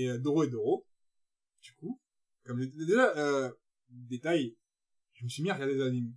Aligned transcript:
Et 0.00 0.08
euh, 0.08 0.18
Doro 0.18 0.44
et 0.44 0.48
Doro, 0.48 0.86
du 1.62 1.74
coup, 1.74 2.00
comme 2.46 2.64
déjà, 2.64 3.14
euh, 3.18 3.50
détail, 3.90 4.56
je 5.12 5.24
me 5.24 5.28
suis 5.28 5.42
mis 5.42 5.50
à 5.50 5.54
regarder 5.54 5.74
des 5.74 5.82
animes. 5.82 6.14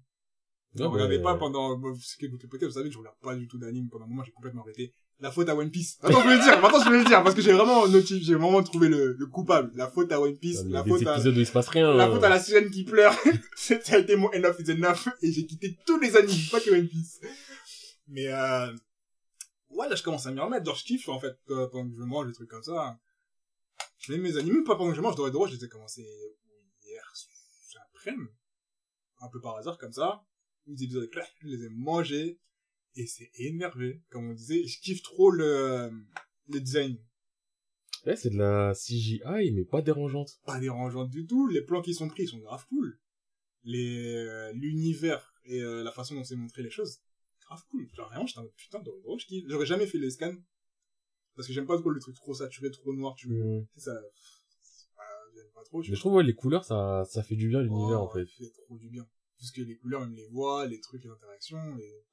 Je 0.74 0.82
ne 0.82 0.88
regardais 0.88 1.18
mais- 1.18 1.24
pas 1.24 1.36
pendant, 1.36 1.78
moi, 1.78 1.94
ce 2.00 2.16
que 2.16 2.28
vous 2.28 2.38
peut-être, 2.38 2.64
vous 2.66 2.72
savez, 2.72 2.90
je 2.90 2.98
regarde 2.98 3.18
pas 3.22 3.36
du 3.36 3.48
tout 3.48 3.58
d'anime 3.58 3.90
pendant 3.90 4.06
un 4.06 4.08
moment, 4.08 4.24
j'ai 4.24 4.32
complètement 4.32 4.62
arrêté. 4.62 4.94
La 5.20 5.32
faute 5.32 5.50
à 5.50 5.56
One 5.56 5.70
Piece. 5.70 6.00
Attends, 6.02 6.22
je 6.22 6.28
vais 6.30 6.38
le 6.38 6.44
dire, 6.44 6.62
maintenant 6.62 6.84
je 6.84 6.90
vais 6.90 6.98
le 6.98 7.04
dire, 7.04 7.24
parce 7.24 7.36
que 7.36 7.42
j'ai 7.42 7.52
vraiment 7.52 7.86
notifié, 7.88 8.24
j'ai 8.24 8.36
vraiment 8.36 8.64
trouvé 8.64 8.88
le, 8.88 9.14
le 9.20 9.26
coupable. 9.28 9.72
La 9.76 9.90
faute 9.90 10.12
à 10.14 10.22
One 10.22 10.38
Piece, 10.38 10.62
y 10.62 10.72
la 10.72 10.84
faute 10.84 11.06
à, 11.06 11.20
où 11.20 11.30
il 11.32 11.46
se 11.46 11.52
passe 11.52 11.68
rien. 11.68 11.94
la 11.94 12.10
faute 12.10 12.24
à 12.24 12.30
la 12.30 12.40
sirène 12.40 12.72
qui 12.72 12.86
pleure. 12.86 13.14
ça 13.56 13.76
a 13.92 13.98
été 13.98 14.16
mon 14.16 14.30
of 14.30 14.60
is 14.60 14.72
enough, 14.72 15.10
et 15.22 15.32
j'ai 15.32 15.46
quitté 15.46 15.78
tous 15.86 16.00
les 16.00 16.16
animes, 16.16 16.50
pas 16.52 16.62
que 16.62 16.72
One 16.72 16.88
Piece. 16.88 17.20
Mais, 18.08 18.28
euh, 18.28 18.72
ouais, 19.72 19.90
là, 19.90 19.96
je 19.96 20.04
commence 20.04 20.26
à 20.26 20.32
m'y 20.32 20.40
remettre, 20.40 20.66
genre, 20.66 20.76
je 20.76 20.86
kiffe, 20.86 21.10
en 21.10 21.20
fait, 21.20 21.38
euh, 21.50 21.68
pendant 21.68 21.90
que 21.90 21.96
je 21.96 22.04
mange, 22.04 22.28
des 22.28 22.34
trucs 22.34 22.50
comme 22.50 22.64
ça. 22.64 22.98
Je 24.04 24.14
mes 24.16 24.36
animes, 24.36 24.66
pas 24.66 24.76
pendant 24.76 24.90
que 24.92 24.98
je 24.98 25.02
mange, 25.02 25.16
Doro 25.16 25.48
je 25.48 25.56
les 25.56 25.64
ai 25.64 25.70
commencé 25.70 26.06
hier, 26.84 27.14
après-midi. 27.96 28.30
Un 29.22 29.30
peu 29.30 29.40
par 29.40 29.56
hasard, 29.56 29.78
comme 29.78 29.94
ça. 29.94 30.26
Les 30.68 30.84
épisodes 30.84 31.10
je 31.40 31.48
les 31.48 31.66
ai 31.66 31.70
mangés. 31.70 32.40
Et 32.96 33.08
c'est 33.08 33.32
énervé, 33.36 34.04
comme 34.10 34.30
on 34.30 34.34
disait. 34.34 34.66
Je 34.66 34.82
kiffe 34.82 35.02
trop 35.04 35.32
le, 35.32 35.90
le 36.50 36.60
design. 36.60 36.98
Ouais, 38.06 38.18
c'est 38.18 38.30
de 38.30 38.38
la 38.38 38.74
CGI, 38.74 39.52
mais 39.54 39.64
pas 39.64 39.82
dérangeante. 39.82 40.38
Pas 40.46 40.60
dérangeant 40.60 41.06
du 41.06 41.26
tout. 41.26 41.48
Les 41.48 41.62
plans 41.62 41.82
qui 41.82 41.94
sont 41.94 42.10
pris, 42.10 42.24
ils 42.24 42.30
sont 42.30 42.40
grave 42.40 42.66
cool. 42.68 43.00
Les, 43.64 44.18
euh, 44.18 44.52
l'univers 44.52 45.34
et 45.46 45.62
euh, 45.62 45.82
la 45.82 45.94
façon 45.94 46.16
dont 46.16 46.26
c'est 46.26 46.36
montré 46.36 46.62
les 46.62 46.70
choses, 46.70 47.00
grave 47.40 47.64
cool. 47.70 47.90
Genre 47.94 48.10
vraiment, 48.10 48.28
j'étais 48.28 48.42
mode, 48.42 48.54
putain, 48.58 48.80
Doro, 48.80 49.18
je 49.18 49.26
kiffe. 49.28 49.46
J'aurais 49.48 49.66
jamais 49.66 49.88
fait 49.88 49.98
les 49.98 50.10
scans. 50.10 50.36
Parce 51.36 51.48
que 51.48 51.54
j'aime 51.54 51.66
pas 51.66 51.78
trop 51.78 51.90
le 51.90 52.00
truc 52.00 52.16
trop 52.16 52.34
saturé, 52.34 52.70
trop 52.72 52.94
noir, 52.94 53.16
tu 53.16 53.28
vois. 53.28 53.44
Mm. 53.46 53.66
C'est 53.76 53.82
ça. 53.82 53.94
pas- 54.96 55.04
J'aime 55.36 55.48
pas 55.54 55.64
trop. 55.64 55.82
tu 55.82 55.90
Mais 55.90 55.94
vois. 55.94 55.96
je 55.96 56.00
trouve, 56.02 56.14
ouais, 56.14 56.24
les 56.24 56.36
couleurs, 56.36 56.64
ça, 56.66 57.04
ça 57.10 57.24
fait 57.24 57.36
du 57.36 57.48
bien 57.50 57.60
à 57.60 57.64
l'univers, 57.64 58.02
Oh, 58.02 58.06
en 58.06 58.10
fait. 58.10 58.26
Il 58.40 58.46
fait 58.48 58.52
trop 58.66 58.78
du 58.78 58.90
bien. 58.90 59.08
Parce 59.40 59.52
que 59.52 59.62
les 59.62 59.76
couleurs, 59.78 60.02
même 60.02 60.14
les 60.14 60.28
voix, 60.28 60.68
les 60.68 60.80
trucs, 60.80 61.04
les 61.04 61.10
interactions, 61.10 61.78
et... 61.80 62.04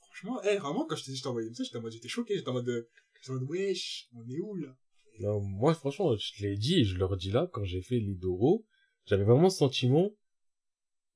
Franchement, 0.00 0.40
eh, 0.44 0.56
vraiment, 0.56 0.86
quand 0.86 0.96
je 0.96 1.04
t'ai 1.04 1.10
dit, 1.10 1.16
je 1.18 1.22
t'envoyais 1.22 1.52
ça, 1.52 1.62
j'étais 1.62 1.76
en 1.76 1.82
mode, 1.82 1.92
j'étais 1.92 2.08
choqué, 2.08 2.36
j'étais 2.36 2.48
en 2.48 2.54
mode, 2.54 2.64
de- 2.64 2.88
j'étais 3.20 3.30
en 3.30 3.34
mode, 3.34 3.48
wesh, 3.50 4.08
on 4.14 4.26
est 4.28 4.40
où, 4.40 4.54
là? 4.54 4.74
Non, 5.20 5.40
moi, 5.40 5.74
franchement, 5.74 6.14
je 6.16 6.46
l'ai 6.46 6.56
dit 6.56 6.80
et 6.80 6.84
je 6.84 6.96
le 6.96 7.04
redis 7.04 7.30
là, 7.30 7.48
quand 7.52 7.64
j'ai 7.64 7.82
fait 7.82 7.98
l'Idoro, 7.98 8.64
j'avais 9.06 9.24
vraiment 9.24 9.50
ce 9.50 9.58
sentiment, 9.58 10.10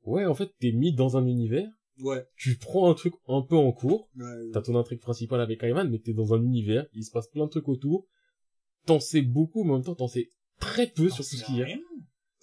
ouais, 0.02 0.24
en 0.26 0.34
fait, 0.34 0.50
t'es 0.58 0.72
mis 0.72 0.92
dans 0.94 1.16
un 1.16 1.26
univers, 1.26 1.70
Ouais, 2.02 2.24
tu 2.36 2.56
prends 2.56 2.90
un 2.90 2.94
truc 2.94 3.14
un 3.28 3.42
peu 3.42 3.56
en 3.56 3.72
cours, 3.72 4.08
ouais, 4.16 4.50
t'as 4.52 4.62
ton 4.62 4.76
intrigue 4.76 5.00
principale 5.00 5.40
avec 5.40 5.62
Ayman, 5.62 5.88
mais 5.90 5.98
t'es 5.98 6.12
dans 6.14 6.32
un 6.34 6.42
univers, 6.42 6.86
il 6.94 7.04
se 7.04 7.10
passe 7.10 7.28
plein 7.28 7.44
de 7.44 7.50
trucs 7.50 7.68
autour, 7.68 8.06
t'en 8.86 9.00
sais 9.00 9.22
beaucoup, 9.22 9.64
mais 9.64 9.72
en 9.72 9.76
même 9.76 9.84
temps, 9.84 9.94
t'en 9.94 10.08
sais 10.08 10.28
très 10.58 10.86
peu 10.86 11.08
sur 11.08 11.18
tout 11.18 11.22
ce 11.36 11.44
qu'il 11.44 11.56
y 11.56 11.62
a. 11.62 11.66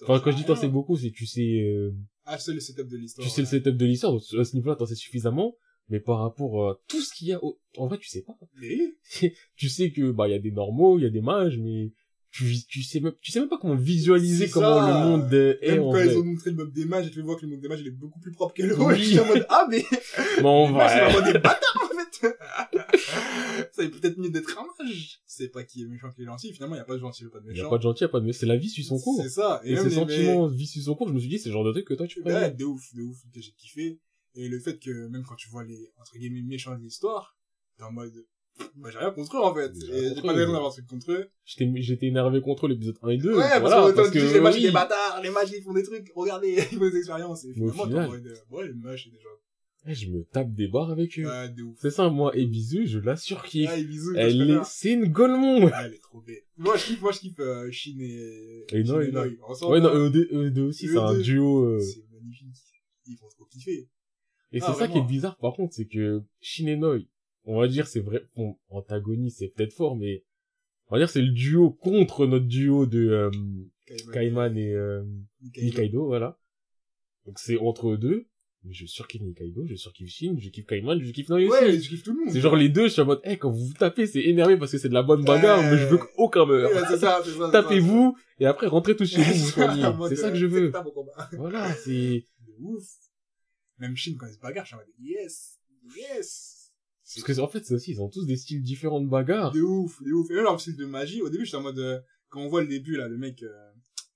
Enfin, 0.03 0.19
quand 0.19 0.31
je 0.31 0.37
dis 0.37 0.45
t'en 0.45 0.55
sais 0.55 0.67
beaucoup, 0.67 0.95
c'est 0.97 1.11
tu 1.11 1.25
sais, 1.25 1.61
euh, 1.61 1.91
Ah, 2.25 2.37
c'est 2.37 2.53
le 2.53 2.59
setup 2.59 2.87
de 2.87 2.97
l'histoire. 2.97 3.27
tu 3.27 3.33
sais 3.33 3.41
le 3.41 3.47
setup 3.47 3.75
de 3.77 3.85
l'histoire, 3.85 4.11
donc 4.13 4.21
à 4.37 4.43
ce 4.43 4.55
niveau-là, 4.55 4.75
t'en 4.75 4.85
sais 4.85 4.95
suffisamment, 4.95 5.55
mais 5.89 5.99
par 5.99 6.19
rapport 6.19 6.69
à 6.69 6.79
tout 6.87 7.01
ce 7.01 7.13
qu'il 7.13 7.29
y 7.29 7.33
a, 7.33 7.43
au- 7.43 7.59
en 7.77 7.87
vrai, 7.87 7.97
tu 7.97 8.07
sais 8.09 8.21
pas. 8.23 8.37
Tu 9.55 9.69
sais 9.69 9.91
que, 9.91 10.11
bah, 10.11 10.27
il 10.27 10.31
y 10.31 10.35
a 10.35 10.39
des 10.39 10.51
normaux, 10.51 10.99
il 10.99 11.03
y 11.03 11.05
a 11.05 11.09
des 11.09 11.21
mages, 11.21 11.57
mais 11.57 11.91
tu, 12.31 12.53
tu 12.67 12.83
sais 12.83 12.99
même, 12.99 13.13
tu 13.21 13.31
sais 13.31 13.39
même 13.39 13.49
pas 13.49 13.57
comment 13.57 13.75
visualiser 13.75 14.45
C'est 14.47 14.51
comment 14.51 14.85
le 14.85 14.93
monde 14.93 15.33
est 15.33 15.71
même 15.71 15.83
en 15.83 15.91
quand 15.91 15.97
vrai. 15.97 16.11
ils 16.13 16.17
ont 16.17 16.23
montré 16.23 16.49
le 16.51 16.55
mob 16.57 16.71
des 16.73 16.85
mages, 16.85 17.07
et 17.07 17.11
tu 17.11 17.21
vois 17.21 17.35
que 17.35 17.41
le 17.41 17.47
mob 17.49 17.61
des 17.61 17.67
mages, 17.67 17.81
il 17.81 17.87
est 17.87 17.91
beaucoup 17.91 18.19
plus 18.19 18.31
propre 18.31 18.53
que 18.53 18.63
le 18.63 18.77
Oui. 18.79 18.95
Et 18.99 19.03
j'étais 19.03 19.19
en 19.21 19.25
mode, 19.27 19.45
ah, 19.49 19.67
mais, 19.69 19.83
Mais 19.91 19.97
c'est 20.37 20.41
vrai. 20.41 21.11
vraiment 21.11 21.25
des 21.33 21.39
bâtards, 21.39 21.83
en 21.83 21.87
fait. 21.97 22.37
ça 23.71 23.83
est 23.83 23.89
peut-être 23.89 24.17
mieux 24.17 24.29
d'être 24.29 24.57
un 24.57 24.65
mage. 24.85 25.19
C'est 25.25 25.49
pas 25.49 25.63
qui 25.63 25.83
est 25.83 25.85
méchant, 25.85 26.11
qui 26.11 26.21
est 26.21 26.25
gentil. 26.25 26.53
Finalement, 26.53 26.75
il 26.75 26.79
y 26.79 26.81
a 26.81 26.85
pas 26.85 26.95
de 26.95 26.99
gentil, 26.99 27.21
il 27.23 27.25
y 27.25 27.27
a 27.27 27.31
pas 27.31 27.39
de 27.39 27.45
Il 27.45 27.47
y 27.47 27.51
méchant. 27.53 27.67
a 27.67 27.69
pas 27.69 27.77
de 27.77 27.83
gentil, 27.83 27.99
il 28.03 28.03
y 28.03 28.05
a 28.05 28.09
pas 28.09 28.19
de, 28.19 28.31
c'est 28.31 28.45
la 28.45 28.57
vie 28.57 28.69
suit 28.69 28.83
son 28.83 28.99
cours. 28.99 29.21
C'est 29.21 29.29
ça. 29.29 29.61
Et 29.63 29.75
ces 29.75 29.89
les- 29.89 29.95
sentiments 29.95 30.47
vie 30.47 30.67
suit 30.67 30.81
son 30.81 30.95
cours, 30.95 31.07
je 31.07 31.13
me 31.13 31.19
suis 31.19 31.29
dit, 31.29 31.39
c'est 31.39 31.49
le 31.49 31.53
genre 31.53 31.63
de 31.63 31.71
truc 31.71 31.85
que 31.87 31.93
toi, 31.93 32.07
tu 32.07 32.21
Ouais, 32.23 32.51
de 32.51 32.65
ouf, 32.65 32.93
de 32.95 33.01
ouf, 33.03 33.17
que 33.33 33.41
j'ai 33.41 33.51
kiffé. 33.53 33.99
Et 34.35 34.47
le 34.49 34.59
fait 34.59 34.77
que 34.79 35.07
même 35.07 35.23
quand 35.27 35.35
tu 35.35 35.49
vois 35.49 35.63
les, 35.63 35.91
entre 35.99 36.17
guillemets, 36.17 36.41
méchants 36.43 36.75
de 36.77 36.81
l'histoire, 36.83 37.37
t'es 37.77 37.83
en 37.83 37.91
mode, 37.91 38.13
moi 38.75 38.89
j'ai 38.91 38.97
rien 38.97 39.11
contre 39.11 39.37
eux 39.37 39.41
en 39.41 39.53
fait. 39.55 39.71
J'ai 39.79 40.21
pas 40.21 40.33
de 40.33 40.39
raison 40.39 40.53
d'avoir 40.53 40.71
truc 40.71 40.87
contre 40.87 41.11
eux. 41.11 41.29
J'étais, 41.45 41.71
j'étais 41.81 42.07
énervé 42.07 42.41
contre 42.41 42.67
l'épisode 42.67 42.97
1 43.01 43.09
et 43.09 43.17
2. 43.17 43.29
Ouais, 43.29 43.35
voilà, 43.35 43.59
parce 43.61 43.91
que, 43.91 43.95
parce 43.95 44.09
que, 44.11 44.19
dis, 44.19 44.33
les 44.33 44.39
mages 44.41 44.55
oui. 44.55 44.61
des 44.63 44.71
bâtards, 44.71 45.21
les 45.23 45.29
mages 45.29 45.49
ils 45.55 45.61
font 45.63 45.73
des 45.73 45.83
trucs, 45.83 46.11
regardez, 46.15 46.53
ils 46.71 46.77
font 46.77 46.89
des 46.89 46.97
expériences. 46.97 47.45
Et 47.45 47.53
finalement, 47.53 47.83
final- 47.85 48.09
mode, 48.09 48.27
euh, 48.27 48.55
ouais, 48.55 48.67
les 48.67 48.73
mages 48.73 49.03
c'est 49.05 49.11
déjà, 49.11 49.29
Eh, 49.87 49.93
je 49.93 50.09
me 50.09 50.23
tape 50.23 50.53
des 50.53 50.67
barres 50.67 50.91
avec 50.91 51.17
eux. 51.19 51.25
ouais, 51.27 51.49
de 51.49 51.63
ouf. 51.63 51.77
C'est 51.81 51.91
ça, 51.91 52.09
moi, 52.09 52.35
et 52.35 52.45
bisous, 52.45 52.85
je 52.85 52.99
la 52.99 53.15
surkiffe. 53.15 53.69
Ouais, 53.69 53.83
bisous, 53.83 54.13
je 54.13 54.19
Elle 54.19 54.49
est, 54.51 54.63
c'est 54.65 54.91
une 54.93 55.05
Golemon. 55.07 55.65
Ouais, 55.65 55.71
elle 55.85 55.93
est 55.93 56.01
trop 56.01 56.21
belle. 56.21 56.41
Moi, 56.57 56.75
je 56.77 56.85
kiffe, 56.85 57.01
moi, 57.01 57.11
je 57.11 57.19
kiffe, 57.19 57.39
euh, 57.39 57.69
Shin 57.71 57.97
et, 57.99 58.65
Et 58.73 58.83
Shin 58.83 58.91
Noi, 58.93 59.05
et 59.05 59.11
Noi. 59.11 59.27
Ensemble, 59.47 59.73
Ouais, 59.73 59.79
non, 59.81 59.93
eux 59.95 60.09
deux, 60.09 60.27
eux 60.33 60.49
deux 60.51 60.63
aussi, 60.63 60.87
Eux 60.87 60.91
c'est 60.93 60.97
un 60.97 61.17
duo, 61.19 61.63
euh, 61.63 61.79
c'est 61.79 62.03
magnifique. 62.11 62.47
Ils 63.05 63.17
vont 63.21 63.27
trop 63.29 63.45
kiffer. 63.45 63.87
Et 64.51 64.59
Ah, 64.61 64.71
c'est 64.73 64.79
ça 64.79 64.87
qui 64.87 64.97
est 64.97 65.03
bizarre, 65.05 65.37
par 65.37 65.53
contre, 65.53 65.73
c'est 65.73 65.85
que 65.87 66.21
Shin 66.41 66.67
et 66.67 66.75
Noi, 66.77 66.99
on 67.47 67.59
va 67.59 67.67
dire, 67.67 67.87
c'est 67.87 68.01
vrai, 68.01 68.23
bon, 68.35 68.57
antagoniste, 68.69 69.37
c'est 69.39 69.47
peut-être 69.47 69.73
fort, 69.73 69.95
mais 69.95 70.23
on 70.89 70.95
va 70.95 70.99
dire, 70.99 71.09
c'est 71.09 71.21
le 71.21 71.31
duo 71.31 71.71
contre 71.71 72.27
notre 72.27 72.45
duo 72.45 72.85
de 72.85 73.09
euh, 73.09 73.31
Kaiman 74.13 74.55
et 74.57 74.73
euh, 74.73 75.03
Nikaido, 75.41 76.05
voilà. 76.05 76.37
Donc 77.25 77.39
c'est 77.39 77.57
entre 77.57 77.89
eux 77.89 77.97
deux. 77.97 78.27
Mais 78.63 78.73
je 78.73 78.85
surkiffe 78.85 79.21
Nikaido, 79.21 79.65
je 79.65 79.75
surkiffe 79.75 80.09
Shin, 80.09 80.35
je 80.39 80.49
kiffe 80.49 80.65
Kaiman, 80.65 81.01
je 81.01 81.11
kiffe 81.11 81.29
aussi. 81.29 81.47
Ouais, 81.47 81.79
je 81.79 81.89
kiffe 81.89 82.03
tout 82.03 82.11
le 82.11 82.25
monde. 82.25 82.33
c'est 82.33 82.41
genre 82.41 82.55
les 82.55 82.67
deux, 82.69 82.87
je 82.87 82.93
suis 82.93 83.01
en 83.01 83.05
mode, 83.05 83.21
hey, 83.23 83.37
quand 83.37 83.49
vous 83.49 83.67
vous 83.67 83.73
tapez, 83.73 84.07
c'est 84.07 84.21
énervé 84.21 84.57
parce 84.57 84.71
que 84.71 84.77
c'est 84.77 84.89
de 84.89 84.93
la 84.93 85.03
bonne 85.03 85.23
bagarre, 85.23 85.61
mais 85.61 85.77
je 85.77 85.85
veux 85.85 85.97
qu'aucun 85.97 86.45
meure. 86.45 86.69
Ouais, 86.69 86.81
c'est 86.89 86.97
ça, 86.97 87.21
c'est 87.23 87.31
ça. 87.31 87.37
c'est 87.37 87.37
ça. 87.39 87.49
Tapez-vous, 87.51 88.17
et 88.39 88.45
après 88.45 88.67
rentrez 88.67 88.95
tous 88.95 89.09
chez 89.09 89.21
vous, 89.21 89.47
soignez. 89.47 89.83
C'est 90.09 90.15
ça 90.17 90.27
euh, 90.27 90.31
que 90.31 90.37
je 90.37 90.47
veux. 90.47 90.71
au 90.75 90.91
combat. 90.91 91.29
Voilà, 91.33 91.71
c'est... 91.73 92.25
Ouf. 92.59 92.83
Même 93.77 93.95
Shin, 93.95 94.15
quand 94.19 94.25
il 94.25 94.33
se 94.33 94.39
bagarre, 94.39 94.65
je 94.65 94.69
suis 94.69 94.75
en 94.75 94.79
mode, 94.79 94.87
yes, 94.99 95.59
yes. 95.95 96.56
Parce 97.15 97.23
que, 97.23 97.39
en 97.41 97.47
fait, 97.47 97.65
c'est 97.65 97.73
aussi, 97.73 97.91
ils 97.91 98.01
ont 98.01 98.09
tous 98.09 98.25
des 98.25 98.35
styles 98.35 98.61
différents 98.61 98.99
de 99.01 99.07
bagarre. 99.07 99.51
De 99.53 99.61
ouf, 99.61 100.01
de 100.03 100.11
ouf. 100.11 100.29
Et 100.29 100.33
même 100.33 100.43
leur 100.43 100.59
style 100.59 100.75
de 100.75 100.85
magie, 100.85 101.21
au 101.21 101.29
début, 101.29 101.45
j'étais 101.45 101.57
en 101.57 101.61
mode, 101.61 101.79
euh, 101.79 101.99
quand 102.29 102.41
on 102.41 102.49
voit 102.49 102.61
le 102.61 102.67
début, 102.67 102.97
là, 102.97 103.07
le 103.07 103.17
mec, 103.17 103.41
euh, 103.43 103.49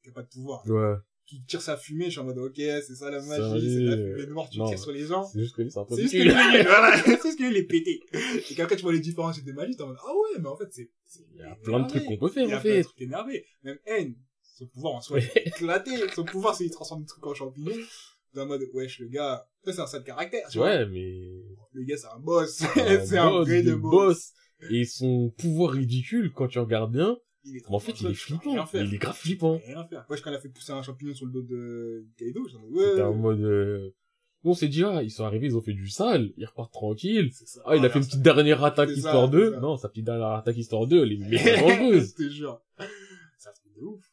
qui 0.04 0.10
a 0.10 0.12
pas 0.12 0.24
de 0.24 0.28
pouvoir, 0.28 0.66
Ouais. 0.68 0.96
qui 1.26 1.42
tire 1.46 1.62
sa 1.62 1.78
fumée, 1.78 2.06
je 2.06 2.10
suis 2.12 2.20
en 2.20 2.26
mode, 2.26 2.38
ok, 2.40 2.56
c'est 2.58 2.96
ça 2.96 3.10
la 3.10 3.22
magie, 3.22 3.74
c'est 3.74 3.84
la 3.84 3.96
fumée 3.96 4.28
noire, 4.28 4.50
tu 4.50 4.60
Non. 4.60 4.68
tires 4.68 4.80
sur 4.80 4.92
les 4.92 5.06
gens. 5.06 5.24
C'est 5.24 5.40
juste 5.40 5.56
que 5.56 5.62
lui, 5.62 5.72
c'est 5.72 5.80
un 5.80 5.86
peu 5.86 5.96
C'est 5.96 6.02
juste 6.02 6.14
que 6.16 6.22
lui, 6.24 6.30
voilà, 6.64 7.02
c'est 7.06 7.22
juste 7.24 7.38
que 7.38 7.44
lui, 7.44 7.52
il 7.52 7.58
est 7.58 7.64
pété. 7.64 8.02
Et 8.50 8.56
qu'après, 8.56 8.76
tu 8.76 8.82
vois 8.82 8.92
les 8.94 9.00
différents 9.00 9.32
types 9.32 9.46
de 9.46 9.54
magie, 9.54 9.76
t'es 9.76 9.84
en 9.84 9.88
mode, 9.88 9.98
ah 10.06 10.12
ouais, 10.14 10.40
mais 10.42 10.48
en 10.50 10.58
fait, 10.58 10.68
c'est, 10.72 10.90
Il 11.34 11.40
y 11.40 11.44
a 11.44 11.56
plein 11.64 11.80
de 11.80 11.88
trucs 11.88 12.04
qu'on 12.06 12.18
peut 12.18 12.30
Il 12.36 12.44
y 12.44 12.48
faire, 12.48 12.58
a 12.58 12.60
en 12.60 12.62
plein 12.62 12.72
de 12.72 12.76
fait. 12.78 12.84
trucs 12.84 13.02
énervés. 13.02 13.46
Même 13.64 13.78
N, 13.86 14.16
son 14.58 14.68
pouvoir 14.68 14.96
en 14.96 15.02
soi, 15.02 15.20
éclaté. 15.46 15.92
Son 16.14 16.26
pouvoir, 16.26 16.56
c'est 16.56 16.66
qu'il 16.66 16.74
transforme 16.74 17.02
des 17.02 17.08
trucs 17.08 17.26
en 17.26 17.34
champignons. 17.34 17.72
Dans 18.34 18.44
le 18.44 18.48
mode, 18.48 18.62
wesh, 18.74 19.00
le 19.00 19.08
gars, 19.08 19.46
c'est 19.66 19.80
un 19.80 19.88
sale 19.88 20.04
caractère, 20.04 20.48
tu 20.50 20.58
vois. 20.58 20.68
Ouais, 20.68 20.86
mais... 20.86 21.22
Le 21.74 21.84
gars, 21.84 21.98
c'est 21.98 22.08
un 22.08 22.20
boss. 22.20 22.64
c'est 22.76 23.18
un 23.18 23.42
vrai 23.42 23.62
de 23.62 23.76
boss. 23.76 24.34
Et 24.70 24.86
son 24.86 25.34
pouvoir 25.38 25.72
ridicule, 25.72 26.32
quand 26.34 26.48
tu 26.48 26.60
regardes 26.60 26.92
bien, 26.92 27.18
Il 27.44 27.58
est 27.58 27.62
mais 27.70 27.76
en 27.76 27.80
fait, 27.80 28.00
il 28.02 28.08
est 28.08 28.14
flippant. 28.14 28.66
Il 28.74 28.94
est 28.94 28.98
grave 28.98 29.16
flippant. 29.16 29.60
Rien 29.66 29.86
faire. 29.86 30.06
Wesh, 30.10 30.22
quand 30.22 30.30
il 30.30 30.36
a 30.36 30.40
fait 30.40 30.50
pousser 30.50 30.72
un 30.72 30.82
champignon 30.82 31.14
sur 31.14 31.26
le 31.26 31.32
dos 31.32 31.42
de 31.42 32.06
Kaido, 32.18 32.48
j'en 32.48 32.60
ai, 32.60 32.70
C'était 32.70 33.02
ouais. 33.02 33.02
en 33.02 33.14
mode... 33.16 33.42
Euh... 33.42 33.94
On 34.44 34.56
s'est 34.56 34.70
dit, 34.70 34.84
ah, 34.84 35.04
ils 35.04 35.12
sont 35.12 35.24
arrivés, 35.24 35.48
ils 35.48 35.56
ont 35.56 35.62
fait 35.62 35.74
du 35.74 35.88
sale, 35.88 36.32
ils 36.36 36.46
repartent 36.46 36.74
tranquilles. 36.74 37.32
Ça. 37.32 37.62
Ah, 37.66 37.76
il 37.76 37.86
a 37.86 37.90
fait 37.90 38.00
une 38.00 38.06
petite 38.06 38.24
dernière 38.24 38.64
attaque 38.64 38.90
histoire 38.90 39.26
c'est 39.26 39.38
2. 39.38 39.52
ça. 39.52 39.60
Non, 39.60 39.78
sa 39.78 39.90
petite 39.90 40.06
dernière 40.06 40.30
attaque 40.30 40.58
histoire 40.58 40.88
2, 40.88 41.04
elle 41.04 41.12
est 41.12 41.18
méga 41.18 41.58
dangereuse. 41.62 42.16
Je 42.18 42.24
te 42.24 42.30
jure. 42.30 42.60
Ça 43.38 43.52
fait 43.54 43.70
de 43.80 43.86
ouf. 43.86 44.11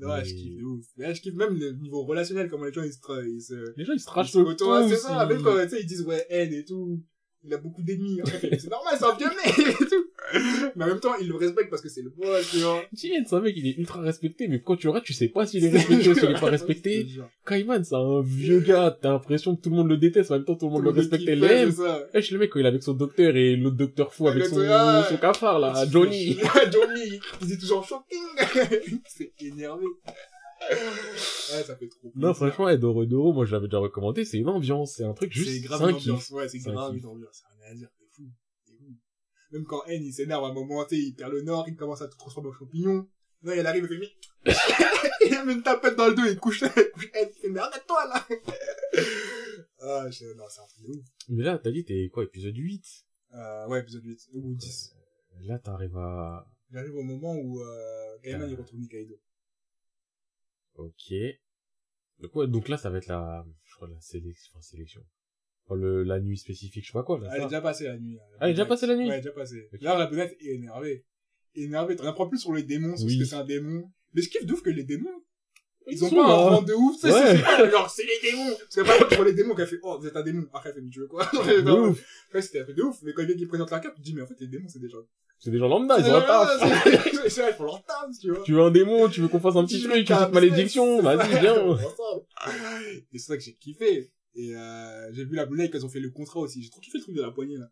Ouais, 0.00 0.06
Mais- 0.18 0.24
je 0.24 0.34
kiffe 0.34 0.56
de 0.58 0.64
ouf. 0.64 0.84
Ouais, 0.98 1.14
je 1.14 1.20
kiffe 1.22 1.34
même 1.34 1.56
le 1.58 1.72
niveau 1.72 2.04
relationnel, 2.04 2.48
comment 2.50 2.64
les 2.64 2.72
gens, 2.72 2.82
ils 2.82 2.92
se, 2.92 2.98
tra- 2.98 3.24
ils 3.26 3.40
se, 3.40 3.72
Les 3.76 3.84
gens, 3.84 3.92
ils 3.92 4.00
se 4.00 4.38
le 4.38 4.44
côtoient, 4.44 4.88
c'est 4.88 4.96
ça. 4.96 5.26
Même 5.26 5.42
quand, 5.42 5.62
tu 5.62 5.68
sais, 5.70 5.80
ils 5.80 5.86
disent, 5.86 6.02
ouais, 6.02 6.26
aide 6.28 6.52
et 6.52 6.64
tout. 6.64 7.00
Il 7.46 7.52
a 7.52 7.58
beaucoup 7.58 7.82
d'ennemis. 7.82 8.22
En 8.22 8.26
fait, 8.26 8.58
c'est 8.58 8.70
normal, 8.70 8.94
c'est 8.98 9.04
un 9.04 9.16
vieux 9.16 9.28
mec 9.28 9.58
et 9.80 9.84
tout. 9.84 10.04
Mais 10.76 10.84
en 10.84 10.88
même 10.88 11.00
temps, 11.00 11.14
il 11.20 11.28
le 11.28 11.36
respecte 11.36 11.70
parce 11.70 11.82
que 11.82 11.88
c'est 11.88 12.02
le 12.02 12.10
boss, 12.10 12.50
tu 12.50 12.58
vois. 12.58 12.82
Jin, 12.92 13.24
c'est 13.26 13.34
un 13.34 13.40
mec, 13.40 13.54
il 13.56 13.66
est 13.66 13.76
ultra 13.78 14.00
respecté, 14.00 14.48
mais 14.48 14.60
quand 14.60 14.76
tu 14.76 14.88
regardes, 14.88 15.04
tu 15.04 15.12
sais 15.12 15.28
pas 15.28 15.46
s'il 15.46 15.64
est 15.64 15.68
respecté 15.76 16.08
ou 16.08 16.14
s'il 16.14 16.30
est 16.30 16.40
pas 16.40 16.50
respecté. 16.50 17.06
Kaiman, 17.46 17.84
c'est 17.84 17.94
un 17.94 18.22
vieux 18.22 18.60
gars, 18.60 18.96
t'as 19.00 19.10
l'impression 19.10 19.56
que 19.56 19.62
tout 19.62 19.70
le 19.70 19.76
monde 19.76 19.88
le 19.88 19.96
déteste, 19.96 20.30
en 20.30 20.34
même 20.34 20.44
temps 20.44 20.56
tout 20.56 20.66
le 20.66 20.72
monde 20.72 20.84
le 20.84 20.90
respecte 20.90 21.28
et 21.28 21.40
ouais, 21.40 21.66
l'aime. 21.66 21.70
Je 21.70 22.32
le 22.32 22.38
mec, 22.38 22.50
quand 22.50 22.60
il 22.60 22.64
est 22.64 22.68
avec 22.68 22.82
son 22.82 22.94
docteur 22.94 23.36
et 23.36 23.56
l'autre 23.56 23.76
docteur 23.76 24.12
fou 24.12 24.24
Ouais, 24.24 24.30
avec 24.30 24.46
son, 24.46 24.56
ouais. 24.58 25.02
son 25.08 25.16
cafard, 25.18 25.58
là, 25.58 25.84
Johnny. 25.90 26.38
Johnny, 26.72 27.20
il 27.42 27.46
dit 27.46 27.58
toujours 27.58 27.84
shocking. 27.84 28.22
c'est 29.06 29.32
énervé. 29.40 29.84
Ouais, 30.70 31.62
ça 31.62 31.76
fait 31.76 31.88
trop 31.88 32.10
Non, 32.14 32.32
franchement, 32.34 32.68
et 32.68 32.78
Doro 32.78 33.04
Doro, 33.04 33.32
moi, 33.32 33.44
je 33.44 33.52
l'avais 33.52 33.66
déjà 33.66 33.78
recommandé, 33.78 34.24
c'est 34.24 34.38
une 34.38 34.48
ambiance, 34.48 34.94
c'est 34.96 35.04
un 35.04 35.12
truc 35.12 35.32
juste, 35.32 35.50
c'est 35.50 35.60
grave 35.60 35.90
une 35.90 35.96
ambiance, 35.96 36.30
ouais, 36.30 36.48
c'est 36.48 36.58
grave 36.58 36.96
une 36.96 37.06
ambiance, 37.06 37.42
rien 37.60 37.72
à 37.72 37.74
dire, 37.74 37.88
c'est 37.98 38.06
fou, 38.10 38.30
c'est 38.64 38.72
fou. 38.76 38.84
Même 39.54 39.64
quand 39.66 39.84
N, 39.86 40.04
il 40.04 40.12
s'énerve 40.12 40.44
à 40.44 40.48
un 40.48 40.52
moment, 40.52 40.84
tu 40.84 40.96
sais, 40.96 41.00
il 41.00 41.14
perd 41.14 41.32
le 41.32 41.42
nord, 41.42 41.68
il 41.68 41.76
commence 41.76 42.02
à 42.02 42.08
tout 42.08 42.18
transformer 42.18 42.48
en 42.48 42.52
champignon. 42.52 43.08
Là, 43.42 43.54
il 43.54 43.64
arrive, 43.64 43.88
il 43.88 43.98
fait, 43.98 44.12
il 45.26 45.34
a 45.34 45.44
mis 45.44 45.52
une 45.52 45.62
tapette 45.62 45.94
dans 45.94 46.08
le 46.08 46.14
dos, 46.14 46.24
il 46.24 46.36
couche, 46.38 46.62
il 46.76 46.90
couche 46.92 47.10
N, 47.14 47.28
il 47.30 47.40
fait, 47.40 47.48
mais 47.50 47.60
arrête-toi, 47.60 48.04
là! 48.06 48.26
ah, 49.80 50.10
je, 50.10 50.34
non, 50.34 50.44
c'est 50.48 50.60
un 50.60 50.66
truc 50.66 50.82
de 50.82 50.98
ouf. 50.98 51.06
Mais 51.28 51.44
là, 51.44 51.58
t'as 51.62 51.70
dit, 51.70 51.84
t'es 51.84 52.10
quoi, 52.12 52.24
épisode 52.24 52.56
8? 52.56 52.84
Euh, 53.34 53.68
ouais, 53.68 53.80
épisode 53.80 54.04
8, 54.04 54.28
ou 54.32 54.54
10. 54.56 54.96
Là, 55.42 55.60
t'arrives 55.60 55.96
à, 55.96 56.48
J'arrive 56.72 56.96
au 56.96 57.04
moment 57.04 57.36
où 57.36 57.60
euh, 57.60 58.18
Kaiman 58.24 58.50
il 58.50 58.56
retrouve 58.56 58.80
Nikaido. 58.80 59.14
Ok. 60.74 61.14
Donc 62.18 62.34
ouais, 62.34 62.48
donc 62.48 62.68
là 62.68 62.76
ça 62.76 62.90
va 62.90 62.98
être 62.98 63.06
la, 63.06 63.46
je 63.62 63.74
crois 63.76 63.88
la 63.88 64.00
sélection, 64.00 64.50
enfin, 64.52 64.62
sélection. 64.62 65.04
Enfin, 65.66 65.80
le, 65.80 66.02
la 66.02 66.20
nuit 66.20 66.36
spécifique, 66.36 66.82
je 66.84 66.88
sais 66.88 66.92
pas 66.92 67.02
quoi. 67.04 67.18
Là, 67.20 67.30
Elle 67.34 67.42
est 67.42 67.44
déjà 67.46 67.60
passée 67.62 67.84
la 67.84 67.96
nuit. 67.96 68.18
Ah, 68.20 68.36
elle 68.42 68.50
est 68.50 68.52
déjà 68.54 68.66
passée 68.66 68.86
la 68.86 68.96
nuit 68.96 69.06
Ouais, 69.08 69.12
elle 69.14 69.18
est 69.18 69.22
déjà 69.22 69.32
passée. 69.34 69.68
Ok. 69.72 69.80
Là, 69.80 69.96
la 69.98 70.06
brunette 70.06 70.36
est 70.40 70.54
énervée. 70.56 71.04
Énervée. 71.54 71.96
T'en 71.96 72.04
apprends 72.06 72.28
plus 72.28 72.38
sur 72.38 72.52
les 72.52 72.62
démons, 72.64 72.94
Oui. 73.02 73.14
ce 73.14 73.18
que 73.18 73.24
c'est 73.24 73.36
un 73.36 73.44
démon. 73.44 73.84
Mais 74.12 74.20
je 74.22 74.28
kiffe 74.28 74.44
de 74.44 74.52
ouf 74.52 74.62
que 74.62 74.70
les 74.70 74.84
démons, 74.84 75.08
ils, 75.86 75.94
Ils 75.94 76.04
ont 76.04 76.10
pas 76.10 76.24
un 76.24 76.28
là. 76.28 76.34
rang 76.56 76.62
de 76.62 76.72
ouf. 76.74 77.02
Ouais. 77.04 77.10
c'est 77.12 77.42
pas 77.42 77.70
genre, 77.70 77.88
c'est 77.90 78.04
les 78.04 78.30
démons. 78.30 78.50
Parce 78.58 78.74
que 78.74 78.80
par 78.82 78.94
exemple, 78.96 79.14
vois 79.16 79.24
les 79.24 79.32
démons 79.32 79.54
qu'elle 79.54 79.66
fait, 79.66 79.78
oh, 79.82 79.96
vous 79.98 80.06
êtes 80.06 80.16
un 80.16 80.22
démon. 80.22 80.44
Après, 80.52 80.68
elle 80.70 80.74
fait, 80.76 80.80
mais 80.82 80.90
tu 80.90 81.00
veux 81.00 81.06
quoi? 81.06 81.24
De 81.32 81.70
ouf. 81.88 82.04
Ouais, 82.34 82.42
c'était 82.42 82.60
un 82.60 82.64
truc 82.64 82.76
de 82.76 82.82
ouf. 82.82 82.98
Mais 83.02 83.12
quand 83.14 83.22
il 83.22 83.30
y 83.30 83.32
a 83.32 83.36
qui 83.36 83.46
présente 83.46 83.70
la 83.70 83.80
carte, 83.80 83.94
tu 83.96 84.00
te 84.02 84.04
dis, 84.06 84.14
mais 84.14 84.22
en 84.22 84.26
fait, 84.26 84.34
les 84.40 84.48
démons, 84.48 84.68
c'est 84.68 84.80
des 84.80 84.88
gens. 84.88 84.98
C'est 85.38 85.50
des 85.50 85.58
gens 85.58 85.68
lambda, 85.68 85.98
ils 85.98 86.04
ont 86.06 86.14
un 86.16 86.20
taf. 86.22 87.22
C'est 87.22 87.30
ça, 87.30 87.50
ils 87.50 87.54
font 87.54 87.64
leur 87.64 87.82
taf, 87.84 88.06
tu 88.20 88.30
vois. 88.30 88.42
Tu 88.44 88.52
veux 88.52 88.60
un 88.62 88.70
démon, 88.70 89.08
tu 89.08 89.20
veux 89.20 89.28
qu'on 89.28 89.40
fasse 89.40 89.56
un 89.56 89.64
petit 89.64 89.82
truc, 89.82 89.96
une 89.96 90.04
petite 90.04 90.32
malédiction, 90.32 91.00
vas-y, 91.02 91.40
viens. 91.40 91.76
Et 93.12 93.18
c'est 93.18 93.26
ça 93.26 93.36
que 93.36 93.42
j'ai 93.42 93.54
kiffé. 93.54 94.10
Et 94.34 94.54
euh, 94.56 95.12
j'ai 95.12 95.24
vu 95.24 95.36
la 95.36 95.46
boulette 95.46 95.70
quand 95.72 95.78
ils 95.78 95.86
ont 95.86 95.90
fait 95.90 96.00
le 96.00 96.10
contrat 96.10 96.40
aussi. 96.40 96.62
J'ai 96.62 96.70
trop 96.70 96.80
kiffé 96.80 96.98
le 96.98 97.02
truc 97.04 97.14
de 97.14 97.22
la 97.22 97.30
poignée 97.30 97.56
là. 97.56 97.70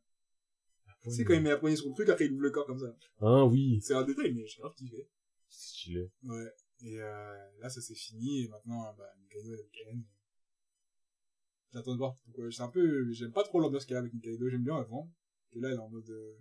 Tu 1.03 1.11
sais 1.11 1.25
quand 1.25 1.35
il 1.35 1.43
met 1.43 1.51
la 1.51 1.57
poignée 1.57 1.77
sur 1.77 1.89
le 1.89 1.95
truc, 1.95 2.09
après 2.09 2.27
il 2.27 2.33
ouvre 2.33 2.43
le 2.43 2.51
corps 2.51 2.67
comme 2.67 2.79
ça. 2.79 2.95
Ah 3.21 3.45
oui, 3.45 3.81
C'est 3.83 3.95
un 3.95 4.05
détail, 4.05 4.33
mais 4.35 4.47
j'ai 4.47 4.61
grave 4.61 4.75
kiffé. 4.75 5.09
c'est 5.49 5.69
stylé. 5.75 6.11
Ouais. 6.23 6.47
Et 6.85 7.01
euh, 7.01 7.51
là 7.61 7.69
ça 7.69 7.81
c'est 7.81 7.95
fini 7.95 8.45
et 8.45 8.49
maintenant 8.49 8.93
bah 8.97 9.13
Nikaido 9.21 9.53
avec 9.53 9.71
Ken. 9.73 10.05
J'attends 11.73 11.93
de 11.93 11.99
voir. 11.99 12.17
Ouais, 12.37 12.51
c'est 12.53 12.63
un 12.63 12.69
peu, 12.69 13.11
j'aime 13.13 13.33
pas 13.33 13.43
trop 13.43 13.59
l'ambiance 13.59 13.85
qu'elle 13.85 13.97
a 13.97 14.01
avec 14.01 14.13
Nikaido, 14.15 14.49
j'aime 14.49 14.63
bien 14.65 14.77
avant. 14.77 15.11
Et 15.53 15.61
là 15.61 15.69
elle 15.69 15.75
est 15.75 15.79
en 15.79 15.89
mode, 15.89 16.09
euh, 16.11 16.39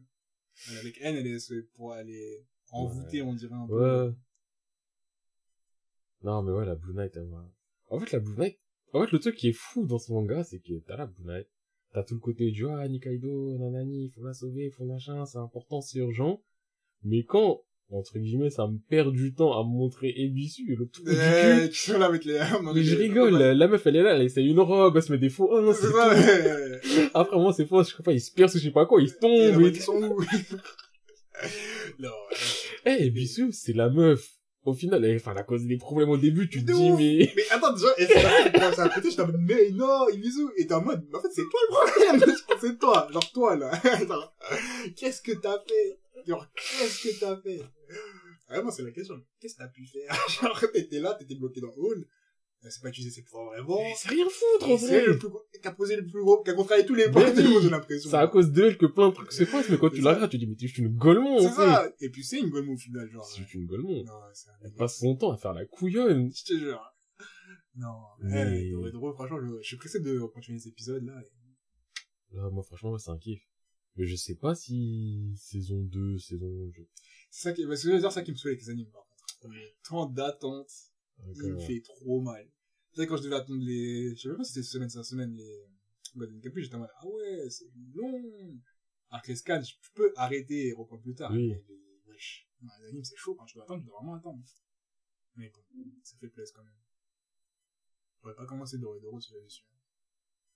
elle 0.68 0.76
est 0.76 0.80
avec 0.80 1.02
N, 1.02 1.16
elle 1.16 1.28
est 1.28 1.62
pour 1.74 1.96
elle 1.96 2.10
est 2.10 2.46
envoûtée 2.70 3.22
on 3.22 3.34
dirait 3.34 3.56
un 3.56 3.68
peu. 3.68 4.08
Ouais. 4.08 4.16
Non, 6.24 6.44
mais 6.44 6.52
ouais, 6.52 6.66
la 6.66 6.76
Blue 6.76 6.94
Knight, 6.94 7.16
elle 7.16 7.26
m'a... 7.26 7.44
En 7.88 8.00
fait, 8.00 8.12
la 8.12 8.20
Blue 8.20 8.36
Knight, 8.36 8.60
en 8.94 9.06
fait, 9.06 9.12
le 9.12 9.20
truc 9.20 9.36
qui 9.36 9.50
est 9.50 9.54
fou 9.54 9.86
dans 9.86 10.00
ce 10.00 10.12
manga, 10.12 10.44
c'est 10.44 10.60
que 10.60 10.74
t'as 10.86 10.98
la 10.98 11.10
Knight, 11.24 11.48
t'as 11.94 12.04
tout 12.04 12.16
le 12.16 12.20
côté 12.20 12.52
du, 12.52 12.68
ah, 12.68 12.88
Nikaido, 12.88 13.58
nanani, 13.58 14.10
faut 14.10 14.24
la 14.24 14.34
sauver, 14.34 14.70
faut 14.70 14.86
machin, 14.86 15.26
c'est 15.26 15.38
important, 15.38 15.82
c'est 15.82 16.00
urgent. 16.00 16.42
Mais 17.04 17.24
quand, 17.24 17.62
entre 17.90 18.20
guillemets, 18.20 18.50
ça 18.50 18.68
me 18.68 18.78
perd 18.78 19.14
du 19.14 19.34
temps 19.34 19.60
à 19.60 19.64
me 19.64 19.70
montrer 19.70 20.14
Ebisu 20.16 20.74
et 20.74 20.76
le 20.76 20.88
tout 20.88 21.04
du 21.04 21.12
cul, 21.12 21.98
là 21.98 22.06
avec 22.06 22.26
les. 22.26 22.40
mais 22.74 22.84
je 22.84 22.96
rigole, 22.96 23.38
la, 23.38 23.54
la 23.54 23.68
meuf, 23.68 23.86
elle 23.88 23.96
est 23.96 24.04
là, 24.04 24.16
elle 24.16 24.24
essaye 24.24 24.48
une 24.48 24.60
robe, 24.60 24.96
elle 24.96 25.04
se 25.04 25.12
met 25.12 25.18
des 25.18 25.30
faux, 25.30 25.50
oh 25.52 25.62
non, 25.62 25.74
C'est 25.74 25.88
ça, 25.88 26.10
ouais. 26.10 27.10
Après, 27.14 27.38
moi, 27.38 27.54
c'est 27.54 27.66
faux, 27.66 27.84
je 27.84 27.96
sais 27.96 28.04
pas, 28.04 28.14
il 28.14 28.22
se 28.22 28.32
perce 28.32 28.56
ou 28.56 28.58
je 28.60 28.64
sais 28.64 28.72
pas 28.72 28.86
quoi, 28.86 29.02
il 29.02 29.10
se 29.10 29.18
tombe, 29.18 29.32
et... 29.32 29.58
moitié 29.58 29.82
sont 29.82 30.02
où? 30.02 30.22
Non. 32.00 32.10
Eh, 32.86 33.06
Ebisu, 33.08 33.52
c'est 33.52 33.74
la 33.74 33.90
meuf. 33.90 34.41
Au 34.64 34.74
final, 34.74 35.04
enfin, 35.16 35.32
elle 35.32 35.40
a 35.40 35.44
causé 35.44 35.68
des 35.68 35.78
problèmes 35.78 36.10
au 36.10 36.18
début, 36.18 36.48
tu 36.48 36.64
te 36.64 36.72
dis, 36.72 36.92
mais... 36.92 37.34
Mais 37.36 37.50
attends, 37.50 37.74
déjà, 37.74 37.88
et 37.98 38.06
ça 38.06 38.84
a 38.84 38.90
pété, 38.90 39.10
j'étais 39.10 39.24
en 39.24 39.28
mode, 39.28 39.42
mais 39.42 39.72
non, 39.72 40.08
Ibizu, 40.10 40.50
et 40.56 40.68
t'es 40.68 40.74
en 40.76 40.84
mode, 40.84 41.04
en 41.14 41.20
fait, 41.20 41.30
c'est 41.34 41.42
toi 41.50 41.60
le 41.68 42.20
problème, 42.20 42.36
c'est 42.62 42.78
toi, 42.78 43.08
genre 43.12 43.32
toi, 43.32 43.56
là. 43.56 43.72
Qu'est-ce 44.96 45.22
que 45.24 45.32
t'as 45.32 45.58
fait? 45.68 46.00
Genre, 46.28 46.46
qu'est-ce 46.56 47.08
que 47.08 47.20
t'as 47.20 47.38
fait? 47.38 47.62
Vraiment, 48.48 48.70
c'est 48.70 48.84
la 48.84 48.92
question. 48.92 49.16
Qu'est-ce 49.40 49.56
que 49.56 49.60
t'as 49.60 49.68
pu 49.70 49.86
faire? 49.86 50.14
Genre, 50.42 50.60
t'étais 50.72 51.00
là, 51.00 51.14
t'étais 51.14 51.36
bloqué 51.36 51.62
dans 51.62 51.74
hall, 51.78 52.06
elle 52.64 52.72
sait 52.72 52.82
pas 52.82 52.90
utiliser 52.90 53.12
ses 53.12 53.24
pouvoirs 53.24 53.48
vraiment. 53.48 53.78
Mais 53.82 53.94
c'est 53.98 54.10
rien 54.10 54.26
foutre, 54.30 54.70
en 54.70 54.76
Et 54.76 54.78
C'est 54.78 54.88
vrai. 54.88 55.06
le 55.08 55.18
plus 55.18 55.30
gros, 55.30 55.42
qui 55.62 55.68
a 55.68 55.72
posé 55.72 55.96
le 55.96 56.06
plus 56.06 56.22
gros, 56.22 56.44
qui 56.44 56.50
a 56.52 56.54
contrarié 56.54 56.86
tous 56.86 56.94
les 56.96 57.10
points 57.10 57.32
du 57.34 57.42
monde, 57.44 57.64
j'ai 57.64 57.70
l'impression. 57.70 58.10
C'est 58.10 58.16
à 58.18 58.28
cause 58.28 58.52
d'elle 58.52 58.78
que 58.78 58.86
plein 58.86 59.10
de 59.10 59.14
trucs 59.14 59.32
se 59.32 59.44
passent, 59.46 59.70
mais 59.70 59.78
quand 59.78 59.90
tu 59.90 60.02
la 60.02 60.14
regardes, 60.14 60.32
tu 60.32 60.38
dis, 60.38 60.46
mais 60.48 60.56
t'es 60.56 60.68
juste 60.68 60.78
une 60.78 60.96
golemon, 60.96 61.40
C'est 61.40 61.56
ça. 61.56 61.90
Et 62.00 62.10
puis 62.10 62.24
c'est 62.24 62.40
une 62.40 62.50
gomme 62.50 62.70
au 62.70 62.78
final, 62.78 63.10
genre. 63.10 63.26
C'est 63.26 63.38
juste 63.40 63.54
une 63.56 63.66
golemon. 63.66 64.04
Non, 64.04 64.14
c'est 64.34 64.50
un 64.50 64.54
Elle 64.64 64.74
passe 64.74 64.98
son 65.00 65.16
temps 65.16 65.32
à 65.32 65.38
faire 65.38 65.54
la 65.54 65.66
couillonne. 65.66 66.32
Je 66.34 66.44
te 66.44 66.58
jure. 66.58 66.82
Non, 67.76 67.96
Mais- 68.20 68.70
Drôle, 68.92 69.14
franchement, 69.14 69.40
je, 69.42 69.62
je 69.62 69.68
suis 69.68 69.78
pressé 69.78 70.00
de 70.02 70.20
continuer 70.34 70.58
les 70.58 70.68
épisodes, 70.68 71.04
là. 71.06 71.14
et- 71.22 72.36
Là, 72.36 72.50
moi, 72.50 72.64
franchement, 72.64 72.98
c'est 72.98 73.12
un 73.12 73.18
kiff. 73.18 73.42
Mais 73.98 74.06
je 74.06 74.16
sais 74.16 74.36
pas 74.36 74.56
si 74.56 75.34
saison 75.38 75.82
2, 75.82 76.18
saison... 76.18 76.72
C'est 77.30 77.50
ça 77.50 77.54
qui, 77.54 77.66
parce 77.66 77.82
que 77.82 77.90
je 77.90 77.94
veux 77.94 78.00
dire, 78.00 78.12
ça 78.12 78.22
qui 78.24 78.32
me 78.32 78.38
saoule 78.38 78.52
avec 78.52 78.62
les 78.62 78.70
animes, 78.70 78.90
par 78.92 79.04
contre. 79.06 79.56
Tant 79.90 80.06
d'attente, 80.06 80.70
il 81.28 81.44
me 81.44 81.54
Encore. 81.54 81.68
fait 81.68 81.82
trop 81.82 82.22
mal. 82.22 82.50
Tu 82.94 83.02
sais, 83.02 83.08
quand 83.08 83.18
je 83.18 83.24
devais 83.24 83.36
attendre 83.36 83.64
les, 83.64 84.16
je 84.16 84.22
sais 84.22 84.28
même 84.28 84.38
pas 84.38 84.44
si 84.44 84.54
c'était 84.54 84.66
semaine, 84.66 84.90
c'est 84.90 85.04
semaine, 85.04 85.36
les 85.36 85.66
Golden 86.16 86.42
Capuche, 86.42 86.64
j'étais 86.64 86.76
en 86.76 86.80
mode, 86.80 86.90
ah 86.98 87.08
ouais, 87.08 87.50
c'est 87.50 87.70
long. 87.94 88.60
Alors 89.10 89.22
que 89.24 89.30
les 89.30 89.36
scans, 89.36 89.62
je 89.62 89.76
peux 89.94 90.12
arrêter 90.16 90.68
et 90.68 90.74
reprendre 90.74 91.02
plus 91.02 91.16
tard. 91.16 91.32
Oui. 91.32 91.50
Mais 91.50 91.64
les, 91.68 92.02
wesh, 92.08 92.50
non, 92.62 92.72
les 92.82 92.88
animes, 92.88 93.04
c'est 93.04 93.18
chaud, 93.18 93.36
quand 93.36 93.48
je 93.48 93.56
dois 93.56 93.64
attendre, 93.64 93.82
je 93.82 93.88
dois 93.88 94.00
vraiment 94.00 94.16
attendre. 94.16 94.44
Mais 95.36 95.50
bon, 95.50 95.62
ça 96.04 96.18
fait 96.18 96.28
plaisir 96.28 96.54
quand 96.56 96.64
même. 96.64 96.74
J'aurais 98.22 98.36
pas 98.36 98.46
commencé 98.46 98.78
Doré 98.78 99.00
Drôle 99.00 99.22
si 99.22 99.32
j'avais 99.32 99.50
su. 99.50 99.64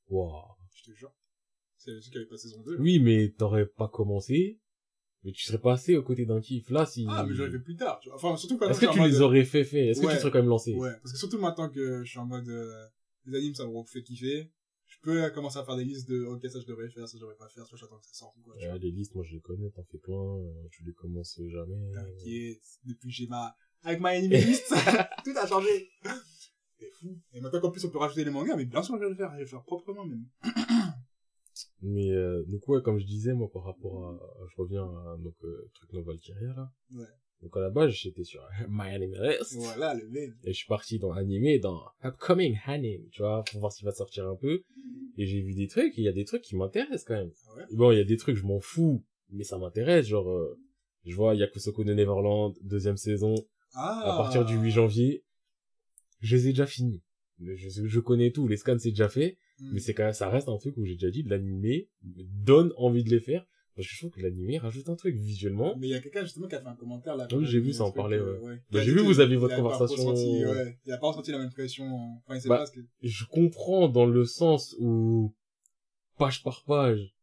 Waouh. 0.07 0.55
Je 0.73 0.83
te 0.83 0.91
jure. 0.91 1.13
C'est 1.77 1.91
celui 1.99 2.11
qui 2.11 2.17
avait 2.17 2.27
pas 2.27 2.37
saison 2.37 2.61
2. 2.61 2.77
Oui, 2.79 2.99
mais 2.99 3.33
t'aurais 3.37 3.65
pas 3.65 3.89
commencé, 3.89 4.59
mais 5.25 5.31
tu 5.31 5.43
serais 5.43 5.57
passé 5.57 5.97
aux 5.97 6.03
côtés 6.03 6.25
d'un 6.25 6.39
kiff. 6.39 6.69
Là, 6.69 6.85
si... 6.85 7.05
Ah, 7.09 7.25
mais 7.27 7.33
j'aurais 7.33 7.49
fait 7.49 7.59
plus 7.59 7.75
tard, 7.75 7.99
tu 7.99 8.09
vois. 8.09 8.15
Enfin, 8.17 8.37
surtout 8.37 8.57
que 8.57 8.65
Est-ce 8.65 8.79
que 8.79 8.93
tu 8.93 9.01
les 9.01 9.21
aurais 9.21 9.43
fait 9.43 9.63
fait? 9.63 9.87
Est-ce 9.87 9.99
que 9.99 10.07
tu 10.07 10.17
serais 10.17 10.31
quand 10.31 10.39
même 10.39 10.47
lancé? 10.47 10.75
Ouais, 10.75 10.91
parce 11.01 11.11
que 11.11 11.17
surtout 11.17 11.39
maintenant 11.39 11.69
que 11.69 12.03
je 12.03 12.09
suis 12.09 12.19
en 12.19 12.25
mode, 12.25 12.47
euh, 12.47 12.85
les 13.25 13.39
animes, 13.39 13.55
ça 13.55 13.65
me 13.65 13.83
fait 13.85 14.03
kiffer. 14.03 14.51
Je 14.85 14.97
peux 15.01 15.23
euh, 15.23 15.29
commencer 15.31 15.57
à 15.57 15.65
faire 15.65 15.75
des 15.75 15.83
listes 15.83 16.07
de, 16.07 16.23
ok, 16.25 16.47
ça 16.47 16.59
je 16.59 16.67
devrais 16.67 16.87
faire, 16.89 17.07
ça 17.07 17.17
je 17.17 17.21
devrais 17.21 17.35
pas 17.35 17.49
faire, 17.49 17.65
soit 17.65 17.77
j'attends 17.77 17.97
que 17.97 18.05
ça 18.05 18.13
sorte 18.13 18.37
ou 18.37 18.41
quoi. 18.41 18.55
tu 18.59 18.67
Ouais, 18.67 18.77
les 18.77 18.91
listes, 18.91 19.15
moi, 19.15 19.25
je 19.27 19.33
les 19.33 19.41
connais, 19.41 19.69
t'en 19.71 19.83
fais 19.83 19.97
plein, 19.97 20.13
euh, 20.13 20.67
tu 20.71 20.83
les 20.83 20.93
commences 20.93 21.41
jamais. 21.47 21.91
T'inquiète, 21.91 22.61
depuis 22.85 23.11
j'ai 23.11 23.25
ma, 23.25 23.55
avec 23.81 23.99
ma 23.99 24.09
anime 24.09 24.31
list, 24.31 24.67
tout 25.25 25.33
a 25.35 25.47
changé. 25.47 25.89
C'est 26.77 26.91
fou. 26.99 27.19
Et 27.33 27.41
maintenant 27.41 27.61
qu'en 27.61 27.71
plus 27.71 27.83
on 27.85 27.89
peut 27.89 27.97
rajouter 27.97 28.23
les 28.23 28.31
mangas, 28.31 28.55
mais 28.55 28.65
bien 28.65 28.83
sûr 28.83 28.95
je 28.95 29.03
vais 29.03 29.09
le 29.09 29.15
faire, 29.15 29.31
je 29.31 29.37
vais 29.37 29.43
le 29.43 29.47
faire 29.47 29.63
proprement 29.63 30.05
même. 30.05 30.25
Mais 31.81 32.11
euh, 32.11 32.43
donc 32.47 32.67
ouais, 32.67 32.81
comme 32.81 32.97
je 32.99 33.05
disais, 33.05 33.33
moi 33.33 33.49
par 33.51 33.63
rapport 33.63 34.05
à, 34.09 34.19
je 34.49 34.61
reviens 34.61 34.83
à 34.83 35.17
donc 35.19 35.35
euh, 35.43 35.69
truc 35.73 35.93
No 35.93 36.03
Valkyria 36.03 36.53
là. 36.55 36.69
Ouais. 36.93 37.05
Donc 37.41 37.55
à 37.57 37.59
la 37.61 37.69
base 37.69 37.91
j'étais 37.91 38.23
sur 38.23 38.41
My 38.69 38.87
Anime 38.89 39.13
List 39.21 39.55
Voilà, 39.57 39.93
le 39.93 40.07
mail. 40.09 40.33
et 40.43 40.51
je 40.53 40.57
suis 40.57 40.67
parti 40.67 40.99
dans 40.99 41.11
animé, 41.11 41.59
dans 41.59 41.81
Upcoming 42.03 42.57
Anime, 42.65 43.07
tu 43.11 43.21
vois, 43.21 43.43
pour 43.43 43.59
voir 43.59 43.71
s'il 43.71 43.85
va 43.85 43.91
sortir 43.91 44.27
un 44.27 44.35
peu. 44.35 44.61
Et 45.17 45.25
j'ai 45.25 45.41
vu 45.41 45.53
des 45.53 45.67
trucs, 45.67 45.97
et 45.97 46.01
il 46.01 46.05
y 46.05 46.09
a 46.09 46.13
des 46.13 46.25
trucs 46.25 46.41
qui 46.41 46.55
m'intéressent 46.55 47.03
quand 47.05 47.13
même. 47.15 47.31
Ah 47.49 47.55
ouais? 47.57 47.63
Bon, 47.71 47.91
il 47.91 47.97
y 47.97 48.01
a 48.01 48.05
des 48.05 48.17
trucs 48.17 48.35
je 48.35 48.45
m'en 48.45 48.59
fous, 48.59 49.03
mais 49.31 49.43
ça 49.43 49.57
m'intéresse, 49.57 50.07
genre 50.07 50.29
euh, 50.29 50.57
je 51.05 51.15
vois 51.15 51.35
Yakusoko 51.35 51.83
de 51.83 51.93
Neverland 51.93 52.53
deuxième 52.63 52.97
saison 52.97 53.35
Ah. 53.75 54.13
à 54.13 54.17
partir 54.17 54.43
du 54.45 54.55
8 54.57 54.71
janvier. 54.71 55.23
Je 56.21 56.35
les 56.35 56.47
ai 56.47 56.49
déjà 56.51 56.65
finis. 56.65 57.01
Je, 57.39 57.55
je 57.85 57.99
connais 57.99 58.31
tout, 58.31 58.47
les 58.47 58.57
scans 58.57 58.77
c'est 58.79 58.89
déjà 58.89 59.09
fait. 59.09 59.37
Hmm. 59.59 59.69
Mais 59.73 59.79
c'est 59.79 59.93
quand 59.93 60.03
même, 60.03 60.13
ça 60.13 60.29
reste 60.29 60.49
un 60.49 60.57
truc 60.57 60.75
où 60.77 60.85
j'ai 60.85 60.93
déjà 60.95 61.09
dit, 61.09 61.23
l'animé 61.23 61.89
donne 62.03 62.71
envie 62.77 63.03
de 63.03 63.09
les 63.09 63.19
faire. 63.19 63.45
Parce 63.75 63.87
que 63.89 63.93
je 63.93 63.99
trouve 63.99 64.11
que 64.11 64.21
l'animé 64.21 64.57
rajoute 64.57 64.87
un 64.87 64.95
truc 64.95 65.15
visuellement. 65.17 65.75
Mais 65.77 65.87
il 65.87 65.91
y 65.91 65.95
a 65.95 65.99
quelqu'un 65.99 66.23
justement 66.23 66.47
qui 66.47 66.55
a 66.55 66.61
fait 66.61 66.67
un 66.67 66.75
commentaire 66.75 67.17
là. 67.17 67.27
Oui, 67.29 67.39
quand 67.39 67.45
j'ai 67.45 67.59
vu, 67.59 67.73
ça 67.73 67.83
en 67.83 67.91
parlait, 67.91 68.15
euh, 68.15 68.39
ouais. 68.39 68.55
Bah, 68.71 68.79
a 68.79 68.83
j'ai 68.83 68.93
vu, 68.93 68.99
vous 69.01 69.19
aviez 69.19 69.35
il 69.35 69.39
votre 69.39 69.55
conversation. 69.57 69.97
ressenti, 69.97 70.45
ouais. 70.45 70.77
Il 70.85 70.93
a 70.93 70.97
pas 70.97 71.07
ressenti 71.07 71.31
la 71.31 71.39
même 71.39 71.51
pression. 71.51 71.85
Enfin, 72.25 72.35
il 72.37 72.41
sait 72.41 72.47
Bah, 72.47 72.59
pas 72.59 72.65
ce 72.67 72.71
que... 72.71 72.79
Je 73.01 73.25
comprends 73.25 73.89
dans 73.89 74.05
le 74.05 74.23
sens 74.23 74.77
où, 74.79 75.33
page 76.17 76.41
par 76.41 76.63
page, 76.65 77.13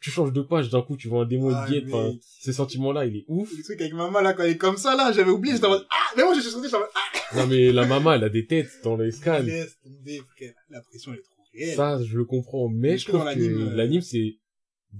tu 0.00 0.10
changes 0.10 0.34
de 0.34 0.42
page, 0.42 0.68
d'un 0.68 0.82
coup 0.82 0.98
tu 0.98 1.08
vois 1.08 1.22
un 1.22 1.26
démon 1.26 1.50
Ah, 1.54 1.66
de 1.66 1.72
guette, 1.72 1.84
enfin, 1.86 2.10
mec. 2.10 2.20
ce 2.22 2.52
sentiment-là, 2.52 3.06
il 3.06 3.16
est 3.16 3.24
ouf. 3.28 3.50
Le 3.56 3.62
truc 3.62 3.80
avec 3.80 3.94
maman 3.94 4.20
là, 4.20 4.34
quand 4.34 4.42
elle 4.42 4.50
est 4.50 4.56
comme 4.58 4.76
ça 4.76 4.94
là, 4.96 5.10
j'avais 5.10 5.30
oublié, 5.30 5.54
j'étais 5.54 5.66
en 5.66 5.70
mode, 5.70 5.86
ah, 5.88 6.12
mais 6.18 6.22
moi 6.24 6.34
je 6.34 6.40
suis 6.42 6.50
sorti, 6.50 6.66
j'étais 6.66 6.76
en 6.76 6.80
mode, 6.80 6.90
ah, 6.94 7.36
Non 7.38 7.46
mais 7.46 7.72
la 7.72 7.86
maman, 7.86 8.12
elle 8.12 8.24
a 8.24 8.28
des 8.28 8.44
têtes 8.44 8.68
dans 8.84 8.96
les 8.98 9.10
scans. 9.10 9.38
laisse 9.38 9.78
tomber, 9.80 10.20
frère. 10.36 10.52
La 10.68 10.82
pression 10.82 11.14
elle 11.14 11.20
est 11.20 11.22
trop 11.22 11.30
réelle. 11.32 11.33
Ça, 11.74 12.02
je 12.02 12.16
le 12.18 12.24
comprends. 12.24 12.68
Mais 12.68 12.90
Mais 12.92 12.98
je 12.98 13.06
trouve 13.06 13.20
que 13.20 13.26
l'anime, 13.26 13.58
euh, 13.58 13.74
l'anime, 13.74 14.00
c'est 14.00 14.38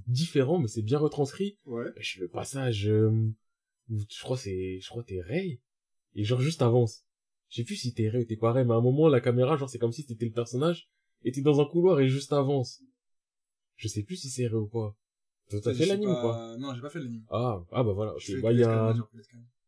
différent, 0.07 0.59
mais 0.59 0.67
c'est 0.67 0.81
bien 0.81 0.97
retranscrit. 0.99 1.57
Ouais. 1.65 1.85
je 1.99 2.21
le 2.21 2.27
passage 2.27 2.87
euh, 2.87 3.09
où 3.89 3.97
je 4.09 4.21
crois 4.21 4.37
c'est 4.37 4.79
je 4.79 4.89
crois 4.89 5.03
t'es 5.03 5.21
Ray 5.21 5.61
et 6.15 6.23
genre 6.23 6.41
juste 6.41 6.61
avance. 6.61 7.05
Je 7.49 7.57
sais 7.57 7.63
plus 7.63 7.75
si 7.75 7.93
t'es 7.93 8.09
Ray 8.09 8.23
ou 8.23 8.25
t'es 8.25 8.35
pas 8.35 8.51
Ray 8.51 8.65
mais 8.65 8.73
à 8.73 8.77
un 8.77 8.81
moment 8.81 9.07
la 9.07 9.21
caméra 9.21 9.55
genre 9.57 9.69
c'est 9.69 9.79
comme 9.79 9.91
si 9.93 10.05
t'étais 10.05 10.25
le 10.25 10.31
personnage 10.33 10.89
et 11.23 11.31
t'es 11.31 11.41
dans 11.41 11.61
un 11.61 11.65
couloir 11.65 11.99
et 12.01 12.07
juste 12.09 12.33
avance. 12.33 12.81
Je 13.77 13.87
sais 13.87 14.03
plus 14.03 14.15
si 14.17 14.29
c'est 14.29 14.47
Ray 14.47 14.55
ou 14.57 14.67
pas. 14.67 14.95
T'as 15.49 15.61
fait 15.61 15.73
sais 15.75 15.85
l'anime 15.85 16.09
ou 16.09 16.13
pas. 16.15 16.57
Non, 16.57 16.73
j'ai 16.73 16.81
pas 16.81 16.89
fait 16.89 16.99
l'anime. 16.99 17.23
ah 17.29 17.63
ah 17.71 17.83
bah 17.83 17.93
voilà 17.93 18.13
Je 18.17 18.31
ok 18.33 18.35
fais 18.37 18.41
bah 18.41 18.51
il 18.51 18.59
y 18.59 18.63
a 18.63 18.93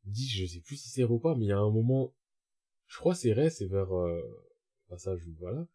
dis 0.06 0.28
je 0.28 0.46
sais 0.46 0.62
plus 0.62 0.76
si 0.78 0.90
c'est 0.90 1.04
Ray 1.04 1.14
ou 1.14 1.20
pas 1.20 1.36
mais 1.36 1.46
il 1.46 1.50
y 1.50 1.54
a 1.54 1.60
un 1.60 1.70
moment 1.72 2.14
je 2.88 2.98
crois 2.98 3.16
c'est 3.16 3.32
Ray 3.34 3.52
c'est 3.52 3.68
vers 3.68 3.96
euh, 3.96 4.22
passage 4.90 5.26
où 5.26 5.34
voilà 5.40 5.66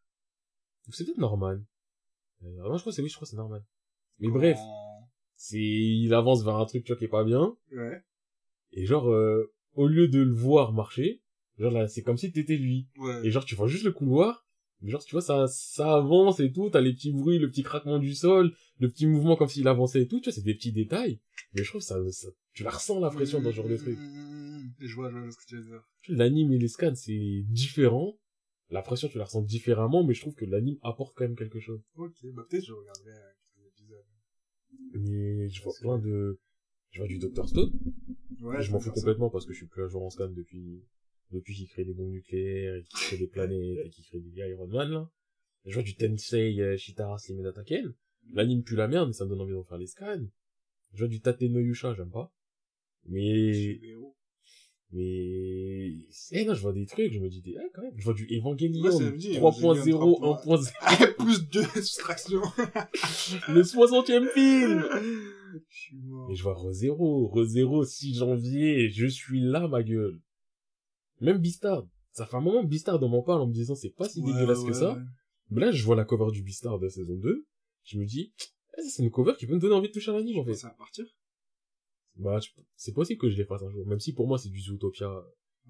c'est 0.91 1.05
peut-être 1.05 1.19
Norman 1.19 1.59
euh, 2.45 2.69
non 2.69 2.77
je 2.77 2.81
crois 2.81 2.91
que 2.91 2.97
c'est 2.97 3.03
oui 3.03 3.09
je 3.09 3.15
crois 3.15 3.27
que 3.27 3.31
c'est 3.31 3.37
Norman 3.37 3.61
mais 4.19 4.29
bref 4.29 4.59
c'est 5.37 5.59
il 5.59 6.13
avance 6.15 6.45
vers 6.45 6.57
un 6.57 6.67
truc 6.67 6.85
tu 6.85 6.93
vois 6.93 6.99
qui 6.99 7.05
est 7.05 7.09
pas 7.09 7.25
bien 7.25 7.57
Ouais. 7.73 8.03
Et 8.73 8.87
genre, 8.87 9.11
euh, 9.11 9.53
au 9.75 9.87
lieu 9.87 10.09
de 10.09 10.21
le 10.21 10.33
voir 10.33 10.73
marcher, 10.73 11.21
genre 11.59 11.73
là, 11.73 11.89
c'est 11.89 12.03
comme 12.03 12.17
si 12.17 12.33
t'étais 12.33 12.57
lui. 12.57 12.89
Ouais. 12.97 13.27
Et 13.27 13.31
genre, 13.31 13.45
tu 13.45 13.55
vois 13.55 13.69
juste 13.69 13.85
le 13.85 13.93
couloir, 13.93 14.47
Genre, 14.85 15.05
tu 15.05 15.13
vois, 15.13 15.23
ça, 15.23 15.47
ça 15.47 15.95
avance 15.95 16.41
et 16.41 16.51
tout, 16.51 16.69
t'as 16.69 16.81
les 16.81 16.93
petits 16.93 17.13
bruits, 17.13 17.39
le 17.39 17.49
petit 17.49 17.63
craquement 17.63 18.01
du 18.01 18.15
sol, 18.15 18.53
le 18.81 18.91
petit 18.91 19.07
mouvement 19.07 19.37
comme 19.37 19.47
s'il 19.47 19.69
avançait 19.69 20.03
et 20.03 20.09
tout, 20.09 20.19
tu 20.19 20.25
vois, 20.25 20.33
c'est 20.33 20.43
des 20.43 20.55
petits 20.55 20.73
détails. 20.73 21.21
Mais 21.55 21.63
je 21.63 21.69
trouve 21.69 21.83
ça, 21.83 22.01
ça 22.11 22.27
tu 22.53 22.65
la 22.65 22.71
ressens 22.71 22.99
la 22.99 23.11
pression 23.11 23.41
dans 23.41 23.51
ce 23.51 23.55
genre 23.55 23.69
de 23.69 23.77
truc. 23.77 23.97
Je 24.81 24.95
vois, 24.97 25.09
je 25.13 25.19
vois 25.19 25.31
ce 25.31 25.37
que 25.37 25.47
tu 25.47 25.57
veux 25.57 25.63
dire. 25.63 25.89
L'anime 26.09 26.53
et 26.53 26.59
les 26.59 26.67
scans, 26.67 26.97
c'est 26.97 27.45
différent. 27.47 28.19
La 28.73 28.81
pression, 28.81 29.07
tu 29.09 29.19
la 29.19 29.25
ressens 29.25 29.43
différemment, 29.43 30.03
mais 30.03 30.15
je 30.15 30.23
trouve 30.23 30.35
que 30.35 30.47
l'anime 30.47 30.79
apporte 30.83 31.15
quand 31.15 31.25
même 31.25 31.37
quelque 31.37 31.61
chose. 31.61 31.83
Ok, 31.95 32.17
bah 32.33 32.47
peut-être 32.49 32.65
je 32.65 32.73
regarderai 32.73 33.13
quelques 33.55 33.67
épisodes. 33.69 34.05
Mais 34.95 35.49
je 35.51 35.63
vois 35.63 35.75
plein 35.79 35.99
de, 35.99 36.41
je 36.91 36.99
vois 37.01 37.07
du 37.07 37.19
Dr 37.19 37.47
Stone. 37.47 37.71
Ouais. 38.41 38.63
je 38.63 38.73
m'en 38.73 38.81
fous 38.81 38.91
complètement 38.91 39.29
parce 39.29 39.45
que 39.45 39.53
je 39.53 39.59
suis 39.59 39.67
plus 39.67 39.85
à 39.85 39.89
jour 39.89 40.03
en 40.03 40.09
scan 40.09 40.31
depuis, 40.31 40.83
depuis 41.33 41.55
qu'il 41.55 41.69
crée 41.69 41.85
des 41.85 41.93
bombes 41.93 42.13
nucléaires, 42.13 42.77
et 42.77 42.83
qu'il 42.83 42.99
crée 42.99 43.19
des 43.19 43.27
planètes, 43.27 43.87
et 43.87 43.91
qu'il 43.91 44.07
crée 44.07 44.21
des 44.21 44.31
Iron 44.31 44.67
Man, 44.67 44.91
là. 44.91 45.11
Je 45.67 45.75
vois 45.75 45.83
du 45.83 45.95
Tensei 45.95 46.59
euh, 46.61 46.77
Shitara 46.79 47.19
Slim 47.19 47.53
Taken. 47.53 47.95
L'anime 48.33 48.65
pue 48.65 48.75
la 48.75 48.89
merde, 48.89 49.09
mais 49.09 49.13
ça 49.13 49.27
me 49.27 49.31
donne 49.31 49.43
envie 49.43 49.53
d'en 49.53 49.65
faire 49.65 49.79
les 49.79 49.87
scans. 49.87 50.27
Je 50.95 50.99
vois 50.99 51.09
du 51.09 51.21
Tate 51.21 51.43
no 51.43 51.61
Yusha, 51.61 51.93
j'aime 51.95 52.11
pas. 52.11 52.33
Mais, 53.05 53.81
mais, 54.93 56.07
eh 56.33 56.45
non, 56.45 56.53
je 56.53 56.61
vois 56.61 56.75
des 56.75 56.85
trucs, 56.85 57.13
je 57.13 57.19
me 57.19 57.31
dis, 57.31 57.43
ah, 57.59 57.63
quand 57.75 57.83
même, 57.83 57.95
je 57.97 58.05
vois 58.05 58.13
du 58.13 58.27
Evangelion 58.31 58.91
3.0, 58.91 60.45
1.0. 60.45 61.17
Plus 61.19 61.49
de 61.49 61.63
soustraction. 61.63 62.41
le 63.49 63.63
60e 63.63 64.29
film. 64.29 64.85
Et 66.31 66.35
je 66.35 66.43
vois 66.43 66.55
Re-Zero, 66.55 67.29
Re-Zero, 67.29 67.85
6 67.85 68.19
janvier, 68.19 68.91
je 68.91 69.07
suis 69.07 69.41
là, 69.41 69.67
ma 69.67 69.83
gueule. 69.83 70.21
Même 71.23 71.39
Beastard. 71.39 71.87
Ça 72.13 72.27
fait 72.27 72.37
un 72.37 72.41
moment 72.41 72.63
que 72.63 72.69
Beastard 72.69 73.01
m'en 73.01 73.23
parle 73.23 73.41
en 73.41 73.47
me 73.47 73.55
disant 73.55 73.75
c'est 73.75 73.95
pas 73.95 74.09
si 74.09 74.21
dégueulasse 74.21 74.65
que 74.65 74.75
ça. 74.75 74.99
Mais 75.51 75.63
là, 75.63 75.71
je 75.71 75.85
vois 75.85 75.97
la 75.97 76.05
cover 76.05 76.31
du 76.33 76.43
Beastard 76.43 76.79
de 76.79 76.85
la 76.85 76.91
saison 76.91 77.17
2. 77.17 77.47
Je 77.85 77.99
me 77.99 78.05
dis, 78.05 78.33
eh, 78.79 78.83
c'est 78.89 79.03
une 79.03 79.11
cover 79.11 79.33
qui 79.39 79.47
peut 79.47 79.55
me 79.55 79.61
donner 79.61 79.75
envie 79.75 79.89
de 79.89 79.93
toucher 79.93 80.11
à 80.11 80.15
l'anime, 80.15 80.39
en 80.39 80.45
fait. 80.45 80.55
Ça 80.55 80.69
va 80.69 80.75
partir? 80.75 81.07
Bah, 82.17 82.39
c'est 82.77 82.93
possible 82.93 83.21
que 83.21 83.29
je 83.29 83.37
les 83.37 83.45
fasse 83.45 83.63
un 83.63 83.71
jour. 83.71 83.87
Même 83.87 84.01
si 84.01 84.13
pour 84.13 84.27
moi, 84.27 84.39
c'est 84.39 84.51
du 84.51 84.61
Zootopia. 84.61 85.11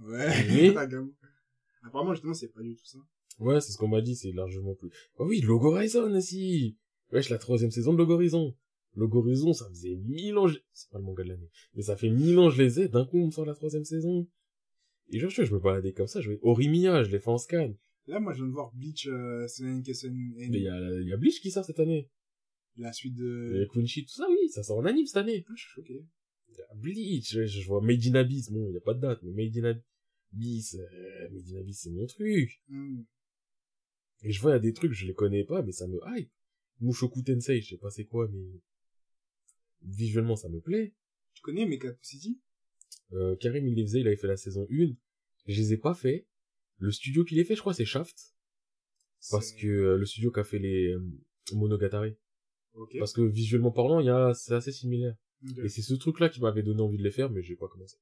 Ouais. 0.01 0.29
Mais... 0.49 0.75
Apparemment, 1.85 2.15
justement, 2.15 2.35
c'est 2.35 2.53
pas 2.53 2.63
du 2.63 2.77
tout 2.77 2.85
ça. 2.87 2.99
Ouais, 3.39 3.61
c'est 3.61 3.73
ce 3.73 3.79
qu'on 3.79 3.89
m'a 3.89 4.01
dit, 4.01 4.15
c'est 4.15 4.33
largement 4.33 4.75
plus. 4.75 4.91
Oh 5.17 5.27
oui, 5.27 5.41
Logorizon 5.41 6.15
aussi! 6.15 6.77
Wesh, 7.11 7.29
la 7.29 7.39
troisième 7.39 7.71
saison 7.71 7.93
de 7.93 7.99
Logorizon. 7.99 8.55
Logorizon, 8.95 9.53
ça 9.53 9.69
faisait 9.69 9.97
mille 9.97 10.37
ans, 10.39 10.47
c'est 10.73 10.91
pas 10.91 10.99
le 10.99 11.05
manga 11.05 11.25
de 11.25 11.31
l'année, 11.31 11.51
mais 11.75 11.83
ça 11.83 11.97
fait 11.97 12.11
mille 12.11 12.39
ans 12.39 12.51
je 12.51 12.63
les 12.63 12.81
ai, 12.81 12.89
d'un 12.89 13.07
coup 13.07 13.19
on 13.19 13.27
me 13.27 13.31
sort 13.31 13.47
la 13.47 13.55
troisième 13.55 13.85
saison. 13.85 14.29
Et 15.09 15.19
genre, 15.19 15.31
je 15.31 15.55
me 15.55 15.59
baladais 15.59 15.93
comme 15.93 16.07
ça, 16.07 16.21
je 16.21 16.31
vais, 16.31 16.39
Orimia, 16.43 17.03
je 17.03 17.11
l'ai 17.11 17.19
fait 17.19 17.31
en 17.31 17.39
scan. 17.39 17.75
Là, 18.07 18.19
moi, 18.19 18.33
je 18.33 18.39
viens 18.39 18.49
de 18.49 18.53
voir 18.53 18.73
Bleach, 18.75 19.07
euh, 19.07 19.47
Mais 19.61 20.59
il 20.59 20.63
y 20.63 20.69
a, 20.69 21.01
y 21.01 21.13
a 21.13 21.17
Bleach 21.17 21.41
qui 21.41 21.51
sort 21.51 21.65
cette 21.65 21.79
année. 21.79 22.11
La 22.77 22.93
suite 22.93 23.15
de... 23.15 23.63
Et 23.63 23.69
Kunchi, 23.69 24.05
tout 24.05 24.13
ça, 24.13 24.27
oui, 24.29 24.49
ça 24.49 24.63
sort 24.63 24.79
en 24.79 24.87
anime 24.87 25.07
cette 25.07 25.19
année. 25.19 25.45
Ah, 25.47 25.53
je 25.55 25.63
suis 25.63 25.71
choqué. 25.71 26.05
Bleach, 26.75 27.37
je, 27.47 27.67
vois 27.67 27.81
Made 27.81 28.07
in 28.07 28.15
Abyss, 28.15 28.51
bon, 28.51 28.69
il 28.71 28.75
y 28.75 28.77
a 28.77 28.81
pas 28.81 28.95
de 28.95 29.01
date, 29.01 29.23
mais 29.23 29.33
Made 29.33 29.57
in 29.57 29.81
Abyss, 30.33 30.77
euh, 30.77 31.29
Made 31.31 31.49
in 31.53 31.61
Abyss, 31.61 31.81
c'est 31.83 31.91
mon 31.91 32.07
truc. 32.07 32.63
Hmm. 32.69 33.03
Et 34.25 34.33
je 34.33 34.41
vois, 34.41 34.53
il 34.53 34.55
y 34.55 34.57
a 34.57 34.61
des 34.61 34.73
trucs, 34.73 34.93
je 34.93 35.07
les 35.07 35.15
connais 35.15 35.45
pas, 35.45 35.63
mais 35.63 35.73
ça 35.73 35.87
me 35.87 35.99
hype. 36.07 36.31
Mushoku 36.81 37.23
Tensei, 37.23 37.61
je 37.61 37.71
sais 37.71 37.77
pas 37.77 37.91
c'est 37.91 38.05
quoi, 38.05 38.29
mais 38.29 38.61
visuellement, 39.83 40.37
ça 40.37 40.49
me 40.49 40.61
plaît. 40.61 40.95
Tu 41.35 41.43
connais 41.43 41.67
Mecha 41.67 41.89
City? 42.03 42.41
Euh, 43.13 43.37
Karim, 43.37 43.67
il 43.67 43.75
les 43.75 43.83
faisait, 43.83 44.01
il 44.01 44.07
avait 44.07 44.17
fait 44.17 44.27
la 44.27 44.37
saison 44.37 44.67
1. 44.71 44.95
Je 45.47 45.57
les 45.57 45.73
ai 45.73 45.77
pas 45.77 45.95
fait. 45.95 46.27
Le 46.79 46.91
studio 46.91 47.25
qui 47.25 47.35
les 47.35 47.45
fait, 47.45 47.55
je 47.55 47.61
crois, 47.61 47.75
c'est 47.75 47.85
Shaft. 47.85 48.35
Parce 49.31 49.53
que 49.53 49.67
euh, 49.67 49.97
le 49.97 50.05
studio 50.05 50.33
qui 50.33 50.41
a 50.41 50.45
fait 50.45 50.59
les 50.59 50.93
euh, 50.93 51.05
Monogatari. 51.53 52.17
Parce 52.99 53.13
que 53.13 53.23
visuellement 53.23 53.71
parlant, 53.71 54.01
il 54.01 54.07
y 54.07 54.11
a, 54.11 54.33
c'est 54.35 54.55
assez 54.55 54.73
similaire. 54.73 55.15
Et 55.63 55.69
c'est 55.69 55.83
ce 55.83 55.95
truc-là 55.95 56.29
qui 56.29 56.41
m'avait 56.41 56.63
donné 56.63 56.81
envie 56.81 56.99
de 56.99 57.03
les 57.03 57.11
faire, 57.11 57.31
mais 57.31 57.43
j'ai 57.43 57.57
pas 57.57 57.69
commencé. 57.69 57.97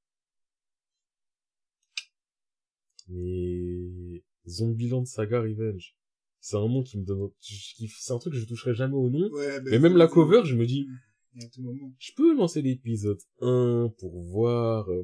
Mais 3.08 4.22
Zombieland 4.46 5.04
Saga 5.04 5.40
Revenge, 5.40 5.96
c'est 6.40 6.56
un 6.56 6.68
nom 6.68 6.82
qui 6.82 6.98
me 6.98 7.04
donne, 7.04 7.30
c'est 7.40 8.12
un 8.12 8.18
truc 8.18 8.34
que 8.34 8.38
je 8.38 8.46
toucherai 8.46 8.74
jamais 8.74 8.94
au 8.94 9.10
nom. 9.10 9.30
Ouais, 9.30 9.60
ben, 9.60 9.70
mais 9.70 9.78
même 9.78 9.96
la 9.96 10.06
cover, 10.06 10.42
je 10.44 10.54
me 10.54 10.66
dis, 10.66 10.86
je 11.34 12.12
peux 12.16 12.36
lancer 12.36 12.62
l'épisode 12.62 13.20
1 13.40 13.92
pour 13.98 14.20
voir 14.22 14.90
euh, 14.90 15.02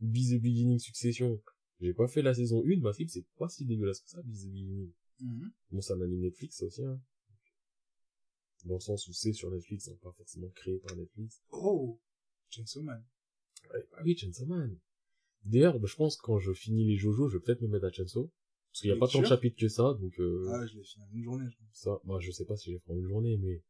Be 0.00 0.18
the 0.18 0.40
Beginning 0.40 0.78
Succession. 0.78 1.40
J'ai 1.80 1.94
pas 1.94 2.08
fait 2.08 2.22
la 2.22 2.34
saison 2.34 2.64
1, 2.66 2.80
bah 2.80 2.92
c'est 2.92 3.24
pas 3.38 3.48
si 3.48 3.64
dégueulasse 3.64 4.00
que 4.00 4.10
ça, 4.10 4.22
Be 4.22 4.32
the 4.32 4.48
Beginning. 4.48 4.90
Mm-hmm. 5.20 5.50
Bon, 5.72 5.80
ça 5.80 5.96
m'a 5.96 6.06
mis 6.06 6.18
Netflix 6.18 6.62
aussi, 6.62 6.82
hein. 6.82 7.00
Dans 8.64 8.74
le 8.74 8.80
sens 8.80 9.06
où 9.08 9.12
c'est 9.12 9.32
sur 9.32 9.50
Netflix, 9.50 9.88
hein, 9.88 9.96
pas 10.02 10.12
forcément 10.12 10.48
créé 10.50 10.78
par 10.78 10.96
Netflix. 10.96 11.42
Oh! 11.50 12.00
Chainsaw 12.50 12.82
Man. 12.82 13.04
Ouais, 13.72 13.86
bah 13.92 13.98
oui, 14.04 14.16
Chainsaw 14.16 14.46
Man. 14.46 14.76
D'ailleurs, 15.44 15.78
bah, 15.78 15.86
je 15.88 15.94
pense 15.94 16.16
que 16.16 16.22
quand 16.22 16.38
je 16.38 16.52
finis 16.52 16.86
les 16.86 16.96
Jojo, 16.96 17.28
je 17.28 17.38
vais 17.38 17.42
peut-être 17.42 17.62
me 17.62 17.68
mettre 17.68 17.86
à 17.86 17.92
Chainsaw. 17.92 18.30
Parce 18.70 18.82
qu'il 18.82 18.90
n'y 18.90 18.96
a 18.96 19.00
pas 19.00 19.08
tant 19.08 19.20
de 19.20 19.26
chapitres 19.26 19.56
que 19.58 19.68
ça, 19.68 19.94
donc 19.94 20.18
euh... 20.20 20.46
Ah, 20.52 20.66
je 20.66 20.76
l'ai 20.76 20.84
fini 20.84 21.04
en 21.04 21.08
une 21.12 21.22
journée, 21.22 21.46
je 21.50 21.56
pense. 21.56 21.68
Ça, 21.72 22.00
bah, 22.04 22.18
je 22.20 22.30
sais 22.30 22.44
pas 22.44 22.56
si 22.56 22.70
je 22.70 22.76
vais 22.76 22.80
faire 22.80 22.96
une 22.96 23.06
journée, 23.06 23.36
mais 23.38 23.62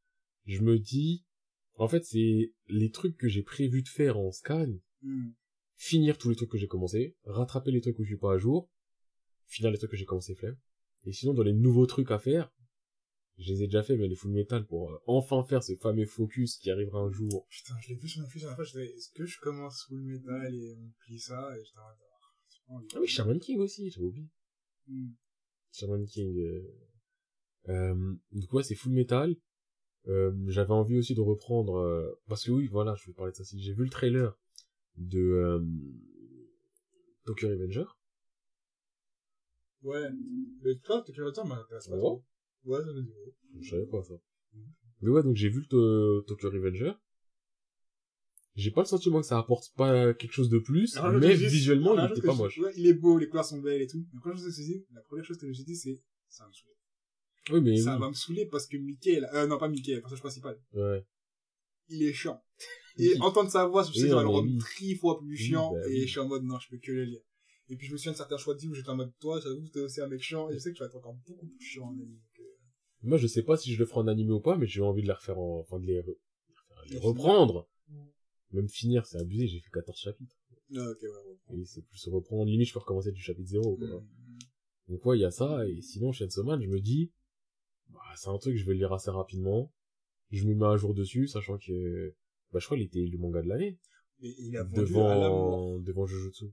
je 0.47 0.63
me 0.63 0.79
dis, 0.79 1.25
en 1.75 1.89
fait, 1.89 2.05
c'est 2.05 2.53
les 2.69 2.91
trucs 2.91 3.17
que 3.17 3.29
j'ai 3.29 3.43
prévu 3.43 3.83
de 3.83 3.89
faire 3.89 4.19
en 4.19 4.33
scan, 4.33 4.75
hmm. 5.03 5.31
finir 5.77 6.19
tous 6.19 6.31
les 6.31 6.37
trucs 6.37 6.51
que 6.51 6.59
j'ai 6.59 6.67
commencé, 6.67 7.17
rattraper 7.25 7.71
les 7.71 7.81
trucs 7.81 7.99
où 7.99 8.03
je 8.03 8.09
suis 8.09 8.19
pas 8.19 8.35
à 8.35 8.39
jour, 8.39 8.69
finir 9.47 9.71
les 9.71 9.79
trucs 9.79 9.93
que 9.93 9.97
j'ai 9.97 10.05
commencé 10.05 10.35
flemme. 10.35 10.57
Et 11.05 11.13
sinon, 11.13 11.33
dans 11.33 11.45
les 11.45 11.53
nouveaux 11.53 11.87
trucs 11.87 12.11
à 12.11 12.19
faire, 12.19 12.53
je 13.39 13.53
les 13.53 13.63
ai 13.63 13.67
déjà 13.67 13.83
fait, 13.83 13.97
mais 13.97 14.09
les 14.09 14.17
full 14.17 14.33
metal 14.33 14.67
pour 14.67 14.91
euh, 14.91 14.99
enfin 15.07 15.43
faire 15.45 15.63
ce 15.63 15.77
fameux 15.77 16.07
focus 16.07 16.57
qui 16.57 16.71
arrivera 16.71 17.01
un 17.01 17.11
jour. 17.11 17.47
Putain, 17.49 17.75
je 17.81 17.89
l'ai 17.89 17.95
vu 17.95 18.09
sur 18.09 18.23
Netflix 18.23 18.47
la 18.47 18.55
fois, 18.55 18.65
je 18.65 18.79
est-ce 18.81 19.11
que 19.11 19.27
je 19.27 19.39
commence 19.41 19.85
full 19.85 20.01
metal 20.01 20.55
et 20.55 20.75
on 20.75 20.91
plie 21.01 21.21
ça, 21.21 21.57
et 21.57 21.65
je 21.65 21.73
t'arrête 21.73 21.99
Ah 22.95 22.99
oui, 23.01 23.07
Shaman 23.07 23.39
King 23.39 23.61
aussi, 23.61 23.91
j'avais 23.91 24.07
oublié. 24.07 24.29
Hmm. 24.89 25.11
Shaman 25.73 26.05
King, 26.07 26.37
euh... 26.39 26.75
euh, 27.69 28.15
du 28.33 28.47
coup, 28.47 28.61
c'est 28.63 28.75
full 28.75 28.93
metal. 28.93 29.37
Euh, 30.09 30.33
j'avais 30.47 30.73
envie 30.73 30.97
aussi 30.97 31.15
de 31.15 31.21
reprendre 31.21 31.77
euh, 31.77 32.19
parce 32.29 32.45
que 32.45 32.51
oui 32.51 32.67
voilà 32.67 32.95
je 32.95 33.07
vais 33.07 33.13
parler 33.13 33.33
de 33.33 33.37
ça 33.37 33.43
aussi 33.43 33.61
j'ai 33.61 33.75
vu 33.75 33.85
le 33.85 33.91
trailer 33.91 34.39
de 34.97 35.19
euh, 35.19 35.61
Tokyo 37.27 37.49
Revenger 37.49 37.85
ouais 39.83 40.09
mais 40.63 40.77
toi 40.77 41.03
Tokyo 41.03 41.27
Revenger 41.27 41.47
m'intéresse 41.47 41.89
pas 41.89 41.99
trop 41.99 42.25
ouais 42.65 42.81
ça 42.81 42.93
me 42.93 43.03
dit 43.03 43.13
je 43.61 43.71
savais 43.71 43.87
pas 43.87 44.03
ça 44.03 44.15
mhm. 44.55 44.67
mais 45.03 45.11
ouais 45.11 45.23
donc 45.23 45.37
j'ai 45.37 45.49
vu 45.49 45.65
le 45.71 46.25
Tokyo 46.27 46.51
Revenger 46.51 46.93
j'ai 48.55 48.71
pas 48.71 48.83
le 48.83 48.87
sentiment 48.87 49.21
que 49.21 49.27
ça 49.27 49.39
apporte 49.39 49.73
pas 49.77 50.15
quelque 50.15 50.33
chose 50.33 50.49
de 50.49 50.59
plus 50.59 50.99
mais 51.21 51.35
visuellement 51.35 51.95
il 51.99 52.11
était 52.11 52.27
pas 52.27 52.35
moche 52.35 52.59
ouais, 52.59 52.73
il 52.77 52.87
est 52.87 52.95
beau 52.95 53.19
les 53.19 53.29
couleurs 53.29 53.45
sont 53.45 53.61
belles 53.61 53.83
et 53.83 53.87
tout 53.87 54.07
mais 54.13 54.21
quand 54.23 54.35
je 54.35 54.45
me 54.45 54.51
suis 54.51 54.65
dit 54.65 54.87
la 54.93 55.03
première 55.03 55.25
chose 55.25 55.37
que 55.37 55.47
je 55.47 55.49
me 55.49 55.55
suis 55.55 55.65
dit 55.65 55.77
c'est 55.77 56.03
ça 56.29 56.47
me 56.47 56.53
saoule 56.53 56.73
oui, 57.51 57.61
mais 57.61 57.77
ça 57.77 57.97
va 57.97 58.09
me 58.09 58.15
saouler 58.15 58.47
parce 58.47 58.67
que 58.67 58.77
Mickey, 58.77 59.21
euh, 59.35 59.47
non 59.47 59.59
pas 59.59 59.69
Mickey, 59.69 59.95
le 59.95 60.01
personnage 60.01 60.21
principal. 60.21 60.61
Ouais. 60.73 61.05
Il 61.89 62.03
est 62.03 62.13
chiant. 62.13 62.43
Et 62.99 63.19
entendre 63.21 63.51
sa 63.51 63.67
voix, 63.67 63.85
je 63.85 63.93
sais 63.93 64.03
que 64.03 64.09
ça 64.09 64.17
va 64.17 64.23
le 64.23 64.29
rendre 64.29 64.51
tri 64.59 64.95
fois 64.97 65.19
plus 65.19 65.37
chiant, 65.37 65.73
bah 65.73 65.89
et 65.89 66.03
je 66.03 66.11
suis 66.11 66.21
en 66.21 66.29
mode, 66.29 66.43
non, 66.43 66.59
je 66.59 66.69
peux 66.69 66.79
que 66.79 66.93
le 66.93 67.05
lire. 67.05 67.21
Et 67.69 67.77
puis 67.77 67.87
je 67.87 67.93
me 67.93 67.99
souviens 67.99 68.13
de 68.13 68.17
certains 68.17 68.39
choix 68.39 68.55
de 68.55 68.61
vie 68.61 68.69
où 68.69 68.75
j'étais 68.75 68.89
en 68.89 68.97
mode, 68.97 69.13
toi, 69.21 69.41
j'avoue 69.41 69.63
que 69.65 69.71
t'es 69.71 69.81
aussi 69.81 70.01
un 70.01 70.09
mec 70.09 70.21
chiant, 70.21 70.51
et 70.51 70.55
je 70.55 70.59
sais 70.59 70.71
que 70.71 70.77
tu 70.77 70.81
vas 70.81 70.87
être 70.87 70.97
encore 70.97 71.15
beaucoup 71.27 71.47
plus 71.47 71.65
chiant 71.65 71.87
en 71.87 71.93
anime. 71.93 72.21
Moi, 73.03 73.17
je 73.17 73.27
sais 73.27 73.43
pas 73.43 73.57
si 73.57 73.73
je 73.73 73.79
le 73.79 73.87
ferai 73.87 74.01
en 74.01 74.09
anime 74.09 74.31
ou 74.31 74.41
pas, 74.41 74.57
mais 74.57 74.67
j'ai 74.67 74.81
envie 74.81 75.03
de 75.03 75.07
les 75.07 75.13
refaire 75.13 75.39
en, 75.39 75.61
enfin, 75.61 75.79
de 75.79 75.87
les, 75.87 76.03
les 76.91 76.99
reprendre. 76.99 77.69
Même 78.53 78.69
finir, 78.69 79.07
c'est 79.07 79.19
abusé, 79.19 79.47
j'ai 79.47 79.61
fait 79.61 79.71
14 79.71 79.99
chapitres. 79.99 80.37
Ah, 80.75 80.91
ok, 80.91 81.03
ouais, 81.03 81.59
Et 81.59 81.65
c'est 81.65 81.83
plus 81.83 82.09
reprendre, 82.09 82.51
limite, 82.51 82.69
je 82.69 82.73
peux 82.73 82.79
recommencer 82.79 83.13
du 83.13 83.21
chapitre 83.21 83.49
0, 83.49 83.77
quoi. 83.77 83.87
Mm, 83.87 83.93
mm. 83.93 84.39
Donc 84.89 85.05
ouais, 85.05 85.19
il 85.19 85.21
y 85.21 85.25
a 85.25 85.31
ça, 85.31 85.67
et 85.69 85.81
sinon, 85.83 86.13
Chainsaw 86.13 86.45
Man, 86.45 86.61
je 86.63 86.69
me 86.69 86.81
dis, 86.81 87.13
bah, 87.91 88.01
c'est 88.17 88.29
un 88.29 88.39
truc 88.39 88.55
que 88.55 88.61
je 88.61 88.67
vais 88.67 88.75
lire 88.75 88.93
assez 88.93 89.11
rapidement. 89.11 89.73
Je 90.31 90.45
me 90.47 90.55
mets 90.55 90.67
à 90.67 90.77
jour 90.77 90.95
dessus, 90.95 91.27
sachant 91.27 91.59
que, 91.59 92.15
bah, 92.53 92.59
je 92.59 92.65
crois 92.65 92.77
qu'il 92.77 92.87
était 92.87 93.05
le 93.05 93.19
manga 93.19 93.43
de 93.43 93.49
l'année. 93.49 93.79
Mais 94.21 94.35
il 94.39 94.57
a 94.57 94.65
devant, 94.65 95.79
devant 95.79 96.07
Jujutsu. 96.07 96.47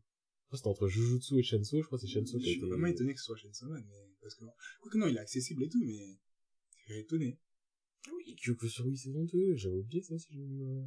C'était 0.54 0.68
entre 0.68 0.88
Jujutsu 0.88 1.38
et 1.38 1.44
Shenso, 1.44 1.82
je 1.82 1.86
crois 1.86 1.98
que 1.98 2.06
c'est 2.06 2.12
Shenso 2.12 2.38
qui 2.38 2.46
a 2.46 2.52
été... 2.52 2.54
Je 2.54 2.60
suis 2.60 2.70
vraiment 2.70 2.88
étonné 2.88 3.14
que 3.14 3.20
ce 3.20 3.26
soit 3.26 3.68
Man, 3.68 3.84
mais, 3.90 4.16
parce 4.22 4.36
que, 4.36 4.46
quoique 4.80 4.98
non, 4.98 5.08
il 5.08 5.18
est 5.18 5.20
accessible 5.20 5.64
et 5.64 5.70
tout, 5.70 5.84
mais, 5.84 6.18
j'ai 6.86 7.00
étonné. 7.00 7.40
Ah 8.08 8.12
oui, 8.18 8.36
8 8.38 8.98
saison 8.98 9.24
2, 9.24 9.56
j'avais 9.56 9.78
oublié 9.78 10.02
ça 10.02 10.18
si 10.18 10.34
je 10.34 10.40
me... 10.40 10.86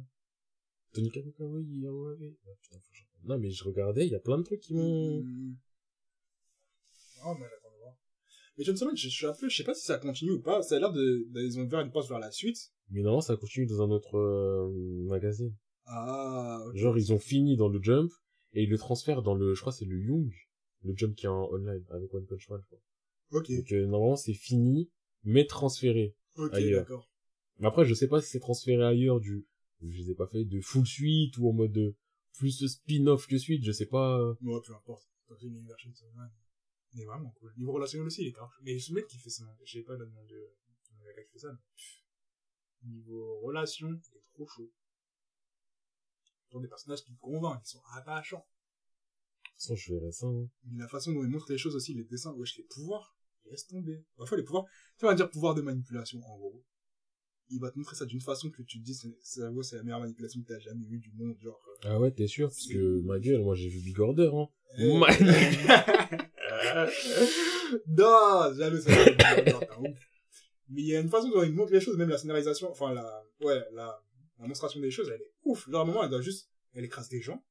Tony 0.93 1.11
Kabukawa, 1.11 1.61
il 1.61 1.85
a 1.85 1.93
ouais, 1.93 2.37
ah, 2.47 2.51
putain, 2.61 2.79
faut 2.79 2.91
que 2.91 3.27
Non, 3.27 3.37
mais 3.37 3.51
je 3.51 3.63
regardais, 3.63 4.07
il 4.07 4.11
y 4.11 4.15
a 4.15 4.19
plein 4.19 4.37
de 4.37 4.43
trucs 4.43 4.61
qui 4.61 4.73
m'ont... 4.73 5.23
Oh, 7.25 7.35
mais 7.37 7.45
mais 8.59 8.65
Chainsaw 8.65 8.87
Man, 8.87 8.97
je, 8.97 9.07
suis 9.07 9.25
un 9.25 9.33
peu, 9.33 9.47
je 9.47 9.55
sais 9.55 9.63
pas 9.63 9.73
si 9.73 9.85
ça 9.85 9.97
continue 9.97 10.31
ou 10.31 10.41
pas. 10.41 10.61
Ça 10.61 10.75
a 10.75 10.79
l'air 10.79 10.91
de, 10.91 11.25
ils 11.33 11.57
ont 11.59 11.65
vers 11.65 11.79
une 11.79 11.91
passe 11.91 12.09
vers 12.09 12.19
la 12.19 12.29
suite. 12.29 12.57
Mais 12.89 13.01
non, 13.01 13.21
ça 13.21 13.37
continue 13.37 13.65
dans 13.65 13.81
un 13.81 13.89
autre 13.89 14.17
euh, 14.17 14.69
magazine. 15.07 15.55
Ah, 15.85 16.61
Genre, 16.73 16.97
ils 16.97 17.13
ont 17.13 17.19
fini 17.19 17.55
dans 17.55 17.69
le 17.69 17.81
Jump, 17.81 18.11
et 18.51 18.63
ils 18.63 18.69
le 18.69 18.77
transfèrent 18.77 19.21
dans 19.21 19.33
le, 19.33 19.53
je 19.53 19.61
crois 19.61 19.71
c'est 19.71 19.85
le 19.85 19.97
Young, 19.97 20.29
le 20.83 20.93
Jump 20.93 21.15
qui 21.15 21.25
est 21.25 21.29
en 21.29 21.49
online, 21.53 21.85
avec 21.89 22.13
One 22.13 22.25
Punch 22.25 22.49
Man, 22.49 22.59
je 22.61 22.67
crois. 22.67 22.81
Ok. 23.31 23.49
Donc, 23.49 23.71
euh, 23.71 23.85
normalement, 23.87 24.17
c'est 24.17 24.33
fini, 24.33 24.89
mais 25.23 25.45
transféré. 25.45 26.15
Ok, 26.35 26.53
ailleurs. 26.53 26.81
d'accord. 26.81 27.09
Mais 27.59 27.67
après, 27.67 27.85
je 27.85 27.93
sais 27.93 28.07
pas 28.07 28.21
si 28.21 28.29
c'est 28.29 28.39
transféré 28.39 28.83
ailleurs 28.83 29.19
du, 29.19 29.45
je 29.81 29.97
les 30.01 30.11
ai 30.11 30.15
pas 30.15 30.27
fait 30.27 30.45
de 30.45 30.61
full 30.61 30.85
suite 30.87 31.37
ou 31.37 31.49
en 31.49 31.53
mode 31.53 31.71
de 31.73 31.95
plus 32.37 32.65
spin-off 32.67 33.27
que 33.27 33.37
suite, 33.37 33.63
je 33.63 33.71
sais 33.71 33.85
pas. 33.87 34.19
euh. 34.19 34.33
Moi, 34.41 34.61
peu 34.65 34.73
importe. 34.73 35.05
L'univers. 35.41 35.75
Il 36.93 37.01
est 37.01 37.05
vraiment 37.05 37.29
cool. 37.39 37.53
Niveau 37.57 37.73
relationnel 37.73 38.07
aussi, 38.07 38.23
il 38.23 38.27
est 38.29 38.31
grave. 38.31 38.49
Mais 38.63 38.79
ce 38.79 38.93
mec 38.93 39.05
qui 39.07 39.17
fait 39.19 39.29
ça, 39.29 39.43
je 39.63 39.71
sais 39.79 39.83
pas 39.83 39.95
le 39.95 40.05
nom 40.07 40.23
de, 40.23 40.55
gars 41.05 41.23
qui 41.23 41.31
fait 41.33 41.39
ça, 41.39 41.51
mais 42.81 42.91
niveau 42.91 43.39
relation, 43.41 43.89
il 43.89 44.17
est 44.17 44.23
trop 44.33 44.47
chaud. 44.47 44.71
Genre 46.51 46.61
des 46.61 46.67
personnages 46.67 47.03
qui 47.03 47.11
me 47.11 47.17
convainquent, 47.17 47.61
qui 47.63 47.69
sont 47.69 47.81
attachants. 47.93 48.37
De 48.37 49.51
toute 49.51 49.53
façon, 49.61 49.75
je 49.75 49.93
verrai 49.93 50.11
ça. 50.11 50.25
hein. 50.25 50.49
Mais 50.63 50.79
la 50.79 50.87
façon 50.87 51.13
dont 51.13 51.23
il 51.23 51.29
montre 51.29 51.51
les 51.51 51.57
choses 51.59 51.75
aussi, 51.75 51.93
les 51.93 52.05
dessins, 52.05 52.33
wesh, 52.33 52.57
les 52.57 52.63
pouvoirs, 52.63 53.15
laisse 53.49 53.67
tomber. 53.67 54.03
Parfois, 54.17 54.37
les 54.37 54.43
pouvoirs, 54.43 54.65
tu 54.97 55.05
vas 55.05 55.13
dire 55.15 55.29
pouvoir 55.29 55.55
de 55.55 55.61
manipulation, 55.61 56.19
en 56.25 56.37
gros. 56.37 56.63
Il 57.51 57.59
va 57.59 57.71
te 57.71 57.77
montrer 57.79 57.95
ça 57.95 58.05
d'une 58.05 58.21
façon 58.21 58.51
que 58.51 58.61
tu 58.61 58.79
te 58.79 58.83
dis, 58.85 58.93
c'est, 58.93 59.41
la 59.41 59.83
meilleure 59.83 59.99
manipulation 59.99 60.39
que 60.41 60.47
t'as 60.47 60.59
jamais 60.59 60.85
vue 60.85 60.99
du 60.99 61.11
monde, 61.13 61.35
genre. 61.41 61.59
euh, 61.67 61.89
Ah 61.89 61.99
ouais, 61.99 62.11
t'es 62.11 62.27
sûr? 62.27 62.47
Parce 62.49 62.67
que, 62.67 63.01
ma 63.01 63.19
gueule, 63.19 63.41
moi, 63.41 63.55
j'ai 63.55 63.69
vu 63.69 63.79
Big 63.81 63.99
Order, 63.99 64.29
hein. 64.33 64.47
Eh. 64.77 64.97
Man. 64.99 65.09
non, 67.87 68.53
jamais 68.55 68.81
ça. 68.81 68.91
Mais 70.71 70.81
il 70.81 70.87
y 70.87 70.95
a 70.95 70.99
une 70.99 71.09
façon 71.09 71.29
dont 71.29 71.41
il 71.43 71.53
montre 71.53 71.71
les 71.73 71.81
choses, 71.81 71.97
même 71.97 72.09
la 72.09 72.17
scénarisation, 72.19 72.69
enfin 72.69 72.93
la, 72.93 73.23
ouais, 73.41 73.59
la, 73.73 73.99
la 74.37 74.47
monstration 74.47 74.79
des 74.79 74.91
choses, 74.91 75.09
elle 75.09 75.21
est 75.21 75.31
ouf. 75.43 75.67
Genre, 75.69 75.79
à 75.79 75.83
un 75.83 75.87
moment, 75.87 76.03
elle 76.03 76.11
doit 76.11 76.21
juste, 76.21 76.49
elle 76.73 76.85
écrase 76.85 77.09
des 77.09 77.21
gens. 77.21 77.43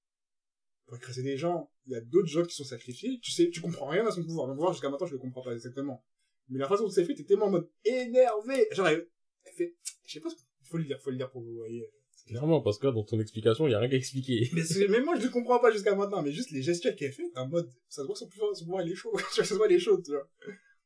Pour 0.89 0.97
écraser 0.97 1.23
des 1.23 1.37
gens, 1.37 1.71
il 1.85 1.93
y 1.93 1.97
a 1.97 2.01
d'autres 2.01 2.29
gens 2.29 2.45
qui 2.45 2.55
sont 2.55 2.65
sacrifiés. 2.65 3.21
Tu 3.21 3.31
sais, 3.31 3.51
tu 3.51 3.61
comprends 3.61 3.89
rien 3.89 4.07
à 4.07 4.11
son 4.11 4.25
pouvoir. 4.25 4.47
Mon 4.49 4.55
pouvoir, 4.55 4.73
jusqu'à 4.73 4.89
maintenant, 4.89 5.07
je 5.07 5.13
le 5.13 5.19
comprends 5.19 5.43
pas 5.43 5.53
exactement. 5.53 6.03
Mais 6.49 6.59
la 6.59 6.67
façon 6.67 6.85
dont 6.85 6.91
c'est 6.91 7.05
fait, 7.05 7.15
t'es 7.15 7.25
tellement 7.25 7.47
en 7.47 7.51
mode 7.51 7.69
énervé. 7.85 8.67
Genre, 8.73 8.89
elle, 8.89 9.07
elle 9.45 9.53
fait, 9.53 9.77
je 10.07 10.13
sais 10.15 10.21
pas, 10.21 10.31
faut 10.63 10.79
le 10.79 10.85
dire, 10.85 10.99
faut 11.01 11.11
le 11.11 11.19
dire 11.19 11.31
pour 11.31 11.43
que 11.43 11.47
vous 11.47 11.57
voyez. 11.57 11.87
Clairement, 12.27 12.63
parce 12.63 12.79
que 12.79 12.87
là, 12.87 12.93
dans 12.93 13.05
ton 13.05 13.21
explication, 13.21 13.67
il 13.69 13.73
y 13.73 13.75
a 13.75 13.79
rien 13.79 13.91
qu'à 13.91 13.97
expliquer. 13.97 14.51
Mais 14.55 14.89
même 14.89 15.05
moi, 15.05 15.19
je 15.19 15.25
le 15.25 15.31
comprends 15.31 15.59
pas 15.61 15.71
jusqu'à 15.71 15.95
maintenant, 15.95 16.23
mais 16.23 16.33
juste 16.33 16.51
les 16.53 16.63
gestuels 16.63 16.97
qu'elle 16.97 17.13
fait, 17.13 17.31
en 17.37 17.47
mode, 17.49 17.71
ça 17.91 18.01
se 18.01 18.07
voit 18.07 18.17
son 18.17 18.27
pouvoir, 18.27 18.57
son 18.57 18.65
pouvoir, 18.65 18.83
il 18.83 18.93
est 18.93 18.95
chaud. 18.95 19.13
tu 19.17 19.23
vois, 19.23 19.45
ça 19.45 19.45
se 19.45 19.55
voit, 19.55 19.67
il 19.69 19.75
est 19.75 19.79
chaud, 19.79 20.01
tu 20.01 20.11
vois. 20.13 20.27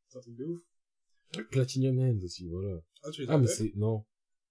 C'est 0.09 0.19
un 0.19 0.21
truc 0.21 0.35
de 0.35 0.45
ouf. 0.45 0.61
Platinum 1.51 1.99
End 2.01 2.19
aussi, 2.25 2.49
voilà. 2.49 2.83
Ah, 3.05 3.11
tu 3.13 3.23
les 3.23 3.29
Ah, 3.31 3.39
mais 3.39 3.45
as 3.45 3.49
fait 3.49 3.65
c'est, 3.65 3.73
non. 3.77 4.05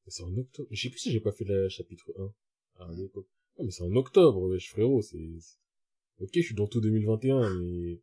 Mais 0.05 0.11
C'est 0.11 0.23
en 0.23 0.35
octobre. 0.35 0.67
Je 0.71 0.81
sais 0.81 0.89
plus 0.89 0.99
si 0.99 1.11
j'ai 1.11 1.19
pas 1.19 1.33
fait 1.33 1.45
le 1.45 1.67
chapitre 1.67 2.13
1. 2.17 2.85
À 2.85 2.91
l'époque. 2.93 3.27
Non, 3.57 3.65
mais 3.65 3.71
c'est 3.71 3.83
en 3.83 3.95
octobre, 3.95 4.41
wesh, 4.49 4.69
frérot, 4.69 5.01
c'est, 5.01 5.17
ok, 6.19 6.29
je 6.33 6.41
suis 6.41 6.55
dans 6.55 6.67
tout 6.67 6.81
2021, 6.81 7.53
mais, 7.59 8.01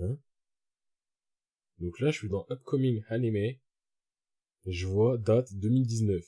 hein? 0.00 0.18
Donc 1.78 2.00
là, 2.00 2.10
je 2.10 2.18
suis 2.18 2.28
dans 2.28 2.46
Upcoming 2.50 3.02
Anime. 3.08 3.56
Je 4.64 4.86
vois 4.86 5.18
date 5.18 5.54
2019. 5.54 6.24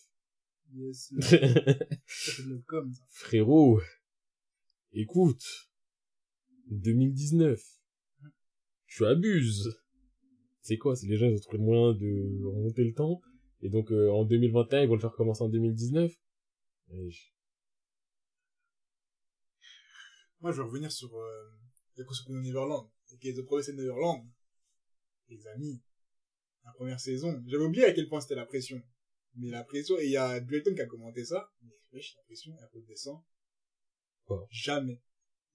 Yes, 0.74 1.12
le 1.16 2.58
com. 2.66 2.92
Frérot, 3.08 3.80
écoute, 4.92 5.42
2019, 6.70 7.60
tu 8.86 9.06
abuses. 9.06 9.80
C'est 10.60 10.76
quoi? 10.76 10.94
C'est 10.94 11.06
les 11.06 11.16
gens, 11.16 11.26
ils 11.26 11.36
ont 11.36 11.40
trouvé 11.40 11.58
le 11.58 11.64
moyen 11.64 11.94
de 11.94 12.44
remonter 12.44 12.84
le 12.84 12.92
temps, 12.92 13.22
et 13.62 13.70
donc 13.70 13.90
euh, 13.90 14.10
en 14.10 14.24
2021, 14.26 14.82
ils 14.82 14.88
vont 14.88 14.94
le 14.94 15.00
faire 15.00 15.14
commencer 15.14 15.42
en 15.42 15.48
2019. 15.48 16.12
Wesh. 16.90 17.32
Moi, 20.40 20.52
je 20.52 20.58
vais 20.58 20.62
revenir 20.62 20.92
sur, 20.92 21.16
euh, 21.16 21.50
Yakusoku 21.96 22.32
no 22.32 22.40
Neverland. 22.40 22.88
Et 23.22 23.34
The 23.34 23.42
Promised 23.42 23.74
Neverland. 23.74 24.26
Les 25.28 25.46
amis. 25.48 25.82
La 26.64 26.72
première 26.72 27.00
saison. 27.00 27.42
J'avais 27.46 27.64
oublié 27.64 27.84
à 27.86 27.92
quel 27.92 28.08
point 28.08 28.20
c'était 28.20 28.34
la 28.34 28.46
pression. 28.46 28.82
Mais 29.34 29.50
la 29.50 29.64
pression, 29.64 29.98
et 29.98 30.04
il 30.04 30.10
y 30.10 30.16
a 30.16 30.40
Blayton 30.40 30.74
qui 30.74 30.80
a 30.80 30.86
commenté 30.86 31.24
ça. 31.24 31.50
Mais, 31.62 31.72
wesh, 31.92 32.14
la 32.16 32.22
pression, 32.22 32.56
elle 32.60 32.68
peut 32.70 32.86
descendre. 32.86 33.24
Quoi 34.24 34.46
Jamais. 34.50 35.00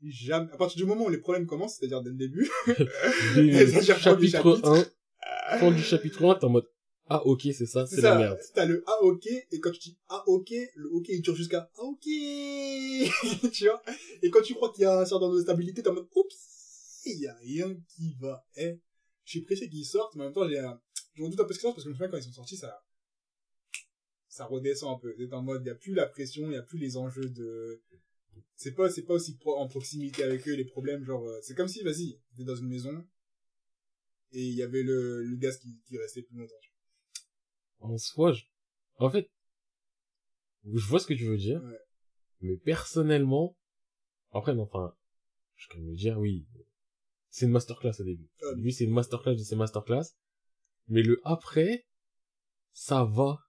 Jamais. 0.02 0.52
À 0.52 0.58
partir 0.58 0.78
du 0.78 0.86
moment 0.86 1.06
où 1.06 1.10
les 1.10 1.20
problèmes 1.20 1.46
commencent, 1.46 1.78
c'est-à-dire 1.78 2.02
dès 2.02 2.10
le 2.10 2.18
début. 2.18 2.50
Chapitre 3.84 4.02
chapitre. 4.02 4.88
1, 5.50 5.58
fin 5.60 5.72
du 5.72 5.82
chapitre 5.82 6.26
1, 6.26 6.36
t'es 6.36 6.46
en 6.46 6.50
mode, 6.50 6.70
ah 7.08 7.26
ok, 7.26 7.42
c'est 7.54 7.66
ça, 7.66 7.86
c'est 7.86 8.02
la 8.02 8.16
merde. 8.18 8.40
T'as 8.54 8.66
le 8.66 8.84
ah 8.88 8.98
ok, 9.04 9.28
et 9.28 9.60
quand 9.60 9.72
tu 9.72 9.80
dis 9.80 9.98
ah 10.10 10.24
ok, 10.28 10.52
le 10.76 10.90
ok 10.92 11.06
il 11.10 11.22
dure 11.22 11.36
jusqu'à 11.36 11.70
ah 11.78 11.82
ok, 11.84 12.02
tu 13.52 13.66
vois? 13.66 13.82
Et 14.22 14.30
quand 14.30 14.42
tu 14.42 14.54
crois 14.56 14.72
qu'il 14.72 14.84
y 14.84 14.86
a 14.86 15.00
un 15.00 15.06
certain 15.06 15.26
nombre 15.26 15.38
de 15.38 15.42
stabilité, 15.42 15.82
t'es 15.84 15.90
en 15.90 15.94
mode 15.94 16.08
oups, 16.16 17.02
il 17.06 17.20
y 17.20 17.28
a 17.28 17.36
rien 17.36 17.76
qui 17.90 18.16
va. 18.20 18.46
Eh, 18.56 18.80
je 19.26 19.30
suis 19.32 19.42
pressé 19.42 19.70
qu'ils 19.70 19.86
sortent, 19.86 20.16
mais 20.16 20.22
en 20.24 20.26
même 20.26 20.34
temps 20.34 20.48
j'ai 20.48 20.60
un, 20.60 20.80
je 21.16 21.22
m'en 21.22 21.30
doute 21.30 21.40
un 21.40 21.46
peu 21.46 21.54
ce 21.54 21.60
qui 21.60 21.64
sort 21.64 21.74
parce 21.74 21.84
que 21.84 21.90
je 21.90 21.94
me 21.94 21.96
souviens 21.96 22.10
quand 22.10 22.18
ils 22.18 22.24
sont 22.24 22.32
sortis, 22.32 22.58
ça, 22.58 22.84
ça 24.28 24.46
redescend 24.46 24.96
un 24.96 25.00
peu. 25.00 25.14
C'est 25.18 25.34
en 25.34 25.42
mode, 25.44 25.62
il 25.64 25.68
y 25.68 25.72
a 25.72 25.76
plus 25.76 25.94
la 25.94 26.08
pression, 26.08 26.48
il 26.50 26.54
y 26.54 26.58
a 26.58 26.64
plus 26.64 26.80
les 26.80 26.98
enjeux 26.98 27.30
de, 27.30 27.82
c'est 28.56 28.72
pas, 28.74 28.90
c'est 28.90 29.04
pas 29.04 29.14
aussi 29.16 29.36
pro- 29.38 29.58
en 29.58 29.68
proximité 29.68 30.24
avec 30.24 30.48
eux 30.48 30.54
les 30.56 30.66
problèmes, 30.66 31.04
genre, 31.04 31.28
euh, 31.28 31.40
c'est 31.42 31.56
comme 31.56 31.68
si, 31.68 31.84
vas-y, 31.84 32.20
t'es 32.38 32.44
dans 32.44 32.56
une 32.56 32.68
maison, 32.70 33.06
et 34.32 34.42
il 34.42 34.54
y 34.56 34.64
avait 34.64 34.84
le, 34.84 35.22
le 35.24 35.36
gaz 35.36 35.58
qui, 35.58 35.80
qui 35.86 35.98
restait 35.98 36.22
plus 36.24 36.38
longtemps. 36.38 36.56
En 37.84 37.98
soi, 37.98 38.32
je... 38.32 38.44
en 38.98 39.10
fait, 39.10 39.30
je 40.66 40.86
vois 40.88 41.00
ce 41.00 41.08
que 41.08 41.14
tu 41.14 41.26
veux 41.26 41.38
dire, 41.38 41.62
Ouais. 41.64 41.80
mais 42.42 42.58
personnellement, 42.58 43.58
après, 44.32 44.56
non, 44.56 44.64
enfin, 44.64 44.96
je 45.56 45.68
peux 45.70 45.80
me 45.80 45.96
dire, 45.96 46.18
oui, 46.20 46.48
c'est 47.30 47.46
une 47.46 47.52
masterclass 47.52 48.00
au 48.00 48.04
début. 48.04 48.30
Ah, 48.42 48.48
Au 48.52 48.56
début, 48.56 48.72
c'est 48.72 48.86
une 48.86 48.94
masterclass 48.94 49.36
de 49.36 49.44
ces 49.44 49.56
masterclass, 49.56 50.16
mais 50.88 51.02
le 51.04 51.20
après, 51.24 51.86
ça 52.72 53.04
va. 53.04 53.40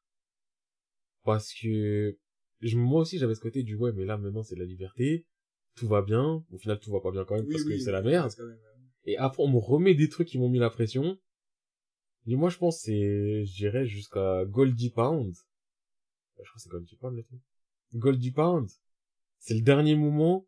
Parce 1.23 1.55
que, 1.55 2.18
je, 2.61 2.77
moi 2.77 3.01
aussi, 3.03 3.18
j'avais 3.18 3.35
ce 3.35 3.40
côté 3.40 3.62
du, 3.62 3.77
ouais, 3.77 3.92
mais 3.92 4.05
là, 4.05 4.18
maintenant, 4.18 4.42
c'est 4.42 4.57
la 4.57 4.64
liberté, 4.64 5.27
tout 5.77 5.88
va 5.88 6.03
bien, 6.03 6.44
au 6.51 6.59
final, 6.59 6.79
tout 6.81 6.90
va 6.92 7.01
pas 7.01 7.11
bien 7.11 7.25
quand 7.25 7.37
même, 7.37 7.49
parce 7.49 7.64
que 7.64 7.79
c'est 7.79 7.92
la 7.92 8.03
merde. 8.03 8.31
même, 8.38 8.59
Et 9.05 9.16
après, 9.16 9.42
on 9.42 9.49
me 9.49 9.59
remet 9.59 9.94
des 9.94 10.09
trucs 10.09 10.29
qui 10.29 10.38
m'ont 10.38 10.49
mis 10.49 10.59
la 10.59 10.70
pression. 10.70 11.18
Et 12.27 12.37
moi, 12.37 12.49
je 12.51 12.59
pense, 12.59 12.81
c'est, 12.81 13.45
je 13.45 13.55
dirais, 13.55 13.87
jusqu'à 13.87 14.45
Goldie 14.47 14.91
Pound. 14.91 15.35
Je 16.39 16.43
crois 16.43 16.55
que 16.57 16.61
c'est 16.61 16.71
Goldie 16.71 16.97
Pound, 16.97 17.17
le 17.17 17.23
truc. 17.23 17.41
Goldie 17.95 18.31
Pound. 18.33 18.69
C'est 19.39 19.55
le 19.55 19.61
dernier 19.61 19.95
moment 19.95 20.47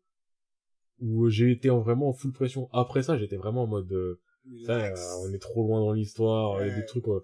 où 0.99 1.29
j'ai 1.29 1.51
été 1.51 1.69
en 1.69 1.79
vraiment 1.81 2.09
en 2.09 2.13
full 2.13 2.31
pression. 2.31 2.67
Après 2.73 3.03
ça, 3.03 3.17
j'étais 3.17 3.37
vraiment 3.37 3.63
en 3.63 3.67
mode, 3.67 3.91
euh, 3.91 4.19
ça, 4.65 4.87
euh, 4.87 4.95
on 5.27 5.31
est 5.33 5.37
trop 5.39 5.61
loin 5.67 5.79
dans 5.79 5.93
l'histoire, 5.93 6.63
il 6.63 6.69
y 6.69 6.71
a 6.71 6.75
des 6.75 6.85
trucs 6.85 7.07
euh, 7.07 7.19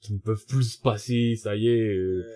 qui 0.00 0.12
ne 0.12 0.18
peuvent 0.18 0.46
plus 0.46 0.62
se 0.76 0.80
passer, 0.80 1.34
ça 1.34 1.56
y 1.56 1.66
est. 1.66 1.88
euh. 1.96 2.20
Ouais. 2.24 2.32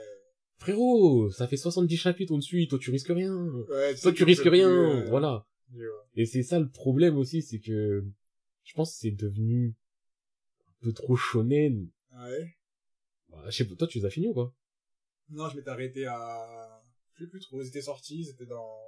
Frérot, 0.58 1.30
ça 1.30 1.46
fait 1.46 1.56
70 1.56 1.96
chapitres, 1.96 2.32
on 2.34 2.38
te 2.40 2.44
suit, 2.44 2.66
toi 2.68 2.78
tu 2.78 2.90
risques 2.90 3.08
rien. 3.14 3.32
Ouais, 3.70 3.94
Toi 3.94 4.12
tu 4.12 4.18
que 4.18 4.24
risques 4.24 4.42
rien, 4.44 4.68
plus, 4.68 5.00
euh, 5.02 5.08
voilà. 5.08 5.46
Et 6.16 6.26
c'est 6.26 6.42
ça 6.42 6.58
le 6.58 6.68
problème 6.68 7.16
aussi, 7.16 7.40
c'est 7.42 7.60
que 7.60 8.04
je 8.64 8.74
pense 8.74 8.92
que 8.92 8.98
c'est 8.98 9.10
devenu 9.12 9.74
peu 10.80 10.92
trop 10.92 11.16
shonen. 11.16 11.88
Ouais. 12.12 12.56
Bah, 13.28 13.44
je 13.46 13.56
sais 13.56 13.64
pas, 13.66 13.74
toi 13.76 13.86
tu 13.86 13.98
les 13.98 14.04
as 14.04 14.10
fini 14.10 14.28
ou 14.28 14.34
quoi? 14.34 14.54
Non, 15.28 15.48
je 15.48 15.56
m'étais 15.56 15.70
arrêté 15.70 16.06
à, 16.06 16.82
je 17.14 17.24
sais 17.24 17.30
plus 17.30 17.40
trop, 17.40 17.60
ils 17.62 17.68
étaient 17.68 17.82
sortis, 17.82 18.20
ils 18.20 18.30
étaient 18.30 18.46
dans, 18.46 18.78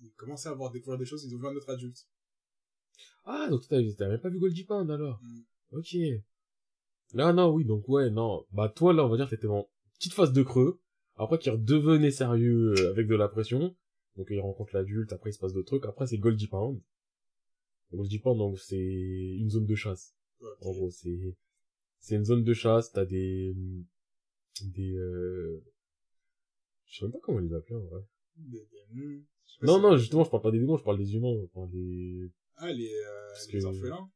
ils 0.00 0.12
commençaient 0.12 0.48
à 0.48 0.52
avoir 0.52 0.70
découvert 0.70 0.98
des 0.98 1.06
choses, 1.06 1.24
ils 1.24 1.34
ont 1.34 1.38
vu 1.38 1.46
un 1.46 1.56
autre 1.56 1.70
adulte. 1.70 2.06
Ah, 3.24 3.48
donc 3.50 3.66
t'as 3.68 3.80
t'as 3.96 4.08
même 4.08 4.20
pas 4.20 4.28
vu 4.28 4.38
Goldie 4.38 4.64
Pound 4.64 4.90
alors? 4.90 5.20
Mm. 5.22 5.42
Ok. 5.72 5.96
Là, 7.14 7.32
non, 7.32 7.50
oui, 7.52 7.64
donc 7.64 7.88
ouais, 7.88 8.10
non. 8.10 8.44
Bah 8.52 8.68
toi, 8.68 8.92
là, 8.92 9.04
on 9.04 9.08
va 9.08 9.16
dire 9.16 9.26
que 9.26 9.34
t'étais 9.34 9.46
dans 9.46 9.62
une 9.62 9.98
petite 9.98 10.14
phase 10.14 10.32
de 10.32 10.42
creux, 10.42 10.80
après 11.16 11.38
qu'il 11.38 11.52
redevenait 11.52 12.10
sérieux 12.10 12.74
euh, 12.78 12.90
avec 12.90 13.06
de 13.06 13.14
la 13.14 13.28
pression. 13.28 13.74
Donc 14.16 14.28
il 14.30 14.40
rencontre 14.40 14.74
l'adulte, 14.74 15.12
après 15.12 15.30
il 15.30 15.32
se 15.32 15.38
passe 15.38 15.52
d'autres 15.52 15.66
trucs, 15.66 15.86
après 15.86 16.06
c'est 16.06 16.18
Goldie 16.18 16.46
Pound. 16.46 16.80
Goldie 17.92 18.18
Pound, 18.18 18.38
donc 18.38 18.58
c'est 18.58 18.76
une 18.76 19.50
zone 19.50 19.66
de 19.66 19.74
chasse. 19.74 20.14
En 20.60 20.72
gros, 20.72 20.90
c'est 20.90 21.36
c'est 21.98 22.16
une 22.16 22.24
zone 22.24 22.44
de 22.44 22.52
chasse, 22.54 22.92
t'as 22.92 23.04
des 23.04 23.54
des 24.62 24.94
euh... 24.96 25.62
je 26.86 26.98
sais 26.98 27.04
même 27.06 27.12
pas 27.12 27.18
comment 27.22 27.38
les 27.38 27.52
appeler 27.54 27.76
en 27.76 27.84
vrai. 27.86 28.02
Des 28.36 28.66
démons. 28.92 29.22
Non 29.62 29.80
non, 29.80 29.96
justement, 29.96 30.24
je 30.24 30.30
parle 30.30 30.42
pas 30.42 30.50
des 30.50 30.58
démons, 30.60 30.76
je 30.76 30.84
parle 30.84 30.98
des 30.98 31.14
humains, 31.14 31.34
je 31.40 31.46
parle 31.46 31.70
des 31.70 32.30
Ah, 32.56 32.72
les, 32.72 32.92
euh, 32.92 33.28
les 33.52 33.60
que- 33.60 33.64
orphelins. 33.66 34.10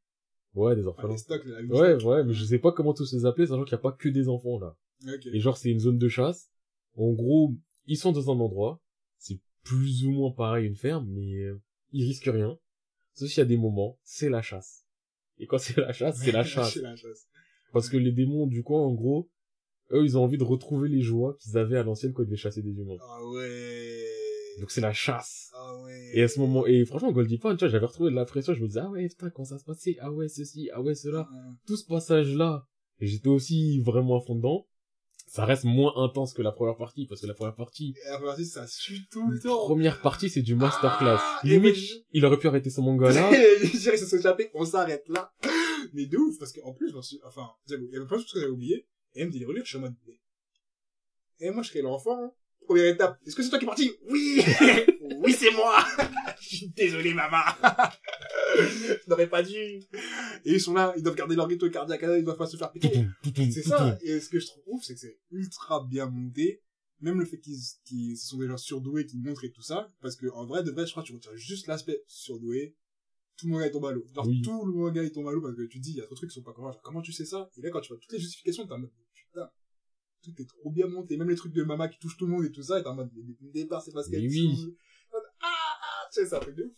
ouais, 0.53 0.75
des 0.75 0.83
Ah, 0.83 0.87
orphelins. 0.87 1.11
les 1.13 1.17
stocks, 1.17 1.45
Ouais, 1.69 2.03
ouais, 2.03 2.23
mais 2.23 2.33
je 2.33 2.45
sais 2.45 2.59
pas 2.59 2.71
comment 2.71 2.93
tous 2.93 3.11
les 3.13 3.25
appeler, 3.25 3.47
sachant 3.47 3.63
qu'il 3.63 3.71
y 3.71 3.75
a 3.75 3.79
pas 3.79 3.91
que 3.91 4.09
des 4.09 4.27
enfants 4.29 4.59
là. 4.59 4.77
Ok. 5.07 5.25
Et 5.27 5.39
genre 5.39 5.57
c'est 5.57 5.71
une 5.71 5.79
zone 5.79 5.97
de 5.97 6.07
chasse. 6.09 6.51
En 6.95 7.11
gros, 7.13 7.53
ils 7.85 7.97
sont 7.97 8.11
dans 8.11 8.29
un 8.29 8.39
endroit, 8.39 8.81
c'est 9.17 9.39
plus 9.63 10.05
ou 10.05 10.11
moins 10.11 10.31
pareil 10.31 10.67
une 10.67 10.75
ferme, 10.75 11.07
mais 11.09 11.33
euh, 11.43 11.59
ils 11.91 12.03
risquent 12.05 12.29
rien. 12.31 12.57
Sauf 13.13 13.29
s'il 13.29 13.39
y 13.39 13.41
a 13.41 13.45
des 13.45 13.57
moments, 13.57 13.97
c'est 14.03 14.29
la 14.29 14.41
chasse. 14.41 14.85
Et 15.39 15.47
quand 15.47 15.57
c'est 15.57 15.77
la 15.77 15.93
chasse, 15.93 16.19
c'est 16.23 16.31
la 16.31 16.43
chasse. 16.43 16.73
C'est 16.73 16.81
la 16.81 16.95
chasse. 16.95 17.27
Parce 17.71 17.89
que 17.89 17.97
les 17.97 18.11
démons 18.11 18.47
du 18.47 18.63
coin, 18.63 18.81
en 18.81 18.93
gros, 18.93 19.29
eux, 19.91 20.03
ils 20.03 20.17
ont 20.17 20.23
envie 20.23 20.37
de 20.37 20.43
retrouver 20.43 20.89
les 20.89 21.01
joies 21.01 21.35
qu'ils 21.39 21.57
avaient 21.57 21.77
à 21.77 21.83
l'ancienne 21.83 22.13
quand 22.13 22.23
ils 22.23 22.25
devaient 22.27 22.35
chasser 22.37 22.61
des 22.61 22.71
humains. 22.71 22.97
Ah 23.01 23.25
ouais. 23.27 24.05
Donc 24.59 24.71
c'est 24.71 24.81
la 24.81 24.93
chasse. 24.93 25.51
Ah 25.53 25.77
ouais. 25.83 26.11
Et 26.13 26.23
à 26.23 26.27
ce 26.27 26.39
moment, 26.39 26.65
et 26.67 26.83
franchement, 26.85 27.11
Goldie 27.11 27.37
Pond, 27.37 27.55
tu 27.55 27.59
vois, 27.59 27.69
j'avais 27.69 27.85
retrouvé 27.85 28.09
de 28.11 28.15
la 28.15 28.25
pression, 28.25 28.53
je 28.53 28.61
me 28.61 28.67
disais, 28.67 28.81
ah 28.81 28.89
ouais, 28.89 29.07
putain, 29.07 29.29
comment 29.29 29.45
ça 29.45 29.57
se 29.57 29.63
passait? 29.63 29.95
Ah 30.01 30.11
ouais, 30.11 30.27
ceci, 30.27 30.69
ah 30.73 30.81
ouais, 30.81 30.95
cela. 30.95 31.27
Ah, 31.31 31.51
Tout 31.65 31.77
ce 31.77 31.85
passage-là, 31.85 32.65
et 32.99 33.07
j'étais 33.07 33.29
aussi 33.29 33.79
vraiment 33.81 34.17
à 34.17 34.21
fond 34.21 34.35
dedans. 34.35 34.67
Ça 35.31 35.45
reste 35.45 35.63
moins 35.63 35.93
intense 35.97 36.33
que 36.33 36.41
la 36.41 36.51
première 36.51 36.75
partie, 36.75 37.05
parce 37.05 37.21
que 37.21 37.27
la 37.27 37.35
première 37.35 37.53
partie, 37.53 37.93
la 38.05 38.15
première 38.17 38.31
partie, 38.31 38.45
ça 38.45 38.65
sue 38.65 39.07
tout 39.11 39.29
le 39.29 39.39
temps. 39.39 39.65
première 39.65 40.01
partie, 40.01 40.27
c'est 40.27 40.41
du 40.41 40.55
masterclass. 40.55 41.19
Ah, 41.21 41.39
Limite, 41.43 41.77
il 42.13 42.25
aurait 42.25 42.39
pu 42.39 42.47
arrêter 42.47 42.71
ce 42.71 42.81
manga 42.81 43.11
là. 43.11 43.29
ça 43.79 43.95
s'est 43.95 44.17
échappé, 44.17 44.49
on 44.55 44.65
s'arrête 44.65 45.07
là. 45.07 45.31
Mais 45.93 46.07
de 46.07 46.17
ouf, 46.17 46.37
parce 46.39 46.51
qu'en 46.51 46.73
plus, 46.73 46.89
je 46.89 46.95
m'en 46.95 47.03
suis, 47.03 47.19
enfin, 47.27 47.47
j'avoue, 47.67 47.85
il 47.85 47.93
y 47.93 47.97
avait 47.97 48.07
plein 48.07 48.17
de 48.17 48.21
choses 48.23 48.33
que 48.33 48.39
j'avais 48.39 48.51
oubliées, 48.51 48.87
et 49.13 49.19
même 49.19 49.29
des 49.31 49.45
relire, 49.45 49.63
je 49.65 49.69
suis 49.69 49.77
en 49.77 49.81
mode, 49.81 49.95
mais- 50.07 50.19
et 51.41 51.51
moi, 51.51 51.61
je 51.61 51.69
serais 51.69 51.81
l'enfant, 51.81 52.17
hein. 52.23 52.31
Première 52.65 52.87
étape. 52.87 53.17
Est-ce 53.25 53.35
que 53.35 53.43
c'est 53.43 53.49
toi 53.49 53.59
qui 53.59 53.65
es 53.65 53.67
parti? 53.67 53.91
Oui! 54.09 54.41
oui, 55.19 55.33
c'est 55.33 55.51
moi! 55.51 55.77
Je 56.41 56.55
suis 56.57 56.69
désolé, 56.69 57.13
maman! 57.13 57.37
je 59.03 59.09
n'aurais 59.09 59.29
pas 59.29 59.43
dû. 59.43 59.55
Et 59.55 59.81
ils 60.53 60.61
sont 60.61 60.73
là, 60.73 60.93
ils 60.97 61.03
doivent 61.03 61.15
garder 61.15 61.35
leur 61.35 61.47
rythme 61.47 61.69
cardiaque, 61.69 62.01
ils 62.03 62.23
doivent 62.23 62.37
pas 62.37 62.47
se 62.47 62.57
faire 62.57 62.71
péter. 62.71 63.05
C'est 63.51 63.63
ça. 63.63 63.97
Et 64.01 64.19
ce 64.19 64.29
que 64.29 64.39
je 64.39 64.47
trouve 64.47 64.63
ouf, 64.67 64.83
c'est 64.83 64.93
que 64.95 64.99
c'est 64.99 65.19
ultra 65.31 65.85
bien 65.89 66.07
monté. 66.07 66.61
Même 67.01 67.17
le 67.17 67.25
fait 67.25 67.39
qu'ils, 67.39 67.57
qu'ils 67.85 68.17
sont 68.17 68.39
des 68.39 68.47
gens 68.47 68.57
surdoués, 68.57 69.05
qui 69.05 69.17
montrent 69.17 69.45
et 69.45 69.51
tout 69.51 69.61
ça. 69.61 69.89
Parce 70.01 70.17
que, 70.17 70.27
en 70.33 70.45
vrai, 70.45 70.63
de 70.63 70.71
vrai, 70.71 70.85
je 70.85 70.91
crois 70.91 71.01
que 71.03 71.07
tu 71.07 71.13
retiens 71.13 71.33
juste 71.35 71.67
l'aspect 71.67 72.03
surdoué. 72.07 72.75
Tout 73.37 73.45
le 73.47 73.53
manga 73.53 73.67
est 73.67 73.71
tombe 73.71 73.85
à 73.85 73.93
l'eau. 73.93 74.05
Genre, 74.13 74.27
Oui. 74.27 74.41
tout 74.41 74.65
le 74.65 74.73
manga 74.73 75.01
est 75.01 75.11
tombé 75.11 75.29
à 75.29 75.31
l'eau 75.31 75.41
parce 75.41 75.55
que 75.55 75.61
tu 75.61 75.79
te 75.79 75.83
dis, 75.83 75.91
il 75.91 75.95
y 75.95 76.01
a 76.01 76.03
trop 76.03 76.13
de 76.15 76.17
trucs 76.17 76.29
qui 76.29 76.35
sont 76.35 76.43
pas 76.43 76.51
corrects. 76.51 76.73
Genre, 76.73 76.81
comment 76.81 77.01
tu 77.01 77.13
sais 77.13 77.23
ça? 77.23 77.49
Et 77.55 77.61
là, 77.61 77.69
quand 77.69 77.79
tu 77.79 77.87
vois 77.93 77.97
toutes 78.01 78.11
les 78.11 78.19
justifications, 78.19 78.67
t'es 78.67 78.73
en 78.73 78.79
mode, 78.79 78.91
putain. 79.13 79.49
Tout 80.21 80.33
est 80.41 80.45
trop 80.45 80.71
bien 80.71 80.87
monté. 80.87 81.15
Même 81.15 81.29
les 81.29 81.37
trucs 81.37 81.53
de 81.53 81.63
mama 81.63 81.87
qui 81.87 81.99
touchent 81.99 82.17
tout 82.17 82.25
le 82.25 82.33
monde 82.33 82.43
et 82.43 82.51
tout 82.51 82.63
ça, 82.63 82.77
et 82.77 82.81
t'es 82.83 82.89
en 82.89 82.95
mode, 82.95 83.09
mais 83.15 83.23
depuis 83.23 83.45
le 83.45 83.51
départ, 83.53 83.81
c'est 83.81 83.93
parce 83.93 84.09
qu'elle 84.09 84.27
oui. 84.27 84.75
Ah, 85.13 85.17
ah, 85.41 86.09
tu 86.11 86.19
sais, 86.19 86.27
c'est 86.27 86.35
un 86.35 86.39
truc 86.41 86.55
de 86.55 86.63
ouf. 86.65 86.73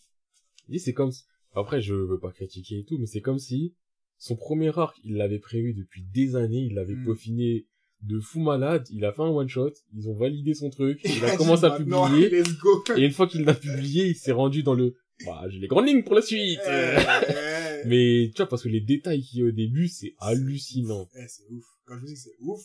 Et 0.70 0.78
c'est 0.78 0.94
comme, 0.94 1.12
après, 1.54 1.82
je 1.82 1.94
veux 1.94 2.20
pas 2.20 2.32
critiquer 2.32 2.80
et 2.80 2.84
tout, 2.86 2.98
mais 2.98 3.06
c'est 3.06 3.22
comme 3.22 3.40
si 3.40 3.76
son 4.18 4.36
premier 4.36 4.78
arc, 4.78 4.98
il 5.04 5.16
l'avait 5.16 5.40
prévu 5.40 5.74
depuis 5.74 6.04
des 6.04 6.36
années, 6.36 6.60
il 6.70 6.76
l'avait 6.76 6.94
Mm. 6.96 7.06
peaufiné 7.06 7.66
de 8.02 8.20
fou 8.20 8.40
malade, 8.40 8.88
il 8.92 9.04
a 9.06 9.12
fait 9.14 9.22
un 9.22 9.28
one 9.30 9.48
shot, 9.50 9.74
ils 9.94 10.10
ont 10.10 10.14
validé 10.16 10.54
son 10.54 10.70
truc, 10.70 11.00
il 11.04 11.24
a 11.26 11.36
commencé 11.38 11.66
à 11.66 11.72
publier, 11.72 12.30
Let's 12.32 12.58
go. 12.58 12.84
et 12.96 13.02
une 13.06 13.12
fois 13.12 13.28
qu'il 13.28 13.44
l'a 13.44 13.54
publié, 13.54 14.08
il 14.08 14.16
s'est 14.16 14.32
rendu 14.32 14.64
dans 14.64 14.74
le, 14.74 14.96
bah, 15.26 15.44
j'ai 15.50 15.60
les 15.60 15.68
grandes 15.68 15.88
lignes 15.88 16.04
pour 16.04 16.16
la 16.16 16.22
suite. 16.22 16.60
Eh, 16.68 17.86
Mais, 17.88 18.30
tu 18.36 18.38
vois, 18.38 18.48
parce 18.48 18.62
que 18.64 18.70
les 18.70 18.82
détails 18.82 19.22
qu'il 19.24 19.40
y 19.40 19.44
a 19.44 19.48
au 19.48 19.52
début, 19.52 19.88
c'est 19.88 20.14
hallucinant. 20.20 21.08
Eh, 21.16 21.28
c'est 21.28 21.44
ouf. 21.50 21.66
Quand 21.86 21.96
je 21.96 22.02
vous 22.02 22.06
dis 22.08 22.14
que 22.14 22.20
c'est 22.20 22.36
ouf. 22.40 22.62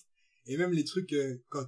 Et 0.46 0.56
même 0.58 0.72
les 0.72 0.84
trucs, 0.84 1.12
euh, 1.14 1.42
quand, 1.48 1.64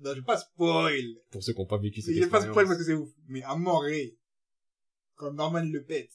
non, 0.00 0.10
je 0.10 0.16
vais 0.20 0.22
pas 0.22 0.36
spoil. 0.36 1.04
Pour 1.30 1.42
ceux 1.42 1.52
qui 1.54 1.60
n'ont 1.60 1.66
pas 1.66 1.78
vécu 1.78 2.00
cette 2.02 2.14
Il 2.14 2.18
est 2.18 2.20
pas 2.28 2.38
expérience. 2.38 2.52
spoil 2.54 2.66
parce 2.66 2.78
que 2.78 2.84
c'est 2.84 2.94
ouf. 2.94 3.08
Mais 3.28 3.42
à 3.44 3.54
mort, 3.56 3.82
Ray, 3.82 4.16
quand 5.14 5.32
Norman 5.32 5.62
le 5.64 5.82
pète. 5.84 6.10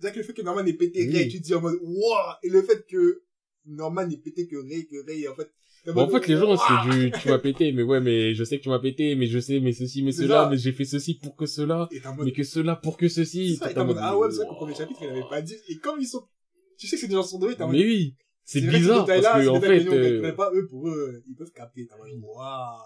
C'est-à-dire 0.00 0.14
que 0.14 0.18
le 0.20 0.24
fait 0.24 0.32
que 0.32 0.42
Norman 0.42 0.64
ait 0.64 0.72
pété 0.72 1.06
Oui. 1.06 1.14
Ray, 1.14 1.28
tu 1.28 1.40
te 1.40 1.44
dis 1.44 1.54
en 1.54 1.60
mode, 1.60 1.78
waouh! 1.82 2.34
Et 2.42 2.48
le 2.48 2.62
fait 2.62 2.86
que 2.86 3.22
Norman 3.66 4.08
ait 4.08 4.16
pété 4.16 4.46
que 4.46 4.56
Ray, 4.56 4.86
que 4.86 5.04
Ray, 5.06 5.28
en 5.28 5.34
fait, 5.34 5.50
Bon, 5.86 6.02
en 6.02 6.08
fait, 6.10 6.26
les 6.26 6.36
gens, 6.36 6.56
c'est 6.56 6.90
du, 6.90 7.10
tu 7.10 7.28
m'as 7.28 7.38
pété, 7.38 7.72
mais 7.72 7.82
ouais, 7.82 8.00
mais 8.00 8.34
je 8.34 8.44
sais 8.44 8.58
que 8.58 8.62
tu 8.62 8.68
m'as 8.68 8.80
pété, 8.80 9.14
mais 9.14 9.26
je 9.26 9.38
sais, 9.38 9.60
mais 9.60 9.72
ceci, 9.72 10.02
mais 10.02 10.12
cela, 10.12 10.46
mais 10.50 10.58
j'ai 10.58 10.72
fait 10.72 10.84
ceci 10.84 11.14
pour 11.14 11.36
que 11.36 11.46
cela, 11.46 11.88
mode, 12.04 12.26
mais 12.26 12.32
que 12.32 12.42
cela 12.42 12.76
pour 12.76 12.98
que 12.98 13.08
ceci. 13.08 13.56
ça, 13.56 13.70
et 13.70 13.78
en 13.78 13.86
mode, 13.86 13.96
ah 13.98 14.18
ouais, 14.18 14.30
c'est 14.30 14.38
vrai 14.38 14.46
qu'au 14.46 14.56
premier 14.56 14.74
chapitre, 14.74 15.00
il 15.02 15.08
avait 15.08 15.28
pas 15.28 15.40
dit. 15.40 15.56
Et 15.68 15.78
comme 15.78 15.98
ils 15.98 16.06
sont, 16.06 16.28
tu 16.76 16.86
sais 16.86 16.96
que 16.96 17.00
c'est 17.00 17.08
des 17.08 17.14
gens 17.14 17.26
t'es 17.26 17.62
en 17.62 17.66
mode, 17.66 17.76
Mais 17.76 17.84
oui, 17.84 18.14
c'est 18.44 18.60
bizarre 18.60 19.06
parce 19.06 19.20
que 19.20 19.48
en 19.48 19.60
fait, 19.60 19.86
euh, 19.86 20.32
pas, 20.32 20.50
eux, 20.52 20.66
pour 20.66 20.88
eux, 20.88 21.22
ils 21.26 21.34
peuvent 21.34 21.52
capter. 21.52 21.88
En 21.94 21.98
mode, 21.98 22.20
waouh! 22.20 22.80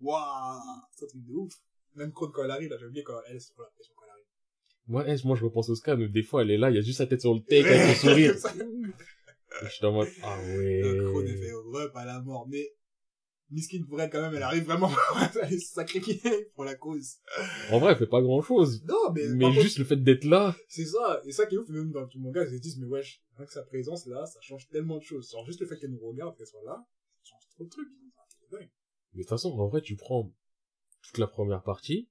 Waouh! 0.00 0.60
C'est 0.96 1.04
un 1.04 1.08
truc 1.08 1.24
de 1.24 1.32
ouf. 1.32 1.54
Même 1.94 2.12
Krone, 2.12 2.30
quand 2.32 2.44
elle 2.44 2.50
arrive, 2.50 2.70
là, 2.70 2.76
j'ai 2.78 2.86
oublié 2.86 3.04
quand 3.04 3.20
elle 3.28 3.40
se 3.40 3.52
prend 3.52 3.62
la 3.62 3.68
quand 3.68 3.82
arrive. 3.82 3.97
Moi, 4.88 5.04
eh, 5.06 5.16
moi 5.24 5.36
je 5.36 5.44
repense 5.44 5.68
au 5.68 5.74
scan, 5.74 5.96
des 5.96 6.22
fois 6.22 6.42
elle 6.42 6.50
est 6.50 6.58
là, 6.58 6.70
il 6.70 6.76
y 6.76 6.78
a 6.78 6.82
juste 6.82 6.98
sa 6.98 7.06
tête 7.06 7.20
sur 7.20 7.34
le 7.34 7.40
tech 7.40 7.64
avec 7.66 7.96
son 7.96 8.08
sourire. 8.08 8.34
Je 9.62 9.68
suis 9.70 9.86
en 9.86 9.92
mode, 9.92 10.08
ah 10.22 10.38
Le 10.46 11.10
Krone 11.10 11.26
est 11.26 11.30
ouais. 11.32 11.36
fait 11.36 11.52
rep 11.52 11.96
à 11.96 12.04
la 12.04 12.20
mort. 12.20 12.46
Mais, 12.48 12.74
Miskin, 13.50 13.82
pour 13.88 14.00
elle, 14.00 14.10
quand 14.10 14.20
même, 14.20 14.34
elle 14.34 14.42
arrive 14.42 14.64
vraiment 14.64 14.90
à 15.14 15.24
aller 15.42 15.58
se 15.58 15.72
sacrifier 15.72 16.50
pour 16.54 16.64
la 16.64 16.74
cause. 16.74 17.16
En 17.72 17.78
vrai, 17.78 17.92
elle 17.92 17.98
fait 17.98 18.06
pas 18.06 18.20
grand 18.20 18.42
chose. 18.42 18.84
Non, 18.84 19.12
mais, 19.14 19.26
Mais 19.30 19.46
contre, 19.46 19.60
juste 19.62 19.78
le 19.78 19.84
fait 19.84 19.96
d'être 19.96 20.24
là, 20.24 20.54
c'est 20.68 20.84
ça. 20.84 21.22
Et 21.24 21.32
ça 21.32 21.46
qui 21.46 21.54
est 21.54 21.58
ouf, 21.58 21.68
même 21.70 21.90
dans 21.90 22.06
tout 22.06 22.20
manga, 22.20 22.44
ils 22.44 22.56
se 22.56 22.60
disent, 22.60 22.78
mais 22.78 22.86
wesh, 22.86 23.22
rien 23.36 23.46
que 23.46 23.52
sa 23.52 23.62
présence 23.64 24.06
là, 24.06 24.26
ça 24.26 24.38
change 24.42 24.68
tellement 24.68 24.98
de 24.98 25.02
choses. 25.02 25.30
Genre, 25.32 25.44
juste 25.46 25.60
le 25.60 25.66
fait 25.66 25.78
qu'elle 25.78 25.90
nous 25.90 26.06
regarde, 26.06 26.36
qu'elle 26.36 26.46
soit 26.46 26.64
là, 26.64 26.86
ça 27.16 27.30
change 27.30 27.48
trop 27.50 27.64
de 27.64 27.70
trucs. 27.70 27.88
Mais 29.14 29.18
de 29.18 29.22
toute 29.22 29.30
façon, 29.30 29.50
en 29.50 29.66
vrai, 29.68 29.80
tu 29.80 29.96
prends 29.96 30.30
toute 31.02 31.18
la 31.18 31.26
première 31.26 31.62
partie, 31.62 32.08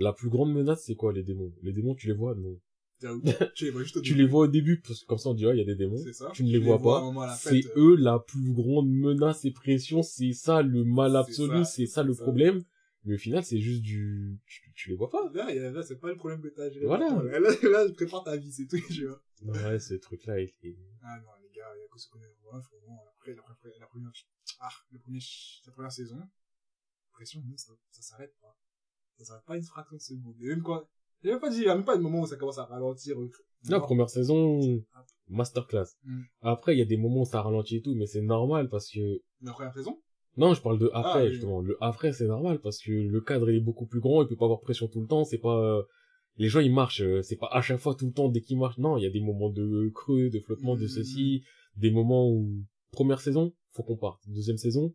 la 0.00 0.12
plus 0.12 0.28
grande 0.30 0.52
menace, 0.52 0.84
c'est 0.84 0.94
quoi, 0.96 1.12
les 1.12 1.22
démons? 1.22 1.52
Les 1.62 1.72
démons, 1.72 1.94
tu 1.94 2.06
les 2.06 2.12
vois? 2.14 2.34
Non? 2.34 2.58
Tu 3.54 3.64
les 3.64 3.70
vois 3.70 3.82
juste 3.82 3.96
au 3.96 4.00
Tu 4.02 4.10
début. 4.10 4.22
les 4.22 4.28
vois 4.28 4.44
au 4.44 4.48
début, 4.48 4.80
parce 4.80 5.00
que 5.00 5.06
comme 5.06 5.18
ça 5.18 5.30
on 5.30 5.34
dit, 5.34 5.46
ah, 5.46 5.54
il 5.54 5.58
y 5.58 5.62
a 5.62 5.64
des 5.64 5.74
démons. 5.74 5.96
C'est 5.96 6.12
ça. 6.12 6.30
Tu 6.34 6.44
ne 6.44 6.50
les 6.50 6.58
vois 6.58 6.80
pas. 6.80 7.02
C'est 7.38 7.64
euh, 7.76 7.92
eux 7.92 7.96
la 7.96 8.18
plus 8.18 8.52
grande 8.52 8.90
menace 8.90 9.44
et 9.44 9.50
pression, 9.52 10.02
c'est 10.02 10.32
ça 10.32 10.62
le 10.62 10.84
mal 10.84 11.16
absolu, 11.16 11.64
c'est 11.64 11.86
ça 11.86 12.02
le 12.02 12.12
ça. 12.12 12.22
problème. 12.22 12.62
Mais 13.04 13.14
au 13.14 13.18
final, 13.18 13.42
c'est 13.42 13.58
juste 13.60 13.80
du, 13.80 14.38
tu, 14.44 14.72
tu 14.74 14.90
les 14.90 14.96
vois 14.96 15.08
pas. 15.08 15.30
Là, 15.32 15.52
là, 15.70 15.82
c'est 15.82 15.96
pas 15.98 16.08
le 16.08 16.16
problème 16.16 16.42
que 16.42 16.48
t'as 16.48 16.64
à 16.64 16.70
gérer. 16.70 16.84
Voilà. 16.84 17.08
Là, 17.22 17.40
là, 17.40 17.50
là, 17.62 17.88
je 17.88 17.92
prépare 17.94 18.22
ta 18.24 18.36
vie, 18.36 18.52
c'est 18.52 18.66
tout, 18.66 18.76
tu 18.92 19.06
vois. 19.06 19.22
Ouais, 19.42 19.78
ce 19.78 19.94
truc-là, 19.94 20.38
il 20.38 20.52
est... 20.62 20.76
Ah 21.02 21.18
non, 21.18 21.28
les 21.42 21.48
gars, 21.48 21.72
il 21.74 21.80
y 21.80 21.84
a 21.84 21.88
que 21.88 21.98
ce 21.98 22.10
qu'on 22.10 22.20
est 22.20 22.28
vraiment, 22.44 22.60
vraiment, 22.60 23.02
après, 23.16 23.32
la, 23.34 23.40
première- 23.40 23.80
la 23.80 23.86
première, 23.86 24.12
ah, 24.60 24.68
la 24.92 24.98
première 25.72 25.92
saison, 25.92 26.20
pression, 27.12 27.40
non, 27.46 27.56
ça, 27.56 27.72
ça 27.90 28.02
s'arrête 28.02 28.34
pas. 28.42 28.54
Ça 29.20 29.26
s'arrête 29.26 29.44
pas 29.46 29.56
une 29.56 29.62
fraction 29.62 29.96
de 29.96 30.00
seconde. 30.00 30.34
Et 30.40 30.46
même 30.46 30.62
quand, 30.62 30.82
il 31.22 31.26
y 31.26 31.30
a 31.30 31.34
même 31.34 31.40
pas 31.40 31.50
dit, 31.50 31.58
il 31.58 31.64
y 31.64 31.68
a 31.68 31.74
même 31.74 31.84
pas 31.84 31.96
de 31.98 32.02
moment 32.02 32.20
où 32.22 32.26
ça 32.26 32.36
commence 32.36 32.56
à 32.58 32.64
ralentir. 32.64 33.16
La 33.68 33.76
non. 33.76 33.82
première 33.84 34.08
saison, 34.08 34.60
masterclass. 35.28 35.84
Mm. 36.04 36.20
Après, 36.40 36.74
il 36.74 36.78
y 36.78 36.82
a 36.82 36.86
des 36.86 36.96
moments 36.96 37.20
où 37.22 37.24
ça 37.26 37.42
ralentit 37.42 37.76
et 37.76 37.82
tout, 37.82 37.94
mais 37.94 38.06
c'est 38.06 38.22
normal 38.22 38.68
parce 38.70 38.90
que... 38.90 39.20
La 39.42 39.52
première 39.52 39.74
saison? 39.74 39.98
Non, 40.38 40.54
je 40.54 40.62
parle 40.62 40.78
de 40.78 40.90
après, 40.94 41.20
Ah, 41.20 41.24
oui. 41.24 41.30
justement. 41.32 41.60
Le 41.60 41.76
après, 41.82 42.12
c'est 42.14 42.26
normal 42.26 42.60
parce 42.60 42.78
que 42.78 42.92
le 42.92 43.20
cadre, 43.20 43.50
il 43.50 43.56
est 43.56 43.60
beaucoup 43.60 43.86
plus 43.86 44.00
grand, 44.00 44.22
il 44.22 44.28
peut 44.28 44.36
pas 44.36 44.46
avoir 44.46 44.60
pression 44.60 44.88
tout 44.88 45.00
le 45.02 45.06
temps, 45.06 45.24
c'est 45.24 45.38
pas... 45.38 45.58
euh, 45.60 45.82
Les 46.38 46.48
gens, 46.48 46.60
ils 46.60 46.72
marchent, 46.72 47.02
euh, 47.02 47.20
c'est 47.20 47.36
pas 47.36 47.48
à 47.52 47.60
chaque 47.60 47.80
fois 47.80 47.94
tout 47.94 48.06
le 48.06 48.12
temps 48.12 48.30
dès 48.30 48.40
qu'ils 48.40 48.58
marchent. 48.58 48.78
Non, 48.78 48.96
il 48.96 49.02
y 49.02 49.06
a 49.06 49.10
des 49.10 49.20
moments 49.20 49.50
de 49.50 49.90
creux, 49.94 50.30
de 50.30 50.40
flottement, 50.40 50.76
de 50.76 50.84
Mm. 50.84 50.88
ceci, 50.88 51.44
des 51.76 51.90
moments 51.90 52.30
où... 52.30 52.48
Première 52.92 53.20
saison, 53.20 53.52
faut 53.70 53.82
qu'on 53.84 53.96
parte. 53.98 54.20
Deuxième 54.28 54.56
saison, 54.56 54.94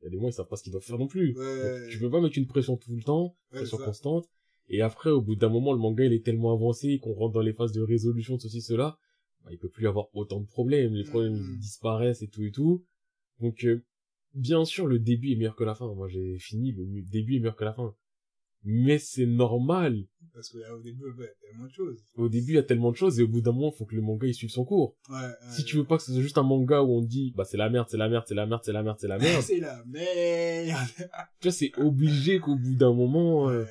il 0.00 0.04
y 0.04 0.06
a 0.08 0.10
des 0.10 0.16
moments, 0.16 0.28
ils 0.28 0.32
savent 0.32 0.48
pas 0.48 0.56
ce 0.56 0.62
qu'ils 0.62 0.72
doivent 0.72 0.84
faire 0.84 0.98
non 0.98 1.06
plus. 1.06 1.36
Ouais. 1.36 1.80
Donc, 1.80 1.90
tu 1.90 1.98
peux 1.98 2.10
pas 2.10 2.20
mettre 2.20 2.38
une 2.38 2.46
pression 2.46 2.76
tout 2.76 2.94
le 2.94 3.02
temps, 3.02 3.36
Ouais, 3.52 3.58
pression 3.58 3.78
constante. 3.78 4.28
Et 4.68 4.82
après, 4.82 5.10
au 5.10 5.20
bout 5.20 5.36
d'un 5.36 5.48
moment, 5.48 5.72
le 5.72 5.78
manga, 5.78 6.04
il 6.04 6.12
est 6.12 6.24
tellement 6.24 6.52
avancé 6.52 6.98
qu'on 6.98 7.14
rentre 7.14 7.34
dans 7.34 7.40
les 7.40 7.52
phases 7.52 7.72
de 7.72 7.82
résolution 7.82 8.36
de 8.36 8.40
ceci, 8.40 8.60
cela. 8.60 8.98
Bah, 9.44 9.50
il 9.52 9.58
peut 9.58 9.68
plus 9.68 9.84
y 9.84 9.86
avoir 9.86 10.08
autant 10.14 10.40
de 10.40 10.46
problèmes. 10.46 10.94
Les 10.94 11.04
problèmes 11.04 11.36
ils 11.36 11.58
disparaissent 11.58 12.22
et 12.22 12.28
tout 12.28 12.42
et 12.42 12.50
tout. 12.50 12.84
Donc, 13.40 13.64
euh, 13.64 13.84
bien 14.34 14.64
sûr, 14.64 14.86
le 14.86 14.98
début 14.98 15.32
est 15.32 15.36
meilleur 15.36 15.54
que 15.54 15.64
la 15.64 15.74
fin. 15.74 15.92
Moi, 15.94 16.08
j'ai 16.08 16.38
fini, 16.38 16.72
le 16.72 17.02
début 17.02 17.36
est 17.36 17.38
meilleur 17.38 17.56
que 17.56 17.64
la 17.64 17.72
fin. 17.72 17.94
Mais 18.68 18.98
c'est 18.98 19.26
normal. 19.26 20.04
Parce 20.34 20.50
que, 20.50 20.58
là, 20.58 20.74
au 20.76 20.82
début, 20.82 21.00
il 21.16 21.22
y 21.22 21.24
a 21.24 21.28
tellement 21.40 21.66
de 21.66 21.72
choses. 21.72 22.04
Au 22.16 22.28
début, 22.28 22.52
il 22.52 22.54
y 22.56 22.58
a 22.58 22.62
tellement 22.62 22.90
de 22.90 22.96
choses 22.96 23.18
et 23.18 23.22
au 23.22 23.28
bout 23.28 23.40
d'un 23.40 23.52
moment, 23.52 23.72
il 23.72 23.78
faut 23.78 23.86
que 23.86 23.94
le 23.94 24.02
manga, 24.02 24.26
il 24.26 24.34
suive 24.34 24.50
son 24.50 24.66
cours. 24.66 24.94
Ouais, 25.08 25.16
ouais, 25.16 25.32
Si 25.50 25.64
tu 25.64 25.76
veux 25.76 25.84
pas 25.84 25.96
que 25.96 26.02
ce 26.02 26.12
soit 26.12 26.20
juste 26.20 26.36
un 26.36 26.42
manga 26.42 26.82
où 26.82 26.98
on 26.98 27.00
dit, 27.00 27.32
bah, 27.34 27.44
c'est 27.44 27.56
la 27.56 27.70
merde, 27.70 27.86
c'est 27.88 27.96
la 27.96 28.10
merde, 28.10 28.24
c'est 28.26 28.34
la 28.34 28.44
merde, 28.44 28.60
c'est 28.62 28.72
la 28.72 28.82
merde, 28.82 28.98
c'est 28.98 29.08
la 29.08 29.18
merde. 29.18 29.42
C'est 29.42 29.60
la 29.60 29.82
merde. 29.86 30.88
tu 31.40 31.48
vois, 31.48 31.52
c'est 31.52 31.72
obligé 31.78 32.38
qu'au 32.38 32.56
bout 32.56 32.74
d'un 32.74 32.92
moment, 32.92 33.48
euh, 33.48 33.64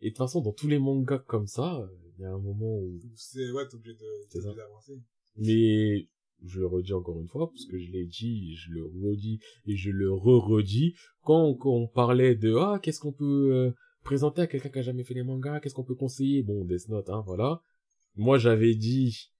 Et 0.00 0.10
de 0.10 0.10
toute 0.10 0.18
façon, 0.18 0.42
dans 0.42 0.52
tous 0.52 0.68
les 0.68 0.78
mangas 0.78 1.18
comme 1.26 1.48
ça, 1.48 1.80
euh, 1.80 1.86
il 2.18 2.22
y 2.22 2.24
a 2.24 2.30
un 2.30 2.38
moment 2.38 2.78
où... 2.78 3.00
c'est, 3.16 3.50
ouais, 3.50 3.66
t'es 3.66 3.74
obligé 3.74 3.94
de, 3.94 4.54
d'avancer. 4.54 5.00
Mais 5.38 6.08
je 6.44 6.60
le 6.60 6.66
redis 6.66 6.92
encore 6.92 7.20
une 7.20 7.28
fois, 7.28 7.50
parce 7.50 7.64
que 7.64 7.78
je 7.78 7.90
l'ai 7.90 8.06
dit, 8.06 8.54
je 8.54 8.70
le 8.70 8.84
redis 8.84 9.40
et 9.66 9.76
je 9.76 9.90
le 9.90 10.12
re-redis. 10.12 10.94
Quand, 11.22 11.54
quand 11.54 11.72
on 11.72 11.88
parlait 11.88 12.36
de 12.36 12.54
«Ah, 12.56 12.78
qu'est-ce 12.80 13.00
qu'on 13.00 13.12
peut 13.12 13.50
euh, 13.52 13.70
présenter 14.06 14.40
à 14.42 14.46
quelqu'un 14.46 14.68
qui 14.68 14.78
a 14.78 14.82
jamais 14.82 15.02
fait 15.02 15.14
les 15.14 15.24
mangas 15.24 15.60
Qu'est-ce 15.60 15.74
qu'on 15.74 15.84
peut 15.84 15.96
conseiller?» 15.96 16.42
Bon, 16.44 16.64
Death 16.64 16.88
Note, 16.88 17.10
hein, 17.10 17.22
voilà. 17.26 17.60
Moi, 18.14 18.38
j'avais 18.38 18.74
dit 18.74 19.32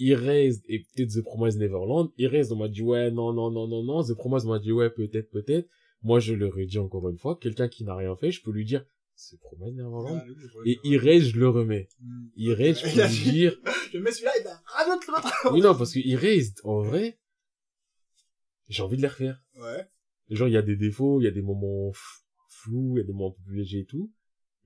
Erased 0.00 0.62
et 0.66 0.80
peut-être 0.80 1.10
The 1.10 1.22
Promised 1.22 1.60
Neverland. 1.60 2.10
Erased, 2.18 2.50
on 2.52 2.56
m'a 2.56 2.68
dit 2.68 2.82
«Ouais, 2.82 3.10
non, 3.10 3.32
non, 3.32 3.50
non, 3.50 3.68
non, 3.68 3.82
non. 3.84 4.02
The 4.02 4.14
Promised, 4.14 4.48
on 4.48 4.52
m'a 4.52 4.58
dit 4.58 4.72
«Ouais, 4.72 4.90
peut-être, 4.90 5.30
peut-être.» 5.30 5.68
Moi, 6.02 6.20
je 6.20 6.32
le 6.32 6.46
redis 6.46 6.78
encore 6.78 7.08
une 7.10 7.18
fois. 7.18 7.38
Quelqu'un 7.40 7.68
qui 7.68 7.84
n'a 7.84 7.94
rien 7.94 8.16
fait, 8.16 8.30
je 8.30 8.42
peux 8.42 8.50
lui 8.50 8.64
dire 8.64 8.84
«The 9.16 9.38
Promised 9.40 9.76
Neverland. 9.76 10.22
Ah, 10.22 10.26
oui, 10.64 10.78
Et. 10.84 10.94
Erased, 10.94 11.34
je 11.34 11.38
le 11.38 11.48
remets. 11.50 11.88
Hmm. 12.00 12.28
Erased, 12.38 12.78
je 12.78 12.82
peux 12.94 13.24
lui 13.26 13.32
dire 13.32 13.56
Je 13.92 13.98
mets 13.98 14.10
celui-là 14.10 14.32
et 14.40 14.44
ben, 14.44 14.58
rajoute 14.64 15.06
l'autre. 15.06 15.48
Oui, 15.52 15.60
non, 15.60 15.76
parce 15.76 15.92
que 15.92 16.00
Erased, 16.00 16.60
en 16.64 16.80
vrai, 16.80 17.18
j'ai 18.68 18.82
envie 18.82 18.96
de 18.96 19.02
les 19.02 19.08
refaire. 19.08 19.42
Ouais. 19.56 19.86
Genre, 20.30 20.48
il 20.48 20.54
y 20.54 20.56
a 20.56 20.62
des 20.62 20.76
défauts, 20.76 21.20
il 21.20 21.24
y 21.24 21.28
a 21.28 21.30
des 21.30 21.42
moments 21.42 21.92
f- 22.58 22.62
flous, 22.62 22.96
il 22.96 22.98
y 22.98 23.00
a 23.00 23.04
des 23.04 23.12
moments 23.12 23.30
un 23.30 23.32
peu 23.32 23.42
plus 23.46 23.56
légers 23.58 23.80
et 23.80 23.86
tout. 23.86 24.12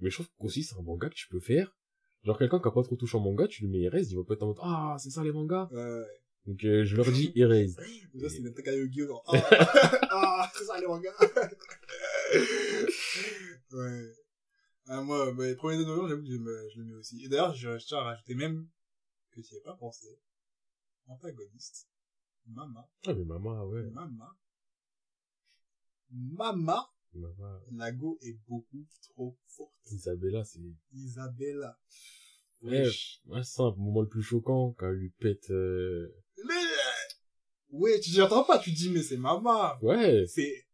Mais 0.00 0.10
je 0.10 0.16
trouve 0.16 0.28
qu'aussi, 0.38 0.62
c'est 0.64 0.76
un 0.76 0.82
manga 0.82 1.08
que 1.08 1.14
tu 1.14 1.28
peux 1.28 1.40
faire. 1.40 1.76
Genre, 2.24 2.38
quelqu'un 2.38 2.60
qui 2.60 2.68
a 2.68 2.70
pas 2.70 2.82
trop 2.82 2.96
touché 2.96 3.16
en 3.16 3.20
manga, 3.20 3.46
tu 3.48 3.62
lui 3.64 3.70
mets 3.70 3.80
Erased, 3.82 4.10
il 4.10 4.16
va 4.16 4.24
pas 4.24 4.34
être 4.34 4.42
en 4.42 4.46
mode, 4.48 4.58
ah, 4.62 4.96
c'est 4.98 5.10
ça 5.10 5.22
les 5.24 5.32
mangas. 5.32 5.68
Ouais. 5.72 6.04
Donc, 6.46 6.64
euh, 6.64 6.84
je 6.84 6.96
leur 6.96 7.10
dis 7.10 7.32
Erased. 7.36 7.76
Ça, 8.20 8.28
c'est 8.28 8.38
une 8.38 8.52
genre, 9.06 9.24
Ah, 9.28 9.32
ah, 10.10 10.50
c'est 10.54 10.64
ça, 10.64 10.78
les 10.80 10.86
mangas. 10.86 11.14
ouais. 13.72 14.12
Ah, 14.86 15.00
moi, 15.02 15.32
bah, 15.32 15.46
les 15.46 15.54
premiers 15.56 15.78
de 15.78 15.84
novembre, 15.84 16.08
j'avoue 16.08 16.22
que 16.22 16.28
je, 16.32 16.36
me- 16.38 16.68
je 16.74 16.78
le 16.80 16.84
mets 16.86 16.94
aussi. 16.94 17.24
Et 17.24 17.28
d'ailleurs, 17.28 17.54
je, 17.54 17.78
je 17.78 17.86
tiens 17.86 17.98
à 17.98 18.02
rajouter 18.04 18.34
même 18.34 18.68
que 19.30 19.40
j'y 19.42 19.56
ai 19.56 19.60
pas 19.60 19.74
pensé. 19.76 20.06
Antagoniste. 21.06 21.88
Mama. 22.46 22.88
Ah, 23.06 23.14
mais 23.14 23.24
maman, 23.24 23.64
ouais. 23.66 23.82
Mama. 23.90 24.36
Mama. 26.10 26.86
Maman, 27.14 27.60
La 27.72 27.92
go 27.92 28.18
est 28.22 28.38
beaucoup 28.48 28.86
trop 29.02 29.36
forte. 29.46 29.72
Isabella, 29.90 30.44
c'est, 30.44 30.60
Isabella. 30.94 31.78
Ouais. 32.62 32.82
Wesh. 32.84 33.20
ouais, 33.26 33.42
c'est 33.42 33.60
un 33.60 33.74
moment 33.76 34.02
le 34.02 34.08
plus 34.08 34.22
choquant 34.22 34.74
quand 34.78 34.88
elle 34.88 34.96
lui 34.96 35.10
pète, 35.10 35.50
euh... 35.50 36.14
Mais, 36.46 36.54
ouais, 37.70 38.00
tu 38.00 38.10
t'y 38.10 38.22
entends 38.22 38.44
pas, 38.44 38.58
tu 38.58 38.70
dis, 38.70 38.90
mais 38.90 39.02
c'est 39.02 39.16
Mama. 39.16 39.78
ouais. 39.82 40.24
C'est, 40.26 40.66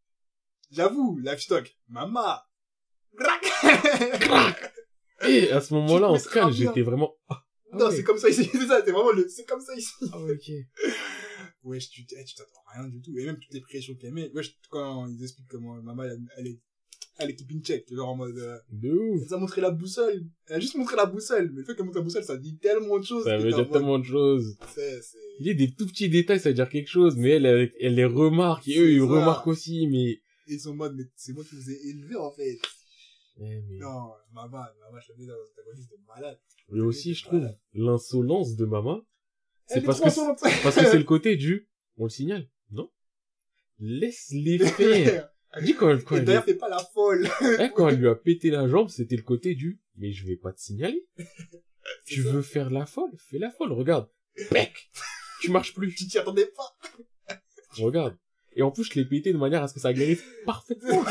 j'avoue, 0.70 1.18
livestock. 1.18 1.77
Mama. 1.88 2.44
Et 5.27 5.51
à 5.51 5.61
ce 5.61 5.74
moment-là, 5.74 6.11
en 6.11 6.16
bien. 6.16 6.51
j'étais 6.51 6.83
vraiment, 6.83 7.16
ah, 7.29 7.42
non, 7.72 7.87
ouais. 7.87 7.96
c'est 7.96 8.05
comme 8.05 8.18
ça 8.18 8.29
ici. 8.29 8.44
C'est 8.53 8.66
ça, 8.66 8.83
c'est 8.85 8.92
vraiment 8.92 9.12
le, 9.12 9.29
c'est 9.29 9.44
comme 9.44 9.61
ça 9.61 9.74
ici. 9.74 9.92
ah 10.12 10.20
ouais, 10.22 10.33
ok. 10.33 10.51
Ouais, 11.64 11.79
tu 11.79 12.07
eh, 12.16 12.25
tu 12.25 12.35
t'attends 12.35 12.62
rien 12.75 12.88
du 12.88 13.01
tout. 13.01 13.16
Et 13.18 13.25
même 13.27 13.38
toutes 13.38 13.53
les 13.53 13.61
pressions 13.61 13.94
qu'elle 13.94 14.12
met. 14.12 14.31
Ouais, 14.33 14.42
quand 14.71 15.07
ils 15.09 15.23
expliquent 15.23 15.49
comment 15.49 15.75
maman, 15.83 16.05
elle, 16.05 16.21
elle 16.37 16.47
est, 16.47 16.61
elle 17.18 17.31
est 17.31 17.35
keeping 17.35 17.62
check. 17.62 17.92
Genre 17.92 18.09
en 18.09 18.16
mode, 18.16 18.38
euh, 18.38 18.59
De 18.71 18.90
ouf. 18.90 19.23
elle 19.27 19.35
a 19.35 19.38
montré 19.38 19.61
la 19.61 19.71
boussole. 19.71 20.25
Elle 20.47 20.57
a 20.57 20.61
juste 20.61 20.77
montré 20.77 20.97
la 20.97 21.07
boussole. 21.07 21.51
Mais 21.53 21.61
le 21.61 21.64
fait 21.66 21.75
qu'elle 21.75 21.85
montre 21.85 21.99
la 21.99 22.05
boussole, 22.05 22.23
ça 22.25 22.37
dit 22.37 22.57
tellement 22.59 22.99
de 22.99 23.05
choses. 23.05 23.25
Ça 23.25 23.37
veut 23.38 23.49
dire 23.49 23.59
mode, 23.59 23.73
tellement 23.73 23.99
de 23.99 24.05
choses. 24.05 24.57
C'est, 24.75 25.03
c'est, 25.03 25.18
Il 25.40 25.47
y 25.47 25.51
a 25.51 25.55
des 25.55 25.73
tout 25.73 25.87
petits 25.87 26.09
détails, 26.09 26.38
ça 26.40 26.49
veut 26.51 26.55
dire 26.55 26.68
quelque 26.68 26.88
chose, 26.88 27.16
mais 27.16 27.31
elle, 27.31 27.47
elle, 27.47 27.73
elle 27.81 27.94
les 27.97 28.05
remarque, 28.05 28.66
et 28.68 28.79
eux, 28.79 28.92
ils 28.92 29.01
ça. 29.01 29.07
remarquent 29.07 29.49
aussi, 29.49 29.87
mais... 29.88 30.21
ils 30.47 30.61
sont 30.61 30.71
en 30.71 30.75
mode, 30.77 30.94
mais 30.97 31.05
c'est 31.16 31.33
moi 31.33 31.44
qui 31.44 31.57
vous 31.57 31.71
ai 31.71 31.88
élevé, 31.88 32.14
en 32.16 32.31
fait. 32.33 32.59
Ouais, 33.38 33.62
mais... 33.68 33.79
Non, 33.79 34.12
maman, 34.33 34.49
maman, 34.81 35.01
je 35.01 35.12
l'ai 35.12 35.18
mis 35.18 35.27
dans 35.27 35.35
l'antagoniste 35.35 35.90
de 35.90 35.97
malade. 36.07 36.38
Mais 36.71 36.81
aussi, 36.81 37.14
je 37.14 37.25
trouve, 37.25 37.49
l'insolence 37.75 38.55
de 38.57 38.64
maman, 38.64 39.03
c'est 39.68 39.81
parce 39.83 40.00
que, 40.00 40.07
insolente. 40.07 40.40
parce 40.62 40.74
que 40.76 40.85
c'est 40.87 40.98
le 40.98 41.04
côté 41.14 41.37
du, 41.37 41.68
on 41.96 42.04
le 42.04 42.11
signale, 42.11 42.48
non? 42.70 42.90
Laisse-les 43.78 44.59
faire. 44.66 45.28
Dis 45.62 45.74
quand, 45.74 45.96
quand, 46.04 46.16
Et 46.16 46.20
d'ailleurs, 46.20 46.44
fais 46.44 46.54
pas 46.54 46.68
la 46.68 46.78
folle. 46.92 47.28
eh, 47.61 47.70
quand 47.74 47.88
elle 47.88 47.96
lui 48.00 48.09
a 48.09 48.14
pété 48.14 48.50
la 48.50 48.68
jambe, 48.68 48.88
c'était 48.88 49.16
le 49.16 49.22
côté 49.22 49.54
du, 49.54 49.81
mais 49.96 50.12
je 50.12 50.26
vais 50.26 50.37
pas 50.37 50.52
te 50.52 50.61
signaler. 50.61 51.07
Tu 52.04 52.22
ça. 52.22 52.31
veux 52.33 52.42
faire 52.42 52.70
la 52.70 52.87
folle? 52.87 53.11
Fais 53.31 53.38
la 53.38 53.50
folle, 53.50 53.72
regarde. 53.72 54.09
Bec! 54.50 54.90
Tu 55.40 55.50
marches 55.50 55.72
plus. 55.74 55.94
Tu 55.94 56.07
t'y 56.07 56.18
attendais 56.18 56.46
pas. 56.46 57.37
Regarde. 57.78 58.16
Et 58.54 58.62
en 58.62 58.70
plus, 58.70 58.85
je 58.85 58.94
l'ai 58.98 59.04
pété 59.04 59.33
de 59.33 59.38
manière 59.38 59.62
à 59.62 59.68
ce 59.68 59.74
que 59.74 59.81
ça 59.81 59.92
guérisse 59.92 60.22
parfaitement. 60.44 61.04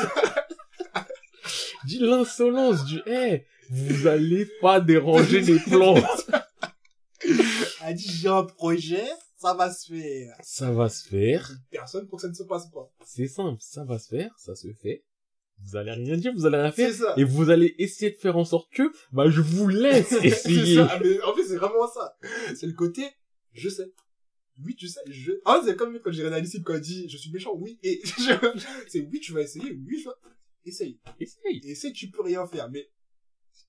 Dis 1.85 1.99
l'insolence 1.99 2.83
du, 2.85 2.99
eh, 3.07 3.45
vous 3.69 4.07
allez 4.07 4.45
pas 4.61 4.81
déranger 4.81 5.41
les 5.41 5.59
plantes. 5.59 6.03
Elle 7.89 7.95
dit, 7.95 8.10
j'ai 8.10 8.28
un 8.28 8.43
projet, 8.43 9.06
ça 9.38 9.54
va 9.54 9.71
se 9.71 9.93
faire. 9.93 10.36
Ça 10.43 10.71
va 10.71 10.89
se 10.89 11.08
faire. 11.08 11.50
Personne 11.71 12.06
pour 12.10 12.17
que 12.17 12.23
ça 12.23 12.28
ne 12.28 12.34
se 12.34 12.43
passe 12.43 12.69
pas. 12.69 12.91
C'est 13.06 13.28
simple. 13.30 13.58
Ça 13.62 13.86
va 13.86 13.97
se 13.97 14.10
faire. 14.10 14.38
Ça 14.38 14.56
se 14.56 14.73
fait. 14.73 15.06
Vous 15.63 15.78
allez 15.78 15.93
rien 15.93 16.17
dire, 16.17 16.34
vous 16.36 16.45
allez 16.45 16.58
rien 16.58 16.73
faire. 16.73 16.93
Ça. 16.93 17.13
Et 17.15 17.23
vous 17.23 17.50
allez 17.50 17.76
essayer 17.78 18.12
de 18.12 18.17
faire 18.17 18.36
en 18.36 18.43
sorte 18.43 18.69
que, 18.73 18.91
bah, 19.13 19.30
je 19.30 19.39
vous 19.39 19.69
laisse 19.69 20.12
essayer. 20.23 20.76
ça. 20.76 21.00
Mais 21.02 21.21
en 21.21 21.34
fait, 21.34 21.45
c'est 21.45 21.56
vraiment 21.56 21.88
ça. 21.88 22.17
C'est 22.58 22.67
le 22.67 22.73
côté, 22.73 23.06
je 23.54 23.69
sais. 23.69 23.93
Oui, 24.65 24.76
tu 24.76 24.89
sais, 24.89 25.00
je... 25.08 25.32
Ah, 25.45 25.62
c'est 25.63 25.78
comme 25.78 25.97
quand 26.02 26.12
j'ai 26.12 26.28
réalisé 26.28 26.62
quand 26.62 26.73
elle 26.73 26.82
dit, 26.82 27.08
je 27.08 27.15
suis 27.15 27.32
méchant, 27.32 27.54
oui, 27.56 27.80
et 27.84 28.02
je... 28.04 28.60
c'est 28.89 29.00
oui, 29.02 29.21
tu 29.21 29.32
vas 29.32 29.43
essayer, 29.43 29.71
oui, 29.71 30.02
je 30.04 30.10
vais... 30.10 30.15
Essaye. 30.65 31.00
Essaye. 31.21 31.62
Essaye, 31.63 31.93
tu 31.93 32.10
peux 32.10 32.23
rien 32.23 32.45
faire, 32.47 32.69
mais 32.69 32.89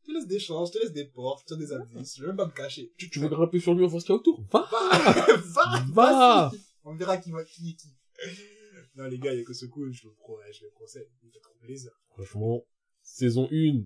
te 0.08 0.12
laisse 0.12 0.26
des 0.26 0.38
chances, 0.38 0.72
je 0.72 0.78
te 0.78 0.82
laisse 0.82 0.92
des 0.92 1.04
portes, 1.04 1.44
je 1.48 1.54
te 1.54 1.58
laisse 1.58 1.68
des 1.68 1.74
indices, 1.74 2.16
je 2.16 2.22
vais 2.22 2.28
même 2.28 2.36
pas 2.36 2.46
me 2.46 2.52
cacher. 2.52 2.92
Tu, 2.96 3.10
tu 3.10 3.20
veux 3.20 3.28
grimper 3.28 3.60
sur 3.60 3.74
lui 3.74 3.84
en 3.84 3.88
voir 3.88 4.00
ce 4.00 4.06
qu'il 4.06 4.14
y 4.14 4.16
a 4.16 4.20
autour? 4.20 4.42
Va! 4.50 4.68
Va, 4.70 5.36
va, 5.44 5.84
Va. 5.92 6.52
On 6.84 6.94
verra 6.94 7.18
qui 7.18 7.30
va, 7.30 7.44
qui 7.44 7.70
est 7.70 7.74
qui. 7.74 7.88
Non, 8.96 9.04
les 9.04 9.18
gars, 9.18 9.32
il 9.32 9.38
y 9.38 9.42
a 9.42 9.44
que 9.44 9.52
ce 9.52 9.66
coup, 9.66 9.84
je 9.92 10.06
le, 10.06 10.14
je 10.52 10.64
le 10.64 10.70
conseille. 10.70 11.06
Il 11.22 11.30
fait 11.30 11.40
trop 11.40 11.54
plaisir. 11.60 11.92
Franchement, 12.08 12.64
saison 13.02 13.48
1. 13.52 13.84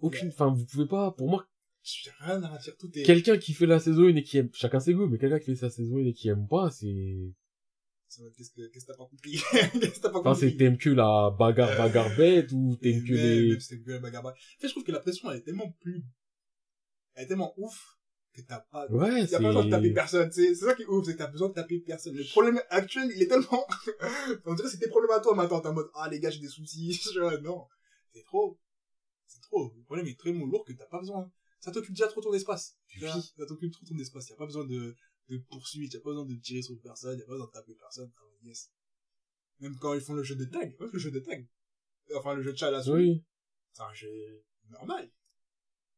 Aucune, 0.00 0.28
enfin, 0.28 0.54
vous 0.54 0.64
pouvez 0.64 0.86
pas, 0.86 1.10
pour 1.10 1.28
moi, 1.28 1.48
J'ai 1.82 2.10
rien 2.20 2.42
à 2.42 2.58
dire, 2.58 2.76
tout 2.78 2.90
est... 2.96 3.02
quelqu'un 3.02 3.36
qui 3.36 3.52
fait 3.52 3.66
la 3.66 3.80
saison 3.80 4.04
1 4.04 4.16
et 4.16 4.22
qui 4.22 4.38
aime, 4.38 4.48
chacun 4.52 4.78
ses 4.78 4.94
goûts, 4.94 5.08
mais 5.08 5.18
quelqu'un 5.18 5.40
qui 5.40 5.46
fait 5.46 5.56
sa 5.56 5.70
saison 5.70 5.96
1 5.96 6.06
et 6.06 6.12
qui 6.12 6.28
aime 6.28 6.46
pas, 6.46 6.70
c'est, 6.70 7.34
Qu'est-ce 8.36 8.50
que, 8.50 8.66
qu'est-ce 8.68 8.86
que 8.86 8.92
t'as 8.92 8.96
pas 8.96 9.06
compris? 9.06 9.32
qu'est-ce 9.52 9.96
que 9.96 10.00
t'as 10.00 10.10
pas 10.10 10.18
enfin, 10.20 10.34
c'est, 10.34 10.46
compris? 10.46 10.56
t'aimes 10.56 10.78
que 10.78 10.90
la 10.90 11.34
bagarre, 11.38 11.76
bagarre 11.76 12.16
bête, 12.16 12.50
ou 12.52 12.76
t'aimes 12.76 13.04
que 13.04 13.12
les, 13.12 13.60
c'est 13.60 13.80
que 13.80 13.90
la 13.90 13.98
bagarre. 13.98 14.26
En 14.26 14.32
fait, 14.32 14.68
je 14.68 14.72
trouve 14.72 14.84
que 14.84 14.92
la 14.92 15.00
pression, 15.00 15.30
elle 15.30 15.38
est 15.38 15.42
tellement 15.42 15.70
plus, 15.80 16.04
elle 17.14 17.24
est 17.24 17.26
tellement 17.28 17.52
ouf 17.58 17.98
que 18.32 18.40
t'as 18.42 18.60
pas, 18.60 18.86
ouais, 18.90 19.20
y 19.20 19.22
a 19.22 19.26
c'est, 19.26 19.36
pas 19.36 19.48
besoin 19.48 19.64
de 19.64 19.70
taper 19.70 19.92
personne, 19.92 20.32
c'est, 20.32 20.54
c'est 20.54 20.64
ça 20.64 20.74
qui 20.74 20.82
est 20.82 20.86
ouf, 20.86 21.04
c'est 21.04 21.12
que 21.12 21.18
t'as 21.18 21.26
besoin 21.26 21.48
de 21.48 21.54
taper 21.54 21.80
personne. 21.80 22.14
Le 22.14 22.24
problème 22.30 22.60
actuel, 22.70 23.10
il 23.14 23.22
est 23.22 23.26
tellement, 23.26 23.66
on 24.46 24.54
dirait 24.54 24.70
tes 24.70 24.88
problèmes 24.88 25.16
à 25.16 25.20
toi 25.20 25.34
maintenant, 25.34 25.60
t'es 25.60 25.68
en 25.68 25.74
mode, 25.74 25.90
ah, 25.94 26.08
les 26.08 26.18
gars, 26.18 26.30
j'ai 26.30 26.40
des 26.40 26.48
soucis, 26.48 26.98
non. 27.42 27.66
C'est 28.14 28.24
trop. 28.24 28.58
C'est 29.26 29.40
trop. 29.42 29.72
Le 29.76 29.82
problème 29.84 30.06
est 30.06 30.18
tellement 30.20 30.46
lourd 30.46 30.64
que 30.64 30.72
t'as 30.72 30.86
pas 30.86 30.98
besoin. 30.98 31.30
Ça 31.60 31.70
t'occupe 31.72 31.94
déjà 31.94 32.08
trop 32.08 32.20
ton 32.20 32.32
espace. 32.32 32.76
Vois, 33.00 33.10
Ça 33.10 33.46
t'occupe 33.46 33.72
trop 33.72 33.84
ton 33.84 33.98
espace. 33.98 34.28
Y 34.28 34.32
a 34.32 34.36
pas 34.36 34.46
besoin 34.46 34.64
de, 34.64 34.96
de 35.28 35.38
poursuite, 35.50 35.92
y 35.92 35.96
a 35.96 36.00
pas 36.00 36.10
besoin 36.10 36.24
de 36.26 36.34
tirer 36.36 36.62
sur 36.62 36.78
personne, 36.80 37.18
y 37.18 37.22
a 37.22 37.24
pas 37.26 37.32
besoin 37.32 37.46
de 37.46 37.52
taper 37.52 37.74
personne. 37.74 38.10
Ah, 38.16 38.24
yes. 38.42 38.70
Même 39.60 39.76
quand 39.80 39.94
ils 39.94 40.00
font 40.00 40.14
le 40.14 40.22
jeu 40.22 40.36
de 40.36 40.44
tag, 40.44 40.74
même 40.80 40.90
le 40.92 40.98
jeu 40.98 41.10
de 41.10 41.20
tag. 41.20 41.46
Enfin, 42.16 42.34
le 42.34 42.42
jeu 42.42 42.52
de 42.52 42.56
chat 42.56 42.68
à 42.68 42.70
la 42.70 42.82
souris. 42.82 43.10
oui. 43.10 43.24
C'est 43.72 43.82
un 43.82 43.92
jeu 43.92 44.08
normal. 44.70 45.10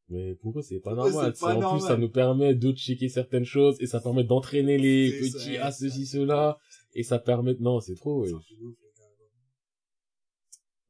Mais 0.09 0.35
pour 0.35 0.59
eux, 0.59 0.63
c'est 0.63 0.81
pas 0.81 0.95
Pour 0.95 1.05
normal. 1.05 1.33
pas 1.39 1.55
en 1.55 1.61
normal. 1.61 1.79
plus, 1.81 1.87
ça 1.87 1.97
nous 1.97 2.11
permet 2.11 2.55
de 2.55 2.73
checker 2.73 3.09
certaines 3.09 3.45
choses, 3.45 3.77
et 3.81 3.87
ça 3.87 4.01
permet 4.01 4.25
d'entraîner 4.25 4.77
les 4.77 5.13
petits 5.21 5.57
à 5.57 5.71
ceci, 5.71 6.05
cela, 6.07 6.59
et 6.95 7.05
ça 7.05 7.21
permet, 7.21 7.55
non, 7.61 7.79
c'est 7.81 7.95
trop, 7.95 8.23
ouais. 8.23 8.33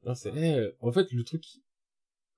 Non, 0.05 0.15
c'est, 0.15 0.33
eh, 0.35 0.71
en 0.81 0.91
fait, 0.93 1.13
le 1.13 1.23
truc, 1.25 1.45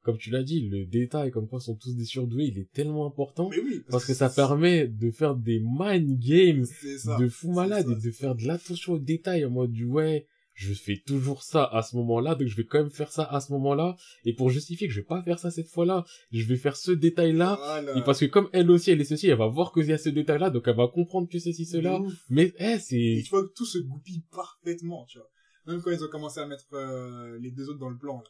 comme 0.02 0.18
tu 0.18 0.30
l'as 0.30 0.42
dit, 0.42 0.68
le 0.68 0.84
détail, 0.84 1.30
comme 1.30 1.48
quoi 1.48 1.60
sont 1.60 1.76
tous 1.76 1.94
des 1.94 2.04
surdoués, 2.04 2.46
il 2.46 2.58
est 2.58 2.70
tellement 2.72 3.06
important, 3.06 3.48
Mais 3.50 3.58
oui. 3.60 3.82
parce 3.88 4.04
que 4.04 4.14
ça 4.14 4.28
permet 4.28 4.86
de 4.88 5.10
faire 5.10 5.34
des 5.36 5.60
mind 5.60 6.18
games 6.18 6.64
ça. 6.98 7.18
de 7.18 7.28
fou 7.28 7.52
malade 7.52 7.86
ça, 7.86 7.92
et 7.92 7.96
de 7.96 8.10
faire 8.10 8.34
de 8.34 8.46
l'attention 8.46 8.94
aux 8.94 8.98
détails 8.98 9.44
en 9.44 9.50
mode 9.50 9.70
du 9.72 9.84
ouais, 9.84 10.26
je 10.54 10.74
fais 10.74 10.98
toujours 11.06 11.42
ça 11.44 11.64
à 11.64 11.80
ce 11.82 11.96
moment-là, 11.96 12.34
donc 12.34 12.46
je 12.48 12.56
vais 12.56 12.64
quand 12.64 12.78
même 12.80 12.90
faire 12.90 13.10
ça 13.10 13.24
à 13.24 13.40
ce 13.40 13.52
moment-là, 13.52 13.96
et 14.26 14.34
pour 14.34 14.50
justifier 14.50 14.86
que 14.86 14.92
je 14.92 15.00
vais 15.00 15.06
pas 15.06 15.22
faire 15.22 15.38
ça 15.38 15.50
cette 15.50 15.68
fois-là, 15.68 16.04
je 16.30 16.44
vais 16.46 16.56
faire 16.56 16.76
ce 16.76 16.92
détail-là, 16.92 17.56
Voilà. 17.58 17.96
et 17.96 18.02
parce 18.02 18.20
que 18.20 18.26
comme 18.26 18.48
elle 18.52 18.70
aussi, 18.70 18.90
elle 18.90 19.00
est 19.00 19.04
ceci, 19.04 19.28
elle 19.28 19.38
va 19.38 19.46
voir 19.46 19.72
qu'il 19.72 19.86
y 19.86 19.92
a 19.92 19.98
ce 19.98 20.10
détail-là, 20.10 20.50
donc 20.50 20.64
elle 20.66 20.76
va 20.76 20.88
comprendre 20.88 21.28
que 21.28 21.38
c'est 21.38 21.52
ci, 21.52 21.64
cela, 21.64 22.00
mais 22.28 22.52
eh, 22.58 22.72
Et 22.72 22.78
c'est... 22.80 23.22
tu 23.24 23.30
vois 23.30 23.44
que 23.46 23.52
tout 23.54 23.64
se 23.64 23.78
goupille 23.78 24.24
parfaitement, 24.30 25.06
tu 25.08 25.18
vois. 25.18 25.28
Même 25.66 25.80
quand 25.80 25.92
ils 25.92 26.02
ont 26.04 26.08
commencé 26.08 26.40
à 26.40 26.46
mettre 26.46 26.66
euh, 26.74 27.38
les 27.40 27.50
deux 27.52 27.68
autres 27.68 27.78
dans 27.78 27.88
le 27.88 27.96
plan, 27.96 28.16
là. 28.18 28.24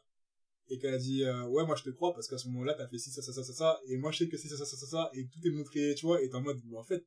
Et 0.72 0.78
qu'elle 0.78 0.94
a 0.94 0.98
dit, 0.98 1.22
euh, 1.22 1.44
ouais, 1.48 1.66
moi 1.66 1.76
je 1.76 1.82
te 1.82 1.90
crois, 1.90 2.14
parce 2.14 2.26
qu'à 2.28 2.38
ce 2.38 2.48
moment-là, 2.48 2.72
t'as 2.72 2.86
fait 2.86 2.96
ci, 2.96 3.10
ça, 3.10 3.20
ça, 3.20 3.30
ça, 3.30 3.44
ça, 3.44 3.52
ça, 3.52 3.80
et 3.88 3.98
moi 3.98 4.10
je 4.10 4.18
sais 4.18 4.28
que 4.28 4.38
c'est 4.38 4.48
ça, 4.48 4.56
ça, 4.56 4.64
ça, 4.64 4.76
ça, 4.78 4.86
ça, 4.86 5.10
et 5.12 5.26
tout 5.26 5.38
est 5.46 5.50
montré, 5.50 5.94
tu 5.94 6.06
vois, 6.06 6.22
et 6.22 6.30
t'es 6.30 6.34
en 6.34 6.40
mode, 6.40 6.62
mais 6.64 6.78
en 6.78 6.82
fait, 6.82 7.04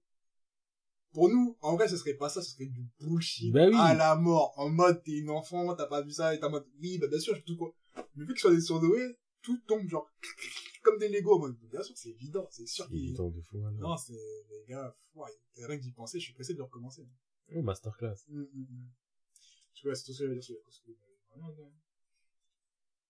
pour 1.14 1.30
nous, 1.30 1.58
en 1.62 1.76
vrai, 1.76 1.88
ce 1.88 1.98
serait 1.98 2.14
pas 2.14 2.30
ça, 2.30 2.44
ce 2.44 2.52
serait 2.52 2.68
du 2.68 2.86
bullshit 3.00 3.52
Bah 3.52 3.66
oui. 3.68 3.76
à 3.76 3.96
la 3.96 4.16
mort. 4.16 4.54
En 4.58 4.70
mode, 4.70 5.02
t'es 5.04 5.14
une 5.14 5.32
enfant, 5.32 5.74
t'as 5.76 5.88
pas 5.88 6.04
vu 6.04 6.12
ça, 6.12 6.36
et 6.36 6.40
t'es 6.40 6.46
en 6.46 6.52
mode, 6.52 6.68
oui, 6.80 7.00
bah 7.00 7.08
bien 7.08 7.20
sûr, 7.20 7.36
je 7.36 7.42
tout 7.42 7.58
quoi. 7.58 7.74
Mais 8.16 8.26
vu 8.26 8.34
qu'ils 8.34 8.42
soient 8.42 8.54
des 8.54 8.62
surdoués, 8.62 9.18
tout 9.42 9.58
tombe 9.66 9.88
genre, 9.88 10.08
comme 10.84 11.00
des 11.00 11.10
Lego, 11.10 11.38
en 11.38 11.40
mode, 11.40 11.58
bien 11.72 11.82
sûr, 11.82 11.98
c'est 11.98 12.10
évident, 12.10 12.48
c'est 12.52 12.68
sûr 12.68 12.88
qu'ils... 12.88 13.06
évident 13.06 13.32
de 13.32 13.42
fou 13.42 13.58
malade. 13.58 13.80
Non, 13.80 13.98
c'est, 13.98 14.14
les 14.14 14.66
gars, 14.68 14.96
ouais, 15.16 15.32
rien 15.58 15.78
que 15.78 15.82
d'y 15.82 15.92
penser, 15.92 16.20
je 16.20 16.26
suis 16.26 16.34
pressé 16.34 16.54
de 16.54 16.60
le 16.60 16.66
recommencer. 16.66 17.08
Oh, 17.56 17.64
masterclass. 17.64 18.26
Mm, 18.28 18.42
mm, 18.42 18.68
mm. 18.70 18.90
Tu 19.74 19.88
vois, 19.88 19.96
c'est 19.96 20.04
tout 20.06 20.14
ce 20.14 20.20
que 20.20 20.26
je 20.26 20.30
veux 20.30 20.36
dire 20.36 20.44
sur 20.44 20.56
les 20.88 20.96
non. 21.42 21.72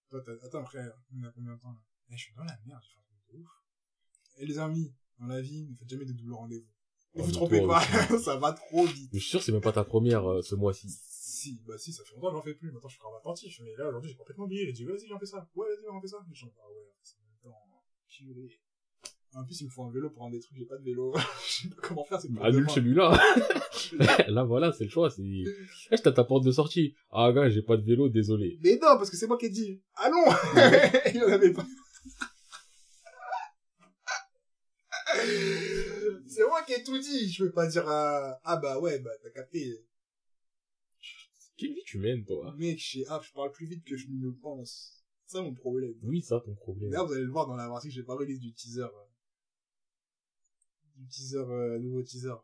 Toi, 0.10 0.22
t'as- 0.26 0.46
attends, 0.46 0.66
frère, 0.66 0.94
on 1.14 1.24
a 1.24 1.32
combien 1.32 1.54
de 1.56 1.60
temps, 1.60 1.72
là? 1.72 1.80
Eh, 2.10 2.18
je 2.18 2.24
suis 2.24 2.34
dans 2.36 2.44
la 2.44 2.58
merde, 2.66 2.82
je 2.84 2.90
fais 2.94 3.00
un 3.00 3.04
truc 3.04 3.20
de 3.34 3.38
ouf. 3.42 3.50
Et 4.38 4.46
les 4.46 4.58
amis, 4.60 4.94
dans 5.20 5.28
la 5.28 5.42
vie, 5.42 5.66
ne 5.70 5.76
faites 5.76 5.90
jamais 5.90 6.06
de 6.06 6.14
double 6.14 6.34
rendez-vous. 6.34 6.68
Ne 7.16 7.22
Oh, 7.22 7.24
vous 7.24 7.32
trompez 7.32 7.62
toi 7.62 7.80
pas, 7.80 8.20
ça 8.20 8.36
va 8.38 8.52
trop 8.54 8.86
vite. 8.86 9.10
Mais 9.14 9.20
je 9.20 9.24
suis 9.24 9.30
sûr 9.32 9.40
que 9.40 9.46
c'est 9.46 9.52
même 9.54 9.62
pas 9.62 9.72
ta 9.72 9.86
première 9.86 10.30
euh, 10.30 10.42
ce 10.42 10.54
mois-ci. 10.56 10.90
Si, 10.90 11.62
bah 11.66 11.78
si, 11.78 11.94
ça 11.94 12.04
fait 12.04 12.14
longtemps 12.16 12.30
que 12.30 12.36
j'en 12.38 12.42
fais 12.42 12.54
plus, 12.56 12.72
maintenant 12.72 12.90
je 12.90 12.94
suis 12.96 13.02
grave 13.02 13.16
attentif, 13.16 13.60
mais 13.64 13.74
là, 13.78 13.88
aujourd'hui, 13.88 14.10
j'ai 14.12 14.18
complètement 14.18 14.46
oublié, 14.46 14.66
j'ai 14.66 14.74
dit, 14.74 14.84
vas-y, 14.84 15.08
j'en 15.08 15.20
fais 15.20 15.26
ça, 15.26 15.48
ouais, 15.56 15.68
vas-y, 15.68 15.90
on 15.90 16.02
fait 16.02 16.08
ça, 16.08 16.18
et 16.30 16.34
je 16.34 16.36
suis 16.38 16.46
en 16.46 16.48
mode, 16.48 16.58
ah 16.62 16.70
ouais, 16.72 16.92
c'est 17.04 17.18
même 17.20 17.38
temps, 17.42 17.84
purée. 18.08 18.60
En 19.38 19.44
plus, 19.44 19.60
il 19.60 19.66
me 19.66 19.70
faut 19.70 19.84
un 19.84 19.92
vélo 19.92 20.10
pour 20.10 20.22
rendre 20.22 20.34
des 20.34 20.40
trucs, 20.40 20.58
j'ai 20.58 20.66
pas 20.66 20.78
de 20.78 20.84
vélo, 20.84 21.14
je 21.46 21.64
sais 21.64 21.68
pas 21.68 21.76
comment 21.82 22.06
faire, 22.06 22.22
c'est 22.22 22.30
pour 22.30 22.46
Annule 22.46 22.62
demain. 22.62 22.74
celui-là. 22.74 23.20
Là, 24.32 24.44
voilà, 24.46 24.72
c'est 24.72 24.86
le 24.86 24.90
choix, 24.90 25.10
c'est... 25.10 25.24
Eh, 25.24 25.46
je 25.92 26.02
t'ai 26.02 26.14
ta 26.14 26.24
porte 26.24 26.46
de 26.46 26.52
sortie. 26.52 26.96
Ah, 27.12 27.34
gars, 27.34 27.50
j'ai 27.50 27.62
pas 27.62 27.76
de 27.76 27.84
vélo, 27.84 28.08
désolé. 28.08 28.58
Mais 28.64 28.76
non, 28.76 28.96
parce 28.98 29.10
que 29.10 29.18
c'est 29.18 29.28
moi 29.28 29.38
qui 29.38 29.48
ai 29.48 29.50
dit, 29.50 29.82
allons 29.96 30.24
Il 31.14 31.22
en 31.24 31.28
avait 31.28 31.52
pas. 31.52 31.66
c'est 36.28 36.48
moi 36.48 36.62
qui 36.66 36.74
ai 36.74 36.84
tout 36.84 36.98
dit, 36.98 37.30
je 37.30 37.44
peux 37.44 37.52
pas 37.52 37.68
dire, 37.68 37.88
euh, 37.90 38.32
ah 38.44 38.58
bah 38.58 38.80
ouais, 38.80 39.00
bah 39.00 39.12
t'as 39.22 39.30
capté. 39.32 39.86
Quelle 41.58 41.74
vie 41.74 41.84
tu 41.86 42.00
mènes, 42.00 42.24
toi 42.24 42.54
Mec, 42.58 42.80
chez 42.80 43.06
App, 43.08 43.24
je 43.24 43.34
parle 43.34 43.52
plus 43.52 43.66
vite 43.66 43.84
que 43.86 43.98
je 43.98 44.08
ne 44.10 44.22
le 44.22 44.34
pense. 44.34 45.04
ça 45.26 45.42
mon 45.42 45.54
problème. 45.54 45.94
Oui, 46.04 46.22
ça, 46.22 46.40
ton 46.40 46.54
problème. 46.56 46.90
D'ailleurs, 46.90 47.08
vous 47.08 47.14
allez 47.14 47.24
le 47.24 47.32
voir 47.32 47.48
dans 47.48 47.56
la 47.56 47.68
partie 47.68 47.90
que 47.90 47.94
j'ai 47.94 48.04
pas 48.04 48.16
release 48.16 48.40
du 48.40 48.54
teaser. 48.54 48.88
Du 50.96 51.08
teaser, 51.08 51.38
euh, 51.38 51.80
nouveau 51.80 52.02
teaser. 52.02 52.36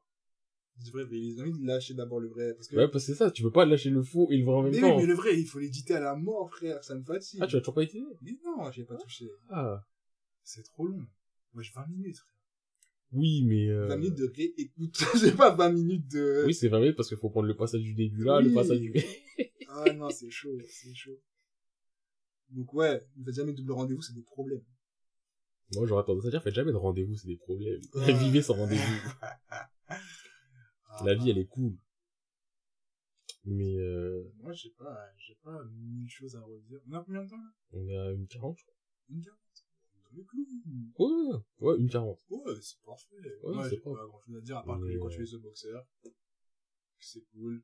Du 0.78 0.92
vrai 0.92 1.04
release. 1.04 1.36
J'ai 1.36 1.42
envie 1.42 1.60
de 1.60 1.66
lâcher 1.66 1.94
d'abord 1.94 2.20
le 2.20 2.30
vrai. 2.30 2.54
Parce 2.56 2.68
que... 2.68 2.76
Ouais, 2.76 2.88
parce 2.88 3.06
que 3.06 3.12
c'est 3.12 3.18
ça, 3.18 3.32
tu 3.32 3.44
peux 3.44 3.52
pas 3.52 3.66
lâcher 3.66 3.90
le 3.90 4.02
faux 4.02 4.28
et 4.30 4.38
le 4.38 4.46
vrai 4.46 4.56
en 4.56 4.64
même 4.64 4.72
mais 4.72 4.82
temps. 4.82 4.96
oui, 4.96 5.02
mais 5.02 5.08
le 5.08 5.14
vrai, 5.14 5.40
il 5.40 5.46
faut 5.46 5.60
l'éditer 5.60 5.94
à 5.94 6.00
la 6.00 6.16
mort, 6.16 6.50
frère. 6.50 6.84
Ça 6.84 6.96
me 6.96 7.04
fatigue. 7.04 7.40
Ah, 7.42 7.48
tu 7.48 7.56
l'as 7.56 7.62
toujours 7.62 7.76
pas 7.76 7.84
utilisé 7.84 8.08
Mais 8.22 8.38
non, 8.44 8.72
j'ai 8.72 8.84
pas 8.84 8.96
touché. 8.96 9.30
Ah. 9.50 9.86
C'est 10.44 10.64
trop 10.64 10.88
long. 10.88 11.06
Moi, 11.54 11.64
j'ai 11.64 11.72
20 11.74 11.88
minutes, 11.88 12.18
frère. 12.18 12.36
Oui, 13.14 13.44
mais... 13.44 13.68
Euh... 13.68 13.88
20 13.88 13.98
minutes 13.98 14.18
de 14.18 14.34
réécoute. 14.36 14.98
j'ai 15.20 15.34
pas 15.34 15.54
20 15.54 15.72
minutes 15.72 16.08
de... 16.12 16.44
Oui, 16.46 16.54
c'est 16.54 16.70
20 16.70 16.80
minutes 16.80 16.96
parce 16.96 17.10
qu'il 17.10 17.18
faut 17.18 17.30
prendre 17.30 17.48
le 17.48 17.56
passage 17.56 17.82
du 17.82 17.94
début 17.94 18.24
là, 18.24 18.40
le 18.40 18.54
passage 18.54 18.80
du... 18.80 18.94
Ah 19.74 19.94
non, 19.94 20.10
c'est 20.10 20.30
chaud, 20.30 20.58
c'est 20.68 20.94
chaud. 20.94 21.18
Donc 22.50 22.74
ouais, 22.74 23.02
ne 23.16 23.24
faites 23.24 23.36
jamais 23.36 23.54
double 23.54 23.72
rendez-vous, 23.72 24.02
c'est 24.02 24.14
des 24.14 24.22
problèmes. 24.22 24.64
Moi, 25.74 25.86
j'aurais 25.86 26.04
tendance 26.04 26.26
à 26.26 26.30
dire, 26.30 26.44
faites 26.44 26.54
jamais 26.54 26.72
de 26.72 26.78
rendez-vous, 26.78 27.16
c'est 27.16 27.28
des 27.28 27.38
problèmes. 27.38 27.82
Vivez 28.20 28.42
sans 28.42 28.56
rendez-vous. 28.56 29.12
Ah, 29.88 31.04
La 31.06 31.16
vie, 31.16 31.30
elle 31.30 31.38
est 31.38 31.48
cool. 31.48 31.78
Mais, 33.46 33.76
euh, 33.78 34.24
Moi, 34.38 34.52
j'ai 34.54 34.70
pas, 34.72 34.98
j'ai 35.18 35.36
pas 35.44 35.64
mille 35.74 36.10
choses 36.10 36.36
à 36.36 36.42
redire. 36.42 36.80
On 36.88 36.94
a 36.94 37.04
combien 37.04 37.24
de 37.24 37.30
temps, 37.30 37.38
là? 37.38 37.52
on 37.74 37.88
est 37.88 37.98
à 37.98 38.12
une 38.12 38.28
40, 38.28 38.58
je 38.58 38.66
Une 39.16 39.22
quarante? 39.24 39.40
Clous. 40.28 40.46
crois. 40.94 41.10
Ouais, 41.60 41.72
ouais, 41.72 41.78
une 41.80 41.90
40. 41.90 42.20
Ouais, 42.30 42.54
c'est 42.62 42.82
parfait. 42.86 43.16
Ouais, 43.44 43.54
Moi, 43.54 43.64
c'est 43.64 43.70
j'ai 43.78 43.82
pas 43.82 43.92
grand 43.92 44.20
chose 44.20 44.36
à 44.36 44.42
dire, 44.42 44.58
à 44.58 44.64
part 44.64 44.78
que 44.78 44.84
Mais, 44.84 44.92
j'ai 44.92 44.98
euh, 44.98 45.02
continué 45.02 45.26
The 45.26 45.36
Boxer. 45.42 45.80
C'est 47.00 47.24
cool. 47.32 47.64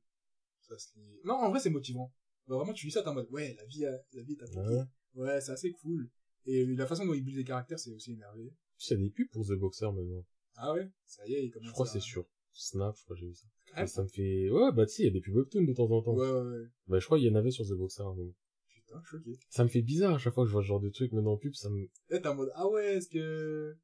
Ça 0.62 0.78
se 0.80 0.98
lit. 0.98 1.20
Non, 1.26 1.36
en 1.36 1.50
vrai, 1.50 1.60
c'est 1.60 1.70
motivant. 1.70 2.12
Bah, 2.48 2.56
vraiment, 2.56 2.74
tu 2.74 2.86
lis 2.86 2.92
ça, 2.92 3.02
t'es 3.04 3.10
en 3.10 3.14
mode, 3.14 3.30
ouais, 3.32 3.54
la 3.56 3.66
vie, 3.66 3.82
la 3.82 4.22
vie 4.24 4.34
est 4.34 4.42
appliquée. 4.44 4.60
Ouais. 4.62 4.84
Ouais, 5.16 5.42
c'est 5.42 5.52
assez 5.52 5.72
cool. 5.74 6.10
Et 6.48 6.66
la 6.66 6.88
façon 6.88 7.06
dont 7.06 7.14
il 7.14 7.24
build 7.24 7.38
les 7.38 7.44
caractères, 7.44 7.78
c'est 7.80 7.92
aussi 7.92 8.14
énervé. 8.14 8.52
Il 8.80 8.92
y 8.92 8.94
a 8.94 8.98
des 8.98 9.10
pubs 9.10 9.28
pour 9.32 9.46
The 9.46 9.54
Boxer 9.54 9.92
maintenant. 9.92 10.26
Ah 10.56 10.74
ouais? 10.74 10.90
Ça 11.06 11.28
y 11.28 11.34
est, 11.34 11.46
il 11.46 11.52
commence 11.52 11.68
Je 11.68 11.72
crois 11.74 11.86
à- 11.88 11.90
c'est 11.90 12.00
sur 12.00 12.26
Snap, 12.54 12.96
je 12.98 13.04
crois 13.04 13.16
que 13.16 13.20
j'ai 13.22 13.28
vu 13.28 13.36
ça. 13.36 13.46
Ah, 13.74 13.86
ça 13.86 14.02
me 14.02 14.08
fait, 14.08 14.50
ouais, 14.50 14.72
bah, 14.72 14.86
tu 14.88 14.94
sais, 14.94 15.04
il 15.04 15.06
y 15.06 15.10
a 15.10 15.12
des 15.12 15.22
pubs 15.22 15.36
webtoon 15.36 15.64
de 15.64 15.74
temps 15.74 15.92
en 15.92 16.02
temps. 16.02 16.16
Ouais, 16.16 16.30
ouais, 16.32 16.42
ouais. 16.42 16.66
Bah, 16.88 17.00
je 17.00 17.06
crois 17.06 17.18
qu'il 17.20 17.28
y 17.28 17.30
en 17.30 17.36
avait 17.36 17.52
sur 17.52 17.66
The 17.66 17.74
Boxer 17.74 18.02
à 18.02 18.06
un 18.06 18.16
moment. 18.16 18.34
Putain, 18.74 19.02
choqué. 19.04 19.38
Ça 19.50 19.64
me 19.64 19.70
fait 19.70 19.82
bizarre 19.82 20.16
à 20.16 20.18
chaque 20.18 20.34
fois 20.34 20.44
que 20.46 20.48
je 20.48 20.54
vois 20.54 20.64
ce 20.64 20.68
genre 20.68 20.80
de 20.80 20.90
truc, 20.90 21.12
maintenant 21.12 21.34
en 21.34 21.38
pub, 21.38 21.54
ça 21.54 21.70
me, 21.70 21.88
Là, 22.10 22.20
t'es 22.20 22.28
en 22.28 22.36
mode, 22.36 22.50
ah 22.56 22.68
ouais, 22.70 22.96
est-ce 22.96 23.10
que... 23.10 23.78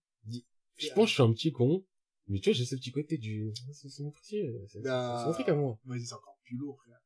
je 0.77 0.87
pense 0.95 1.05
que 1.05 1.09
je 1.09 1.13
suis 1.13 1.23
un 1.23 1.33
petit 1.33 1.51
con, 1.51 1.85
mais 2.27 2.39
tu 2.39 2.49
vois, 2.49 2.53
j'ai 2.57 2.65
ce 2.65 2.75
petit 2.75 2.91
côté 2.91 3.17
du, 3.17 3.51
c'est 3.73 3.99
mon 4.01 4.11
c'est 4.21 4.41
c'est 4.67 4.81
Bah, 4.81 5.17
c'est 5.19 5.27
mon 5.27 5.33
truc 5.33 5.49
à 5.49 5.55
moi. 5.55 5.77
Moi, 5.83 5.97
c'est 5.99 6.13
encore 6.13 6.39
plus 6.43 6.55
lourd, 6.57 6.79
frère. 6.81 6.99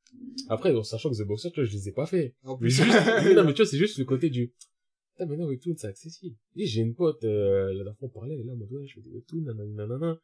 Après, 0.50 0.74
en 0.74 0.84
sachant 0.84 1.10
que 1.10 1.18
The 1.22 1.28
Boxer, 1.28 1.52
tu 1.52 1.60
vois, 1.62 1.68
je 1.70 1.76
les 1.76 1.90
ai 1.90 1.92
pas 1.92 2.06
fait. 2.06 2.36
En 2.44 2.56
plus, 2.58 2.70
juste, 2.70 2.88
non, 3.36 3.44
mais 3.44 3.54
tu 3.54 3.64
vois, 3.64 3.66
c'est 3.66 3.78
juste 3.78 3.98
le 3.98 4.06
côté 4.06 4.30
du, 4.30 4.54
putain, 5.18 5.30
maintenant, 5.30 5.48
Webtoon, 5.48 5.76
c'est 5.78 5.88
accessible. 5.88 6.36
Et 6.56 6.66
j'ai 6.66 6.82
une 6.82 6.94
pote, 6.94 7.24
euh, 7.24 7.70
la 7.70 7.84
dernière 7.84 7.98
fois, 7.98 8.08
on 8.08 8.12
parlait, 8.12 8.36
elle 8.36 8.42
est 8.42 8.44
là, 8.44 8.54
en 8.54 8.58
mode, 8.58 8.72
ouais, 8.72 8.86
je 8.86 8.96
fais 8.96 9.02
des 9.02 9.10
Webtoons, 9.10 9.42
nanana, 9.42 9.88
nanana. 9.88 10.22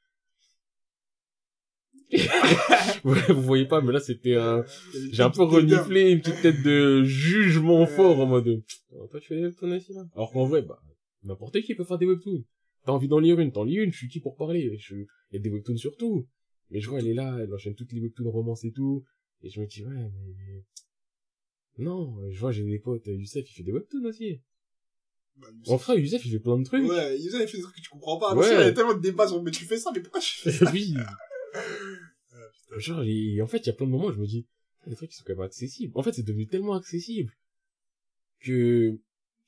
ouais, 3.06 3.34
vous 3.34 3.42
voyez 3.42 3.66
pas, 3.66 3.82
mais 3.82 3.92
là, 3.92 4.00
c'était 4.00 4.36
un, 4.36 4.64
j'ai 5.12 5.24
un 5.24 5.32
peu 5.32 5.44
reniflé 5.44 6.12
une 6.12 6.22
petite 6.22 6.42
tête 6.42 6.62
de 6.62 7.04
jugement 7.04 7.86
fort 7.88 8.20
en 8.20 8.28
mode, 8.28 8.64
Oh, 8.92 9.08
toi, 9.08 9.20
tu 9.20 9.28
fais 9.28 9.36
des 9.36 9.44
Webtoons 9.44 9.76
aussi, 9.76 9.94
là? 9.94 10.06
Alors 10.16 10.32
qu'en 10.32 10.46
vrai, 10.46 10.62
bah, 10.62 10.80
n'importe 11.24 11.60
qui 11.62 11.74
peut 11.74 11.84
faire 11.84 11.98
des 11.98 12.06
Webtoons. 12.06 12.44
T'as 12.86 12.92
envie 12.92 13.08
d'en 13.08 13.20
lire 13.20 13.40
une, 13.40 13.52
t'en 13.52 13.64
lis 13.64 13.78
une, 13.78 13.92
je 13.92 13.98
suis 13.98 14.10
qui 14.10 14.20
pour 14.20 14.36
parler? 14.36 14.78
Je, 14.78 14.96
il 14.96 15.08
y 15.32 15.38
a 15.38 15.40
des 15.40 15.50
Webtoons 15.50 15.78
sur 15.78 15.96
tout. 15.96 16.28
Mais 16.70 16.80
je 16.80 16.90
vois, 16.90 17.00
elle 17.00 17.08
est 17.08 17.14
là, 17.14 17.40
elle 17.40 17.54
enchaîne 17.54 17.76
toutes 17.76 17.94
les 17.94 18.02
Webtoons 18.02 18.30
romances 18.30 18.64
et 18.66 18.72
tout. 18.72 19.04
Et 19.42 19.50
je 19.50 19.60
me 19.60 19.66
dis, 19.66 19.84
ouais, 19.84 19.92
mais, 19.96 20.64
non, 21.78 22.30
je 22.30 22.40
vois, 22.40 22.52
j'ai 22.52 22.64
des 22.64 22.80
potes, 22.80 23.08
Youssef, 23.08 23.50
il 23.50 23.54
fait 23.54 23.64
des 23.64 23.72
Webtoons 23.72 24.06
aussi. 24.06 24.42
Bah, 25.38 25.48
En 25.68 25.76
vrai, 25.78 26.00
Youssef, 26.00 26.26
il 26.26 26.32
fait 26.32 26.40
plein 26.40 26.58
de 26.58 26.64
trucs. 26.64 26.88
Ouais, 26.88 27.20
Yusa, 27.20 27.42
il 27.42 27.48
fait 27.48 27.58
des 27.58 27.64
trucs 27.64 27.76
que 27.76 27.82
tu 27.82 27.90
comprends 27.90 28.18
pas. 28.18 28.36
Ouais. 28.36 28.48
Il 28.52 28.54
y 28.54 28.62
a 28.62 28.72
tellement 28.72 28.94
de 28.94 29.02
débats 29.02 29.28
sur, 29.28 29.42
mais 29.44 29.52
tu 29.52 29.66
fais 29.66 29.78
ça, 29.78 29.92
mais 29.94 30.00
pourquoi 30.02 30.22
tu 30.22 30.38
fais 30.40 30.52
ça? 30.52 30.72
oui. 30.72 30.94
Genre, 32.78 33.04
et 33.04 33.42
en 33.42 33.48
fait, 33.48 33.58
il 33.60 33.68
y 33.68 33.70
a 33.70 33.74
plein 33.74 33.86
de 33.86 33.92
moments 33.92 34.06
où 34.08 34.12
je 34.12 34.20
me 34.20 34.26
dis, 34.28 34.46
Ah, 34.86 34.90
des 34.90 34.96
trucs 34.96 35.10
qui 35.12 35.16
sont 35.16 35.24
quand 35.26 35.34
même 35.36 35.42
accessibles. 35.46 35.92
En 35.96 36.04
fait, 36.04 36.14
c'est 36.14 36.24
devenu 36.24 36.48
tellement 36.48 36.74
accessible 36.76 37.32
que 38.40 39.00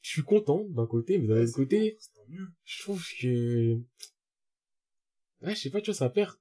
je 0.02 0.10
suis 0.10 0.21
content 0.24 0.63
d'un 0.69 0.86
côté, 0.86 1.17
mais 1.17 1.28
d'un 1.28 1.36
Ouais, 1.36 1.41
autre 1.43 1.54
côté, 1.54 1.98
bon, 2.30 2.38
je 2.63 2.82
trouve 2.84 3.04
que, 3.19 3.74
ouais, 5.41 5.56
je 5.56 5.60
sais 5.60 5.69
pas, 5.69 5.82
tu 5.82 5.88
vois, 5.91 5.95
ça 5.95 6.10
perd, 6.10 6.36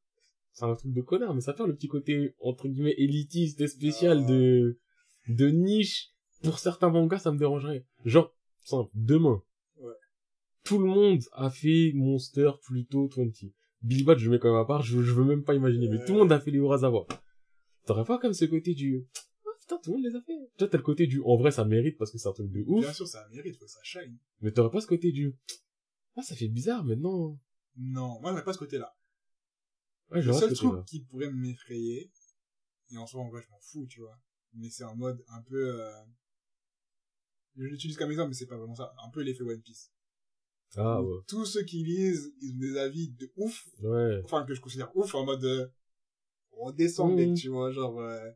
c'est 0.53 0.65
un 0.65 0.75
truc 0.77 0.93
de 0.93 1.01
connard, 1.01 1.35
mais 1.35 1.41
ça 1.41 1.53
perd 1.55 1.69
le 1.69 1.75
petit 1.75 1.89
côté, 1.89 2.35
entre 2.41 2.69
guillemets, 2.69 2.95
élitiste 2.99 3.61
et 3.61 3.67
spécial 3.69 4.21
Ah. 4.25 4.29
de, 4.31 4.79
de 5.29 5.49
niche. 5.49 6.11
Pour 6.43 6.59
certains 6.59 6.91
mangas, 6.91 7.21
ça 7.21 7.33
me 7.33 7.39
dérangerait. 7.39 7.87
Genre, 8.05 8.35
simple, 8.65 8.91
demain. 8.95 9.43
Ouais. 9.77 9.93
Tout 10.65 10.79
le 10.79 10.87
monde 10.87 11.21
a 11.33 11.51
fait 11.51 11.93
Monster 11.95 12.51
Pluto 12.63 13.09
20. 13.17 13.31
Billy 13.83 14.03
Bat, 14.05 14.17
je 14.17 14.25
le 14.27 14.31
mets 14.33 14.39
quand 14.39 14.51
même 14.53 14.61
à 14.61 14.65
part, 14.65 14.83
je, 14.83 15.03
je 15.03 15.13
veux 15.13 15.25
même 15.25 15.45
pas 15.45 15.55
imaginer, 15.55 15.89
mais 15.89 15.99
Ouais. 15.99 16.05
tout 16.07 16.13
le 16.15 16.19
monde 16.21 16.33
a 16.33 16.41
fait 16.41 16.51
les 16.51 16.59
Urasawa. 16.59 17.07
T'aurais 17.87 18.05
pas 18.05 18.19
comme 18.19 18.33
ce 18.33 18.47
côté 18.47 18.73
du, 18.75 19.07
ah, 19.47 19.51
putain, 19.61 19.79
tout 19.83 19.91
le 19.91 19.97
monde 19.99 20.07
les 20.07 20.17
a 20.17 20.23
fait. 20.23 20.33
Tu 20.57 20.65
vois, 20.65 20.69
t'as 20.69 20.79
le 20.79 20.83
côté 20.83 21.07
du, 21.07 21.21
en 21.23 21.37
vrai, 21.37 21.51
ça 21.51 21.65
mérite 21.67 21.99
parce 21.99 22.11
que 22.11 22.17
c'est 22.19 22.29
un 22.29 22.33
truc 22.33 22.51
de 22.51 22.65
ouf. 22.67 22.81
Bien 22.81 22.93
sûr, 22.95 23.07
ça 23.07 23.29
mérite, 23.31 23.57
faut 23.59 23.67
que 23.67 23.71
ça 23.71 23.81
shine. 23.83 24.17
Mais 24.41 24.53
t'aurais 24.53 24.71
pas 24.71 24.81
ce 24.81 24.87
côté 24.87 25.13
du, 25.13 25.37
ah, 26.17 26.23
ça 26.23 26.35
fait 26.35 26.49
bizarre 26.49 26.83
maintenant. 26.85 27.39
Non, 27.77 28.19
moi, 28.21 28.31
j'aurais 28.31 28.45
pas 28.45 28.53
ce 28.55 28.59
côté-là. 28.59 28.97
Ouais, 30.11 30.17
Le 30.19 30.23
j'aurais 30.23 30.41
seul 30.41 30.57
ce 30.57 30.63
côté-là. 30.63 30.77
truc 30.83 30.87
qui 30.89 31.01
pourrait 31.05 31.31
m'effrayer, 31.31 32.11
et 32.91 32.97
en 32.97 33.07
soi, 33.07 33.21
en 33.21 33.29
vrai, 33.29 33.43
je 33.43 33.51
m'en 33.51 33.59
fous, 33.61 33.87
tu 33.87 34.01
vois. 34.01 34.19
Mais 34.55 34.71
c'est 34.71 34.85
en 34.85 34.97
mode 34.97 35.23
un 35.29 35.43
peu, 35.43 35.83
euh... 35.83 35.93
je 37.57 37.65
l'utilise 37.65 37.97
comme 37.97 38.11
exemple, 38.11 38.29
mais 38.29 38.35
c'est 38.35 38.47
pas 38.47 38.57
vraiment 38.57 38.75
ça. 38.75 38.95
Un 39.05 39.11
peu 39.11 39.23
l'effet 39.23 39.43
One 39.43 39.61
Piece. 39.61 39.91
Ah, 40.77 41.01
ouais. 41.01 41.19
Tous 41.29 41.45
ceux 41.45 41.63
qui 41.63 41.85
lisent, 41.85 42.35
ils 42.41 42.55
ont 42.55 42.59
des 42.59 42.77
avis 42.79 43.11
de 43.11 43.31
ouf. 43.37 43.69
Ouais. 43.81 44.21
Enfin, 44.25 44.45
que 44.45 44.55
je 44.55 44.61
considère 44.61 44.95
ouf, 44.97 45.15
en 45.15 45.25
mode, 45.25 45.45
euh, 45.45 45.69
on 46.53 46.73
descend, 46.73 47.15
mec, 47.15 47.35
tu 47.35 47.49
vois, 47.49 47.71
genre, 47.71 48.01
euh... 48.01 48.31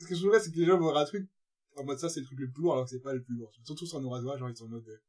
Ce 0.00 0.06
que 0.06 0.14
je 0.14 0.20
trouverais, 0.20 0.40
c'est 0.40 0.50
que 0.50 0.58
les 0.58 0.64
gens 0.64 0.78
vont 0.78 0.94
un 0.94 1.04
truc, 1.04 1.28
en 1.76 1.84
mode 1.84 1.98
ça, 1.98 2.08
c'est 2.08 2.20
le 2.20 2.26
truc 2.26 2.38
le 2.38 2.50
plus 2.50 2.62
lourd, 2.62 2.74
alors 2.74 2.84
que 2.84 2.90
c'est 2.90 3.00
pas 3.00 3.12
le 3.12 3.22
plus 3.22 3.34
lourd. 3.34 3.52
Surtout 3.64 3.84
sur 3.84 4.00
Norazoa, 4.00 4.38
genre, 4.38 4.48
ils 4.48 4.56
sont 4.56 4.64
en 4.64 4.68
mode, 4.68 4.88
euh, 4.88 5.02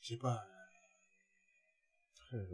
je 0.00 0.08
sais 0.08 0.18
pas, 0.18 0.46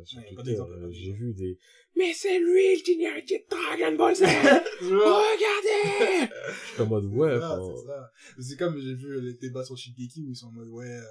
Sur 0.04 0.22
Twitter, 0.26 0.58
euh, 0.60 0.64
pas 0.66 0.90
j'ai 0.90 1.12
vu 1.12 1.32
des, 1.32 1.58
mais 1.96 2.12
c'est 2.12 2.38
lui 2.38 2.76
le 2.76 2.84
générique 2.84 3.28
de 3.28 3.38
Dragon 3.48 3.96
Ball 3.96 4.14
Z! 4.14 4.20
Regardez! 4.80 6.28
Je 6.68 6.72
suis 6.74 6.82
en 6.82 6.86
mode, 6.86 7.06
ouais, 7.06 7.38
c'est 8.38 8.58
comme 8.58 8.78
j'ai 8.78 8.94
vu 8.94 9.20
les 9.20 9.34
débats 9.34 9.64
sur 9.64 9.76
Shigeki 9.76 10.24
où 10.26 10.30
ils 10.30 10.36
sont 10.36 10.48
en 10.48 10.52
mode 10.52 10.68
ouais 10.68 10.86
euh, 10.86 11.02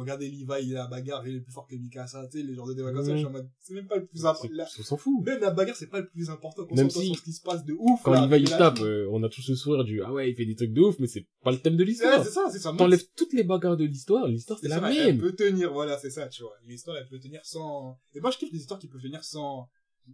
regardez 0.00 0.28
Levi 0.30 0.44
il 0.62 0.72
est 0.72 0.76
à 0.76 0.82
la 0.84 0.86
bagarre 0.86 1.26
il 1.26 1.36
est 1.36 1.40
plus 1.40 1.52
fort 1.52 1.66
que 1.66 1.74
Mikasa 1.76 2.26
tu 2.30 2.38
sais 2.40 2.44
les 2.44 2.54
genres 2.54 2.66
de 2.66 2.74
débats 2.74 2.92
comme 2.92 3.04
ça 3.04 3.12
je 3.12 3.18
suis 3.18 3.26
en 3.26 3.30
mode 3.30 3.48
c'est 3.60 3.74
même 3.74 3.86
pas 3.86 3.96
le 3.96 4.06
plus 4.06 4.24
important 4.24 4.48
on 4.78 4.82
s'en 4.82 4.96
fout. 4.96 5.24
même 5.26 5.40
la 5.40 5.50
bagarre 5.50 5.76
c'est 5.76 5.88
pas 5.88 6.00
le 6.00 6.08
plus 6.08 6.30
important 6.30 6.66
Même 6.74 6.88
si- 6.90 7.06
sur 7.08 7.16
ce 7.16 7.22
qui 7.22 7.32
se 7.32 7.42
passe 7.42 7.64
de 7.64 7.74
ouf 7.78 8.00
Quand 8.02 8.12
là, 8.12 8.26
Levi 8.26 8.42
il 8.42 8.48
se 8.48 8.56
tape, 8.56 8.80
euh, 8.80 9.06
on 9.12 9.22
a 9.22 9.28
tous 9.28 9.48
le 9.48 9.54
sourire 9.54 9.84
du, 9.84 10.02
ah 10.02 10.12
ouais, 10.12 10.30
il 10.30 10.34
fait 10.34 10.46
des 10.46 10.54
trucs 10.56 10.72
de 10.72 10.80
ouf, 10.80 10.98
mais 10.98 11.06
c'est 11.06 11.26
pas 11.44 11.50
le 11.52 11.58
thème 11.58 11.76
de 11.76 11.82
Ouais, 11.82 11.88
l'histoire. 11.90 12.24
c'est 12.24 12.30
ça 12.30 12.48
c'est 12.50 12.58
ça 12.58 12.72
T'enlèves 12.76 13.04
toutes 13.16 13.32
les 13.34 13.44
bagarres 13.44 13.76
de 13.76 13.84
l'histoire, 13.84 14.26
l'histoire 14.28 14.58
c'est 14.60 14.68
la 14.68 14.76
elle 14.92 15.06
même. 15.16 15.18
peut 15.18 15.32
tenir 15.32 15.72
voilà 15.72 15.98
c'est 15.98 16.10
ça 16.10 16.26
tu 16.28 16.42
vois 16.42 16.54
l'histoire 16.66 16.96
elle 16.96 17.08
peut 17.08 17.18
tenir 17.20 17.40
sans 17.44 17.98
et 18.14 18.20
moi 18.20 18.30
je 18.30 18.38
kiffe 18.38 18.52
les 18.52 18.58
histoires 18.60 18.80
qui 18.80 18.88
peuvent 18.88 19.02
tenir 19.02 19.22
sans 19.24 19.68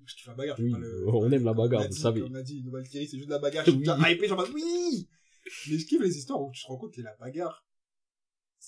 je 0.07 0.15
kiffe 0.17 0.27
la 0.27 0.35
bagarre 0.35 0.57
Oui, 0.61 0.71
pas 0.73 0.79
le- 0.79 1.09
on 1.09 1.31
aime 1.31 1.45
la 1.45 1.55
bagarre, 1.55 1.83
a 1.83 1.87
vous 1.87 1.93
savez. 1.95 2.23
on 2.23 2.35
a 2.35 2.43
dit 2.43 2.63
Nouvelle 2.65 2.89
Thierry 2.89 3.07
c'est 3.07 3.17
juste 3.17 3.29
de 3.29 3.35
la 3.35 3.39
bagarre 3.39 3.65
je 3.65 3.71
suis 3.71 4.13
hypé 4.13 4.29
genre 4.29 4.45
oui 4.55 5.09
mais 5.71 5.79
je 5.79 5.87
kiffe 5.87 6.01
les 6.03 6.19
histoires 6.19 6.43
où 6.43 6.51
tu 6.53 6.63
te 6.63 6.67
rends 6.67 6.77
compte 6.77 6.93
que 6.95 7.01
la 7.01 7.15
bagarre 7.21 7.65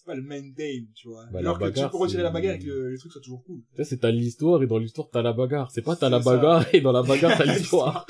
c'est 0.00 0.06
pas 0.06 0.14
le 0.14 0.22
main 0.22 0.40
theme 0.52 0.86
tu 0.94 1.08
vois 1.08 1.26
Bah, 1.26 1.40
alors 1.40 1.58
que 1.58 1.68
tu 1.68 1.80
peux 1.90 1.96
retirer 1.96 2.22
la 2.22 2.30
bagarre 2.30 2.54
et 2.54 2.58
que 2.58 2.88
les 2.88 2.98
trucs 2.98 3.12
soient 3.12 3.20
toujours 3.20 3.44
cool 3.44 3.60
Tu 3.74 3.76
sais, 3.76 3.84
c'est 3.90 3.98
t'as 3.98 4.10
l'histoire 4.10 4.62
et 4.62 4.66
dans 4.66 4.78
l'histoire 4.78 5.08
t'as 5.12 5.20
la 5.22 5.32
bagarre. 5.34 5.70
C'est 5.70 5.82
pas 5.82 5.94
t'as 5.94 6.08
la 6.08 6.22
ça. 6.22 6.34
bagarre 6.36 6.74
et 6.74 6.80
dans 6.80 6.92
la 6.92 7.02
bagarre 7.02 7.36
t'as 7.36 7.44
l'histoire. 7.44 8.06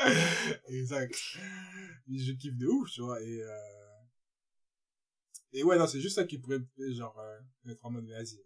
exact 0.68 1.14
je 2.12 2.32
kiffe 2.32 2.56
de 2.56 2.66
ouf 2.66 2.90
tu 2.90 3.00
vois 3.02 3.22
et 3.22 3.40
euh... 3.42 3.48
et 5.52 5.62
ouais 5.62 5.78
non 5.78 5.86
c'est 5.86 6.00
juste 6.00 6.16
ça 6.16 6.24
qui 6.24 6.38
pourrait 6.38 6.58
genre 6.92 7.18
euh, 7.18 7.38
mettre 7.64 7.84
en 7.86 7.90
mode 7.90 8.06
vas-y 8.06 8.38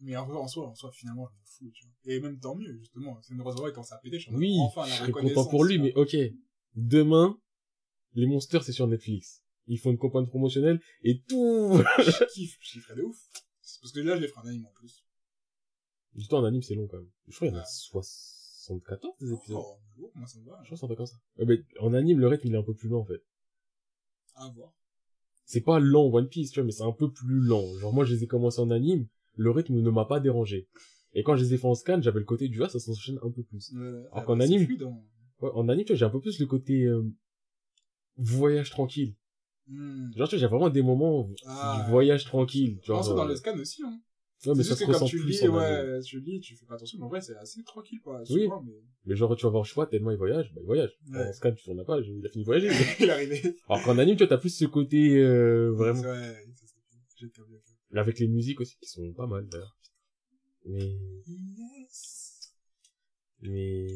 mais 0.00 0.16
en, 0.16 0.28
en 0.30 0.46
soi 0.48 0.68
en 0.68 0.74
soi 0.74 0.90
finalement 0.92 1.26
je 1.26 1.32
m'en 1.34 1.44
fous 1.46 1.72
tu 1.74 1.84
vois 1.86 2.14
et 2.14 2.20
même 2.20 2.38
tant 2.38 2.54
mieux 2.54 2.76
justement 2.78 3.18
c'est 3.22 3.34
une 3.34 3.42
Rosaura 3.42 3.70
quand 3.72 3.82
ça 3.82 3.96
a 3.96 3.98
pété 3.98 4.18
je 4.18 4.24
suis 4.28 4.34
Oui, 4.34 4.56
enfin 4.60 4.82
la 4.82 4.88
je 4.88 4.94
serais 4.94 5.12
content 5.12 5.46
pour 5.46 5.64
lui, 5.64 5.78
mais 5.78 5.92
ok. 5.94 6.16
Demain, 6.74 7.38
les 8.14 8.26
monsters 8.26 8.64
c'est 8.64 8.72
sur 8.72 8.86
Netflix. 8.88 9.43
Ils 9.66 9.78
font 9.78 9.90
une 9.90 9.98
campagne 9.98 10.26
promotionnelle 10.26 10.80
et 11.02 11.20
tout. 11.22 11.78
je 11.98 12.24
kiffe 12.32 12.58
je 12.60 12.72
kifferais 12.72 12.96
de 12.96 13.02
ouf 13.02 13.16
parce 13.80 13.92
que 13.92 14.00
là 14.00 14.16
je 14.16 14.22
les 14.22 14.28
ferai 14.28 14.40
en 14.42 14.46
anime 14.50 14.66
en 14.66 14.72
plus 14.72 15.04
Du 16.14 16.26
temps 16.28 16.38
en 16.38 16.44
anime 16.44 16.62
c'est 16.62 16.74
long 16.74 16.86
quand 16.86 16.98
même. 16.98 17.10
Je 17.28 17.34
crois 17.36 17.48
qu'il 17.48 17.54
y 17.54 17.58
en 17.58 17.60
a 17.60 17.64
Ouais. 17.64 17.68
74 17.70 19.12
des 19.20 19.32
épisodes. 19.32 19.56
oh, 19.60 19.76
bon, 19.96 20.10
moi 20.14 20.26
ça 20.26 20.38
me 20.38 20.44
va 20.44 20.58
Je 20.62 20.66
crois 20.74 20.76
que 20.76 20.86
c'est 20.86 20.92
un 20.92 20.96
comme 20.96 21.06
ça. 21.06 21.16
Mais 21.38 21.58
en 21.80 21.94
anime 21.94 22.20
le 22.20 22.28
rythme 22.28 22.48
il 22.48 22.54
est 22.54 22.58
un 22.58 22.62
peu 22.62 22.74
plus 22.74 22.88
lent 22.88 23.00
en 23.00 23.04
fait. 23.06 23.22
à 24.36 24.48
voir 24.50 24.72
c'est 25.46 25.60
pas 25.60 25.78
lent 25.78 26.06
One 26.06 26.28
Piece, 26.28 26.50
tu 26.52 26.60
vois, 26.60 26.64
mais 26.64 26.72
c'est 26.72 26.84
un 26.84 26.92
peu 26.92 27.12
plus 27.12 27.38
lent. 27.38 27.62
Genre, 27.78 27.92
moi, 27.92 28.06
je 28.06 28.14
les 28.14 28.24
ai 28.24 28.26
commencés 28.26 28.60
en 28.62 28.70
anime, 28.70 29.06
le 29.36 29.50
rythme 29.50 29.74
ne 29.78 29.90
m'a 29.90 30.06
pas 30.06 30.18
dérangé. 30.18 30.68
Et 31.12 31.22
quand 31.22 31.36
je 31.36 31.42
les 31.44 31.52
ai 31.52 31.58
fait 31.58 31.66
en 31.66 31.74
scan, 31.74 32.00
j'avais 32.00 32.18
le 32.18 32.24
côté 32.24 32.48
du, 32.48 32.62
ah, 32.64 32.68
ça 32.70 32.78
s'enchaîne 32.80 33.18
un 33.22 33.30
peu 33.30 33.42
plus. 33.42 33.70
euh, 33.76 33.98
Alors 34.06 34.10
ah, 34.12 34.22
qu'en 34.22 34.36
bah, 34.38 34.44
anime- 34.44 34.64
fluide, 34.64 34.84
hein. 34.84 34.98
Ouais, 35.40 35.50
en 35.52 35.68
anime, 35.68 35.84
tu 35.84 35.92
vois, 35.92 35.98
j'ai 35.98 36.06
un 36.06 36.10
peu 36.10 36.20
plus 36.20 36.40
le 36.40 36.46
côté, 36.46 36.84
euh, 36.84 37.02
voyage 38.16 38.70
tranquille. 38.70 39.14
Hmm. 39.66 40.10
Genre, 40.14 40.28
tu 40.28 40.36
vois, 40.36 40.40
j'ai 40.40 40.46
vraiment 40.46 40.68
des 40.68 40.82
moments 40.82 41.20
où 41.20 41.34
Ah. 41.46 41.82
du 41.84 41.90
voyage 41.90 42.24
tranquille. 42.24 42.78
Genre, 42.82 43.02
que 43.02 43.14
dans 43.14 43.24
euh, 43.24 43.28
le 43.28 43.36
scan 43.36 43.58
aussi, 43.58 43.82
hein. 43.82 43.98
ouais, 44.46 44.52
mais 44.56 44.62
ça 44.62 44.76
se 44.76 44.84
que 44.84 44.90
ressent 44.90 45.06
tu 45.06 45.18
plus 45.18 45.40
lis, 45.40 45.48
ouais, 45.48 46.00
tu 46.02 46.20
lis, 46.20 46.40
tu 46.40 46.54
fais 46.56 46.66
pas 46.66 46.74
attention, 46.74 46.98
mais 46.98 47.04
en 47.06 47.08
vrai, 47.08 47.20
c'est 47.22 47.34
assez 47.36 47.62
tranquille, 47.64 48.00
quoi. 48.02 48.20
Oui. 48.28 48.42
Souvent, 48.44 48.62
mais... 48.62 48.74
Mais 49.06 49.16
genre, 49.16 49.34
tu 49.36 49.46
vas 49.46 49.50
voir 49.50 49.64
choix 49.64 49.86
tellement 49.86 50.10
il 50.10 50.18
voyage, 50.18 50.52
bah 50.54 50.60
il 50.62 50.66
voyage. 50.66 50.98
Ouais. 51.10 51.28
En 51.28 51.32
scan, 51.32 51.52
tu 51.54 51.64
tournes 51.64 51.78
la 51.78 51.84
page, 51.84 52.06
il 52.08 52.24
a 52.26 52.28
fini 52.28 52.44
de 52.44 52.46
voyager. 52.46 52.68
il 53.00 53.06
est 53.06 53.10
arrivé. 53.10 53.56
Alors 53.68 53.82
qu'en 53.84 53.96
anime, 53.98 54.16
tu 54.16 54.24
vois, 54.24 54.28
t'as 54.28 54.38
plus 54.38 54.50
ce 54.54 54.66
côté, 54.66 55.16
euh, 55.18 55.70
vraiment. 55.72 56.00
Ouais, 56.02 56.34
ça, 56.56 56.66
c'est. 56.66 57.30
Mais 57.90 58.00
Avec 58.00 58.18
les 58.18 58.28
musiques 58.28 58.60
aussi, 58.60 58.76
qui 58.78 58.88
sont 58.88 59.12
pas 59.14 59.26
mal, 59.26 59.46
d'ailleurs. 59.48 59.78
Mais, 60.66 60.98
Yes. 61.26 62.52
mais, 63.40 63.86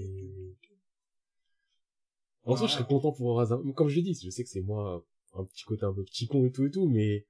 en 2.44 2.56
soi, 2.56 2.66
je 2.68 2.72
serais 2.72 2.86
content 2.86 3.12
pour. 3.12 3.42
Mais 3.64 3.72
Comme 3.74 3.88
je 3.88 3.96
l'ai 3.96 4.02
dit, 4.02 4.14
je 4.22 4.30
sais 4.30 4.42
que 4.44 4.48
c'est 4.48 4.62
moi, 4.62 5.04
un 5.38 5.44
petit 5.44 5.64
côté 5.64 5.84
un 5.84 5.92
peu 5.92 6.04
petit 6.04 6.26
con 6.26 6.44
et 6.44 6.52
tout 6.52 6.66
et 6.66 6.70
tout, 6.70 6.88
mais, 6.88 7.26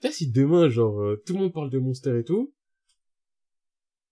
tu 0.00 0.08
sais, 0.08 0.12
si 0.12 0.30
demain, 0.30 0.68
genre, 0.68 1.00
euh, 1.00 1.22
tout 1.26 1.34
le 1.34 1.40
monde 1.40 1.52
parle 1.52 1.70
de 1.70 1.78
Monster 1.78 2.18
et 2.18 2.24
tout, 2.24 2.52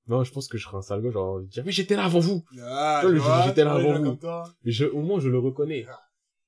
non, 0.06 0.24
je 0.24 0.32
pense 0.32 0.48
que 0.48 0.56
je 0.56 0.64
serais 0.64 0.78
un 0.78 0.82
sale 0.82 1.02
gars, 1.02 1.10
genre, 1.10 1.40
dire, 1.42 1.64
mais 1.64 1.72
j'étais 1.72 1.94
là 1.94 2.04
avant 2.04 2.20
vous! 2.20 2.42
Ah, 2.62 3.02
j'étais 3.46 3.64
là 3.64 3.74
avant 3.74 4.02
vous. 4.02 4.18
Mais 4.64 4.70
je, 4.70 4.86
au 4.86 5.02
moins, 5.02 5.20
je 5.20 5.28
le 5.28 5.38
reconnais. 5.38 5.84
Ah. 5.88 6.00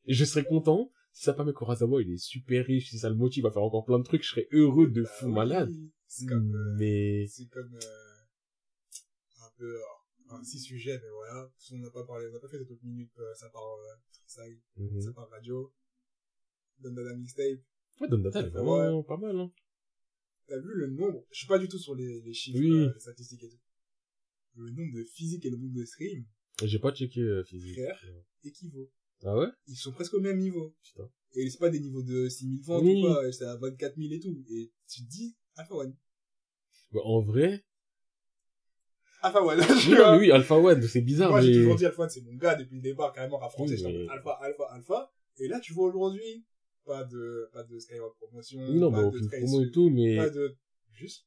Et 0.06 0.14
je 0.14 0.24
serais 0.24 0.44
content, 0.44 0.90
si 1.12 1.24
ça 1.24 1.34
permet 1.34 1.52
qu'Urasawa, 1.52 2.00
il 2.00 2.10
est 2.10 2.16
super 2.16 2.64
riche, 2.64 2.90
si 2.90 2.98
ça 2.98 3.10
le 3.10 3.16
motive 3.16 3.44
à 3.46 3.50
faire 3.50 3.62
encore 3.62 3.84
plein 3.84 3.98
de 3.98 4.04
trucs, 4.04 4.22
je 4.22 4.30
serais 4.30 4.48
heureux 4.52 4.88
de 4.88 5.02
Bah 5.02 5.08
fou 5.08 5.26
oui, 5.26 5.32
malade. 5.32 5.70
C'est 6.06 6.26
comme, 6.26 6.54
euh, 6.54 6.76
Mais, 6.78 7.26
c'est 7.26 7.46
comme, 7.48 7.74
euh, 7.74 9.44
un 9.44 9.50
peu, 9.58 9.76
euh, 9.76 9.80
un 10.30 10.42
six 10.42 10.60
sujets, 10.60 10.98
mais 11.02 11.10
voilà. 11.10 11.50
On 11.72 11.78
n'a 11.78 11.90
pas 11.90 12.04
parlé, 12.04 12.26
on 12.28 12.32
n'a 12.32 12.38
pas 12.38 12.48
fait 12.48 12.58
cette 12.58 12.70
autre 12.70 12.84
minute, 12.84 13.12
euh, 13.18 13.34
ça 13.34 13.48
part, 13.50 13.62
euh, 13.62 13.96
freestyle, 14.10 14.60
mhm. 14.76 15.00
ça 15.00 15.12
part 15.12 15.28
radio. 15.28 15.72
La 16.82 17.14
mixtape. 17.16 17.58
Ouais, 18.00 18.08
Don 18.08 18.18
Data, 18.18 18.40
elle 18.40 18.46
est 18.46 18.56
Ouais. 18.56 18.62
vraiment 18.62 19.02
pas 19.02 19.16
mal, 19.16 19.38
hein. 19.38 19.52
T'as 20.46 20.58
vu 20.58 20.68
le 20.74 20.86
nombre? 20.88 21.24
Je 21.30 21.38
suis 21.38 21.46
pas 21.46 21.58
du 21.58 21.68
tout 21.68 21.78
sur 21.78 21.94
les, 21.94 22.22
les 22.22 22.32
chiffres, 22.32 22.58
Oui. 22.58 22.70
euh, 22.72 22.90
les 22.92 23.00
statistiques 23.00 23.44
et 23.44 23.48
tout. 23.48 23.58
Le 24.56 24.70
nombre 24.70 24.92
de 24.96 25.04
physiques 25.04 25.44
et 25.46 25.50
le 25.50 25.56
nombre 25.58 25.74
de 25.78 25.84
streams 25.84 26.24
J'ai 26.64 26.78
pas 26.78 26.92
checké, 26.92 27.20
euh, 27.20 27.44
physique. 27.44 27.74
Frère. 27.74 28.00
équivaut. 28.42 28.90
Ah 29.22 29.36
ouais? 29.36 29.46
Ils 29.66 29.76
sont 29.76 29.92
presque 29.92 30.14
au 30.14 30.20
même 30.20 30.38
niveau. 30.38 30.74
Putain. 30.82 31.08
Et 31.34 31.48
c'est 31.50 31.58
pas 31.58 31.68
des 31.70 31.78
niveaux 31.78 32.02
de 32.02 32.28
6000 32.28 32.62
ventes 32.62 32.82
Oui. 32.82 32.98
ou 32.98 33.06
quoi, 33.06 33.30
c'est 33.32 33.44
à 33.44 33.56
24 33.56 33.96
000 33.96 34.12
et 34.12 34.18
tout. 34.20 34.44
Et 34.50 34.72
tu 34.88 35.04
te 35.04 35.08
dis, 35.10 35.36
Alpha 35.56 35.74
One. 35.74 35.94
Bah, 36.92 37.00
en 37.04 37.20
vrai, 37.20 37.64
Alpha 39.22 39.42
One. 39.44 39.58
oui, 39.60 39.90
non, 39.94 40.12
mais 40.12 40.18
oui, 40.18 40.30
Alpha 40.32 40.56
One, 40.56 40.82
c'est 40.82 41.02
bizarre, 41.02 41.30
Moi, 41.30 41.42
j'ai 41.42 41.50
mais... 41.52 41.56
toujours 41.58 41.76
dit 41.76 41.86
Alpha 41.86 42.02
One, 42.02 42.08
c'est 42.10 42.22
mon 42.22 42.34
gars 42.34 42.54
depuis 42.56 42.76
le 42.76 42.82
départ, 42.82 43.12
carrément, 43.12 43.38
français. 43.50 43.76
Oui, 43.76 43.82
mais- 43.84 43.92
mode 44.00 44.08
Alpha, 44.10 44.32
Alpha, 44.42 44.64
Alpha. 44.72 45.12
Et 45.38 45.46
là, 45.48 45.60
tu 45.60 45.72
vois 45.74 45.86
aujourd'hui, 45.88 46.44
pas 46.90 47.04
de, 47.04 47.48
pas 47.52 47.62
de 47.62 47.78
Skyrock 47.78 48.16
promotion. 48.16 48.60
Oui, 48.68 48.78
non, 48.78 48.90
pas 48.90 48.96
bah, 48.98 49.02
de 49.04 49.08
aucune 49.08 49.28
promo 49.28 49.64
et 49.64 49.70
tout, 49.70 49.90
mais... 49.90 50.16
Pas 50.16 50.30
de, 50.30 50.56
juste? 50.92 51.24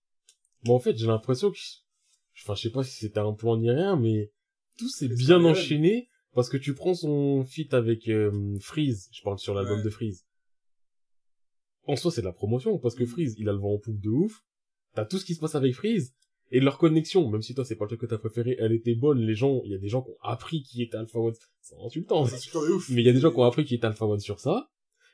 Bon, 0.66 0.76
en 0.76 0.80
fait, 0.80 0.98
j'ai 0.98 1.08
l'impression 1.08 1.52
que... 1.52 1.58
Enfin, 2.42 2.56
je 2.56 2.64
sais 2.64 2.70
pas 2.70 2.84
si 2.84 2.96
c'était 2.98 3.20
un 3.20 3.34
plan 3.34 3.58
ni 3.58 3.72
rien, 3.72 3.96
mais... 3.96 4.32
Tout 4.78 4.90
s'est 4.90 5.08
bien 5.08 5.44
enchaîné, 5.46 6.10
parce 6.34 6.50
que 6.50 6.58
tu 6.58 6.74
prends 6.74 6.96
son 6.96 7.46
feat 7.46 7.74
avec 7.74 8.10
euh, 8.10 8.58
Freeze, 8.60 9.08
je 9.14 9.22
parle 9.22 9.40
sur 9.40 9.54
l'album 9.54 9.78
Ouais. 9.78 9.84
de 9.84 9.90
Freeze. 9.90 10.26
En 11.86 11.96
soi, 11.96 12.12
c'est 12.12 12.22
de 12.22 12.26
la 12.26 12.34
promotion, 12.34 12.78
parce 12.80 12.96
que 12.96 13.04
Mm. 13.04 13.08
Freeze, 13.08 13.36
il 13.38 13.48
a 13.50 13.54
le 13.54 13.60
vent 13.60 13.74
en 13.74 13.80
poupe 13.80 14.00
de 14.00 14.10
ouf. 14.10 14.44
T'as 14.96 15.06
tout 15.06 15.18
ce 15.18 15.26
qui 15.26 15.36
se 15.36 15.40
passe 15.40 15.56
avec 15.56 15.74
Freeze. 15.76 16.14
Et 16.52 16.60
leur 16.60 16.78
connexion, 16.78 17.30
même 17.30 17.42
si 17.42 17.56
toi, 17.56 17.66
c'est 17.66 17.76
pas 17.76 17.86
le 17.86 17.90
truc 17.90 18.02
que 18.02 18.06
t'as 18.06 18.18
préféré, 18.18 18.56
elle 18.60 18.74
était 18.74 18.96
bonne. 18.96 19.20
Les 19.20 19.34
gens, 19.34 19.62
il 19.66 19.72
y 19.72 19.76
a 19.76 19.80
des 19.80 19.88
gens 19.88 20.02
qui 20.04 20.12
ont 20.12 20.18
appris 20.22 20.62
qui 20.62 20.84
était 20.84 20.98
Alpha 20.98 21.20
One. 21.20 21.34
C'est 21.62 21.76
insultant. 21.84 22.26
C'est 22.26 22.38
super 22.38 22.62
de 22.62 22.74
ouf. 22.74 22.90
Mais 22.90 23.02
il 23.02 23.06
y 23.06 23.10
a 23.10 23.14
des 23.14 23.20
gens 23.20 23.32
qui 23.32 23.38
ont 23.38 23.44
appris 23.44 23.66
qu'il 23.66 23.78
était 23.78 23.88
Alpha 23.88 24.06
One 24.06 24.20
sur 24.20 24.40
ça. 24.40 24.70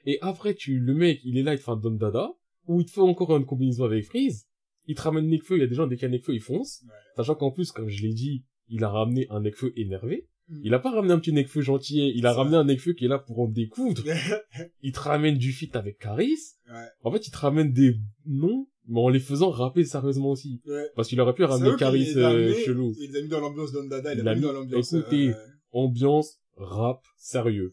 Et 0.06 0.18
après, 0.22 0.54
tu, 0.54 0.80
le 0.80 0.94
mec, 0.94 1.20
il 1.24 1.38
est 1.38 1.44
là, 1.44 1.54
il 1.54 1.58
te 1.60 1.64
fait 1.64 1.72
un 1.72 1.78
Don 1.78 1.92
Dada, 1.92 2.32
ou 2.68 2.82
il 2.82 2.86
te 2.86 2.92
fait 2.92 3.02
encore 3.02 3.36
une 3.38 3.46
combinaison 3.46 3.86
avec 3.86 4.06
Freeze. 4.06 4.46
Il 4.88 4.96
te 4.96 5.02
ramène 5.02 5.28
Nekfeu, 5.28 5.58
il 5.58 5.62
y 5.62 5.64
a 5.64 5.68
des 5.68 5.76
gens, 5.76 5.88
dès 5.88 5.96
qu'il 5.96 6.04
y 6.04 6.06
a 6.08 6.10
Nekfeu, 6.10 6.34
ils 6.34 6.42
foncent. 6.42 6.84
Ouais. 6.86 6.94
Sachant 7.16 7.36
qu'en 7.36 7.52
plus, 7.52 7.72
comme 7.72 7.90
je 7.90 8.02
l'ai 8.02 8.14
dit, 8.14 8.44
il 8.70 8.84
a 8.84 8.90
ramené 8.90 9.28
un 9.30 9.42
Nekfeu 9.42 9.72
énervé. 9.76 10.28
Mm. 10.48 10.62
Il 10.64 10.74
a 10.74 10.80
pas 10.80 10.92
ramené 10.92 11.14
un 11.14 11.20
petit 11.20 11.32
Nekfeu 11.34 11.62
gentil, 11.62 12.12
il 12.16 12.26
a 12.26 12.34
ramené 12.34 12.56
un 12.58 12.64
Nekfeu 12.64 12.94
qui 12.94 13.06
est 13.06 13.08
là 13.08 13.20
pour 13.20 13.40
en 13.40 13.48
découdre. 13.48 14.04
il 14.82 14.92
te 14.92 15.00
ramène 15.00 15.38
du 15.38 15.52
feat 15.52 15.76
avec 15.76 16.00
Caris. 16.00 16.38
ouais. 16.70 16.88
En 17.04 17.12
fait, 17.12 17.28
il 17.28 17.32
te 17.32 17.38
ramène 17.38 17.72
des 17.72 17.98
noms, 18.26 18.68
mais 18.88 19.00
en 19.00 19.10
les 19.10 19.20
faisant 19.20 19.52
rapper 19.52 19.84
sérieusement 19.84 20.32
aussi. 20.32 20.62
Ouais. 20.66 20.88
Parce 20.96 21.08
qu'il 21.08 21.22
aurait 21.22 21.36
pu 21.36 21.44
ramener 21.44 21.76
Caris 21.78 22.14
euh, 22.16 22.54
chelou. 22.66 22.94
Il 23.00 23.12
les 23.12 23.20
a 23.20 23.22
mis 23.22 23.28
dans 23.30 23.42
l'ambiance 23.42 23.72
Don 23.72 23.86
Dada, 23.88 24.14
il 24.14 24.20
Il 24.22 24.28
a 24.28 24.34
mis- 24.34 24.42
dans 24.42 24.54
l'ambiance, 24.54 24.94
écoutez, 24.94 25.30
euh, 25.30 25.34
Ambiance, 25.72 26.40
rap, 26.58 27.04
sérieux. 27.16 27.72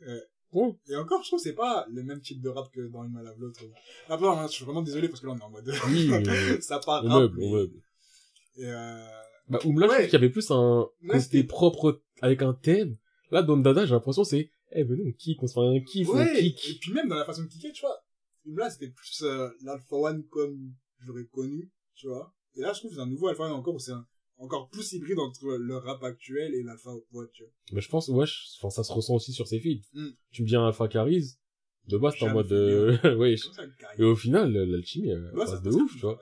Et 0.89 0.97
encore, 0.97 1.23
je 1.23 1.29
trouve 1.29 1.39
que 1.39 1.43
c'est 1.43 1.55
pas 1.55 1.87
le 1.91 2.03
même 2.03 2.21
type 2.21 2.41
de 2.41 2.49
rap 2.49 2.71
que 2.73 2.81
dans 2.89 3.05
Une 3.05 3.13
mal 3.13 3.27
à 3.27 3.35
l'autre. 3.37 3.61
Après, 4.09 4.27
je 4.49 4.53
suis 4.53 4.65
vraiment 4.65 4.83
désolé 4.83 5.09
parce 5.09 5.21
que 5.21 5.27
là, 5.27 5.33
on 5.35 5.39
est 5.39 5.43
en 5.43 5.51
mode, 5.51 5.71
Oui, 5.89 6.11
ça 6.63 6.79
part 6.79 7.03
rap. 7.05 7.13
meuble, 7.13 7.37
mais- 7.39 7.51
meuble. 7.51 7.83
Et 8.59 8.65
euh, 8.67 9.07
Bah, 9.49 9.59
Oumla, 9.65 9.87
je 9.87 9.91
Ouais. 9.91 9.97
trouve 9.99 10.05
qu'il 10.11 10.13
y 10.15 10.17
avait 10.17 10.31
plus 10.31 10.51
un 10.51 10.81
Ouais, 11.03 11.09
côté 11.09 11.21
c'était- 11.21 11.45
propre 11.45 12.01
avec 12.23 12.43
un 12.43 12.55
thème. 12.55 12.97
Là, 13.31 13.43
Don 13.43 13.59
Dada, 13.59 13.85
j'ai 13.87 13.93
l'impression 13.95 14.25
c'est, 14.25 14.51
eh, 14.73 14.83
venez, 14.83 15.03
on 15.07 15.13
kick, 15.13 15.43
on 15.43 15.47
se 15.47 15.55
fait 15.55 15.61
un 15.61 15.81
kiff, 15.85 16.09
on 16.09 16.17
ouais. 16.17 16.35
kick. 16.41 16.71
Et 16.71 16.79
puis 16.81 16.93
même 16.93 17.09
dans 17.09 17.17
la 17.17 17.25
façon 17.25 17.43
de 17.43 17.49
kicker, 17.49 17.73
tu 17.73 17.83
vois. 17.83 18.03
Là, 18.47 18.71
c'était 18.71 18.89
plus 18.89 19.23
euh, 19.23 19.49
l'Alpha 19.63 19.95
One 19.97 20.25
comme 20.31 20.73
je 21.01 21.09
l'aurais 21.09 21.27
connu, 21.27 21.71
tu 21.95 22.07
vois. 22.09 22.33
Et 22.57 22.61
là, 22.61 22.73
je 22.73 22.79
trouve 22.79 22.91
que 22.93 22.97
c'est 22.97 23.03
un 23.03 23.07
nouveau 23.07 23.29
Alpha 23.29 23.45
One 23.45 23.53
encore 23.53 23.75
où 23.75 23.79
c'est 23.79 23.93
un- 23.93 24.07
encore 24.39 24.69
plus 24.69 24.93
hybride 24.93 25.19
entre 25.19 25.57
le 25.57 25.77
rap 25.77 26.03
actuel 26.05 26.55
et 26.55 26.63
l'Alpha 26.63 26.91
One, 27.13 27.29
tu 27.33 27.43
vois. 27.43 27.53
Mais 27.73 27.81
je 27.81 27.89
pense, 27.89 28.09
ouais, 28.09 28.27
je- 28.27 28.57
enfin, 28.59 28.71
ça 28.71 28.85
se 28.85 28.93
ressent 28.93 29.15
aussi 29.15 29.33
sur 29.33 29.47
ses 29.47 29.61
feeds. 29.61 29.85
Mm. 29.95 30.09
Tu 30.33 30.43
me 30.43 30.47
dis 30.49 30.57
un 30.57 30.67
Alpha 30.67 30.89
Caris, 30.89 31.37
de 31.89 31.97
base, 31.99 32.15
t'es 32.19 32.25
en 32.29 32.33
mode, 32.33 32.53
euh, 32.53 32.97
ouais. 33.19 33.35
Et 33.99 34.03
au 34.05 34.17
final, 34.17 34.53
l'alchimie, 34.53 35.09
elle 35.11 35.31
ça 35.35 35.45
passe 35.53 35.63
de 35.63 35.71
ouf, 35.71 35.93
tu 35.95 36.01
vois. 36.01 36.19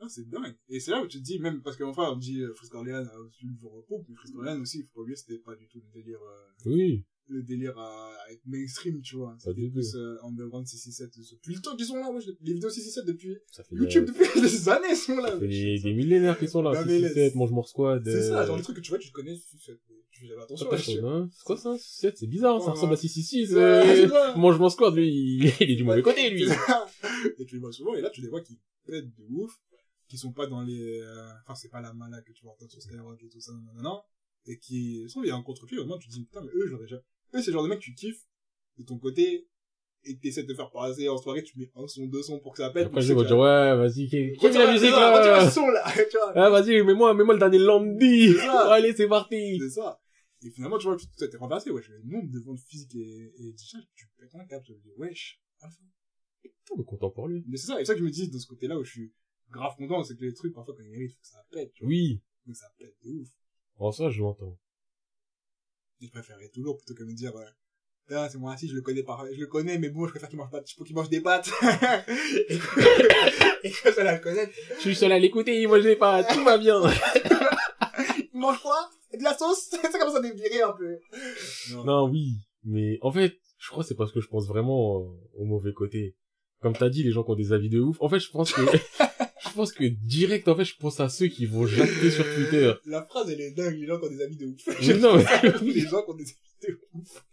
Non, 0.00 0.08
c'est 0.08 0.28
dingue. 0.28 0.54
Et 0.68 0.78
c'est 0.78 0.90
là 0.90 1.02
où 1.02 1.06
tu 1.06 1.18
te 1.18 1.22
dis, 1.24 1.38
même, 1.38 1.62
parce 1.62 1.76
que 1.76 1.84
enfin, 1.84 2.10
on 2.12 2.16
dit, 2.16 2.40
euh, 2.42 2.52
Frisk 2.54 2.74
Orleans 2.74 3.06
a 3.06 3.18
aussi 3.18 3.46
le 3.46 3.66
repos, 3.66 4.04
mais 4.08 4.14
Frisk 4.16 4.36
Orleans 4.36 4.60
aussi, 4.60 4.82
faut 4.82 4.88
pas 4.96 5.00
oublier, 5.00 5.16
c'était 5.16 5.38
pas 5.38 5.54
du 5.56 5.66
tout 5.68 5.80
le 5.80 5.90
délire, 5.90 6.20
euh, 6.22 6.70
Oui. 6.70 7.04
Le 7.28 7.42
délire 7.42 7.76
à, 7.78 8.12
à 8.26 8.32
être 8.32 8.46
mainstream, 8.46 9.00
tu 9.02 9.16
vois. 9.16 9.32
Pas 9.44 9.50
C'était 9.50 9.68
plus, 9.68 9.94
euh, 9.96 10.16
Underground 10.22 10.66
667. 10.66 11.36
Depuis 11.36 11.54
le 11.54 11.60
temps 11.60 11.74
qu'ils 11.76 11.86
sont 11.86 11.96
là, 11.96 12.08
je- 12.20 12.30
les 12.42 12.54
vidéos 12.54 12.70
667 12.70 13.04
depuis 13.06 13.36
YouTube, 13.72 14.04
des, 14.06 14.12
depuis 14.12 14.40
des 14.40 14.68
années, 14.68 14.86
ils 14.90 14.96
sont 14.96 15.16
là. 15.16 15.30
ça 15.32 15.38
fait 15.40 15.48
des, 15.48 15.78
des 15.80 15.92
millénaires 15.94 16.38
qui 16.38 16.46
sont 16.48 16.62
là. 16.62 16.72
Non, 16.80 16.86
mais 16.86 16.98
6, 17.00 17.04
7, 17.08 17.14
laisse. 17.16 17.34
Mange 17.34 17.50
More 17.50 17.68
Squad. 17.68 18.02
C'est 18.04 18.22
ça, 18.28 18.42
euh, 18.42 18.46
genre 18.46 18.56
le 18.56 18.62
truc 18.62 18.76
que 18.76 18.80
tu 18.80 18.90
vois, 18.90 18.98
tu 18.98 19.10
connais 19.10 19.34
667. 19.36 19.80
Tu 20.12 20.20
fais 20.22 20.26
jamais 20.28 20.38
pas 20.38 20.44
attention, 20.44 20.68
personne, 20.70 21.02
là, 21.02 21.08
hein. 21.10 21.30
C'est 21.32 21.44
quoi 21.44 21.56
ça? 21.58 21.76
7, 21.78 22.16
c'est 22.16 22.26
bizarre, 22.26 22.58
ça 22.60 22.66
Ouais, 22.68 22.72
ressemble 22.72 22.92
ouais. 22.92 22.98
à 22.98 23.00
666, 23.00 23.54
Ouais, 23.54 23.82
c'est 23.84 24.12
euh. 24.12 24.34
Mange 24.36 24.58
More 24.58 24.70
Squad, 24.72 24.94
lui, 24.94 25.08
il 25.08 25.52
il 25.60 25.70
est 25.72 25.76
du 25.76 25.84
mauvais 25.84 26.00
côté, 26.02 26.30
lui. 26.30 26.44
et 27.38 27.44
tu 27.44 27.56
les 27.56 27.60
vois 27.60 27.72
souvent, 27.72 27.94
et 27.94 28.00
là, 28.00 28.08
tu 28.10 28.22
les 28.22 28.28
vois 28.28 28.40
qui 28.40 28.58
pètent 28.86 29.14
de 29.14 29.24
ouf, 29.30 29.52
qui 30.08 30.16
sont 30.16 30.32
pas 30.32 30.46
dans 30.46 30.62
les, 30.62 31.00
euh, 31.00 31.28
enfin, 31.42 31.54
c'est 31.54 31.68
pas 31.68 31.80
la 31.82 31.92
mala 31.92 32.22
que 32.22 32.32
tu 32.32 32.44
vois 32.44 32.52
entendre 32.52 32.70
sur 32.70 32.80
Skyrock 32.80 33.22
et 33.22 33.28
tout 33.28 33.40
ça, 33.40 33.52
non, 33.52 33.72
non, 33.74 33.82
non, 33.82 34.00
et 34.46 34.58
qui, 34.58 35.02
je 35.02 35.08
trouve, 35.10 35.24
il 35.26 35.28
y 35.28 35.32
a 35.32 35.36
un 35.36 35.42
contre-pied, 35.42 35.76
vraiment, 35.76 35.98
tu 35.98 36.08
te 36.08 36.12
dis, 36.14 36.22
putain, 36.24 36.40
mais 36.42 36.50
eux, 36.54 36.66
j'aurais 36.68 36.84
déjà, 36.84 37.02
eux, 37.34 37.40
c'est 37.42 37.46
le 37.48 37.52
genre 37.52 37.64
de 37.64 37.68
mec, 37.68 37.80
tu 37.80 37.94
kiffes, 37.94 38.24
de 38.78 38.84
ton 38.84 38.98
côté, 38.98 39.48
et 40.04 40.16
que 40.16 40.20
t'essaies 40.20 40.44
de 40.44 40.48
te 40.48 40.54
faire 40.54 40.70
passer 40.70 41.08
en 41.08 41.16
soirée, 41.18 41.42
tu 41.42 41.58
mets 41.58 41.70
un 41.74 41.86
son, 41.88 42.06
deux 42.06 42.22
sons 42.22 42.38
pour 42.40 42.52
que 42.52 42.58
ça 42.58 42.70
pète. 42.70 42.86
Après, 42.86 43.00
je 43.00 43.12
vais 43.12 43.20
dire, 43.20 43.28
que- 43.28 43.34
ouais, 43.34 43.76
vas-y, 43.76 44.06
qui, 44.08 44.46
met 44.46 44.52
la 44.52 44.72
musique, 44.72 44.90
ça, 44.90 45.18
retire 45.18 45.32
là? 45.32 45.44
le 45.44 45.50
son, 45.50 45.68
là, 45.68 45.84
tu 46.10 46.16
vois. 46.16 46.32
Ah, 46.34 46.50
vas-y, 46.50 46.82
mets-moi, 46.82 47.14
mets-moi 47.14 47.34
le 47.34 47.40
dernier 47.40 48.34
ça. 48.36 48.72
Allez, 48.72 48.94
c'est 48.94 49.08
parti. 49.08 49.58
C'est 49.58 49.70
ça. 49.70 50.00
Et 50.42 50.50
finalement, 50.50 50.78
tu 50.78 50.86
vois, 50.86 50.96
tu 50.96 51.06
t'es 51.16 51.36
renversé, 51.36 51.70
wesh, 51.70 51.88
le 51.88 52.02
nombre 52.04 52.30
de 52.30 52.38
ventes 52.40 52.60
physiques 52.60 52.94
et, 52.94 53.32
et 53.38 53.52
digital, 53.52 53.82
tu 53.94 54.06
pètes 54.18 54.34
un 54.34 54.44
câble, 54.44 54.64
dis, 54.66 54.92
wesh, 54.96 55.40
Alpha. 55.60 55.78
On 56.72 56.80
est 56.80 56.84
content 56.84 57.10
pour 57.10 57.28
lui. 57.28 57.44
Mais 57.48 57.56
c'est 57.56 57.66
ça, 57.68 57.74
et 57.74 57.84
c'est 57.84 57.86
ça 57.86 57.94
que 57.94 58.00
je 58.00 58.04
me 58.04 58.10
dis 58.10 58.28
de 58.28 58.38
ce 58.38 58.46
côté-là 58.46 58.78
où 58.78 58.84
je 58.84 58.90
suis 58.90 59.12
grave 59.50 59.74
content, 59.76 60.02
c'est 60.02 60.16
que 60.16 60.24
les 60.24 60.34
trucs, 60.34 60.52
parfois, 60.52 60.74
quand 60.76 60.82
ils 60.82 60.90
méritent, 60.90 61.12
faut 61.12 61.22
que 61.22 61.28
ça 61.28 61.44
pète, 61.50 61.72
tu 61.72 61.84
vois. 61.84 61.88
Oui. 61.88 62.22
Faut 62.44 62.52
que 62.52 62.56
ça 62.56 62.66
pète 62.78 62.96
de 63.02 63.10
ouf. 63.10 63.28
En 63.78 63.92
ça, 63.92 64.10
je 64.10 64.20
l'entends. 64.22 64.58
Je 66.00 66.08
préférerais 66.08 66.50
toujours 66.52 66.76
plutôt 66.76 66.94
que 66.94 67.04
me 67.04 67.14
dire, 67.14 67.34
euh, 67.36 67.44
ah, 68.10 68.28
c'est 68.30 68.38
moi 68.38 68.52
assis, 68.52 68.68
je 68.68 68.74
le 68.74 68.82
connais 68.82 69.02
par, 69.02 69.24
je 69.32 69.40
le 69.40 69.46
connais, 69.46 69.78
mais 69.78 69.88
bon, 69.88 70.06
je 70.06 70.10
préfère 70.10 70.28
qu'il 70.28 70.38
mange 70.38 70.50
pas, 70.50 70.62
faut 70.76 70.84
qu'il 70.84 70.94
mange 70.94 71.08
des 71.08 71.20
pâtes. 71.20 71.50
et 72.48 72.58
que, 72.58 73.66
et 73.66 73.70
que 73.70 73.92
ça 73.92 74.04
la 74.04 74.18
connaître. 74.18 74.52
Je 74.76 74.80
suis 74.80 74.94
seul 74.94 75.12
à 75.12 75.18
l'écouter, 75.18 75.66
moi 75.66 75.80
je 75.80 75.88
l'ai 75.88 75.96
pas, 75.96 76.22
tout 76.22 76.44
va 76.44 76.58
bien. 76.58 76.82
Il 78.34 78.40
mange 78.40 78.60
quoi? 78.60 78.90
De 79.14 79.22
la 79.22 79.36
sauce? 79.36 79.68
c'est 79.70 79.98
comme 79.98 80.12
ça 80.12 80.20
virer 80.20 80.60
un 80.60 80.72
peu. 80.72 80.98
Non. 81.72 81.84
non, 81.84 82.08
oui. 82.10 82.34
Mais, 82.64 82.98
en 83.00 83.10
fait, 83.10 83.38
je 83.58 83.70
crois 83.70 83.82
que 83.82 83.88
c'est 83.88 83.94
parce 83.94 84.12
que 84.12 84.20
je 84.20 84.28
pense 84.28 84.46
vraiment 84.46 85.00
euh, 85.00 85.08
au 85.38 85.44
mauvais 85.44 85.72
côté. 85.72 86.16
Comme 86.60 86.74
t'as 86.74 86.90
dit, 86.90 87.02
les 87.02 87.12
gens 87.12 87.24
qui 87.24 87.30
ont 87.30 87.36
des 87.36 87.52
avis 87.52 87.70
de 87.70 87.80
ouf. 87.80 87.96
En 88.00 88.08
fait, 88.10 88.18
je 88.18 88.30
pense 88.30 88.52
que, 88.52 88.60
je 88.62 89.15
pense 89.56 89.72
que 89.72 89.84
direct, 89.84 90.46
en 90.48 90.56
fait, 90.56 90.64
je 90.64 90.76
pense 90.76 91.00
à 91.00 91.08
ceux 91.08 91.26
qui 91.26 91.46
vont 91.46 91.66
jacter 91.66 92.10
sur 92.10 92.24
Twitter. 92.24 92.72
La 92.86 93.02
phrase, 93.02 93.28
elle 93.30 93.40
est 93.40 93.52
dingue, 93.52 93.76
les 93.78 93.86
gens 93.86 93.98
qui 93.98 94.06
ont 94.06 94.10
des 94.10 94.22
amis 94.22 94.36
de 94.36 94.46
ouf. 94.46 94.62
Mais 94.86 94.94
non, 94.98 95.16
les 95.62 95.80
gens 95.80 96.02
qui 96.02 96.10
ont 96.10 96.14
des 96.14 96.24
amis 96.24 96.68
de 96.68 96.80
ouf. 96.92 97.24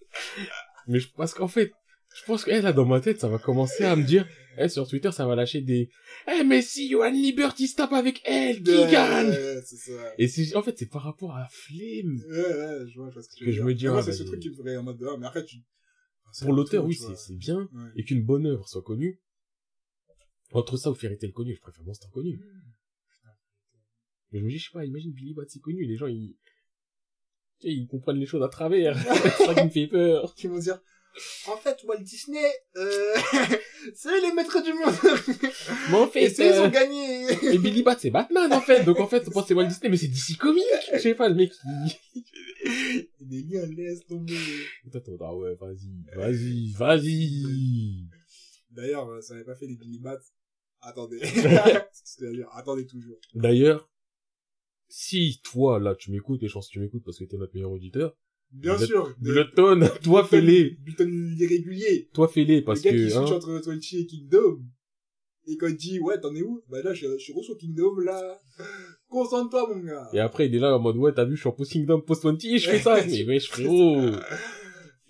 Mais 0.87 0.99
je, 0.99 1.07
parce 1.15 1.33
qu'en 1.33 1.47
fait, 1.47 1.71
je 2.15 2.23
pense 2.25 2.43
que, 2.43 2.51
eh, 2.51 2.61
là, 2.61 2.73
dans 2.73 2.85
ma 2.85 2.99
tête, 2.99 3.19
ça 3.19 3.27
va 3.27 3.37
commencer 3.39 3.83
à 3.83 3.95
me 3.95 4.03
dire, 4.03 4.27
eh, 4.57 4.69
sur 4.69 4.87
Twitter, 4.87 5.11
ça 5.11 5.25
va 5.25 5.35
lâcher 5.35 5.61
des, 5.61 5.89
eh, 6.27 6.43
mais 6.43 6.61
si 6.61 6.89
Johan 6.89 7.11
Liberty 7.11 7.67
se 7.67 7.75
tape 7.75 7.93
avec 7.93 8.21
elle, 8.25 8.61
qui 8.61 8.71
Ouais, 8.71 8.91
gagne? 8.91 9.29
Ouais. 9.29 9.61
Et 10.17 10.27
c'est, 10.27 10.55
en 10.55 10.61
fait, 10.63 10.77
c'est 10.77 10.89
par 10.89 11.03
rapport 11.03 11.35
à 11.35 11.47
Flemme. 11.51 12.21
Ouais, 12.29 12.37
ouais, 12.37 12.85
je 12.87 12.99
vois, 12.99 13.09
je 13.09 13.13
vois 13.15 13.23
ce 13.23 13.29
que 13.29 13.39
Que 13.39 13.45
veux 13.45 13.51
je 13.51 13.57
dire. 13.57 13.65
me 13.65 13.73
dis, 13.73 13.85
Mais 13.85 13.91
ah, 13.95 14.01
c'est 14.01 14.11
bah, 14.11 14.17
ce 14.17 14.23
truc 14.23 14.39
qui 14.39 14.49
me 14.49 14.55
ferait 14.55 14.77
en 14.77 14.83
mode, 14.83 14.99
ah, 15.07 15.15
mais 15.19 15.27
après, 15.27 15.43
tu, 15.45 15.57
pour 16.41 16.53
l'auteur, 16.53 16.85
oui, 16.85 16.95
c'est, 16.95 17.35
bien. 17.37 17.69
Et 17.95 18.03
qu'une 18.03 18.23
bonne 18.23 18.45
œuvre 18.45 18.67
soit 18.67 18.81
connue. 18.83 19.19
Entre 20.53 20.77
ça 20.77 20.91
ou 20.91 20.95
Fairy 20.95 21.17
Tail 21.17 21.31
connu, 21.33 21.55
je 21.55 21.61
préfère 21.61 21.83
Monster 21.83 22.07
connu. 22.11 22.39
Mais 24.31 24.39
je 24.39 24.45
me 24.45 24.49
dis, 24.49 24.57
je 24.57 24.65
sais 24.65 24.73
pas, 24.73 24.85
imagine 24.85 25.11
Billy 25.11 25.33
Bat 25.33 25.43
c'est 25.47 25.59
connu, 25.59 25.85
les 25.85 25.95
gens, 25.95 26.07
ils, 26.07 26.35
ils 27.61 27.87
comprennent 27.87 28.17
les 28.17 28.25
choses 28.25 28.43
à 28.43 28.49
travers. 28.49 28.97
c'est 29.37 29.45
ça 29.45 29.53
qui 29.55 29.63
me 29.63 29.69
fait 29.69 29.87
peur. 29.87 30.33
Qui 30.35 30.47
vont 30.47 30.57
dire, 30.57 30.79
en 31.47 31.57
fait, 31.57 31.77
Walt 31.83 32.01
Disney, 32.01 32.43
euh, 32.75 33.15
c'est 33.95 34.21
les 34.21 34.33
maîtres 34.33 34.63
du 34.63 34.73
monde. 34.73 34.93
Mais 35.91 35.97
en 35.97 36.07
Et 36.07 36.29
fait, 36.29 36.29
eux, 36.29 36.47
ils 36.47 36.51
euh, 36.53 36.65
ont 36.65 36.69
gagné. 36.69 37.31
et 37.53 37.57
Billy 37.59 37.83
Bat 37.83 37.97
c'est 37.99 38.09
Batman, 38.09 38.51
en 38.51 38.61
fait. 38.61 38.83
Donc 38.83 38.99
en 38.99 39.07
fait, 39.07 39.27
on 39.27 39.31
pense 39.31 39.43
que 39.43 39.47
c'est 39.49 39.53
Walt 39.53 39.67
Disney, 39.67 39.89
mais 39.89 39.97
c'est 39.97 40.07
DC 40.07 40.37
Comics. 40.39 40.63
Je 40.93 40.97
sais 40.99 41.15
pas, 41.15 41.29
le 41.29 41.35
mec, 41.35 41.51
il... 41.63 43.07
Des 43.21 43.43
gars, 43.43 43.65
laisse 43.67 44.05
tomber. 44.07 44.37
Mode, 44.85 45.19
ah 45.21 45.35
ouais, 45.35 45.55
vas-y, 45.55 46.03
vas-y, 46.15 46.71
vas-y. 46.71 48.07
D'ailleurs, 48.71 49.07
euh, 49.09 49.21
ça 49.21 49.33
n'avait 49.33 49.45
pas 49.45 49.55
fait 49.55 49.67
les 49.67 49.75
Billy 49.75 49.99
Bats. 49.99 50.17
Attendez. 50.83 51.19
C'est-à-dire, 51.93 52.47
attendez 52.53 52.85
toujours. 52.85 53.17
D'ailleurs, 53.33 53.89
si 54.87 55.39
toi, 55.43 55.79
là, 55.79 55.95
tu 55.95 56.11
m'écoutes, 56.11 56.43
et 56.43 56.47
je 56.47 56.53
pense 56.53 56.67
que 56.67 56.73
tu 56.73 56.79
m'écoutes 56.79 57.03
parce 57.03 57.17
que 57.17 57.23
t'es 57.23 57.37
notre 57.37 57.53
meilleur 57.53 57.71
auditeur, 57.71 58.15
Bien 58.51 58.77
sûr. 58.77 59.15
des- 59.19 59.31
Blutton, 59.31 59.89
toi, 60.03 60.23
fais-les. 60.25 60.71
Bulletin 60.81 61.09
irrégulier. 61.39 62.09
Toi, 62.13 62.27
fais-les, 62.27 62.61
parce 62.61 62.79
le 62.83 62.83
gars 62.91 62.97
qui 62.97 63.03
que, 63.03 63.09
switch 63.09 63.31
hein, 63.31 63.35
entre 63.35 63.59
Twitchy 63.59 64.01
et 64.01 64.05
Kingdom. 64.05 64.61
Et 65.47 65.57
quand 65.57 65.67
il 65.67 65.75
dit, 65.75 65.99
ouais, 65.99 66.19
t'en 66.21 66.33
es 66.35 66.41
où? 66.41 66.63
Bah 66.69 66.81
là, 66.83 66.93
je, 66.93 67.05
je 67.17 67.17
suis 67.17 67.33
sur 67.43 67.57
Kingdom, 67.57 67.97
là. 67.99 68.39
Concentre-toi, 69.09 69.73
mon 69.75 69.83
gars. 69.83 70.09
et 70.13 70.19
après, 70.19 70.47
il 70.47 70.55
est 70.55 70.59
là 70.59 70.75
en 70.75 70.79
mode, 70.79 70.97
ouais, 70.97 71.13
t'as 71.13 71.25
vu, 71.25 71.35
je 71.35 71.41
suis 71.41 71.49
en 71.49 71.53
Post 71.53 71.71
Kingdom, 71.71 72.01
Post 72.01 72.23
20, 72.23 72.39
je 72.41 72.69
fais 72.69 72.79
ça. 72.79 73.03
Mais 73.05 73.23
wesh, 73.25 73.49
frérot. 73.49 74.11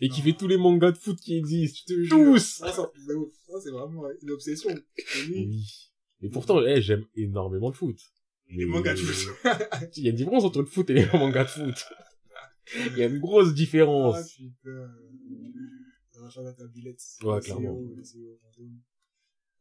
Et 0.04 0.10
qui 0.10 0.22
fait 0.22 0.34
tous 0.34 0.48
les 0.48 0.58
mangas 0.58 0.92
de 0.92 0.98
foot 0.98 1.18
qui 1.20 1.38
existent. 1.38 1.80
Je 1.88 1.94
te. 1.94 2.10
Tous! 2.10 2.40
Ça, 2.58 3.60
c'est 3.64 3.72
vraiment 3.72 4.04
une 4.22 4.32
obsession. 4.32 4.78
Oui. 5.30 5.64
Et 6.22 6.30
pourtant, 6.30 6.62
eh, 6.66 6.82
j'aime 6.82 7.06
énormément 7.16 7.70
le 7.70 7.74
foot. 7.74 7.98
les 8.50 8.66
mangas 8.66 8.94
de 8.96 9.00
foot. 9.00 9.34
Il 9.98 10.04
y 10.04 10.08
a 10.08 10.10
une 10.10 10.16
différence 10.18 10.44
entre 10.44 10.60
le 10.60 10.66
foot 10.68 10.90
et 10.90 10.94
les 10.94 11.06
mangas 11.14 11.46
de 11.46 11.50
foot. 11.50 11.86
Il 12.76 12.98
y 12.98 13.04
a 13.04 13.08
une 13.08 13.20
grosse 13.20 13.50
Ah, 13.52 13.54
différence. 13.54 14.34
putain. 14.34 14.90
À 16.36 16.54
ta 16.54 16.68
billette. 16.68 17.02
Ouais, 17.24 17.40
clairement. 17.42 17.78
Euh, 17.80 18.40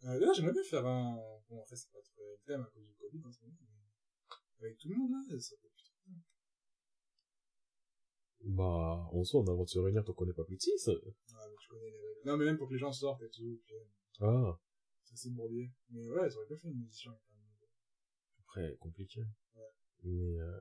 D'ailleurs, 0.03 0.34
j'aimerais 0.34 0.53
bien 0.53 0.62
faire 0.64 0.86
un, 0.86 1.16
bon, 1.49 1.61
après, 1.61 1.76
c'est 1.76 1.90
pas 1.93 1.99
trop 2.03 2.22
le 2.22 2.38
thème 2.47 2.61
à 2.62 2.70
cause 2.72 2.84
du 2.86 2.95
Covid, 2.95 3.20
en 3.26 3.32
ce 3.32 3.40
moment, 3.43 3.55
mais 4.61 4.66
avec 4.66 4.78
tout 4.78 4.88
le 4.88 4.95
monde, 4.97 5.11
là, 5.11 5.18
ça 5.40 5.55
peut 5.61 5.68
putain. 5.68 5.72
Bah, 8.45 9.09
en 9.12 9.24
soi, 9.24 9.40
on 9.40 9.45
a 9.45 9.51
le 9.51 9.53
droit 9.55 9.64
de 9.64 9.70
se 9.70 9.78
réunir 9.78 10.05
tant 10.05 10.12
qu'on 10.12 10.26
n'est 10.26 10.32
pas 10.32 10.45
plus 10.45 10.57
de 10.57 10.62
6. 10.62 10.88
Ouais, 10.88 10.95
mais 11.05 11.57
tu 11.61 11.68
connais 11.68 11.90
les 11.90 11.99
règles. 11.99 12.20
Non, 12.26 12.36
mais 12.36 12.45
même 12.45 12.59
pour 12.59 12.68
que 12.68 12.72
les 12.72 12.78
gens 12.78 12.93
sortent 12.93 13.22
et 13.22 13.28
tout, 13.30 13.61
puis, 13.64 13.74
euh, 13.74 14.26
Ah, 14.26 14.61
ça 15.05 15.16
c'est 15.16 15.30
bourbier. 15.30 15.70
Mais 15.90 16.09
ouais, 16.09 16.28
ça 16.28 16.36
aurait 16.36 16.47
bien 16.47 16.57
fait 16.57 16.68
une 16.68 16.82
édition 16.82 17.12
après, 18.40 18.76
compliqué. 18.80 19.22
Mais, 20.05 20.38
euh... 20.40 20.61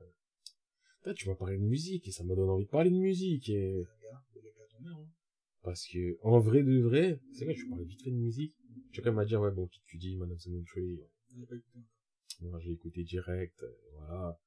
Là, 1.04 1.14
tu 1.14 1.26
vas 1.26 1.34
parler 1.34 1.58
de 1.58 1.64
musique, 1.64 2.06
et 2.06 2.12
ça 2.12 2.22
me 2.22 2.34
donne 2.36 2.48
envie 2.48 2.64
de 2.64 2.70
parler 2.70 2.90
de 2.90 2.96
musique, 2.96 3.48
et... 3.48 3.84
Regarde, 3.84 4.24
il 4.36 4.46
est 4.46 4.88
hein. 4.88 5.06
Parce 5.62 5.86
que, 5.86 6.18
en 6.22 6.38
vrai 6.38 6.62
de 6.62 6.80
vrai, 6.80 7.20
c'est 7.32 7.44
vrai, 7.44 7.54
je 7.54 7.68
parlais 7.68 7.84
vite 7.84 8.02
fait 8.02 8.10
de 8.10 8.16
musique. 8.16 8.54
Même 9.04 9.18
à 9.18 9.24
dire, 9.24 9.40
ouais, 9.40 9.50
bon, 9.50 9.68
tu 9.86 9.96
dis, 9.96 10.16
Madame 10.16 10.38
Simon 10.38 10.62
Tree, 10.64 11.00
pas 11.48 11.56
moi, 12.40 12.60
j'ai 12.60 12.72
écouté 12.72 13.04
direct, 13.04 13.62
euh, 13.62 13.76
voilà. 13.94 14.40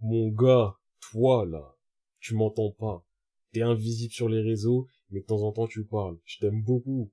Mon 0.00 0.28
gars, 0.30 0.76
toi, 1.00 1.46
là, 1.46 1.76
tu 2.22 2.34
m'entends 2.34 2.70
pas. 2.70 3.04
T'es 3.52 3.62
invisible 3.62 4.12
sur 4.12 4.28
les 4.28 4.40
réseaux, 4.40 4.86
mais 5.10 5.20
de 5.20 5.26
temps 5.26 5.42
en 5.42 5.52
temps, 5.52 5.66
tu 5.66 5.84
parles. 5.84 6.16
Je 6.24 6.38
t'aime 6.38 6.62
beaucoup. 6.62 7.10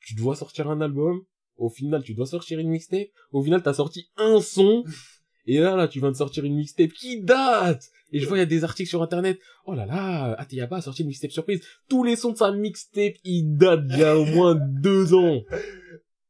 Tu 0.00 0.14
dois 0.14 0.36
sortir 0.36 0.68
un 0.68 0.80
album. 0.80 1.22
Au 1.56 1.70
final, 1.70 2.02
tu 2.02 2.14
dois 2.14 2.26
sortir 2.26 2.58
une 2.58 2.68
mixtape. 2.68 3.08
Au 3.32 3.42
final, 3.42 3.62
t'as 3.62 3.74
sorti 3.74 4.10
un 4.16 4.40
son. 4.40 4.84
Et 5.46 5.58
là, 5.58 5.76
là, 5.76 5.88
tu 5.88 6.00
viens 6.00 6.10
de 6.10 6.16
sortir 6.16 6.44
une 6.44 6.56
mixtape 6.56 6.92
qui 6.92 7.22
date. 7.22 7.90
Et 8.12 8.18
je 8.18 8.26
vois, 8.26 8.38
il 8.38 8.40
y 8.40 8.42
a 8.42 8.46
des 8.46 8.64
articles 8.64 8.88
sur 8.88 9.02
internet. 9.02 9.38
Oh 9.66 9.74
là 9.74 9.84
là, 9.86 10.32
Ateyaba 10.34 10.76
a 10.76 10.80
sorti 10.80 11.02
une 11.02 11.08
mixtape 11.08 11.32
surprise. 11.32 11.60
Tous 11.88 12.02
les 12.02 12.16
sons 12.16 12.32
de 12.32 12.38
sa 12.38 12.50
mixtape, 12.50 13.14
ils 13.24 13.54
datent 13.56 13.86
d'il 13.86 13.98
y 13.98 14.04
a 14.04 14.18
au 14.18 14.24
moins 14.24 14.54
deux 14.54 15.14
ans. 15.14 15.42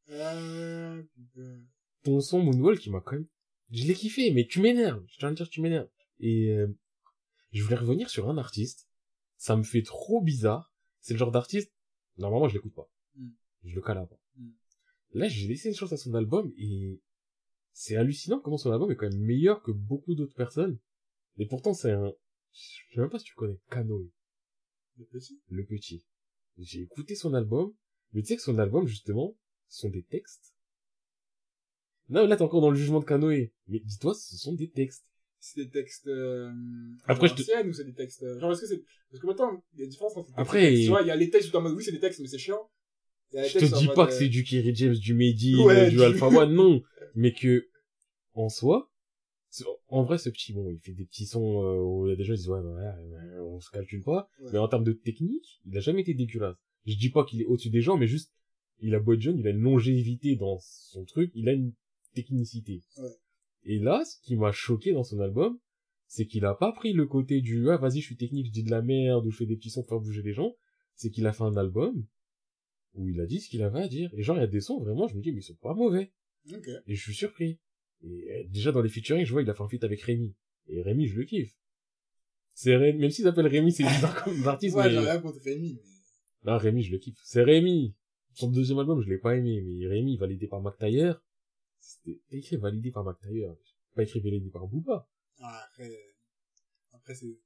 Ton 2.03 2.21
son 2.21 2.41
Moonwalk 2.43 2.79
qui 2.79 2.91
m'a 2.91 3.01
quand 3.01 3.17
même 3.17 3.27
je 3.73 3.87
l'ai 3.87 3.95
kiffé 3.95 4.31
mais 4.31 4.47
tu 4.47 4.61
m'énerves 4.61 5.03
je 5.09 5.19
tiens 5.19 5.29
à 5.29 5.31
te 5.33 5.37
dire 5.37 5.49
tu 5.49 5.61
m'énerves 5.61 5.89
et 6.21 6.51
euh, 6.51 6.69
je 7.59 7.65
voulais 7.65 7.77
revenir 7.77 8.11
sur 8.11 8.29
un 8.29 8.37
artiste 8.39 8.89
ça 9.37 9.57
me 9.57 9.63
fait 9.63 9.83
trop 9.83 10.21
bizarre 10.23 10.73
c'est 11.01 11.15
le 11.15 11.19
genre 11.19 11.31
d'artiste 11.33 11.73
normalement 12.19 12.49
je 12.49 12.55
l'écoute 12.55 12.75
pas 12.75 12.89
Mm. 13.17 13.29
je 13.65 13.75
le 13.77 13.81
cala 13.83 14.07
pas 14.07 14.19
Mm. 14.37 14.51
là 15.13 15.29
j'ai 15.29 15.47
laissé 15.49 15.69
une 15.69 15.75
chance 15.75 15.93
à 15.93 15.97
son 15.97 16.15
album 16.15 16.53
et 16.59 17.01
c'est 17.73 17.97
hallucinant 17.97 18.41
comment 18.41 18.57
son 18.59 18.73
album 18.73 18.91
est 18.91 18.97
quand 18.97 19.09
même 19.09 19.21
meilleur 19.21 19.63
que 19.63 19.71
beaucoup 19.71 20.15
d'autres 20.15 20.35
personnes 20.35 20.79
et 21.39 21.47
pourtant 21.47 21.73
c'est 21.75 21.93
un 21.93 22.13
je 22.53 22.95
sais 22.95 23.01
même 23.01 23.11
pas 23.11 23.19
si 23.19 23.25
tu 23.27 23.35
connais 23.35 23.59
Kanoe 23.71 24.11
Le 24.97 25.05
petit? 25.07 25.41
le 25.49 25.65
petit 25.65 26.05
j'ai 26.59 26.83
écouté 26.83 27.15
son 27.15 27.35
album 27.35 27.73
mais 28.13 28.23
tu 28.23 28.29
sais 28.29 28.37
que 28.37 28.43
son 28.43 28.59
album 28.59 28.87
justement 28.87 29.37
sont 29.69 29.91
des 29.91 30.03
textes 30.05 30.51
non, 32.11 32.27
là, 32.27 32.37
t'es 32.37 32.43
encore 32.43 32.61
dans 32.61 32.69
le 32.71 32.77
jugement 32.77 33.01
de 33.01 33.07
Kanoé. 33.07 33.55
Mais 33.67 33.79
dis-toi, 33.81 34.13
ce 34.15 34.37
sont 34.37 34.53
des 34.53 34.69
textes. 34.69 35.11
C'est 35.47 35.63
des 35.65 35.69
textes, 35.69 36.07
euh, 36.07 36.51
Après, 37.05 37.29
je 37.29 37.35
te- 37.35 37.67
ou 37.69 37.73
c'est 37.75 37.85
des 37.85 37.93
textes, 37.93 38.23
euh, 38.23 38.41
genre, 38.41 38.51
est-ce 38.53 38.63
que 38.63 38.67
c'est, 38.67 38.83
parce 39.11 39.21
que 39.21 39.27
maintenant, 39.27 39.63
il 39.75 39.81
y 39.81 39.83
a 39.83 39.85
une 39.85 39.91
différence 39.91 40.17
entre 40.17 40.33
Après, 40.37 40.63
textes. 40.71 40.85
Tu 40.85 40.89
vois, 40.89 41.03
il 41.03 41.09
y 41.09 41.11
a 41.11 41.17
les 41.17 41.29
textes 41.29 41.53
où 41.53 41.57
en 41.59 41.61
mode, 41.61 41.75
oui, 41.75 41.85
c'est 41.85 41.93
des 41.93 42.01
textes, 42.01 42.21
mais 42.21 42.29
c'est 42.29 42.39
chiant. 42.39 42.71
Je 43.31 43.59
te 43.59 43.79
dis 43.79 43.89
pas 43.89 44.07
que 44.07 44.13
euh, 44.13 44.19
c'est 44.21 44.29
du 44.31 44.43
Kerry 44.43 44.75
James, 44.75 44.95
du 44.95 45.13
Mehdi, 45.13 45.57
Ouais, 45.57 45.91
du 45.91 45.97
du- 45.97 46.03
Alpha 46.03 46.29
One, 46.29 46.55
non. 46.55 46.83
Mais 47.15 47.35
que, 47.35 47.69
en 48.33 48.49
soi, 48.49 48.91
en 49.89 50.03
vrai, 50.03 50.17
ce 50.17 50.31
petit, 50.31 50.55
bon, 50.55 50.71
il 50.71 50.81
fait 50.81 50.95
des 50.95 51.05
petits 51.05 51.27
sons 51.27 51.63
euh, 51.63 51.77
où 51.79 52.07
il 52.07 52.11
y 52.11 52.13
a 52.15 52.17
des 52.17 52.25
gens 52.25 52.33
qui 52.33 52.39
disent, 52.39 52.49
ouais, 52.49 52.61
ouais, 52.61 52.73
ouais, 52.73 53.39
on 53.41 53.61
se 53.61 53.71
calcule 53.71 54.03
pas. 54.03 54.31
Ouais. 54.41 54.49
Mais 54.53 54.59
en 54.59 54.67
termes 54.69 54.85
de 54.85 54.95
technique, 54.95 55.61
il 55.67 55.77
a 55.77 55.81
jamais 55.81 56.01
été 56.01 56.15
dégueulasse. 56.15 56.57
Je 56.87 56.97
dis 56.97 57.11
pas 57.11 57.25
qu'il 57.25 57.43
est 57.43 57.45
au-dessus 57.45 57.69
des 57.71 57.83
gens, 57.83 57.99
mais 57.99 58.07
juste, 58.07 58.33
il 58.81 58.95
a 58.95 58.99
beau 58.99 59.13
être 59.13 59.21
jeune, 59.21 59.39
il 59.39 59.47
a 59.47 59.51
une 59.51 59.61
longévité 59.61 60.37
dans 60.37 60.59
son 60.59 61.05
truc, 61.05 61.31
il 61.35 61.49
a 61.51 61.53
une 61.53 61.73
technicité. 62.15 62.83
Ouais. 62.97 63.11
Et 63.65 63.79
là, 63.79 64.05
ce 64.05 64.19
qui 64.21 64.37
m'a 64.37 64.53
choqué 64.53 64.93
dans 64.93 65.05
son 65.05 65.21
album, 65.21 65.59
c'est 66.07 66.27
qu'il 66.27 66.45
a 66.45 66.55
pas 66.55 66.73
pris 66.73 66.93
le 66.93 67.07
côté 67.07 67.41
du, 67.41 67.71
ah, 67.71 67.77
vas-y, 67.77 68.01
je 68.01 68.07
suis 68.07 68.17
technique, 68.17 68.47
je 68.47 68.53
dis 68.53 68.63
de 68.63 68.71
la 68.71 68.83
merde, 68.83 69.27
ou 69.27 69.31
je 69.31 69.39
fais 69.39 69.47
des 69.47 69.57
petits 69.57 69.71
sons 69.71 69.83
pour 69.83 69.91
faire 69.91 70.01
bouger 70.01 70.23
les 70.23 70.33
gens. 70.33 70.55
C'est 70.95 71.11
qu'il 71.11 71.27
a 71.27 71.33
fait 71.33 71.43
un 71.43 71.57
album 71.57 72.05
où 72.95 73.09
il 73.09 73.21
a 73.21 73.27
dit 73.27 73.41
ce 73.41 73.49
qu'il 73.49 73.63
avait 73.63 73.83
à 73.83 73.89
dire. 73.89 74.11
Et 74.15 74.23
genre, 74.23 74.37
il 74.37 74.41
y 74.41 74.45
a 74.45 74.49
des 74.49 74.61
sons, 74.61 74.79
vraiment, 74.79 75.09
je 75.09 75.17
me 75.17 75.23
dis, 75.23 75.33
mais 75.33 75.41
ils 75.41 75.45
sont 75.45 75.57
pas 75.57 75.75
mauvais. 75.75 76.13
Et 76.87 76.95
je 76.95 77.03
suis 77.03 77.15
surpris. 77.15 77.59
Et 78.03 78.31
euh, 78.31 78.45
déjà, 78.49 78.71
dans 78.71 78.83
les 78.83 78.89
featuring, 78.89 79.25
je 79.25 79.33
vois, 79.33 79.43
il 79.43 79.51
a 79.51 79.55
fait 79.55 79.63
un 79.63 79.69
feat 79.69 79.83
avec 79.83 80.03
Rémi. 80.03 80.35
Et 80.69 80.83
Rémi, 80.83 81.07
je 81.07 81.19
le 81.19 81.25
kiffe. 81.25 81.57
C'est 82.55 82.77
Rémi, 82.77 82.99
même 82.99 83.11
s'il 83.11 83.25
s'appelle 83.25 83.47
Rémi, 83.47 83.73
c'est 83.73 83.83
bizarre 83.83 84.23
comme 84.25 84.47
artiste, 84.47 84.77
Ouais, 84.77 84.91
j'ai 84.91 85.01
mais... 85.01 85.11
rien 85.11 85.21
contre 85.21 85.41
Rémi, 85.43 85.75
mais... 85.75 86.53
Non, 86.53 86.59
Rémi, 86.59 86.83
je 86.83 86.93
le 86.93 86.99
kiffe. 86.99 87.19
C'est 87.25 87.43
Rémi. 87.43 87.95
Son 88.35 88.51
deuxième 88.51 88.79
album, 88.79 89.01
je 89.01 89.09
l'ai 89.09 89.19
pas 89.19 89.37
aimé, 89.37 89.63
mais 89.65 89.87
Rémi, 89.87 90.17
validé 90.17 90.47
par 90.47 90.61
Mac 90.61 90.77
Taylor, 90.77 91.23
c'était 91.85 92.21
écrit 92.31 92.57
validé 92.57 92.91
par 92.91 93.05
Mac 93.05 93.19
Taylor. 93.21 93.57
Pas 93.95 94.03
écrit 94.03 94.21
validé 94.21 94.51
par 94.51 94.67
Booba. 94.67 95.09
Ah, 95.41 95.65
après, 95.69 95.91
après 96.93 97.15
c'est, 97.15 97.39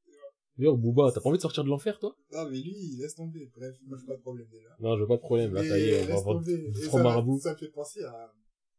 D'ailleurs, 0.57 0.77
Booba, 0.77 1.13
t'as 1.13 1.21
pas 1.21 1.29
envie 1.29 1.39
de 1.39 1.43
sortir 1.43 1.63
de 1.63 1.69
l'enfer, 1.69 2.01
toi? 2.01 2.17
Non, 2.33 2.51
mais 2.51 2.59
lui, 2.59 2.97
laisse 2.97 3.15
tomber. 3.15 3.49
Bref, 3.55 3.77
moi, 3.83 3.97
j'ai 3.97 4.07
pas 4.07 4.17
de 4.17 4.21
problème 4.21 4.49
déjà. 4.51 4.77
Non, 4.81 4.97
je 4.97 5.03
veux 5.03 5.07
pas 5.07 5.17
de 5.17 5.21
problème, 5.21 5.55
là, 5.55 5.63
ça 5.63 5.79
y 5.79 5.83
est, 5.83 6.03
on 6.03 6.07
va 6.07 6.15
avoir 6.15 6.45
ça, 6.45 7.03
marabout. 7.03 7.39
ça 7.39 7.53
me 7.53 7.59
fait 7.59 7.69
penser 7.69 8.03
à, 8.03 8.35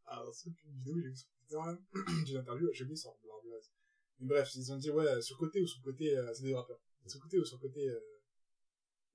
à 0.08 0.22
un 0.22 0.32
truc, 0.32 0.54
une 0.66 0.76
vidéo 0.76 0.96
que 0.96 1.02
j'ai 1.04 1.10
vu 1.10 1.16
sur 1.16 1.30
Twitter, 1.30 1.56
là. 1.96 2.24
j'ai 2.26 2.34
une 2.34 2.40
interview, 2.40 2.68
j'ai 2.74 2.84
oublié 2.84 2.98
son 2.98 3.16
blaze. 3.22 3.72
Mais 4.20 4.28
bref, 4.28 4.50
ils 4.56 4.74
ont 4.74 4.78
dit, 4.78 4.92
ouais, 4.92 5.22
sur 5.22 5.38
côté 5.38 5.62
ou 5.62 5.68
sur 5.68 5.82
côté, 5.82 6.18
euh, 6.18 6.34
c'est 6.34 6.44
des 6.44 6.54
rappeurs. 6.54 6.82
Sur 7.08 7.22
côté 7.22 7.40
ou 7.40 7.46
sur 7.46 7.60
côté, 7.62 7.88
euh, 7.88 8.00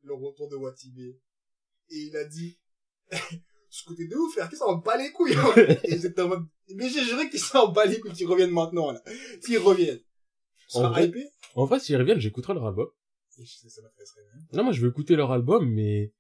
le 0.03 0.15
retour 0.15 0.49
de 0.49 0.57
Watibé. 0.57 1.21
Et 1.91 1.99
il 1.99 2.17
a 2.17 2.25
dit, 2.25 2.59
côté 3.83 4.07
de 4.07 4.15
ouf, 4.15 4.33
frère, 4.33 4.49
qui 4.49 4.57
s'en 4.57 4.77
bat 4.77 4.97
les 4.97 5.11
couilles. 5.11 5.35
Et 5.85 5.99
j'étais 5.99 6.23
en 6.23 6.29
mode, 6.29 6.47
mais 6.75 6.89
j'ai 6.89 7.03
juré 7.03 7.29
qu'ils 7.29 7.41
s'en 7.41 7.73
bat 7.73 7.87
les 7.87 7.99
couilles, 7.99 8.13
qu'ils 8.13 8.27
reviennent 8.27 8.51
maintenant, 8.51 8.93
là. 8.93 9.03
Qu'ils 9.45 9.59
reviennent. 9.59 10.01
En 10.75 10.91
vrai 10.91 11.09
hypé? 11.09 11.27
En 11.55 11.65
vrai, 11.65 11.81
s'ils 11.81 11.97
reviennent, 11.97 12.21
j'écouterai 12.21 12.55
leur 12.55 12.67
album. 12.67 12.89
Et 13.39 13.45
je 13.45 13.53
sais, 13.53 13.69
ça 13.69 13.83
m'intéresserait 13.83 14.23
même. 14.33 14.47
Non, 14.53 14.65
moi, 14.65 14.73
je 14.73 14.81
veux 14.81 14.91
écouter 14.91 15.17
leur 15.17 15.33
album, 15.33 15.69
mais 15.69 16.13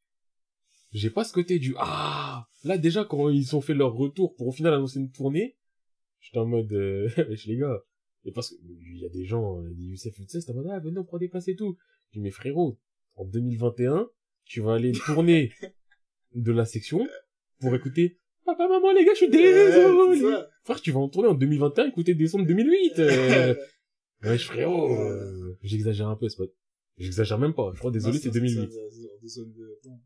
j'ai 0.92 1.10
pas 1.10 1.24
ce 1.24 1.32
côté 1.32 1.58
du 1.58 1.74
ah. 1.78 2.46
Là, 2.64 2.78
déjà, 2.78 3.04
quand 3.04 3.28
ils 3.28 3.54
ont 3.54 3.60
fait 3.60 3.74
leur 3.74 3.94
retour 3.94 4.34
pour 4.34 4.48
au 4.48 4.52
final 4.52 4.74
annoncer 4.74 4.98
une 4.98 5.10
tournée, 5.10 5.56
j'étais 6.20 6.38
en 6.38 6.46
mode, 6.46 6.72
euh, 6.72 7.08
wesh, 7.28 7.46
les 7.46 7.56
gars. 7.56 7.80
Et 8.24 8.32
parce 8.32 8.50
que 8.50 8.56
il 8.62 8.98
y 8.98 9.06
a 9.06 9.10
des 9.10 9.24
gens, 9.24 9.60
euh, 9.60 9.70
des 9.74 9.82
Youssef 9.82 10.18
Youssef, 10.18 10.40
c'était 10.40 10.52
en 10.52 10.56
mode 10.56 10.68
ah, 10.70 10.80
venez, 10.80 10.98
on 10.98 11.04
prend 11.04 11.18
des 11.18 11.28
places 11.28 11.48
et 11.48 11.56
tout. 11.56 11.76
Je 12.08 12.18
dis 12.18 12.22
mais 12.22 12.30
frérot, 12.30 12.78
en 13.16 13.24
2021, 13.24 14.08
tu 14.44 14.60
vas 14.60 14.74
aller 14.74 14.92
tourner 14.92 15.52
de 16.34 16.52
la 16.52 16.64
section 16.64 17.06
pour 17.60 17.74
écouter 17.74 18.18
papa 18.44 18.68
maman 18.68 18.92
les 18.92 19.04
gars, 19.04 19.12
je 19.14 19.18
suis 19.18 19.26
Ouais, 19.26 20.14
désolé. 20.16 20.36
Frère, 20.64 20.80
tu 20.80 20.92
vas 20.92 21.00
en 21.00 21.08
tourner 21.08 21.28
en 21.28 21.34
2021, 21.34 21.86
écouter 21.88 22.14
des 22.14 22.26
sons 22.26 22.38
de 22.40 22.46
2008. 22.46 22.98
euh. 22.98 23.54
Wesh 24.22 24.46
frérot, 24.46 24.90
euh, 25.00 25.58
j'exagère 25.62 26.08
un 26.08 26.16
peu, 26.16 26.28
c'est 26.28 26.38
pas 26.38 26.50
J'exagère 26.96 27.38
même 27.38 27.54
pas. 27.54 27.72
Je 27.74 27.78
crois, 27.80 27.90
désolé, 27.90 28.18
c'est 28.18 28.30
2008. 28.30 28.54
ça, 28.54 28.62
ça, 28.70 28.90
ça, 28.90 29.08
des 29.20 29.28
zones 29.28 29.52
de- 29.52 29.80
non. 29.86 29.98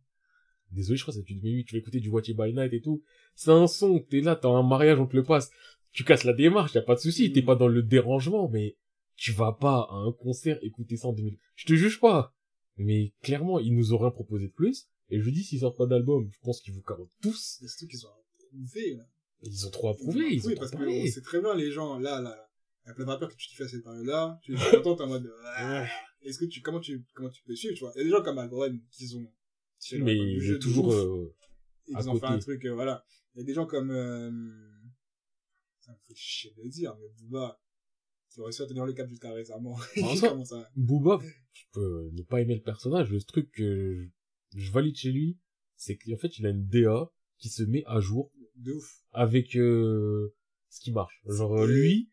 Désolé, 0.72 0.96
je 0.96 1.03
crois 1.03 1.12
c'est 1.14 1.22
2008. 1.22 1.64
Tu 1.66 1.74
vas 1.74 1.78
écouter 1.78 2.01
du 2.01 2.09
Watch 2.09 2.28
It 2.28 2.36
by 2.36 2.53
Night 2.55 2.72
et 2.72 2.80
tout. 2.80 3.03
C'est 3.34 3.51
un 3.51 3.66
son. 3.66 4.01
T'es 4.01 4.20
là, 4.20 4.36
t'as 4.36 4.49
un 4.49 4.62
mariage, 4.66 4.99
on 4.99 5.07
te 5.07 5.14
le 5.16 5.22
passe. 5.22 5.51
Tu 5.92 6.05
casses 6.05 6.24
la 6.24 6.32
démarche, 6.32 6.74
y 6.74 6.78
a 6.78 6.82
pas 6.82 6.94
de 6.94 7.01
souci. 7.01 7.28
Mm. 7.28 7.32
T'es 7.32 7.42
pas 7.42 7.57
dans 7.57 7.68
le 7.68 7.82
dérangement, 7.82 8.49
mais 8.49 8.76
tu 9.16 9.32
vas 9.32 9.53
pas 9.53 9.86
à 9.90 9.94
un 9.96 10.12
concert 10.12 10.59
écouter 10.62 10.96
ça 10.96 11.09
en 11.09 11.12
2000. 11.12 11.36
Je 11.57 11.66
te 11.66 11.74
juge 11.74 12.01
pas. 12.01 12.34
Mais 12.76 13.12
clairement, 13.22 13.59
ils 13.59 13.74
nous 13.74 13.92
ont 13.92 13.99
rien 13.99 14.11
proposé 14.11 14.46
de 14.49 14.53
plus. 14.53 14.88
Et 15.11 15.21
je 15.21 15.31
dis, 15.31 15.43
s'ils 15.43 15.61
sortent 15.61 15.79
pas 15.79 15.87
d'album, 15.87 16.29
je 16.31 16.39
pense 16.43 16.61
qu'ils 16.61 16.75
vous 16.75 16.83
carotent 16.83 17.11
tous. 17.23 17.59
C'est 17.67 17.79
tout 17.79 17.87
qu'ils 17.87 18.07
ont 18.07 18.11
approuvé, 18.11 18.95
là. 18.97 19.05
Ils 19.43 19.67
ont 19.67 19.71
trop 19.71 19.89
approuvé, 19.91 20.27
ils 20.33 20.45
ont 20.45 20.49
oui, 20.49 20.55
trop 20.55 20.61
parce 20.61 20.73
que 20.73 20.77
parlé. 20.77 21.11
sait 21.11 21.21
très 21.23 21.41
bien, 21.41 21.55
les 21.55 21.71
gens, 21.71 21.99
là, 21.99 22.21
là, 22.21 22.31
là. 22.31 22.51
Il 22.85 22.89
y 22.89 22.91
a 22.91 22.95
plein 22.95 23.05
de 23.05 23.11
rappeurs 23.11 23.29
que 23.29 23.37
tu 23.37 23.49
kiffes 23.49 23.61
à 23.61 23.69
cette 23.69 23.85
période-là. 23.85 24.39
Tu 24.43 24.55
es 24.55 24.57
content, 24.57 24.97
t'es 24.97 25.03
en 25.03 25.09
mode, 25.09 25.31
ah, 25.57 25.87
est-ce 26.23 26.39
que 26.39 26.45
tu, 26.47 26.61
comment 26.61 26.81
tu, 26.81 27.05
comment 27.15 27.31
tu 27.31 27.43
peux 27.45 27.55
suivre, 27.55 27.75
tu 27.75 27.81
vois? 27.81 27.93
Il 27.95 27.99
y 27.99 28.01
a 28.01 28.05
des 28.05 28.11
gens 28.11 28.23
comme 28.23 28.39
Alboren 28.39 28.81
qui 28.91 29.15
ont, 29.17 29.31
tiré 29.79 30.03
Mais 30.03 30.17
il 30.17 30.51
est 30.53 30.59
toujours, 30.59 30.93
euh, 30.93 31.35
et 31.87 31.93
ils 31.93 32.11
ont 32.11 32.19
fait 32.19 32.27
un 32.27 32.39
truc, 32.39 32.65
euh, 32.65 32.75
voilà. 32.75 33.05
Il 33.35 33.39
y 33.39 33.43
a 33.43 33.45
des 33.45 33.55
gens 33.55 33.67
comme, 33.67 33.91
euh, 33.91 34.31
ça 35.81 35.93
me 35.93 35.99
fait 36.07 36.15
chier 36.15 36.53
de 36.57 36.63
le 36.63 36.69
dire, 36.69 36.97
mais 36.99 37.09
Booba, 37.21 37.61
qui 38.31 38.41
ont 38.41 38.45
réussi 38.45 38.63
à 38.63 38.67
tenir 38.67 38.85
le 38.85 38.93
cap 38.93 39.09
jusqu'à 39.09 39.33
récemment. 39.33 39.77
En 40.03 40.11
Il 40.13 40.19
soi- 40.19 40.69
Booba, 40.75 41.21
je 41.53 41.63
peux 41.73 42.11
ne 42.13 42.23
pas 42.23 42.41
aimer 42.41 42.57
le 42.57 42.63
personnage. 42.63 43.11
Le 43.11 43.23
truc 43.23 43.51
que 43.53 44.09
je, 44.55 44.70
valide 44.70 44.96
chez 44.96 45.11
lui, 45.12 45.38
c'est 45.76 45.96
qu'en 45.96 46.16
fait, 46.16 46.38
il 46.38 46.46
a 46.46 46.51
une 46.51 46.66
DA 46.66 47.11
qui 47.38 47.49
se 47.49 47.62
met 47.62 47.84
à 47.86 48.01
jour 48.01 48.32
de 48.57 48.72
ouf. 48.72 49.03
avec 49.12 49.57
euh, 49.57 50.34
ce 50.68 50.80
qui 50.80 50.92
marche. 50.92 51.20
Genre, 51.26 51.66
lui, 51.66 52.11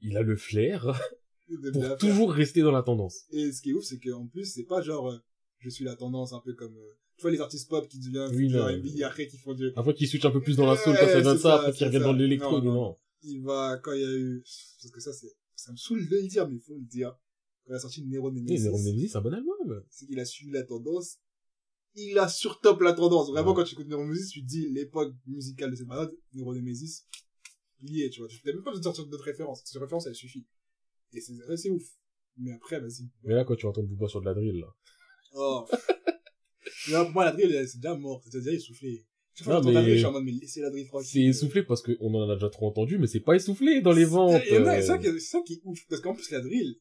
il 0.00 0.16
a 0.16 0.22
le 0.22 0.36
flair 0.36 0.98
pour 1.72 1.96
toujours 1.98 2.32
rester 2.32 2.62
dans 2.62 2.72
la 2.72 2.82
tendance. 2.82 3.24
Et 3.30 3.52
ce 3.52 3.62
qui 3.62 3.70
est 3.70 3.72
ouf, 3.74 3.84
c'est 3.84 3.98
qu'en 3.98 4.26
plus, 4.26 4.44
c'est 4.44 4.64
pas 4.64 4.80
genre, 4.82 5.10
euh, 5.10 5.18
je 5.58 5.68
suis 5.68 5.84
la 5.84 5.96
tendance 5.96 6.32
un 6.32 6.40
peu 6.40 6.54
comme, 6.54 6.76
euh, 6.76 6.96
tu 7.16 7.22
vois, 7.22 7.30
les 7.30 7.40
artistes 7.40 7.68
pop 7.68 7.86
qui 7.88 7.98
deviennent, 7.98 8.34
Oui, 8.34 8.48
genre 8.48 8.70
et 8.70 9.02
après 9.02 9.26
qui 9.26 9.38
font 9.38 9.54
du, 9.54 9.72
Après 9.76 9.92
qu'il 9.94 10.06
switch 10.06 10.24
un 10.24 10.30
peu 10.30 10.40
plus 10.40 10.56
dans 10.56 10.66
la 10.66 10.76
soul 10.76 10.94
quand 10.98 11.06
ça 11.06 11.20
donne 11.20 11.36
c'est 11.36 11.42
ça, 11.42 11.48
ça, 11.48 11.54
après 11.56 11.70
qu'il 11.72 11.78
c'est 11.78 11.84
revienne 11.86 12.02
ça. 12.02 12.06
dans 12.08 12.12
l'électro, 12.14 12.60
Non, 12.60 12.64
non, 12.64 12.74
non. 12.74 12.96
il 13.22 13.42
va, 13.42 13.78
quand 13.82 13.92
il 13.92 14.00
y 14.00 14.04
a 14.04 14.16
eu, 14.16 14.42
parce 14.80 14.92
que 14.92 15.00
ça, 15.00 15.12
c'est, 15.12 15.34
ça 15.56 15.72
me 15.72 15.76
saoule 15.76 16.08
de 16.08 16.16
le 16.16 16.28
dire, 16.28 16.48
mais 16.48 16.56
il 16.56 16.60
faut 16.60 16.76
le 16.76 16.84
dire. 16.84 17.18
Quand 17.64 17.72
il 17.72 17.76
a 17.76 17.80
sorti 17.80 18.02
Nero 18.06 18.30
Nemesis, 18.30 18.62
Néron 18.62 18.78
Nemesis, 18.78 19.08
c'est 19.08 19.18
un 19.18 19.20
bon 19.20 19.34
album. 19.34 19.84
c'est 19.90 20.06
qu'il 20.06 20.18
a 20.20 20.24
suivi 20.24 20.52
la 20.52 20.62
tendance. 20.62 21.18
Il 21.94 22.18
a 22.18 22.28
surtop 22.28 22.80
la 22.80 22.92
tendance. 22.92 23.30
Vraiment, 23.30 23.50
Ouais. 23.50 23.56
quand 23.56 23.64
tu 23.64 23.74
écoutes 23.74 23.88
Nero 23.88 24.04
Nemesis, 24.04 24.28
tu 24.30 24.42
te 24.42 24.46
dis 24.46 24.68
l'époque 24.68 25.14
musicale 25.26 25.70
de 25.70 25.76
cette 25.76 25.86
malade, 25.86 26.12
Nero 26.32 26.54
Nemesis, 26.54 27.04
il 27.82 27.96
y 27.96 28.02
est, 28.02 28.10
tu 28.10 28.20
vois. 28.20 28.28
Tu 28.28 28.40
n'as 28.44 28.52
même 28.52 28.62
pas 28.62 28.70
besoin 28.70 28.80
de 28.80 28.84
sortir 28.96 29.06
d'autres 29.06 29.24
références. 29.24 29.62
Cette 29.64 29.80
référence, 29.80 30.06
elle 30.06 30.14
suffit. 30.14 30.46
Et 31.12 31.20
c'est, 31.20 31.32
ouais, 31.32 31.56
c'est 31.56 31.70
ouf. 31.70 31.82
Mais 32.36 32.52
après, 32.52 32.78
vas-y. 32.80 33.08
Mais 33.24 33.34
là, 33.34 33.44
quand 33.44 33.56
tu 33.56 33.66
entends 33.66 33.82
Booba 33.82 34.06
sur 34.08 34.20
de 34.20 34.26
la 34.26 34.34
drill, 34.34 34.60
là. 34.60 34.74
Oh. 35.34 35.66
Là, 36.90 37.04
pour 37.04 37.14
moi, 37.14 37.24
la 37.24 37.32
drill, 37.32 37.50
c'est 37.66 37.78
déjà 37.80 37.94
mort. 37.96 38.22
C'est-à-dire, 38.24 38.52
essoufflé. 38.52 39.04
Non, 39.46 39.62
mais- 39.62 39.72
drill, 39.72 39.92
je 39.92 39.96
suis 39.96 40.04
en 40.04 40.12
mode, 40.12 40.24
mais 40.24 40.32
laissez 40.32 40.60
la 40.60 40.70
drill 40.70 40.86
tranquille. 40.86 41.08
C'est 41.08 41.22
essoufflé 41.22 41.62
parce 41.62 41.82
qu'on 41.82 42.14
en 42.14 42.28
a 42.30 42.34
déjà 42.34 42.48
trop 42.50 42.68
entendu, 42.68 42.98
mais 42.98 43.06
c'est 43.06 43.20
pas 43.20 43.34
essoufflé 43.34 43.80
dans 43.80 43.92
les 43.92 44.04
ventes. 44.04 44.42
Euh. 44.50 44.64
c'est 44.64 44.82
ça, 44.82 44.98
qui 44.98 45.04
c'est 45.06 45.20
ça 45.20 45.40
qui 45.46 45.54
est 45.54 45.60
ouf. 45.64 45.78
Parce 45.88 46.00
qu'en 46.00 46.14
plus, 46.14 46.30
la 46.30 46.40
drill, 46.40 46.76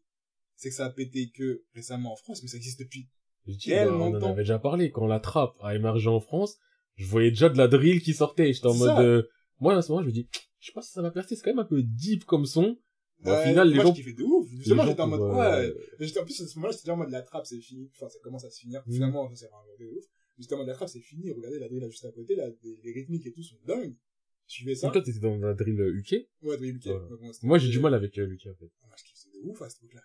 c'est 0.56 0.70
que 0.70 0.76
ça 0.76 0.86
a 0.86 0.90
pété 0.92 1.30
que 1.30 1.64
récemment 1.74 2.14
en 2.14 2.16
France, 2.16 2.42
mais 2.44 2.50
ça 2.50 2.58
existe 2.58 2.80
depuis. 2.80 3.10
Je 3.48 3.54
dis, 3.58 3.70
bah, 3.72 3.88
on 3.92 4.14
en 4.16 4.22
avait 4.24 4.36
déjà 4.44 4.60
parlé. 4.60 4.92
Quand 4.92 5.08
la 5.08 5.20
trappe 5.20 5.56
a 5.62 5.76
émergé 5.76 6.10
en 6.10 6.20
France, 6.20 6.58
je 6.96 7.06
voyais 7.08 7.30
déjà 7.30 7.50
de 7.50 7.58
la 7.58 7.68
drill 7.68 8.02
qui 8.02 8.14
sortait. 8.14 8.52
J'étais 8.54 8.68
en 8.68 8.74
mode, 8.74 9.00
euh, 9.00 9.24
moi, 9.60 9.76
à 9.76 9.82
ce 9.82 9.92
moment, 9.92 10.02
je 10.04 10.08
me 10.08 10.14
dis, 10.14 10.28
je 10.60 10.68
sais 10.68 10.74
pas 10.74 10.82
si 10.82 10.92
ça 10.92 11.02
va 11.02 11.12
percer. 11.12 11.36
C'est 11.36 11.44
quand 11.44 11.52
même 11.52 11.60
un 11.60 11.66
peu 11.66 11.82
deep 11.84 12.26
comme 12.26 12.46
son. 12.46 12.78
Bon, 13.22 13.32
au 13.32 13.34
Ouais, 13.34 13.48
final, 13.48 13.70
les 13.70 13.76
moi, 13.76 13.84
gens, 13.86 13.94
je 13.94 14.02
kiffais 14.02 14.14
de 14.14 14.24
ouf. 14.24 14.48
Justement, 14.50 14.86
j'étais 14.86 15.02
en 15.02 15.08
mode, 15.08 15.20
pour, 15.20 15.38
ouais. 15.38 15.66
euh, 16.00 16.22
en 16.22 16.24
plus, 16.26 16.42
à 16.42 16.48
ce 16.48 16.56
moment-là, 16.58 16.72
j'étais 16.72 16.84
déjà 16.84 16.94
en 16.94 16.98
mode, 16.98 17.10
la 17.10 17.22
trappe, 17.24 17.46
c'est 17.48 17.60
fini. 17.60 17.90
Enfin, 17.96 18.10
ça 18.10 18.20
commence 18.24 18.46
à 18.46 18.50
se 18.52 18.60
finir. 18.60 18.84
Mm. 18.86 18.94
Finalement, 18.94 19.30
ça 19.30 19.36
s'est 19.36 19.48
rendu 19.48 19.70
de 19.80 19.86
ouf. 19.88 20.06
Mode, 20.52 20.68
la 20.68 20.74
trappe, 20.76 20.90
c'est 20.90 21.00
fini. 21.00 21.32
Regardez 21.32 21.58
la 21.60 21.68
drill 21.68 21.82
là 21.82 21.90
juste 21.90 22.06
à 22.06 22.12
côté, 22.12 22.36
là, 22.36 22.48
les, 22.64 22.80
les 22.84 22.92
rythmiques 22.94 23.26
et 23.26 23.32
tout 23.32 23.42
sont 23.42 23.56
dingues. 23.66 23.96
Je 24.48 24.54
suivais 24.54 24.76
ça. 24.76 24.88
Donc, 24.88 24.94
toi, 24.94 25.02
t'étais 25.02 25.20
dans 25.20 25.36
la 25.38 25.54
drill 25.56 25.80
euh, 25.82 25.98
UK. 25.98 26.28
Ouais, 26.44 26.58
drill, 26.58 26.80
bon, 26.80 27.34
c'était- 27.34 27.48
Moi, 27.48 27.58
j'ai 27.58 27.70
du 27.70 27.80
mal 27.80 27.94
avec 27.96 28.18
euh, 28.20 28.28
UK, 28.28 28.48
en 28.48 28.56
fait. 28.56 28.70
Moi, 28.86 28.96
je 28.98 29.04
kiffais 29.04 29.30
de 29.44 29.50
ouf 29.50 29.62
à 29.62 29.70
cette 29.70 29.84
époque-là. 29.84 30.02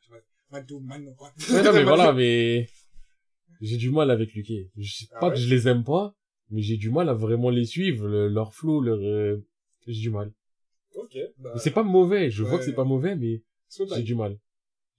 Man 0.51 0.67
man. 0.85 1.03
Ouais, 1.19 1.63
non, 1.63 1.73
mais 1.73 1.85
voilà, 1.85 2.13
mais 2.13 2.67
j'ai 3.61 3.77
du 3.77 3.91
mal 3.91 4.11
avec 4.11 4.35
UK. 4.35 4.71
Je 4.77 4.93
sais 4.93 5.07
Ah 5.13 5.21
pas 5.21 5.29
ouais? 5.29 5.35
que 5.35 5.41
je 5.41 5.49
les 5.55 5.69
aime 5.69 5.85
pas, 5.85 6.15
mais 6.51 6.63
j'ai 6.63 6.77
du 6.77 6.91
mal 6.91 7.09
à 7.09 7.15
vraiment 7.15 7.51
les 7.51 7.65
suivre, 7.65 8.07
le- 8.09 8.29
leur 8.29 8.55
flow, 8.55 8.81
leur, 8.81 8.99
euh, 9.01 9.45
j'ai 9.87 10.01
du 10.01 10.11
mal. 10.11 10.33
Ok. 10.95 11.17
Bah, 11.39 11.55
c'est 11.59 11.71
pas 11.71 11.83
mauvais, 11.83 12.31
je 12.31 12.43
vois 12.45 12.59
que 12.59 12.65
c'est 12.65 12.75
pas 12.75 12.85
mauvais, 12.85 13.17
mais 13.17 13.43
j'ai 13.95 14.03
du 14.03 14.15
mal. 14.15 14.39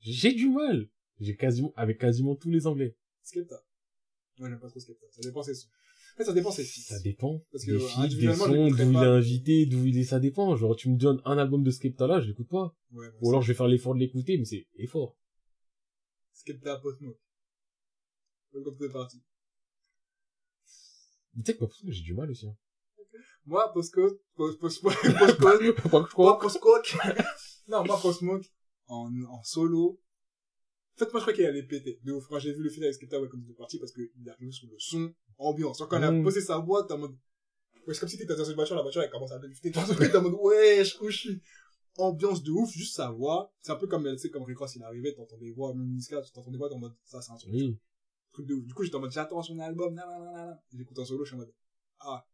J'ai 0.02 0.34
du 0.34 0.50
mal. 0.50 0.88
J'ai 1.20 1.36
quasiment, 1.36 1.72
avec 1.76 2.00
quasiment 2.00 2.36
tous 2.36 2.50
les 2.50 2.66
anglais. 2.68 2.96
Skepta. 3.22 3.64
Moi, 4.40 4.50
j'aime 4.50 4.60
pas 4.60 4.68
trop 4.70 4.80
Skepta. 4.80 5.06
Ça 5.12 5.22
dépend 5.22 5.44
ses 5.44 5.54
sons. 5.54 5.68
En 6.14 6.18
fait, 6.18 6.26
ça 6.26 6.34
dépend 6.34 6.52
ses 6.52 6.64
Ça 6.64 6.96
feats. 6.98 7.04
dépend. 7.04 7.42
Parce 7.52 7.66
que, 7.66 7.72
des 7.72 7.80
feats, 7.80 8.08
des 8.20 8.34
sons, 8.34 8.68
d'où 8.70 8.92
il 8.92 8.98
est 8.98 9.06
invité, 9.06 9.66
d'où 9.66 9.86
il 9.86 9.98
est, 9.98 10.04
ça 10.04 10.20
dépend. 10.20 10.56
Genre, 10.56 10.76
tu 10.76 10.90
me 10.90 10.98
donnes 10.98 11.22
un 11.26 11.38
album 11.38 11.64
de 11.64 11.72
Skepta 11.72 12.08
là, 12.08 12.20
je 12.20 12.28
l'écoute 12.28 12.50
pas. 12.50 12.76
Ouais, 12.92 13.08
bon, 13.10 13.18
Ou 13.22 13.30
alors 13.30 13.42
je 13.42 13.48
vais 13.48 13.54
faire 13.56 13.68
l'effort 13.68 13.94
de 13.96 14.00
l'écouter, 14.00 14.38
mais 14.38 14.46
c'est 14.46 14.66
effort. 14.78 15.16
Skepta 16.34 16.78
Post 16.80 17.00
Smoke. 18.54 18.66
Welcome 18.66 18.78
to 18.78 18.88
the 18.88 18.92
party. 18.92 19.18
Tu 21.36 21.42
sais 21.46 21.54
que 21.56 21.60
pas 21.66 21.72
j'ai 21.88 22.02
du 22.04 22.14
mal 22.14 22.30
aussi. 22.30 22.48
Hein. 22.48 22.56
Moi, 23.46 23.72
Post, 23.74 23.94
Post, 24.36 24.60
je 24.62 24.82
moi. 24.84 24.94
Postcode. 26.40 26.84
non, 27.68 27.84
moi, 27.84 28.00
Post 28.02 28.20
Smoke, 28.20 28.46
en, 28.88 29.12
en 29.30 29.44
solo. 29.44 30.00
En 30.96 31.00
fait, 31.00 31.12
moi, 31.12 31.20
je 31.20 31.24
crois 31.24 31.34
qu'il 31.34 31.46
allait 31.46 31.64
péter. 31.64 32.00
De 32.04 32.12
ouf. 32.14 32.30
Moi, 32.30 32.40
j'ai 32.40 32.54
vu 32.54 32.62
le 32.64 32.70
film 32.70 32.84
avec 32.84 32.94
Skepta 32.96 33.20
Welcome 33.20 33.44
to 33.44 33.52
the 33.54 33.58
party 33.58 33.80
parce 33.80 33.92
qu'il 33.92 34.10
est 34.26 34.30
arrivé 34.30 34.52
sur 34.52 34.68
le 34.68 34.76
son 34.78 35.14
ambiance. 35.38 35.80
Quand 35.90 35.98
il 35.98 36.04
a 36.04 36.12
Mm. 36.12 36.24
posé 36.24 36.42
sa 36.42 36.60
boîte, 36.60 36.88
t'es 36.88 36.94
en 36.94 37.00
mode, 37.00 37.16
ouais, 37.88 37.94
c'est 37.94 38.00
comme 38.00 38.10
si 38.10 38.18
t'étais 38.18 38.36
dans 38.36 38.46
une 38.46 38.54
voiture, 38.56 38.76
la 38.76 38.84
voiture, 38.84 39.02
elle 39.02 39.10
commence 39.10 39.32
à 39.32 39.40
lifter. 39.40 39.72
T'es 39.72 40.16
en 40.16 40.22
mode, 40.22 40.36
wesh, 40.40 41.02
où 41.02 41.10
je 41.10 41.18
suis? 41.18 41.42
Ambiance 41.98 42.42
de 42.44 42.52
ouf, 42.52 42.72
juste 42.72 42.96
sa 42.96 43.10
voix. 43.12 43.54
C'est 43.62 43.72
un 43.72 43.76
peu 43.76 43.88
comme, 43.88 44.04
tu 44.12 44.18
sais, 44.18 44.30
comme 44.30 44.44
Rick 44.44 44.58
Ross, 44.60 44.76
il 44.76 44.82
est 44.82 44.86
arrivé, 44.86 45.14
t'entends 45.16 45.38
des 45.38 45.52
voix, 45.52 45.74
même 45.74 45.92
Niska, 45.94 46.22
t'entends 46.34 46.50
des 46.52 46.58
voix, 46.58 46.70
t'es 46.70 46.76
en 46.76 46.80
mode, 46.80 46.96
ça, 47.04 47.22
c'est 47.22 47.32
un 47.32 47.38
truc. 47.38 47.52
Oui. 47.54 47.78
Truc 48.34 48.48
de 48.48 48.54
ouf. 48.56 48.66
Du 48.66 48.74
coup, 48.74 48.84
j'étais 48.84 48.96
en 48.96 49.00
mode, 49.00 49.12
j'attends 49.12 49.42
son 49.42 49.60
album, 49.60 49.94
nanana. 49.94 50.60
J'écoute 50.74 51.00
en 51.00 51.06
solo, 51.06 51.24
je 51.24 51.30
suis 51.30 51.36
en 51.36 51.40
mode, 51.40 51.54
ah. 52.00 52.26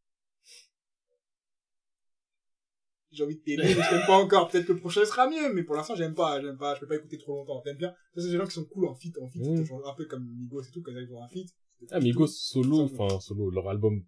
J'ai 3.11 3.23
envie 3.23 3.37
de 3.37 3.41
t'aimer, 3.41 3.63
mais 3.63 3.69
je 3.73 3.89
t'aime 3.89 4.05
pas 4.05 4.17
encore. 4.17 4.49
Peut-être 4.49 4.67
que 4.67 4.73
le 4.73 4.79
prochain 4.79 5.03
sera 5.03 5.27
mieux, 5.27 5.51
mais 5.53 5.63
pour 5.63 5.75
l'instant, 5.75 5.95
j'aime 5.95 6.13
pas, 6.13 6.39
j'aime 6.41 6.57
pas, 6.57 6.75
je 6.75 6.81
peux 6.81 6.87
pas 6.87 6.95
écouter 6.95 7.17
trop 7.17 7.33
longtemps. 7.37 7.59
T'aimes 7.61 7.77
bien? 7.77 7.89
Ça, 8.15 8.21
c'est 8.21 8.29
des 8.29 8.37
gens 8.37 8.45
qui 8.45 8.51
sont 8.51 8.65
cool 8.65 8.85
en 8.87 8.93
feat, 8.93 9.17
en 9.17 9.27
feat, 9.27 9.41
Mm. 9.45 9.63
genre 9.63 9.87
un 9.89 9.95
peu 9.95 10.05
comme 10.05 10.23
Migos 10.37 10.61
et 10.61 10.71
tout, 10.71 10.81
quand 10.83 10.91
ils 10.91 10.97
arrivent 10.97 11.15
un 11.15 11.27
feat. 11.27 11.49
Ah, 11.89 11.99
Migos 11.99 12.27
solo, 12.27 12.81
enfin, 12.81 13.19
solo, 13.19 13.49
leur 13.49 13.67
album, 13.67 14.03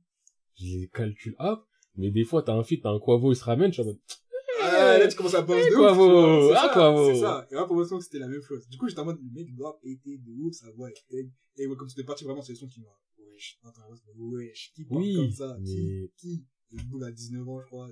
je 0.60 0.66
les 0.66 0.88
calcule 0.94 1.36
up. 1.40 1.62
Mais 1.96 2.12
des 2.12 2.24
fois, 2.24 2.44
t'as 2.44 2.54
un 2.54 2.64
feat, 2.64 2.84
t'as 2.84 2.90
un 2.92 3.00
Quavo, 3.00 3.32
il 3.32 3.36
se 3.36 3.44
ramène, 3.44 3.74
je 3.74 3.82
suis 3.82 3.82
en 3.82 3.86
mode, 3.86 4.00
Ah, 4.72 4.98
là, 4.98 5.08
tu 5.08 5.16
commences 5.16 5.34
à 5.36 5.42
bounce 5.42 5.66
de 5.66 5.76
ouf. 5.76 5.96
Vois. 5.96 6.48
C'est 6.50 6.56
ah, 6.56 6.68
ça, 6.68 6.74
Quavo. 6.74 7.14
C'est 7.14 7.20
ça. 7.20 7.48
Et 7.52 7.56
là, 7.56 7.66
pour 7.66 7.76
moi, 7.76 7.86
c'était 8.02 8.20
la 8.20 8.28
même 8.28 8.42
chose. 8.42 8.68
Du 8.68 8.78
coup, 8.78 8.88
j'étais 8.88 9.02
en 9.02 9.06
mode, 9.06 9.20
le 9.22 9.32
mec 9.32 9.54
doit 9.56 9.80
péter 9.82 10.18
de 10.18 10.32
ouf, 10.42 10.54
sa 10.54 10.72
voix 10.72 10.90
est 10.90 11.06
telle. 11.10 11.30
Et 11.58 11.68
ouais, 11.68 11.76
comme 11.76 11.90
c'était 11.90 12.04
parti, 12.04 12.24
vraiment, 12.24 12.42
c'est 12.42 12.54
le 12.54 12.58
son 12.58 12.68
qui 12.68 12.82
m'a, 12.82 12.88
wesh, 13.34 13.60
wesh, 14.18 14.72
qui 14.76 14.86
parle 14.86 15.16
comme 15.16 15.32
ça? 15.32 15.58
Qui, 15.64 16.12
qui? 16.18 16.46
Le 16.72 16.84
bout 16.84 17.04
a 17.04 17.12
19 17.12 17.50
ans, 17.50 17.60
je 17.60 17.66
crois. 17.66 17.90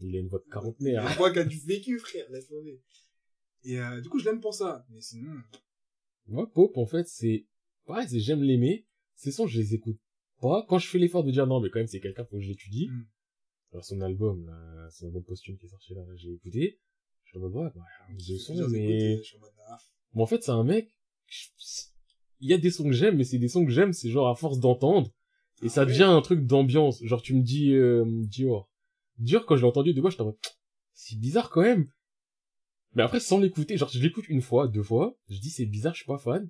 il 0.00 0.16
a 0.16 0.20
une 0.20 0.28
voix 0.28 0.38
de 0.38 0.50
quarantenaire. 0.50 1.06
une 1.06 1.16
voix 1.16 1.30
qui 1.30 1.38
a 1.38 1.44
du 1.44 1.58
vécu, 1.58 1.98
frère, 1.98 2.24
laisse 2.30 2.48
tomber. 2.48 2.80
Et, 3.64 3.78
euh, 3.78 4.00
du 4.00 4.08
coup, 4.08 4.18
je 4.18 4.24
l'aime 4.24 4.40
pour 4.40 4.54
ça. 4.54 4.86
Mais 4.90 5.00
sinon, 5.00 5.32
Moi, 6.26 6.50
Pop, 6.52 6.76
en 6.76 6.86
fait, 6.86 7.06
c'est, 7.06 7.46
pareil, 7.84 8.08
c'est 8.08 8.20
j'aime 8.20 8.42
l'aimer. 8.42 8.86
Ces 9.14 9.32
sons, 9.32 9.46
je 9.46 9.58
les 9.58 9.74
écoute 9.74 9.98
pas. 10.40 10.64
Quand 10.68 10.78
je 10.78 10.88
fais 10.88 10.98
l'effort 10.98 11.24
de 11.24 11.30
dire 11.30 11.46
non, 11.46 11.60
mais 11.60 11.68
quand 11.68 11.80
même, 11.80 11.88
c'est 11.88 12.00
quelqu'un, 12.00 12.24
faut 12.24 12.36
que 12.36 12.42
je 12.42 12.48
l'étudie. 12.48 12.88
Mm. 12.88 13.06
Alors, 13.72 13.84
son 13.84 14.00
album, 14.00 14.46
là, 14.46 14.88
son 14.90 15.06
album 15.06 15.24
posthume 15.24 15.58
qui 15.58 15.66
est 15.66 15.70
sorti 15.70 15.94
là, 15.94 16.02
j'ai 16.16 16.32
écouté. 16.32 16.78
Je 17.24 17.30
suis 17.30 17.38
en 17.38 17.42
mode, 17.42 17.54
ouais, 17.54 17.70
bah, 17.74 17.82
j'ai 18.16 18.36
plusieurs 18.36 18.70
mais, 18.70 19.20
en 19.36 19.40
mode, 19.40 19.50
ah, 19.68 19.78
en 20.14 20.26
fait, 20.26 20.42
c'est 20.42 20.50
un 20.50 20.64
mec, 20.64 20.94
il 22.40 22.48
y 22.48 22.54
a 22.54 22.58
des 22.58 22.70
sons 22.70 22.84
que 22.84 22.92
j'aime, 22.92 23.16
mais 23.16 23.24
c'est 23.24 23.38
des 23.38 23.48
sons 23.48 23.64
que 23.64 23.70
j'aime, 23.70 23.92
c'est 23.92 24.10
genre 24.10 24.28
à 24.28 24.34
force 24.34 24.58
d'entendre. 24.58 25.10
Et 25.62 25.66
Ah 25.66 25.70
ça 25.70 25.84
devient 25.84 26.04
un 26.04 26.20
truc 26.22 26.46
d'ambiance. 26.46 27.02
Genre, 27.02 27.20
tu 27.20 27.34
me 27.34 27.42
dis, 27.42 27.72
euh, 27.74 28.04
Dior. 28.06 28.70
Dior, 29.18 29.44
quand 29.44 29.56
je 29.56 29.62
l'ai 29.62 29.68
entendu 29.68 29.92
de 29.92 30.00
moi, 30.00 30.10
j'étais 30.10 30.22
en 30.22 30.26
mode, 30.26 30.38
c'est 30.94 31.18
bizarre 31.18 31.50
quand 31.50 31.62
même. 31.62 31.90
Mais 32.94 33.02
après, 33.02 33.20
sans 33.20 33.38
l'écouter, 33.38 33.76
genre, 33.76 33.88
je 33.88 34.00
l'écoute 34.00 34.28
une 34.28 34.40
fois, 34.40 34.68
deux 34.68 34.82
fois, 34.82 35.16
je 35.28 35.38
dis, 35.38 35.50
c'est 35.50 35.66
bizarre, 35.66 35.94
je 35.94 35.98
suis 35.98 36.06
pas 36.06 36.18
fan. 36.18 36.48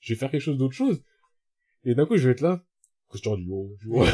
Je 0.00 0.12
vais 0.12 0.18
faire 0.18 0.30
quelque 0.30 0.40
chose 0.40 0.58
d'autre 0.58 0.74
chose. 0.74 1.02
Et 1.84 1.94
d'un 1.94 2.06
coup, 2.06 2.16
je 2.16 2.26
vais 2.28 2.32
être 2.32 2.40
là. 2.40 2.64
Question 3.10 3.36
du 3.36 3.48
haut, 3.50 3.74
tu 3.80 3.86
vois. 3.88 4.06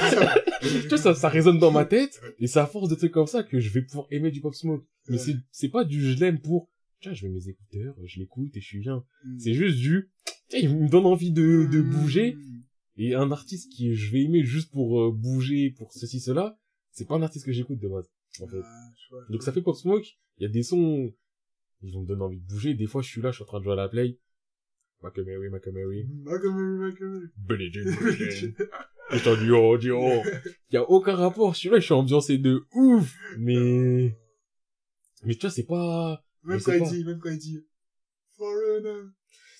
tu 0.61 0.88
vois, 0.88 0.99
ça, 0.99 1.14
ça 1.14 1.28
résonne 1.28 1.59
dans 1.59 1.70
ma 1.72 1.84
tête. 1.84 2.20
Et 2.38 2.47
c'est 2.47 2.61
à 2.61 2.66
force 2.66 2.88
de 2.88 2.95
trucs 2.95 3.12
comme 3.12 3.26
ça 3.26 3.42
que 3.42 3.59
je 3.61 3.70
vais 3.70 3.82
pouvoir 3.82 4.07
aimer 4.11 4.30
du 4.30 4.40
pop 4.40 4.55
smoke. 4.55 4.84
Mais 5.09 5.18
c'est, 5.18 5.34
c'est 5.51 5.68
pas 5.68 5.84
du 5.84 6.01
je 6.01 6.18
l'aime 6.18 6.40
pour, 6.40 6.70
tiens, 7.01 7.12
je 7.12 7.26
mets 7.26 7.32
mes 7.32 7.49
écouteurs, 7.49 7.95
je 8.05 8.18
l'écoute 8.20 8.57
et 8.57 8.61
je 8.61 8.66
suis 8.66 8.78
bien. 8.80 9.05
Mm. 9.24 9.38
C'est 9.38 9.55
juste 9.55 9.78
du, 9.78 10.11
tiens, 10.49 10.61
il 10.61 10.74
me 10.76 10.88
donne 10.88 11.07
envie 11.07 11.30
de, 11.32 11.66
de 11.70 11.80
Mm. 11.82 11.90
bouger. 11.90 12.36
Et 12.97 13.14
un 13.16 13.32
artiste 13.32 13.72
qui 13.72 13.92
je 13.95 14.12
vais 14.12 14.22
aimer 14.22 14.45
juste 14.45 14.70
pour 14.70 15.01
euh, 15.03 15.11
bouger, 15.12 15.70
pour 15.76 15.92
ceci, 15.92 16.20
cela, 16.20 16.57
c'est 16.92 17.09
pas 17.09 17.16
un 17.16 17.22
artiste 17.22 17.45
que 17.45 17.51
j'écoute 17.53 17.80
de 17.80 17.88
base, 17.88 18.09
en 18.40 18.47
fait. 18.47 18.61
Ah, 18.62 18.90
vois, 19.11 19.20
Donc 19.22 19.28
vois. 19.30 19.40
ça 19.45 19.51
fait 19.53 19.62
Pop 19.62 19.74
Smoke, 19.74 20.07
il 20.38 20.45
y 20.45 20.47
a 20.47 20.49
des 20.49 20.62
sons, 20.62 21.12
ils 21.82 21.92
vont 21.92 22.03
me 22.03 22.07
donner 22.07 22.22
envie 22.22 22.38
de 22.38 22.47
bouger, 22.47 22.74
des 22.74 22.86
fois 22.86 23.03
je 23.03 23.09
suis 23.09 23.20
là, 23.20 23.32
je 23.32 23.34
suis 23.38 23.42
en 23.42 23.47
train 23.47 23.59
de 23.59 23.64
jouer 23.64 23.72
à 23.72 23.76
la 23.76 23.88
play, 23.88 24.18
Macamary, 25.05 25.51
Macamary. 25.51 26.07
Macamary, 26.25 26.79
Macamary. 26.79 27.27
Billie 27.37 27.71
Jean, 27.73 27.85
Billie 27.85 28.31
Jean. 28.41 28.53
Putain, 29.11 29.37
Dio, 29.37 29.77
Dio. 29.77 30.01
Y 30.71 30.77
a 30.79 30.83
aucun 30.91 31.15
rapport. 31.15 31.55
Celui-là, 31.55 31.79
je 31.79 31.85
suis 31.85 31.93
ambiancé 31.95 32.39
de 32.39 32.65
ouf. 32.75 33.15
Mais, 33.39 34.17
mais 35.25 35.35
tu 35.35 35.41
vois, 35.43 35.51
c'est 35.51 35.65
pas, 35.67 36.25
Même 36.45 36.61
quand 36.63 36.73
il 36.73 36.79
pas. 36.81 36.91
dit, 36.91 37.05
même 37.05 37.19
quand 37.19 37.31
il 37.31 37.39
dit, 37.39 37.67
Foreigner, 38.39 39.03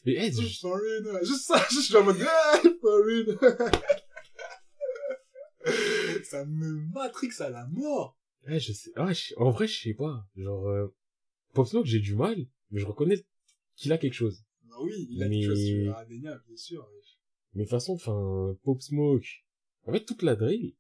mais, 0.07 0.15
eh, 0.19 0.33
je- 0.33 0.59
Foreigner. 0.61 1.19
Juste 1.25 1.45
ça, 1.47 1.63
je 1.71 1.81
suis 1.81 1.95
en 1.97 2.05
mode, 2.05 2.17
hey, 2.19 2.71
Foreigner. 2.81 3.37
ça 6.25 6.45
me 6.45 6.81
matrix 6.93 7.31
à 7.41 7.51
la 7.51 7.67
mort. 7.67 8.19
eh, 8.49 8.59
je 8.59 8.73
sais, 8.73 8.91
ah, 8.97 9.13
je- 9.13 9.35
en 9.37 9.51
vrai, 9.51 9.67
je 9.67 9.81
sais 9.83 9.95
pas. 9.95 10.27
Genre, 10.37 10.69
euh, 10.69 10.95
Pop 11.55 11.67
Smoke, 11.67 11.87
j'ai 11.87 12.01
du 12.01 12.15
mal, 12.15 12.37
mais 12.71 12.81
je 12.81 12.87
reconnais 12.87 13.25
qu'il 13.77 13.93
a 13.93 13.99
quelque 13.99 14.15
chose. 14.15 14.44
Bah 14.75 14.83
oui, 14.83 15.07
il 15.11 15.23
a 15.23 15.29
Mais- 15.29 15.41
quelque 15.41 15.51
chose 15.51 15.65
sur 15.65 16.05
bien 16.19 16.57
sûr. 16.57 16.91
Mais 17.55 17.61
de 17.63 17.65
toute 17.65 17.71
façon, 17.71 17.93
enfin, 17.93 18.57
Pop 18.65 18.83
Smoke. 18.83 19.45
En 19.87 19.93
fait, 19.93 20.05
toute 20.05 20.23
la 20.23 20.35
drill. 20.35 20.75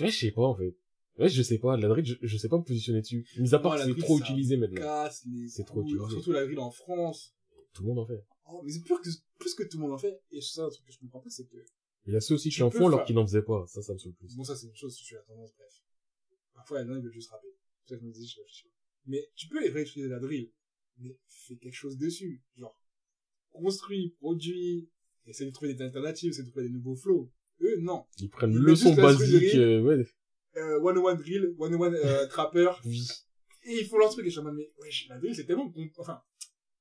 Ouais, 0.00 0.10
je 0.10 0.18
sais 0.18 0.32
pas, 0.32 0.42
en 0.42 0.56
fait. 0.56 0.76
Ouais, 1.18 1.28
je 1.28 1.42
sais 1.42 1.58
pas. 1.58 1.76
La 1.76 1.88
drill, 1.88 2.04
je, 2.04 2.14
je 2.20 2.36
sais 2.36 2.48
pas 2.48 2.58
me 2.58 2.64
positionner 2.64 3.00
dessus. 3.00 3.24
Mis 3.38 3.54
à 3.54 3.60
part 3.60 3.76
que 3.76 3.82
c'est 3.82 3.90
drill, 3.90 4.02
trop 4.02 4.18
utilisé 4.18 4.56
maintenant. 4.56 5.08
C'est 5.48 5.64
trop 5.64 5.82
utilisé. 5.82 6.08
Surtout 6.10 6.32
la 6.32 6.44
grille 6.44 6.58
en 6.58 6.70
France. 6.72 7.36
Tout 7.72 7.82
le 7.82 7.88
monde 7.88 7.98
en 8.00 8.06
fait. 8.06 8.24
Oh, 8.46 8.60
mais 8.64 8.70
c'est 8.72 8.82
plus 8.82 8.96
que, 8.98 9.08
plus 9.38 9.54
que 9.54 9.62
tout 9.64 9.78
le 9.78 9.82
monde 9.82 9.92
en 9.92 9.98
fait. 9.98 10.20
Et 10.30 10.40
ça, 10.40 10.64
un 10.64 10.68
truc 10.68 10.84
que 10.86 10.92
je 10.92 10.98
comprends 10.98 11.20
pas, 11.20 11.30
c'est 11.30 11.46
que, 11.46 11.56
Il 12.06 12.12
y 12.12 12.16
a 12.16 12.20
ceux 12.20 12.34
aussi 12.34 12.50
qui 12.50 12.62
en 12.62 12.70
font 12.70 12.88
alors 12.88 13.04
qu'ils 13.04 13.14
n'en 13.14 13.26
faisaient 13.26 13.42
pas. 13.42 13.64
Ça, 13.66 13.82
ça 13.82 13.92
me 13.92 13.98
saoule 13.98 14.14
plus. 14.14 14.34
bon, 14.36 14.44
ça, 14.44 14.56
c'est 14.56 14.66
une 14.66 14.74
chose, 14.76 14.96
je 14.98 15.04
suis 15.04 15.14
la 15.14 15.22
tendance, 15.22 15.52
bref. 15.56 15.82
Parfois, 16.54 16.80
il 16.80 16.86
y 16.86 16.90
en 16.90 16.94
a, 16.94 16.98
ils 16.98 17.02
veulent 17.04 17.12
juste 17.12 17.30
rapper. 17.30 17.48
Ça, 17.86 17.96
je 17.96 18.04
me 18.04 18.12
dis, 18.12 18.26
je 18.26 18.36
réfléchis 18.40 18.64
pas. 18.64 18.70
Mais 19.06 19.28
tu 19.34 19.48
peux 19.48 19.58
réutiliser 19.58 20.08
la 20.08 20.18
drill. 20.18 20.50
Mais 20.98 21.18
fais 21.28 21.56
quelque 21.56 21.74
chose 21.74 21.96
dessus. 21.98 22.42
Genre, 22.56 22.78
construis, 23.50 24.10
produis, 24.20 24.88
essaie 25.26 25.44
de 25.46 25.50
trouver 25.50 25.74
des 25.74 25.82
alternatives, 25.82 26.30
essaie 26.30 26.42
de 26.42 26.48
trouver 26.50 26.66
des 26.68 26.72
nouveaux 26.74 26.96
flows. 26.96 27.30
Eux, 27.60 27.76
non. 27.80 28.04
Ils 28.18 28.28
prennent 28.30 28.52
Ils 28.52 28.58
le 28.58 28.74
son 28.74 28.94
basique, 28.94 29.54
euh, 29.54 29.80
ouais. 29.82 30.04
Euh, 30.56 30.80
101 30.82 31.14
drill, 31.14 31.54
101 31.58 31.92
euh, 31.94 32.26
trapper, 32.28 32.68
Oui. 32.84 33.06
et 33.64 33.80
ils 33.80 33.86
font 33.86 33.98
leur 33.98 34.10
truc, 34.10 34.24
et 34.24 34.28
je 34.28 34.32
suis 34.32 34.40
en 34.40 34.44
mode, 34.44 34.54
mais, 34.54 34.68
wesh, 34.78 35.08
la 35.08 35.18
drill, 35.18 35.34
c'est 35.34 35.44
tellement, 35.46 35.70
com- 35.70 35.88
enfin, 35.98 36.20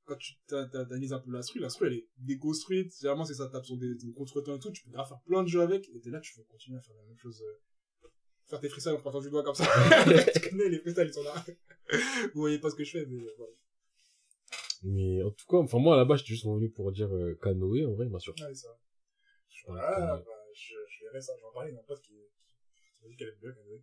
quand 0.05 0.15
tu 0.17 0.33
t'analyses 0.47 1.13
un 1.13 1.19
peu 1.19 1.31
l'instru, 1.31 1.59
l'instru, 1.59 1.87
elle 1.87 1.93
est 1.93 2.07
déconstruite, 2.17 2.93
généralement, 2.99 3.23
c'est 3.25 3.33
ça 3.35 3.47
tape 3.47 3.65
sur 3.65 3.77
des, 3.77 3.95
des 3.95 4.11
contretemps 4.13 4.55
et 4.55 4.59
tout, 4.59 4.71
tu 4.71 4.83
peux 4.83 4.91
grave 4.91 5.07
faire 5.07 5.21
plein 5.25 5.41
de 5.43 5.47
jeux 5.47 5.61
avec, 5.61 5.89
et 5.89 5.99
t'es 6.01 6.09
là, 6.11 6.19
tu 6.19 6.33
veux 6.37 6.43
continuer 6.43 6.77
à 6.77 6.81
faire 6.81 6.95
la 6.97 7.03
même 7.05 7.17
chose, 7.17 7.41
euh, 7.41 8.07
faire 8.47 8.59
tes 8.59 8.69
freestyles 8.69 8.93
en 8.93 9.01
pointant 9.01 9.21
du 9.21 9.29
doigt 9.29 9.43
comme 9.43 9.55
ça. 9.55 9.65
tu 10.33 10.49
connais, 10.49 10.69
les 10.69 10.79
freestyles, 10.79 11.07
ils 11.07 11.13
sont 11.13 11.23
là. 11.23 11.45
Vous 12.33 12.41
voyez 12.41 12.59
pas 12.59 12.69
ce 12.69 12.75
que 12.75 12.83
je 12.83 12.91
fais, 12.91 13.05
mais 13.05 13.23
voilà. 13.37 13.53
Mais 14.83 15.23
en 15.23 15.31
tout 15.31 15.45
cas, 15.47 15.57
enfin 15.57 15.79
moi 15.79 15.95
là-bas, 15.97 16.15
j'étais 16.17 16.29
juste 16.33 16.45
revenu 16.45 16.69
pour 16.69 16.91
dire 16.91 17.13
euh, 17.13 17.37
Canoë, 17.41 17.85
en 17.85 17.93
vrai, 17.93 18.05
il 18.05 18.11
m'a 18.11 18.19
surpris. 18.19 18.43
Ouais, 18.43 18.53
ça. 18.53 18.67
Je 19.49 19.65
parlais 19.65 19.81
de 19.81 19.85
Ah, 19.85 19.95
Canoë. 19.99 20.23
bah, 20.25 20.31
je, 20.53 20.73
je 20.89 21.05
verrai 21.05 21.21
ça, 21.21 21.33
je 21.37 21.41
vais 21.41 21.47
en 21.47 21.53
parler 21.53 21.71
d'un 21.71 21.83
pote 21.87 22.01
qui, 22.01 22.13
qui 22.13 23.03
m'a 23.03 23.09
dit 23.09 23.15
qu'elle 23.15 23.35
bien, 23.41 23.49
elle 23.51 23.81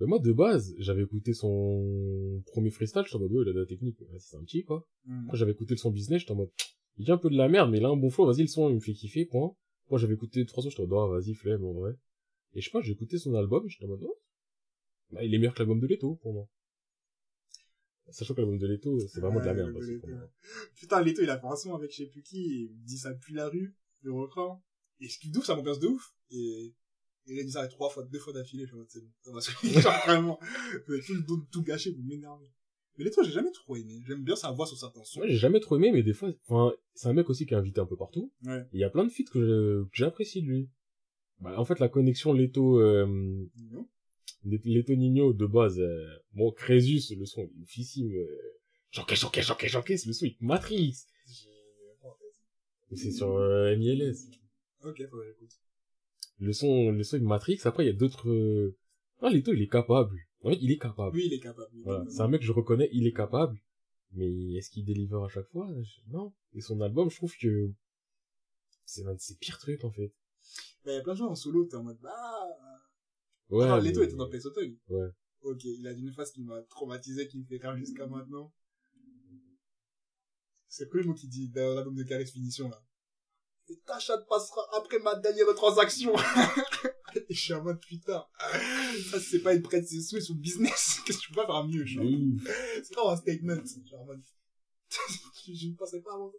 Mais 0.00 0.06
moi, 0.06 0.18
de 0.20 0.32
base, 0.32 0.74
j'avais 0.78 1.02
écouté 1.02 1.34
son 1.34 2.42
premier 2.46 2.70
freestyle, 2.70 3.02
j'étais 3.04 3.16
en 3.16 3.20
mode, 3.20 3.32
ouais, 3.32 3.42
il 3.44 3.48
a 3.50 3.52
de 3.52 3.60
la 3.60 3.66
technique, 3.66 3.98
c'est 4.18 4.36
un 4.36 4.42
petit, 4.44 4.64
quoi. 4.64 4.86
Après, 5.26 5.36
j'avais 5.36 5.52
écouté 5.52 5.76
son 5.76 5.90
business, 5.90 6.20
j'étais 6.20 6.32
en 6.32 6.36
mode, 6.36 6.50
il 6.96 7.04
dit 7.04 7.12
un 7.12 7.18
peu 7.18 7.28
de 7.30 7.36
la 7.36 7.48
merde, 7.48 7.70
mais 7.70 7.78
il 7.78 7.84
a 7.84 7.88
un 7.88 7.96
bon 7.96 8.08
flow, 8.10 8.26
vas-y, 8.26 8.42
le 8.42 8.46
son, 8.48 8.70
il 8.70 8.76
me 8.76 8.80
fait 8.80 8.92
kiffer, 8.94 9.26
point. 9.26 9.54
Moi, 9.90 9.98
j'avais 9.98 10.14
écouté 10.14 10.44
trois 10.46 10.62
sons, 10.62 10.70
j'étais 10.70 10.82
en 10.82 10.86
mode, 10.86 11.10
ah, 11.10 11.12
vas-y, 11.18 11.34
flemme, 11.34 11.64
en 11.64 11.72
vrai. 11.74 11.92
Et 12.54 12.60
je 12.60 12.66
sais 12.66 12.70
pas, 12.72 12.80
j'ai 12.80 12.92
écouté 12.92 13.18
son 13.18 13.34
album, 13.34 13.68
j'étais 13.68 13.84
en 13.84 13.88
mode, 13.88 14.02
oh, 14.02 14.18
bah, 15.10 15.22
il 15.24 15.34
est 15.34 15.38
meilleur 15.38 15.52
que 15.54 15.58
l'album 15.60 15.80
de 15.80 15.86
Leto, 15.86 16.16
pour 16.22 16.32
moi. 16.32 16.48
Sachant 18.10 18.34
que 18.34 18.40
l'album 18.40 18.58
de 18.58 18.66
Leto, 18.66 18.98
c'est 19.08 19.20
vraiment 19.20 19.40
de 19.40 19.44
la 19.44 19.52
Ouais, 19.52 19.62
merde, 19.62 19.76
aussi, 19.76 19.96
pour 19.98 20.08
moi. 20.08 20.30
Putain, 20.74 21.02
Leto, 21.02 21.22
il 21.22 21.30
a 21.30 21.38
fait 21.38 21.46
un 21.46 21.56
son 21.56 21.74
avec 21.74 21.90
je 21.92 21.96
sais 21.98 22.06
plus 22.06 22.22
qui, 22.22 22.38
et 22.40 22.56
il 22.64 22.70
me 22.72 22.86
dit 22.86 22.98
ça 22.98 23.12
pue 23.14 23.32
la 23.34 23.48
rue, 23.48 23.74
le 24.02 24.12
refrain. 24.12 24.60
Et 25.00 25.08
ce 25.08 25.18
qui 25.18 25.30
de 25.30 25.38
ouf, 25.38 25.44
ça 25.46 25.54
m'ambiance 25.54 25.78
de 25.78 25.86
ouf. 25.88 26.14
Et, 26.30 26.74
il 27.26 27.38
a 27.38 27.42
dit 27.44 27.52
ça 27.52 27.66
trois 27.68 27.90
fois, 27.90 28.04
deux 28.04 28.18
fois 28.18 28.32
d'affilée, 28.32 28.66
je 28.66 28.74
c'est 28.88 29.00
bon, 29.02 29.38
ça 29.40 29.50
va 29.50 29.98
vraiment. 30.06 30.38
Avez 30.88 31.02
tout 31.02 31.14
le 31.14 31.22
dos 31.22 31.36
tout 31.52 31.62
gâché, 31.62 31.90
vous 31.90 32.02
m'énervez. 32.02 32.48
Mais 32.96 33.04
Leto, 33.04 33.22
j'ai 33.22 33.30
jamais 33.30 33.52
trop 33.52 33.76
aimé. 33.76 34.00
J'aime 34.06 34.24
bien 34.24 34.34
sa 34.34 34.50
voix 34.50 34.66
sur 34.66 34.76
certains 34.78 35.04
sons. 35.04 35.20
Moi, 35.20 35.28
j'ai 35.28 35.36
jamais 35.36 35.60
trop 35.60 35.76
aimé, 35.76 35.92
mais 35.92 36.02
des 36.02 36.14
fois, 36.14 36.30
enfin, 36.48 36.74
c'est 36.94 37.06
un 37.08 37.12
mec 37.12 37.28
aussi 37.30 37.46
qui 37.46 37.54
est 37.54 37.56
invité 37.56 37.80
un 37.80 37.86
peu 37.86 37.96
partout. 37.96 38.32
Ouais. 38.44 38.66
Il 38.72 38.80
y 38.80 38.84
a 38.84 38.90
plein 38.90 39.04
de 39.04 39.10
feats 39.10 39.24
que 39.30 39.40
je- 39.40 39.84
que 39.84 39.90
j'apprécie 39.92 40.42
de 40.42 40.48
lui. 40.48 40.70
Bah, 41.40 41.54
en 41.60 41.64
fait, 41.64 41.78
la 41.78 41.88
connexion 41.88 42.32
Leto, 42.32 42.80
euh, 42.80 43.06
Non? 43.70 43.86
Leto 44.48 44.94
Nino, 44.94 45.32
de 45.32 45.46
base, 45.46 45.78
euh, 45.78 46.06
bon, 46.32 46.50
Crésus, 46.52 47.14
le 47.16 47.26
son, 47.26 47.42
il 47.42 47.60
est 47.60 47.62
oufissime, 47.62 48.12
euh, 48.12 48.26
j'encaisse, 48.90 49.20
j'encaisse, 49.20 49.46
j'encaisse, 49.46 49.72
j'encaisse, 49.72 50.06
le 50.06 50.12
son, 50.12 50.26
il 50.26 50.36
matrix. 50.40 50.96
C'est 52.94 53.12
sur 53.12 53.36
euh, 53.36 53.76
MILS. 53.76 54.16
Ok, 54.82 55.02
faut 55.10 55.18
que 55.18 55.26
j'écoute. 55.26 55.50
Le 56.38 56.52
son, 56.52 56.90
le 56.90 57.02
son, 57.02 57.16
il 57.18 57.24
matrix. 57.24 57.58
Après, 57.64 57.84
il 57.84 57.88
y 57.88 57.90
a 57.90 57.94
d'autres, 57.94 58.30
euh... 58.30 58.76
non, 59.20 59.28
Leto, 59.28 59.52
il 59.52 59.62
est 59.62 59.68
capable. 59.68 60.16
En 60.42 60.50
fait, 60.50 60.58
il 60.60 60.70
est 60.70 60.78
capable. 60.78 61.14
Oui, 61.16 61.24
il 61.26 61.34
est 61.34 61.40
capable. 61.40 61.68
il 61.74 61.80
est 61.80 61.84
Voilà. 61.84 62.04
C'est 62.08 62.20
un 62.20 62.28
mec 62.28 62.40
que 62.40 62.46
je 62.46 62.52
reconnais, 62.52 62.88
il 62.92 63.06
est 63.06 63.12
capable. 63.12 63.58
Mais 64.12 64.54
est-ce 64.54 64.70
qu'il 64.70 64.84
délivre 64.84 65.22
à 65.22 65.28
chaque 65.28 65.48
fois? 65.48 65.68
Non. 66.08 66.32
Et 66.54 66.60
son 66.60 66.80
album, 66.80 67.10
je 67.10 67.16
trouve 67.16 67.36
que 67.36 67.70
c'est 68.84 69.04
l'un 69.04 69.14
de 69.14 69.20
ses 69.20 69.36
pires 69.36 69.58
trucs, 69.58 69.84
en 69.84 69.90
fait. 69.90 70.12
Mais 70.86 70.92
il 70.92 70.96
y 70.96 70.98
a 70.98 71.02
plein 71.02 71.12
de 71.12 71.18
gens 71.18 71.28
en 71.28 71.34
solo, 71.34 71.66
t'es 71.66 71.76
en 71.76 71.82
mode, 71.82 71.98
bah, 72.00 72.10
Ouais. 73.50 73.66
ah, 73.68 73.80
Leto 73.80 74.02
était 74.02 74.16
dans 74.16 74.28
Pesoteuil. 74.28 74.78
Ouais. 74.88 75.08
Ok, 75.42 75.64
il 75.64 75.86
a 75.86 75.94
dit 75.94 76.02
une 76.02 76.12
phase 76.12 76.32
qui 76.32 76.42
m'a 76.42 76.60
traumatisé, 76.62 77.28
qui 77.28 77.38
me 77.38 77.44
fait 77.44 77.58
rire 77.58 77.76
jusqu'à 77.76 78.06
maintenant. 78.06 78.52
C'est 80.68 80.88
quoi 80.88 81.00
le 81.00 81.06
mot 81.06 81.14
qu'il 81.14 81.30
dit 81.30 81.48
dans 81.48 81.74
l'album 81.74 81.94
de 81.94 82.02
Caris 82.02 82.26
Finition, 82.26 82.68
là? 82.68 82.82
Et 83.70 83.78
ta 83.84 83.98
chatte 83.98 84.26
passera 84.28 84.66
après 84.76 84.98
ma 84.98 85.14
dernière 85.16 85.54
transaction. 85.54 86.14
Et 87.16 87.24
je 87.34 87.40
suis 87.40 87.54
en 87.54 87.62
mode, 87.62 87.80
putain. 87.80 88.24
Ça, 89.10 89.20
c'est 89.20 89.40
pas 89.40 89.54
une 89.54 89.62
prête 89.62 89.86
sous 89.86 90.16
et 90.16 90.20
son 90.20 90.34
business. 90.34 91.00
Qu'est-ce 91.06 91.18
que 91.18 91.22
tu 91.24 91.32
peux 91.32 91.36
pas 91.36 91.46
faire 91.46 91.64
mieux, 91.66 91.84
genre? 91.84 92.04
C'est 92.82 92.94
pas 92.94 93.12
un 93.12 93.16
statement. 93.16 93.62
Genre, 93.84 94.00
en 94.00 94.04
mode, 94.06 94.22
je, 95.46 95.68
ne 95.68 95.74
pensais 95.74 96.00
pas 96.00 96.14
avant. 96.14 96.32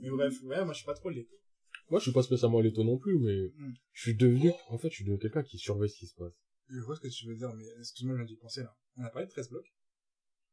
Mais 0.00 0.10
bref, 0.10 0.42
ouais, 0.42 0.64
moi, 0.64 0.72
je 0.72 0.78
suis 0.78 0.86
pas 0.86 0.94
trop 0.94 1.10
Leto. 1.10 1.34
Moi, 1.90 1.98
je 2.00 2.04
suis 2.04 2.12
pas 2.12 2.22
spécialement 2.22 2.60
Leto 2.60 2.84
non 2.84 2.98
plus, 2.98 3.18
mais 3.18 3.52
Mm. 3.56 3.74
je 3.92 4.00
suis 4.02 4.14
devenu, 4.16 4.50
en 4.68 4.78
fait, 4.78 4.88
je 4.90 4.94
suis 4.96 5.04
devenu 5.04 5.18
quelqu'un 5.18 5.42
qui 5.42 5.58
surveille 5.58 5.90
ce 5.90 5.98
qui 5.98 6.06
se 6.06 6.14
passe. 6.14 6.32
Je 6.68 6.78
vois 6.80 6.96
ce 6.96 7.00
que 7.00 7.08
tu 7.08 7.26
veux 7.26 7.34
dire, 7.36 7.52
mais 7.54 7.64
excuse-moi, 7.78 8.16
viens 8.16 8.24
d'y 8.24 8.36
penser, 8.36 8.62
là. 8.62 8.74
On 8.96 9.04
a 9.04 9.10
parlé 9.10 9.26
de 9.26 9.30
13 9.32 9.50
blocs. 9.50 9.72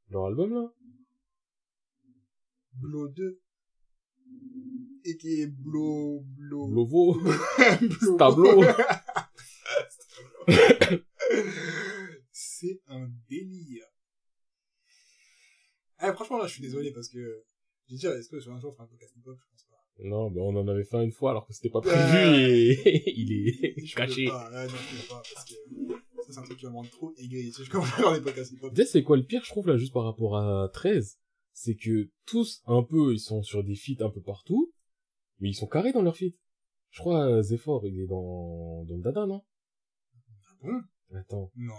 Leur 0.09 0.25
album, 0.25 0.53
là? 0.53 0.73
Blo 2.73 3.07
2. 3.09 3.41
Et 5.05 5.17
qui 5.17 5.41
est 5.41 5.47
Blo, 5.47 6.21
Blo, 6.25 6.67
Lovo. 6.71 7.15
Blo- 7.19 8.17
Tableau. 8.17 8.61
C'est 12.31 12.81
un 12.87 13.09
délire. 13.29 13.85
Eh, 16.01 16.11
franchement, 16.13 16.37
là, 16.37 16.47
je 16.47 16.53
suis 16.53 16.61
désolé 16.61 16.91
parce 16.91 17.09
que, 17.09 17.43
j'ai 17.87 17.95
dit, 17.97 18.05
est-ce 18.07 18.29
que 18.29 18.39
sur 18.39 18.53
un 18.53 18.59
jour 18.59 18.69
on 18.71 18.73
fera 18.73 18.83
un 18.85 18.87
podcast 18.87 19.13
hip-hop? 19.15 19.37
Je 19.39 19.45
pense 19.51 19.63
pas. 19.63 19.68
Non, 20.03 20.31
ben, 20.31 20.41
on 20.41 20.55
en 20.55 20.67
avait 20.67 20.83
fait 20.85 21.03
une 21.03 21.11
fois 21.11 21.31
alors 21.31 21.45
que 21.45 21.53
c'était 21.53 21.69
pas 21.69 21.81
prévu 21.81 22.17
et 22.17 23.09
il 23.19 23.31
est 23.47 23.85
Je 23.85 23.95
caché. 23.95 24.25
pas, 24.25 24.49
ouais, 24.51 24.65
non, 24.67 24.69
je 24.69 25.01
peux 25.01 25.07
pas 25.09 25.21
parce 25.33 25.45
que 25.45 25.53
ça, 26.23 26.33
c'est 26.33 26.39
un 26.39 26.43
truc 26.43 26.57
qui 26.57 26.65
me 26.65 26.71
rendre 26.71 26.89
trop 26.89 27.13
aigri. 27.17 27.51
Je 27.57 27.69
commence 27.69 27.87
à 27.93 27.97
faire 27.97 28.13
des 28.13 28.21
podcasts 28.21 28.51
hip-hop. 28.51 28.73
Tu 28.73 28.81
sais, 28.81 28.87
c'est 28.87 29.03
quoi 29.03 29.17
le 29.17 29.23
pire, 29.23 29.43
je 29.43 29.49
trouve, 29.49 29.67
là, 29.67 29.77
juste 29.77 29.93
par 29.93 30.03
rapport 30.03 30.37
à 30.37 30.69
13? 30.73 31.17
C'est 31.53 31.75
que 31.75 32.09
tous, 32.25 32.61
un 32.67 32.83
peu, 32.83 33.13
ils 33.13 33.19
sont 33.19 33.43
sur 33.43 33.63
des 33.63 33.75
feats 33.75 34.01
un 34.05 34.09
peu 34.09 34.21
partout, 34.21 34.71
mais 35.39 35.49
ils 35.49 35.55
sont 35.55 35.67
carrés 35.67 35.91
dans 35.91 36.01
leurs 36.01 36.15
feats. 36.15 36.35
Je 36.91 36.99
crois, 36.99 37.25
euh, 37.27 37.41
Zephyr, 37.41 37.79
il 37.83 37.99
est 38.01 38.07
dans, 38.07 38.83
dans 38.85 38.95
le 38.95 39.01
Dada, 39.03 39.25
non? 39.25 39.43
Ah 40.15 40.53
bon? 40.63 41.17
Attends. 41.17 41.51
Non. 41.55 41.73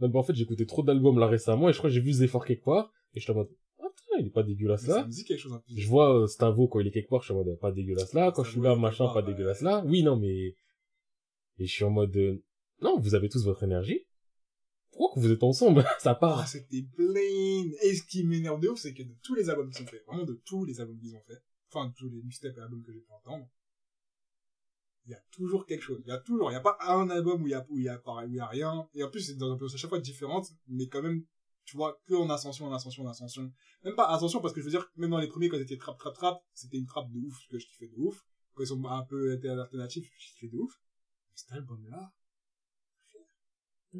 Non, 0.00 0.08
bah, 0.08 0.18
en 0.18 0.22
fait, 0.22 0.34
j'ai 0.34 0.42
écouté 0.42 0.66
trop 0.66 0.82
d'albums 0.82 1.18
là 1.18 1.26
récemment 1.26 1.68
et 1.68 1.72
je 1.72 1.78
crois 1.78 1.88
que 1.90 1.94
j'ai 1.94 2.00
vu 2.00 2.12
Zephyr 2.12 2.44
quelque 2.44 2.64
part 2.64 2.92
et 3.14 3.20
je 3.20 3.24
suis 3.24 3.32
en 3.32 3.36
mode, 3.36 3.48
il 4.18 4.26
est 4.26 4.30
pas 4.30 4.42
dégueulasse 4.42 4.84
ça 4.84 4.96
là. 4.96 5.06
me 5.06 5.10
dit 5.10 5.24
quelque 5.24 5.40
chose 5.40 5.52
un 5.52 5.58
peu. 5.58 5.74
Je 5.74 5.88
vois 5.88 6.22
euh, 6.22 6.26
Stavo 6.26 6.68
quand 6.68 6.80
il 6.80 6.86
est 6.86 6.90
quelque 6.90 7.08
part, 7.08 7.20
je 7.20 7.26
suis 7.26 7.34
en 7.34 7.44
mode, 7.44 7.58
pas 7.58 7.72
dégueulasse 7.72 8.12
là. 8.14 8.32
Quand 8.32 8.44
je 8.44 8.50
suis 8.50 8.60
là, 8.60 8.70
Stavo, 8.70 8.80
machin, 8.80 9.08
pas 9.12 9.22
dégueulasse 9.22 9.60
ouais. 9.60 9.70
là. 9.70 9.84
Oui, 9.86 10.02
non, 10.02 10.16
mais, 10.16 10.54
et 11.58 11.66
je 11.66 11.72
suis 11.72 11.84
en 11.84 11.90
mode, 11.90 12.16
euh, 12.16 12.42
non, 12.82 12.98
vous 12.98 13.14
avez 13.14 13.28
tous 13.28 13.44
votre 13.44 13.62
énergie. 13.62 14.06
Pourquoi 14.90 15.14
que 15.14 15.26
vous 15.26 15.32
êtes 15.32 15.42
ensemble? 15.42 15.84
Ça 15.98 16.14
part. 16.14 16.40
Ah, 16.40 16.46
c'était 16.46 16.82
plain. 16.82 17.20
Et 17.82 17.94
ce 17.94 18.02
qui 18.06 18.24
m'énerve 18.24 18.60
de 18.60 18.68
ouf, 18.68 18.78
c'est 18.78 18.94
que 18.94 19.02
de 19.02 19.14
tous 19.22 19.34
les 19.34 19.50
albums 19.50 19.70
qu'ils 19.70 19.84
ont 19.84 19.88
fait, 19.88 20.02
vraiment 20.06 20.24
de 20.24 20.40
tous 20.44 20.64
les 20.64 20.80
albums 20.80 20.98
qu'ils 20.98 21.14
ont 21.14 21.22
fait, 21.26 21.38
enfin, 21.70 21.88
de 21.88 21.94
tous 21.94 22.08
les 22.08 22.22
mixtapes 22.22 22.56
et 22.56 22.60
albums 22.60 22.82
que 22.82 22.92
j'ai 22.92 23.00
pu 23.00 23.12
entendre, 23.12 23.46
il 25.06 25.12
y 25.12 25.14
a 25.14 25.22
toujours 25.30 25.66
quelque 25.66 25.82
chose. 25.82 26.02
Il 26.04 26.08
y 26.08 26.12
a 26.12 26.18
toujours, 26.18 26.50
il 26.50 26.54
y 26.54 26.56
a 26.56 26.60
pas 26.60 26.78
un 26.80 27.08
album 27.10 27.42
où 27.42 27.46
il 27.46 27.50
y 27.50 27.54
a, 27.54 27.66
où 27.68 27.78
il 27.78 27.84
y 27.84 27.88
a 27.88 27.98
pareil, 27.98 28.28
où 28.28 28.32
il 28.32 28.36
y 28.36 28.40
a 28.40 28.46
rien. 28.46 28.88
Et 28.94 29.02
en 29.02 29.10
plus, 29.10 29.20
c'est 29.20 29.36
dans 29.36 29.46
une 29.46 29.52
ambiance 29.52 29.74
à 29.74 29.76
chaque 29.76 29.90
fois 29.90 30.00
différente, 30.00 30.48
mais 30.66 30.88
quand 30.88 31.02
même, 31.02 31.24
tu 31.66 31.76
vois, 31.76 32.00
que 32.06 32.14
en 32.14 32.30
ascension, 32.30 32.66
en 32.66 32.72
ascension, 32.72 33.02
en 33.02 33.08
ascension. 33.08 33.52
Même 33.84 33.96
pas 33.96 34.08
ascension, 34.08 34.40
parce 34.40 34.54
que 34.54 34.60
je 34.60 34.66
veux 34.66 34.70
dire, 34.70 34.88
même 34.96 35.10
dans 35.10 35.18
les 35.18 35.26
premiers, 35.26 35.48
quand 35.48 35.56
ils 35.56 35.62
étaient 35.62 35.76
trap, 35.76 35.98
trap, 35.98 36.14
trap, 36.14 36.42
c'était 36.54 36.78
une 36.78 36.86
trappe 36.86 37.10
de 37.10 37.18
ouf, 37.18 37.36
que 37.50 37.58
je 37.58 37.66
kiffais 37.66 37.88
de 37.88 37.96
ouf. 37.96 38.24
Quand 38.54 38.62
ils 38.62 38.68
sont 38.68 38.82
un 38.86 39.02
peu 39.02 39.34
été 39.34 39.48
alternatifs, 39.48 40.08
je 40.16 40.32
kiffais 40.32 40.48
de 40.48 40.56
ouf. 40.56 40.72
Mais 41.30 41.36
cet 41.36 41.52
album-là, 41.52 42.14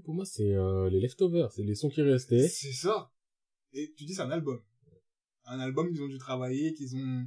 Pour 0.05 0.15
moi, 0.15 0.25
c'est 0.25 0.55
euh, 0.55 0.89
les 0.89 1.01
leftovers, 1.01 1.51
c'est 1.53 1.65
les 1.65 1.75
sons 1.75 1.89
qui 1.89 2.03
restaient. 2.03 2.49
C'est 2.49 2.73
ça. 2.73 3.13
Et 3.73 3.93
tu 3.97 4.05
dis 4.05 4.15
c'est 4.15 4.23
un 4.23 4.31
album. 4.31 4.63
un 5.45 5.59
album 5.59 5.91
qu'ils 5.91 6.03
ont 6.03 6.09
dû 6.09 6.19
travailler, 6.19 6.73
qu'ils 6.73 6.97
ont, 6.97 7.27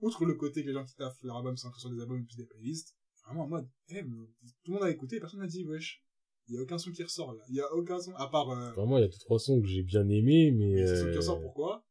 outre 0.00 0.24
le 0.24 0.34
côté 0.34 0.62
que 0.62 0.68
les 0.68 0.74
gens 0.74 0.84
qui 0.84 0.96
taffent 0.96 1.22
leur 1.22 1.36
album 1.36 1.56
sont 1.56 1.72
sur 1.74 1.90
des 1.90 2.00
albums 2.00 2.20
et 2.20 2.24
puis 2.24 2.36
des 2.36 2.46
playlists, 2.46 2.96
vraiment 3.24 3.44
en 3.44 3.48
mode, 3.48 3.68
eh, 3.88 4.02
tout 4.02 4.72
le 4.72 4.74
monde 4.74 4.82
a 4.82 4.90
écouté, 4.90 5.20
personne 5.20 5.40
n'a 5.40 5.46
dit, 5.46 5.64
wesh. 5.64 6.02
Il 6.48 6.54
y 6.54 6.58
a 6.58 6.62
aucun 6.62 6.78
son 6.78 6.92
qui 6.92 7.02
ressort, 7.02 7.32
là. 7.32 7.42
Il 7.48 7.56
y 7.56 7.60
a 7.60 7.72
aucun 7.74 7.98
son, 7.98 8.12
à 8.14 8.28
part, 8.28 8.50
euh... 8.50 8.70
Vraiment, 8.72 8.98
il 8.98 9.02
y 9.02 9.04
a 9.04 9.08
deux, 9.08 9.18
trois 9.18 9.38
sons 9.38 9.60
que 9.60 9.66
j'ai 9.66 9.82
bien 9.82 10.08
aimés, 10.08 10.52
mais, 10.52 10.74
mais 10.74 10.82
euh... 10.82 11.04
son 11.04 11.10
qui 11.10 11.16
ressort, 11.16 11.40
pourquoi? 11.40 11.84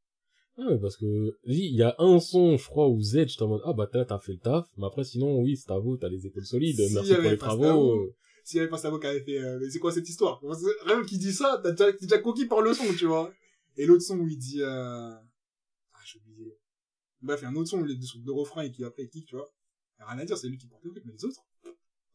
Ah 0.58 0.68
ouais, 0.70 0.80
parce 0.80 0.96
que, 0.96 1.38
il 1.44 1.76
y 1.76 1.84
a 1.84 1.96
un 2.00 2.20
son, 2.22 2.56
je 2.56 2.66
crois, 2.70 2.88
où 2.88 3.02
Z, 3.02 3.28
j'étais 3.28 3.42
en 3.44 3.50
mode, 3.50 3.62
ah 3.66 3.74
bah 3.74 3.90
là, 3.94 4.06
t'as 4.06 4.20
fait 4.20 4.32
le 4.32 4.40
taf, 4.40 4.66
mais 4.78 4.86
après, 4.86 5.04
sinon, 5.04 5.42
oui, 5.42 5.58
c'est 5.58 5.70
à 5.72 5.78
vous, 5.78 5.98
t'as 5.98 6.08
les 6.08 6.26
épaules 6.26 6.46
solides, 6.46 6.80
merci 6.94 7.14
pour 7.14 7.24
les 7.24 7.38
travaux. 7.38 7.64
Stavo, 7.64 7.96
euh, 7.96 8.16
S'il 8.46 8.58
y 8.58 8.60
avait 8.62 8.70
pas 8.70 8.78
Savo 8.78 8.98
qui 9.00 9.08
avait 9.08 9.20
fait, 9.20 9.40
euh, 9.40 9.60
mais 9.60 9.70
c'est 9.70 9.80
quoi 9.80 9.92
cette 9.92 10.08
histoire? 10.08 10.42
Rien 10.86 11.04
qui 11.04 11.18
dit 11.18 11.34
ça, 11.34 11.60
t'as 11.62 11.72
déjà, 11.72 11.92
déjà 11.92 12.20
conquis 12.20 12.46
par 12.46 12.62
le 12.62 12.74
son, 12.74 12.86
tu 12.98 13.06
vois. 13.06 13.34
Et 13.76 13.86
l'autre 13.86 14.04
son 14.04 14.18
où 14.20 14.28
il 14.30 14.38
dit, 14.38 14.62
euh... 14.62 15.12
ah, 15.12 16.00
j'ai 16.06 16.20
oublié. 16.20 16.58
Bref, 17.22 17.40
il 17.42 17.44
y 17.44 17.48
a 17.48 17.50
un 17.50 17.56
autre 17.56 17.70
son 17.70 17.82
où 17.82 17.86
il 17.86 17.92
est 17.92 18.02
sur 18.02 18.20
deux 18.20 18.32
refrains 18.32 18.62
et 18.62 18.72
qui 18.72 18.86
après 18.86 19.04
il 19.04 19.10
kick, 19.10 19.26
tu 19.26 19.36
vois. 19.36 19.52
Rien 20.00 20.20
à 20.20 20.26
dire, 20.26 20.38
c'est 20.38 20.48
lui 20.48 20.58
qui 20.58 20.68
porte 20.68 20.84
le 20.84 20.92
truc, 20.92 21.04
mais 21.06 21.12
les 21.12 21.26
autres, 21.26 21.42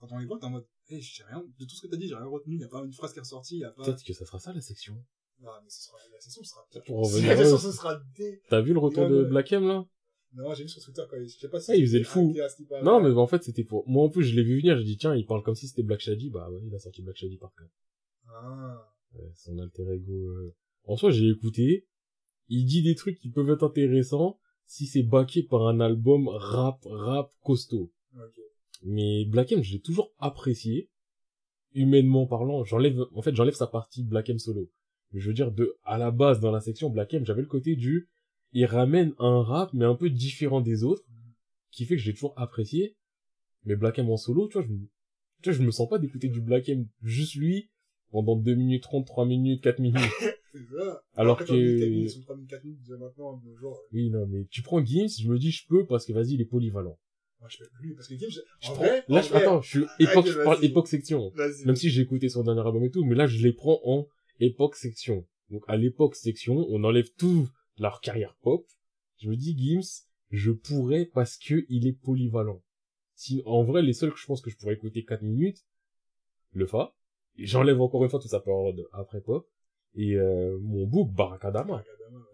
quand 0.01 0.11
on 0.13 0.19
les 0.19 0.27
voit, 0.27 0.39
t'es 0.39 0.47
en 0.47 0.51
mode, 0.51 0.67
eh, 0.89 1.01
j'ai 1.01 1.23
rien, 1.25 1.45
de 1.59 1.65
tout 1.65 1.75
ce 1.75 1.83
que 1.83 1.89
t'as 1.89 1.97
dit, 1.99 2.09
j'ai 2.09 2.15
rien 2.15 2.27
retenu, 2.27 2.59
y 2.59 2.65
a 2.65 2.69
pas 2.69 2.83
une 2.83 2.93
phrase 2.93 3.13
qui 3.13 3.19
est 3.19 3.23
ressortie, 3.23 3.59
y 3.59 3.65
a 3.65 3.71
pas... 3.71 3.85
Peut-être 3.85 4.03
que 4.03 4.13
ça 4.15 4.25
sera 4.25 4.39
ça, 4.39 4.53
la 4.53 4.61
section. 4.63 4.97
Ah, 5.45 5.61
mais 5.63 5.71
ce 5.71 5.83
sera, 5.83 5.99
la 6.11 6.21
session 6.21 6.43
sera... 6.43 6.67
Pour 6.87 7.07
revenir, 7.07 7.29
La 7.29 7.37
session, 7.37 7.59
ce 7.59 7.73
sera 7.73 8.01
dé... 8.17 8.43
T'as 8.49 8.61
vu 8.61 8.73
le 8.73 8.79
retour 8.79 9.09
de. 9.09 9.25
Black 9.25 9.53
M, 9.53 9.67
là? 9.67 9.87
Non, 10.33 10.55
j'ai 10.55 10.63
vu 10.63 10.69
sur 10.69 10.83
Twitter 10.83 11.03
quand 11.11 11.17
il, 11.17 11.29
je 11.29 11.39
sais 11.39 11.49
pas 11.49 11.61
si... 11.61 11.73
Ah, 11.73 11.77
il 11.77 11.87
faisait 11.87 11.99
le 11.99 12.05
fou. 12.05 12.35
Non, 12.83 13.01
mais 13.01 13.11
en 13.11 13.27
fait, 13.27 13.43
c'était 13.43 13.65
pour, 13.65 13.87
moi, 13.89 14.05
en 14.05 14.09
plus, 14.09 14.25
je 14.25 14.35
l'ai 14.35 14.43
vu 14.43 14.59
venir, 14.61 14.79
j'ai 14.79 14.85
dit, 14.85 14.97
tiens, 14.97 15.15
il 15.15 15.27
parle 15.27 15.43
comme 15.43 15.55
si 15.55 15.69
c'était 15.69 15.83
Black 15.83 16.01
Shady, 16.01 16.31
bah, 16.31 16.49
ouais, 16.51 16.61
il 16.67 16.75
a 16.75 16.79
sorti 16.79 17.03
Black 17.03 17.17
Shady 17.17 17.37
par 17.37 17.53
contre. 17.55 17.71
Ah. 18.29 18.95
Ouais, 19.15 19.31
son 19.35 19.59
alter 19.59 19.93
ego, 19.93 20.13
euh. 20.13 20.55
En 20.85 20.97
soi, 20.97 21.11
j'ai 21.11 21.29
écouté, 21.29 21.87
il 22.49 22.65
dit 22.65 22.83
des 22.83 22.95
trucs 22.95 23.19
qui 23.19 23.31
peuvent 23.31 23.51
être 23.51 23.65
intéressants 23.65 24.39
si 24.67 24.87
c'est 24.87 25.03
backé 25.03 25.43
par 25.43 25.67
un 25.67 25.81
album 25.81 26.29
rap, 26.29 26.81
rap 26.85 27.33
costaud. 27.43 27.93
Ok. 28.15 28.41
Mais 28.83 29.25
Black 29.27 29.53
M, 29.53 29.63
je 29.63 29.73
l'ai 29.73 29.81
toujours 29.81 30.13
apprécié. 30.19 30.89
Humainement 31.75 32.27
parlant, 32.27 32.65
j'enlève, 32.65 32.99
en 33.15 33.23
fait, 33.23 33.35
j'enlève 33.35 33.55
sa 33.55 33.67
partie 33.69 34.03
Black 34.03 34.29
M 34.31 34.39
solo. 34.39 34.69
Mais 35.13 35.21
je 35.21 35.29
veux 35.29 35.35
dire, 35.35 35.53
de, 35.53 35.77
à 35.85 35.99
la 35.99 36.11
base, 36.11 36.41
dans 36.41 36.51
la 36.51 36.61
section 36.61 36.91
Black 36.91 37.15
M, 37.15 37.25
j'avais 37.25 37.43
le 37.43 37.47
côté 37.49 37.77
du, 37.77 38.09
il 38.53 38.65
ramène 38.65 39.13
un 39.19 39.43
rap, 39.43 39.73
mais 39.73 39.85
un 39.85 39.95
peu 39.95 40.11
différent 40.11 40.61
des 40.61 40.83
autres, 40.83 41.05
qui 41.71 41.85
fait 41.85 41.97
que 41.97 42.03
j'ai 42.03 42.13
toujours 42.13 42.35
apprécié. 42.37 42.97
Mais 43.65 43.77
Black 43.77 43.99
M 43.99 44.11
en 44.11 44.17
solo, 44.17 44.49
tu 44.49 44.55
vois, 44.59 44.63
je 44.67 44.73
me, 44.73 44.79
tu 45.43 45.51
vois, 45.51 45.59
je 45.59 45.63
me 45.63 45.71
sens 45.71 45.89
pas 45.89 45.99
d'écouter 45.99 46.29
du 46.29 46.41
Black 46.41 46.69
M, 46.69 46.87
juste 47.03 47.35
lui, 47.37 47.71
pendant 48.11 48.35
2 48.37 48.55
minutes 48.55 48.83
30, 48.83 49.07
3 49.07 49.27
minutes, 49.27 49.63
4 49.63 49.79
minutes. 49.79 50.01
Ça. 50.53 51.03
Alors 51.15 51.35
Après, 51.41 51.45
que- 51.45 51.51
quand 51.51 51.57
il 51.57 51.77
était 51.77 51.91
mis 51.91 52.09
sur 52.11 52.23
3004 52.23 52.65
minutes, 52.65 52.81
déjà 52.83 52.97
maintenant, 52.97 53.37
de 53.37 53.55
jour, 53.55 53.77
euh, 53.77 53.89
Oui, 53.93 54.11
non, 54.11 54.27
mais 54.27 54.47
tu 54.51 54.63
prends 54.63 54.85
Gims, 54.85 55.07
je 55.21 55.29
me 55.29 55.39
dis, 55.39 55.53
je 55.53 55.65
peux, 55.69 55.87
parce 55.87 56.05
que 56.05 56.13
vas-y, 56.13 56.33
il 56.35 56.41
est 56.41 56.45
polyvalent. 56.47 56.99
Moi, 57.41 57.49
je 57.49 57.59
peux 57.59 57.71
plus, 57.79 57.95
parce 57.95 58.09
que 58.09 58.17
Gims, 58.17 58.43
Je 58.61 58.71
en 58.71 58.75
vrai, 58.75 59.05
là, 59.09 59.19
en 59.19 59.23
je, 59.23 59.29
vrai, 59.31 59.43
attends, 59.43 59.63
je 59.63 59.69
suis 59.69 59.87
époque, 59.99 60.27
Ok, 60.27 60.33
je 60.33 60.43
parle 60.45 60.65
époque 60.65 60.89
section. 60.89 61.33
Même 61.65 61.77
si 61.77 61.89
j'ai 61.91 62.03
écouté 62.03 62.29
son 62.29 62.43
dernier 62.43 62.61
album 62.61 62.85
et 62.85 62.91
tout, 62.91 63.05
mais 63.05 63.15
là, 63.15 63.27
je 63.27 63.43
les 63.43 63.53
prends 63.53 63.81
en 63.85 64.07
époque 64.41 64.77
section. 64.77 65.27
Donc, 65.49 65.65
à 65.67 65.77
l'époque 65.77 66.15
section, 66.17 66.67
on 66.69 66.85
enlève 66.85 67.11
tout 67.17 67.49
leur 67.79 68.01
carrière 68.01 68.37
pop. 68.43 68.67
Je 69.19 69.29
me 69.29 69.37
dis, 69.37 69.57
Gims, 69.57 70.05
je 70.31 70.51
pourrais 70.51 71.07
parce 71.07 71.39
que 71.39 71.65
il 71.69 71.87
est 71.87 71.93
polyvalent. 71.93 72.63
Si, 73.15 73.43
en 73.45 73.63
vrai, 73.65 73.83
les 73.83 73.93
seuls 73.93 74.13
que 74.13 74.19
je 74.19 74.27
pense 74.27 74.41
que 74.41 74.51
je 74.51 74.57
pourrais 74.57 74.75
écouter 74.75 75.05
4 75.05 75.23
minutes, 75.23 75.65
le 76.53 76.67
Fa. 76.67 76.95
J'enlève 77.37 77.81
encore 77.81 78.05
une 78.05 78.11
fois 78.11 78.21
toute 78.21 78.31
sa 78.31 78.41
période 78.41 78.87
après 78.93 79.21
pop. 79.21 79.49
Et, 79.97 80.17
euh, 80.17 80.59
mon 80.63 80.87
book, 80.87 81.13
Barakadama. 81.13 81.83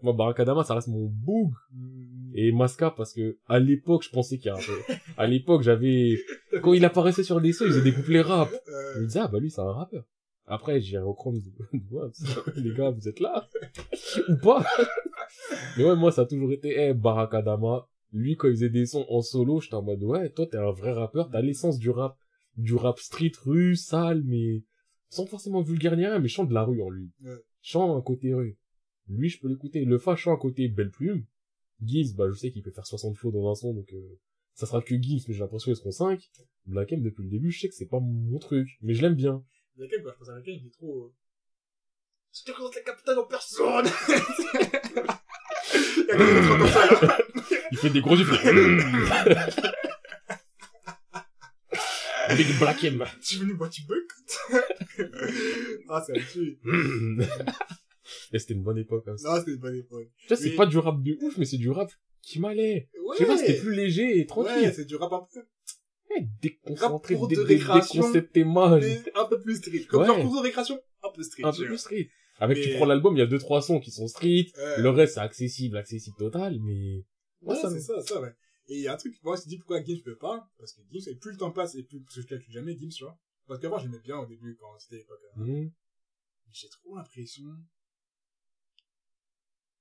Moi, 0.01 0.13
Barakadama, 0.13 0.63
ça 0.63 0.75
reste 0.75 0.87
mon 0.87 1.05
book. 1.05 1.51
Hmm. 1.71 2.31
Et 2.35 2.51
Masca, 2.51 2.91
parce 2.91 3.13
que, 3.13 3.37
à 3.47 3.59
l'époque, 3.59 4.03
je 4.03 4.11
pensais 4.11 4.37
qu'il 4.37 4.51
y 4.51 4.53
avait, 4.53 4.99
à 5.17 5.27
l'époque, 5.27 5.63
j'avais, 5.63 6.17
quand 6.61 6.73
il 6.73 6.85
apparaissait 6.85 7.23
sur 7.23 7.41
des 7.41 7.51
sons, 7.53 7.65
il 7.65 7.71
faisait 7.71 7.81
des 7.81 7.93
couplets 7.93 8.21
rap. 8.21 8.49
Je 8.95 8.99
me 8.99 9.05
disais, 9.05 9.19
ah, 9.21 9.27
bah, 9.27 9.39
lui, 9.39 9.49
c'est 9.49 9.61
un 9.61 9.71
rappeur. 9.71 10.03
Après, 10.45 10.79
j'ai 10.79 10.97
au 10.97 11.13
chrome 11.13 11.41
les 12.55 12.73
gars, 12.73 12.89
vous 12.89 13.07
êtes 13.09 13.19
là? 13.19 13.49
Ou 14.29 14.37
pas? 14.37 14.65
Mais 15.77 15.83
ouais, 15.83 15.95
moi, 15.95 16.11
ça 16.11 16.21
a 16.21 16.25
toujours 16.25 16.53
été, 16.53 16.75
eh, 16.77 16.93
Barakadama. 16.93 17.87
Lui, 18.13 18.37
quand 18.37 18.47
il 18.47 18.53
faisait 18.53 18.69
des 18.69 18.85
sons 18.85 19.05
en 19.09 19.21
solo, 19.21 19.59
j'étais 19.59 19.75
en 19.75 19.81
mode, 19.81 20.01
ouais, 20.03 20.29
toi, 20.29 20.47
t'es 20.47 20.57
un 20.57 20.71
vrai 20.71 20.93
rappeur, 20.93 21.29
t'as 21.29 21.41
l'essence 21.41 21.77
du 21.77 21.89
rap, 21.89 22.17
du 22.55 22.75
rap 22.75 22.99
street, 22.99 23.33
rue, 23.43 23.75
sale, 23.75 24.23
mais 24.25 24.63
sans 25.09 25.25
forcément 25.25 25.61
vulgaire 25.61 25.97
ni 25.97 26.05
rien, 26.05 26.19
mais 26.19 26.29
chant 26.29 26.45
de 26.45 26.53
la 26.53 26.63
rue 26.63 26.81
en 26.81 26.89
lui. 26.89 27.11
Ouais. 27.23 27.35
Chant 27.69 27.97
un 27.97 28.01
côté 28.01 28.33
rue. 28.33 28.57
Lui, 29.09 29.27
je 29.27 29.41
peux 29.41 29.49
l'écouter. 29.49 29.83
Le 29.83 29.97
Fa 29.97 30.15
chant 30.15 30.31
un 30.31 30.37
côté 30.37 30.69
belle 30.69 30.89
plume. 30.89 31.25
Gims, 31.83 32.15
bah, 32.15 32.23
je 32.29 32.33
sais 32.33 32.49
qu'il 32.49 32.63
peut 32.63 32.71
faire 32.71 32.87
60 32.87 33.17
flots 33.17 33.31
dans 33.31 33.51
un 33.51 33.55
son, 33.55 33.73
donc, 33.73 33.91
euh, 33.91 34.19
ça 34.53 34.65
sera 34.65 34.81
que 34.81 34.95
Gims, 34.95 35.19
mais 35.27 35.33
j'ai 35.33 35.41
l'impression 35.41 35.65
qu'ils 35.73 35.75
seront 35.75 35.91
5. 35.91 36.31
Black 36.65 36.93
M, 36.93 37.03
depuis 37.03 37.23
le 37.23 37.29
début, 37.29 37.51
je 37.51 37.59
sais 37.59 37.67
que 37.67 37.75
c'est 37.75 37.89
pas 37.89 37.99
mon 37.99 38.39
truc, 38.39 38.69
mais 38.81 38.93
je 38.93 39.01
l'aime 39.01 39.15
bien. 39.15 39.43
Quelqu'un, 39.77 39.97
quand 40.01 40.11
je 40.11 40.17
pense 40.17 40.29
à 40.29 40.35
quelqu'un, 40.35 40.61
il 40.61 40.67
est 40.67 40.71
trop, 40.71 40.97
euh... 40.97 41.13
Je 42.31 42.43
te 42.45 42.51
présente 42.51 42.73
la 42.73 42.81
capitale 42.83 43.19
en 43.19 43.25
personne! 43.25 43.85
Il 45.75 46.07
y 46.07 46.11
a 46.11 46.15
quelqu'un 46.15 46.39
qui 46.39 46.45
est 46.45 46.57
comme 46.57 46.67
ça, 46.67 47.05
là. 47.05 47.17
Il 47.73 47.77
fait 47.77 47.89
des 47.89 47.99
gros 47.99 48.15
yeux, 48.15 48.25
il 48.25 48.37
fait... 48.37 48.53
Big 52.35 52.59
Black 52.59 52.83
M. 52.83 53.03
Tu 53.21 53.35
es 53.35 53.39
venu 53.39 53.53
boire 53.55 53.69
du 53.69 53.81
boycott? 53.85 54.37
ah, 55.89 56.03
c'est 56.05 56.17
un 56.17 56.21
tue. 56.23 56.59
Et 58.33 58.39
c'était 58.39 58.53
une 58.53 58.63
bonne 58.63 58.77
époque, 58.77 59.05
hein. 59.07 59.15
Non, 59.23 59.37
c'était 59.39 59.51
une 59.51 59.57
bonne 59.59 59.75
époque. 59.75 60.07
Tu 60.21 60.27
vois, 60.27 60.37
c'est 60.37 60.49
Mais- 60.49 60.55
pas 60.55 60.65
du 60.65 60.77
rap 60.77 61.01
de 61.03 61.17
ouf, 61.21 61.37
mais 61.37 61.45
c'est 61.45 61.57
du 61.57 61.69
rap 61.69 61.89
qui 62.21 62.39
m'allait. 62.39 62.89
Ouais! 63.05 63.13
Je 63.13 63.17
sais 63.19 63.25
pas, 63.25 63.37
c'était 63.37 63.59
plus 63.59 63.73
léger 63.75 64.15
et 64.17 64.19
Ouais, 64.21 64.25
tranquille. 64.25 64.71
c'est 64.75 64.85
du 64.85 64.95
rap 64.95 65.11
un 65.13 65.25
peu, 65.33 65.41
déconcentré, 66.41 67.15
dé- 67.29 67.35
dé- 67.45 67.57
déconcepté 67.57 68.43
mal. 68.43 68.79
mais 68.81 69.01
un 69.15 69.25
peu 69.25 69.39
plus 69.41 69.57
street. 69.57 69.85
Comme 69.89 70.01
Ouais. 70.09 70.21
cours 70.23 70.35
de 70.37 70.41
récréation, 70.41 70.79
un 71.03 71.09
peu 71.13 71.23
street. 71.23 71.43
Un 71.45 71.51
peu 71.51 71.65
plus 71.65 71.77
street. 71.77 72.09
Avec, 72.39 72.61
tu 72.61 72.69
Mais- 72.69 72.75
prends 72.75 72.85
l'album, 72.85 73.15
il 73.15 73.19
y 73.19 73.23
a 73.23 73.25
deux, 73.27 73.39
trois 73.39 73.61
sons 73.61 73.79
qui 73.79 73.91
sont 73.91 74.07
street. 74.07 74.47
Ouais. 74.57 74.81
Le 74.81 74.89
reste, 74.89 75.15
c'est 75.15 75.19
accessible, 75.21 75.75
accessible 75.77 76.15
total, 76.17 76.59
mais... 76.61 77.03
Ouais, 77.41 77.55
ça 77.55 77.69
c'est 77.69 77.75
me- 77.75 77.79
ça, 77.79 78.01
ça, 78.01 78.21
ouais. 78.21 78.33
Et 78.69 78.75
il 78.75 78.81
y 78.81 78.87
a 78.87 78.93
un 78.93 78.97
truc, 78.97 79.17
moi, 79.23 79.35
je 79.35 79.43
me 79.43 79.47
dit 79.47 79.57
pourquoi 79.57 79.81
Gims 79.83 80.01
peut 80.03 80.17
pas, 80.17 80.51
parce 80.57 80.73
que 80.73 80.81
Gims, 80.91 81.09
et 81.09 81.15
plus 81.15 81.31
le 81.31 81.37
temps 81.37 81.51
passe, 81.51 81.75
et 81.75 81.83
plus, 81.83 82.01
parce 82.01 82.15
que 82.15 82.21
je 82.21 82.27
calcule 82.27 82.51
jamais 82.51 82.77
Gims, 82.77 82.89
tu 82.89 83.03
vois. 83.03 83.17
Parce 83.47 83.61
qu'avant, 83.61 83.79
j'aimais 83.79 83.99
bien 83.99 84.17
au 84.17 84.25
début, 84.25 84.57
quand 84.57 84.77
c'était 84.77 84.97
l'époque. 84.97 85.21
Hmm. 85.35 85.45
mais 85.45 85.71
J'ai 86.51 86.67
trop 86.67 86.95
l'impression. 86.97 87.45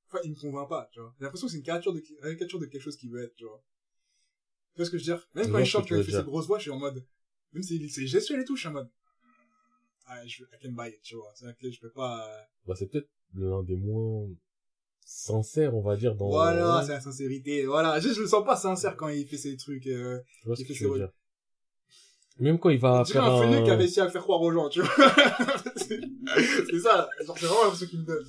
Enfin, 0.06 0.20
il 0.22 0.30
me 0.30 0.36
convainc 0.36 0.68
pas, 0.68 0.88
tu 0.92 1.00
vois. 1.00 1.12
J'ai 1.18 1.24
l'impression 1.24 1.48
que 1.48 1.52
c'est 1.52 1.58
une 1.58 1.64
caricature 1.64 1.92
de, 1.92 1.98
une 1.98 2.20
caricature 2.20 2.60
de 2.60 2.66
quelque 2.66 2.82
chose 2.82 2.96
qui 2.96 3.08
veut 3.08 3.24
être, 3.24 3.34
tu 3.34 3.44
vois. 3.44 3.64
Tu 4.74 4.78
vois 4.78 4.86
ce 4.86 4.90
que 4.90 4.98
je 4.98 5.10
veux 5.10 5.16
dire? 5.16 5.28
Même 5.34 5.46
Je 5.46 5.50
quand 5.50 5.58
il 5.58 5.66
chante, 5.66 5.88
quand 5.88 5.96
il 5.96 6.04
fait 6.04 6.12
ses 6.12 6.22
grosses 6.22 6.46
voix, 6.46 6.58
je 6.58 6.62
suis 6.62 6.70
en 6.70 6.78
mode, 6.78 7.04
même 7.52 7.62
si 7.62 7.88
c'est 7.88 8.06
gestuel 8.06 8.40
et 8.40 8.44
tout, 8.44 8.54
je 8.54 8.60
suis 8.60 8.68
en 8.68 8.72
mode, 8.72 8.90
ah, 10.06 10.24
je, 10.24 10.44
I 10.44 10.58
can 10.62 10.72
buy 10.72 10.90
it, 10.90 11.02
tu 11.02 11.16
vois. 11.16 11.32
C'est 11.34 11.56
que 11.58 11.70
je 11.70 11.80
peux 11.80 11.90
pas, 11.90 12.28
euh, 12.28 12.42
Bah, 12.66 12.74
c'est 12.76 12.86
peut-être 12.86 13.10
l'un 13.34 13.64
des 13.64 13.76
moins 13.76 14.28
sincères, 15.06 15.74
on 15.74 15.80
va 15.82 15.96
dire, 15.96 16.14
dans... 16.16 16.28
voilà, 16.28 16.82
c'est 16.84 16.92
la 16.92 17.00
sincérité, 17.00 17.64
voilà. 17.64 18.00
Je, 18.00 18.08
je 18.10 18.20
le 18.20 18.26
sens 18.26 18.44
pas 18.44 18.56
sincère 18.56 18.96
quand 18.96 19.08
il 19.08 19.26
fait 19.26 19.36
ses 19.38 19.56
trucs, 19.56 19.86
euh, 19.86 20.20
je 20.42 20.46
vois 20.46 20.56
ce 20.56 20.64
que 20.64 20.72
tu 20.72 20.84
veux 20.84 20.92
ses 20.92 20.98
dire. 20.98 21.08
Même 22.38 22.58
quand 22.58 22.68
il 22.70 22.78
va 22.78 23.02
dirait 23.04 23.20
faire 23.20 23.24
un 23.24 23.40
fenêtre 23.42 23.64
qui 23.64 23.70
a 23.70 23.74
un... 23.74 23.76
réussi 23.78 24.00
à 24.00 24.10
faire 24.10 24.22
croire 24.22 24.42
aux 24.42 24.52
gens, 24.52 24.68
tu 24.68 24.82
vois. 24.82 24.90
c'est 25.76 26.80
ça. 26.80 27.08
Genre, 27.24 27.38
c'est 27.38 27.46
vraiment 27.46 27.62
l'impression 27.64 27.86
qu'il 27.86 28.00
me 28.00 28.04
donne. 28.04 28.24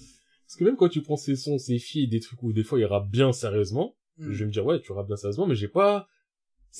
Parce 0.46 0.56
que 0.56 0.64
même 0.64 0.78
quand 0.78 0.88
tu 0.88 1.02
prends 1.02 1.18
ses 1.18 1.36
sons, 1.36 1.58
ses 1.58 1.78
filles, 1.80 2.08
des 2.08 2.22
trucs 2.22 2.42
où 2.42 2.54
des 2.54 2.64
fois 2.64 2.80
il 2.80 2.86
rappe 2.86 3.10
bien 3.10 3.34
sérieusement, 3.34 3.96
Hmm. 4.18 4.32
je 4.32 4.40
vais 4.40 4.46
me 4.46 4.52
dire, 4.52 4.66
ouais, 4.66 4.82
tu 4.82 4.92
rappes 4.94 5.08
bien 5.08 5.16
sérieusement, 5.16 5.46
mais 5.46 5.56
j'ai 5.56 5.68
pas... 5.68 6.08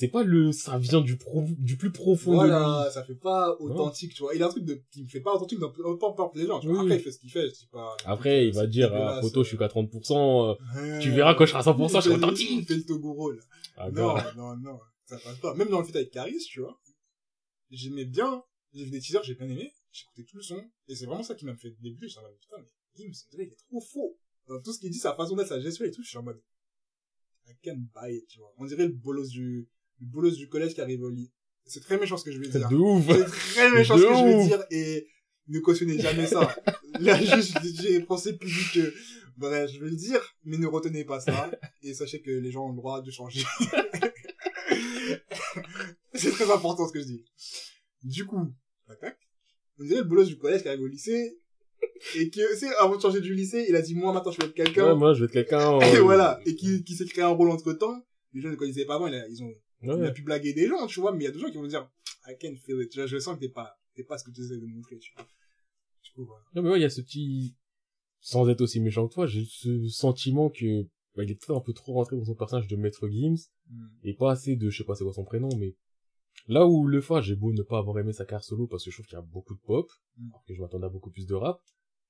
C'est 0.00 0.06
pas 0.06 0.22
le... 0.22 0.52
Ça 0.52 0.78
vient 0.78 1.00
du, 1.00 1.16
pro... 1.16 1.44
du 1.58 1.76
plus 1.76 1.90
profond 1.90 2.30
de 2.30 2.36
Voilà, 2.36 2.84
lui. 2.86 2.92
ça 2.94 3.02
fait 3.02 3.16
pas 3.16 3.56
authentique, 3.58 4.14
tu 4.14 4.22
vois. 4.22 4.32
Il 4.32 4.40
a 4.44 4.46
un 4.46 4.48
truc 4.48 4.62
de, 4.64 4.80
qui 4.92 5.02
me 5.02 5.08
fait 5.08 5.20
pas 5.20 5.34
authentique 5.34 5.58
dans 5.58 5.72
peu 5.72 5.84
importe 6.06 6.36
les 6.36 6.46
gens, 6.46 6.60
tu 6.60 6.68
vois. 6.68 6.76
Oui. 6.78 6.82
Après, 6.84 6.98
il 6.98 7.02
fait 7.02 7.10
ce 7.10 7.18
qu'il 7.18 7.32
fait, 7.32 7.48
je 7.48 7.54
dis 7.54 7.66
pas. 7.66 7.96
Après, 8.04 8.46
il 8.46 8.54
va 8.54 8.68
dire, 8.68 8.94
ah, 8.94 9.18
poto, 9.20 9.42
je 9.42 9.48
suis 9.48 9.58
qu'à 9.58 9.66
30%, 9.66 10.56
euh, 10.76 10.98
tu 11.00 11.10
verras 11.10 11.34
quand 11.34 11.46
je 11.46 11.50
serai 11.50 11.58
à 11.58 11.62
100%, 11.72 11.88
je 11.88 11.92
serai 11.94 12.02
fait- 12.02 12.10
authentique. 12.24 12.48
Il 12.48 12.64
fait 12.64 12.76
le 12.76 12.84
Toguro, 12.84 13.32
là. 13.32 13.42
Ah, 13.76 13.90
non, 13.90 14.14
gars. 14.14 14.32
non, 14.36 14.56
non, 14.58 14.78
ça 15.04 15.18
passe 15.18 15.38
pas. 15.38 15.54
Même 15.54 15.68
dans 15.68 15.80
le 15.80 15.84
feat 15.84 15.96
avec 15.96 16.12
Caris, 16.12 16.38
tu 16.48 16.60
vois. 16.60 16.80
J'aimais 17.72 18.04
bien. 18.04 18.44
J'ai 18.74 18.84
vu 18.84 18.90
des 18.92 19.00
teasers, 19.00 19.24
j'ai 19.24 19.34
bien 19.34 19.48
aimé. 19.48 19.72
J'écoutais 19.90 20.22
tout 20.22 20.36
le 20.36 20.44
son. 20.44 20.62
Et 20.86 20.94
c'est 20.94 21.06
vraiment 21.06 21.24
ça 21.24 21.34
qui 21.34 21.44
m'a 21.44 21.56
fait 21.56 21.74
débuter. 21.80 22.06
Je 22.06 22.12
suis 22.12 22.20
en 22.20 22.22
mode, 22.22 22.38
putain, 22.40 22.56
mais 22.58 22.70
Gims, 23.04 23.10
il 23.32 23.40
est 23.40 23.56
trop 23.68 23.80
faux. 23.80 24.16
Dans 24.46 24.60
tout 24.62 24.72
ce 24.72 24.78
qu'il 24.78 24.90
dit, 24.92 24.98
sa 24.98 25.14
façon 25.14 25.34
d'être, 25.34 25.48
sa 25.48 25.58
gestuelle 25.58 25.88
et 25.88 25.92
tout, 25.92 26.04
je 26.04 26.08
suis 26.08 26.18
en 26.18 26.22
mode, 26.22 26.40
I 27.48 27.52
can 27.64 27.78
buy 27.94 28.14
it, 28.14 28.28
tu 28.28 28.38
vois. 28.38 28.52
On 28.58 28.64
dirait 28.64 28.86
le 28.86 28.92
bolos 28.92 29.28
du, 29.28 29.68
le 30.00 30.06
bolos 30.06 30.36
du 30.36 30.48
collège 30.48 30.74
qui 30.74 30.80
arrive 30.80 31.02
au 31.02 31.10
lit. 31.10 31.30
C'est 31.64 31.80
très 31.80 31.98
méchant 31.98 32.16
ce 32.16 32.24
que 32.24 32.32
je 32.32 32.38
vais 32.38 32.48
dire. 32.48 32.68
De 32.68 32.76
ouf. 32.76 33.04
C'est 33.06 33.24
très 33.24 33.70
méchant 33.70 33.96
De 33.96 34.00
ce 34.00 34.06
que 34.06 34.14
je 34.14 34.24
vais 34.24 34.46
dire 34.46 34.64
et 34.70 35.06
ne 35.48 35.60
cautionnez 35.60 35.98
jamais 35.98 36.26
ça. 36.26 36.54
Là, 37.00 37.20
juste, 37.20 37.58
j'ai 37.80 38.00
pensé 38.00 38.36
plus 38.36 38.48
vite 38.48 38.72
que, 38.72 38.94
bref, 39.36 39.70
je 39.72 39.78
vais 39.78 39.90
le 39.90 39.96
dire, 39.96 40.20
mais 40.44 40.56
ne 40.56 40.66
retenez 40.66 41.04
pas 41.04 41.20
ça 41.20 41.50
et 41.82 41.94
sachez 41.94 42.20
que 42.20 42.30
les 42.30 42.50
gens 42.50 42.66
ont 42.66 42.70
le 42.70 42.76
droit 42.76 43.02
de 43.02 43.10
changer. 43.10 43.42
c'est 46.14 46.30
très 46.30 46.50
important 46.50 46.88
ce 46.88 46.92
que 46.92 47.00
je 47.00 47.06
dis. 47.06 47.24
Du 48.02 48.26
coup, 48.26 48.52
on 49.78 49.84
dirait 49.84 50.00
le 50.00 50.04
bolos 50.04 50.26
du 50.26 50.38
collège 50.38 50.62
qui 50.62 50.68
arrive 50.68 50.82
au 50.82 50.86
lycée 50.86 51.38
et 52.16 52.30
que, 52.30 52.56
c'est, 52.56 52.74
avant 52.76 52.96
de 52.96 53.02
changer 53.02 53.20
du 53.20 53.34
lycée, 53.34 53.66
il 53.68 53.76
a 53.76 53.82
dit, 53.82 53.94
moi, 53.94 54.12
maintenant, 54.12 54.32
je 54.32 54.38
vais 54.38 54.46
être 54.46 54.54
quelqu'un. 54.54 54.92
Ouais, 54.92 54.96
moi, 54.96 55.14
je 55.14 55.20
vais 55.20 55.26
être 55.26 55.32
quelqu'un. 55.32 55.78
et 55.80 55.98
voilà. 55.98 56.40
Et 56.46 56.54
qui, 56.54 56.84
qui 56.84 56.94
s'est 56.94 57.04
créé 57.04 57.24
un 57.24 57.28
rôle 57.28 57.50
entre 57.50 57.72
temps. 57.72 58.04
Les 58.32 58.40
gens 58.40 58.50
ne 58.50 58.56
connaissaient 58.56 58.84
pas 58.84 58.96
avant, 58.96 59.08
ils 59.08 59.42
ont, 59.42 59.52
il 59.82 59.90
Ouais. 59.90 60.06
a 60.06 60.10
pu 60.12 60.22
blaguer 60.22 60.52
des 60.52 60.66
gens, 60.68 60.86
tu 60.86 61.00
vois, 61.00 61.12
mais 61.12 61.24
il 61.24 61.26
y 61.26 61.30
a 61.30 61.32
des 61.32 61.38
gens 61.38 61.50
qui 61.50 61.56
vont 61.56 61.66
dire, 61.66 61.88
I 62.26 62.34
can 62.40 62.54
feel 62.56 62.82
it. 62.82 62.90
Tu 62.90 62.98
vois, 62.98 63.06
je 63.06 63.18
sens 63.18 63.36
que 63.36 63.40
t'es 63.40 63.48
pas, 63.48 63.78
t'es 63.94 64.04
pas 64.04 64.18
ce 64.18 64.24
que 64.24 64.30
tu 64.30 64.40
essaies 64.42 64.58
de 64.58 64.66
montrer, 64.66 64.98
tu 64.98 65.12
vois. 65.16 65.26
Du 66.04 66.10
coup, 66.12 66.24
voilà. 66.24 66.44
Non, 66.54 66.62
mais 66.62 66.70
ouais, 66.70 66.78
il 66.78 66.82
y 66.82 66.84
a 66.86 66.90
ce 66.90 67.00
petit, 67.00 67.54
sans 68.20 68.48
être 68.48 68.60
aussi 68.60 68.80
méchant 68.80 69.06
que 69.08 69.14
toi, 69.14 69.26
j'ai 69.26 69.44
ce 69.44 69.86
sentiment 69.88 70.50
que, 70.50 70.82
bah, 71.14 71.24
il 71.24 71.30
est 71.30 71.34
peut-être 71.34 71.56
un 71.56 71.60
peu 71.60 71.72
trop 71.72 71.92
rentré 71.94 72.16
dans 72.16 72.24
son 72.24 72.34
personnage 72.34 72.66
de 72.68 72.76
Maître 72.76 73.08
Gims, 73.08 73.36
Hmm. 73.70 73.86
et 74.02 74.14
pas 74.14 74.32
assez 74.32 74.56
de, 74.56 74.70
je 74.70 74.78
sais 74.78 74.84
pas 74.84 74.94
c'est 74.94 75.04
quoi 75.04 75.12
son 75.12 75.24
prénom, 75.24 75.50
mais 75.58 75.76
là 76.46 76.66
où 76.66 76.86
le 76.86 77.02
fa, 77.02 77.20
j'ai 77.20 77.36
beau 77.36 77.52
ne 77.52 77.60
pas 77.62 77.76
avoir 77.78 77.98
aimé 77.98 78.14
sa 78.14 78.24
carrière 78.24 78.42
solo 78.42 78.66
parce 78.66 78.82
que 78.84 78.90
je 78.90 78.96
trouve 78.96 79.06
qu'il 79.06 79.16
y 79.16 79.18
a 79.18 79.22
beaucoup 79.22 79.54
de 79.54 79.60
pop, 79.60 79.90
Mm. 80.16 80.28
alors 80.30 80.44
que 80.46 80.54
je 80.54 80.60
m'attendais 80.62 80.86
à 80.86 80.88
beaucoup 80.88 81.10
plus 81.10 81.26
de 81.26 81.34
rap, 81.34 81.60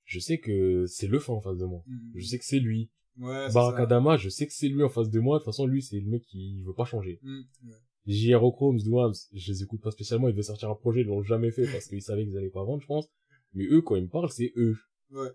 je 0.04 0.20
sais 0.20 0.38
que 0.38 0.86
c'est 0.86 1.08
le 1.08 1.18
fa 1.18 1.32
en 1.32 1.40
face 1.40 1.58
de 1.58 1.64
moi. 1.64 1.82
Hmm. 1.86 2.12
Je 2.14 2.24
sais 2.24 2.38
que 2.38 2.44
c'est 2.44 2.60
lui. 2.60 2.90
Ouais. 3.18 3.52
Barakadama, 3.52 4.16
je 4.16 4.28
sais 4.28 4.46
que 4.46 4.52
c'est 4.52 4.68
lui 4.68 4.82
en 4.84 4.88
face 4.88 5.10
de 5.10 5.18
moi. 5.20 5.38
De 5.38 5.42
toute 5.44 5.46
façon, 5.52 5.66
lui, 5.66 5.82
c'est 5.82 5.98
le 6.00 6.08
mec 6.08 6.22
qui 6.24 6.62
veut 6.62 6.72
pas 6.74 6.84
changer. 6.84 7.18
Hmm. 7.22 7.40
Ouais. 7.64 7.74
JRO 8.06 8.52
Chromes, 8.52 8.78
Douams, 8.80 9.12
je 9.34 9.52
les 9.52 9.62
écoute 9.62 9.80
pas 9.82 9.90
spécialement. 9.90 10.28
Ils 10.28 10.32
devaient 10.32 10.42
sortir 10.42 10.70
un 10.70 10.74
projet, 10.74 11.00
ils 11.02 11.06
l'ont 11.06 11.22
jamais 11.22 11.50
fait 11.50 11.70
parce 11.70 11.86
qu'ils 11.86 12.00
savaient 12.02 12.24
qu'ils 12.24 12.36
allaient 12.38 12.48
pas 12.48 12.64
vendre, 12.64 12.80
je 12.80 12.86
pense. 12.86 13.06
Mais 13.54 13.64
eux, 13.66 13.82
quand 13.82 13.96
ils 13.96 14.04
me 14.04 14.08
parlent, 14.08 14.30
c'est 14.30 14.52
eux. 14.56 14.76
Ouais. 15.10 15.28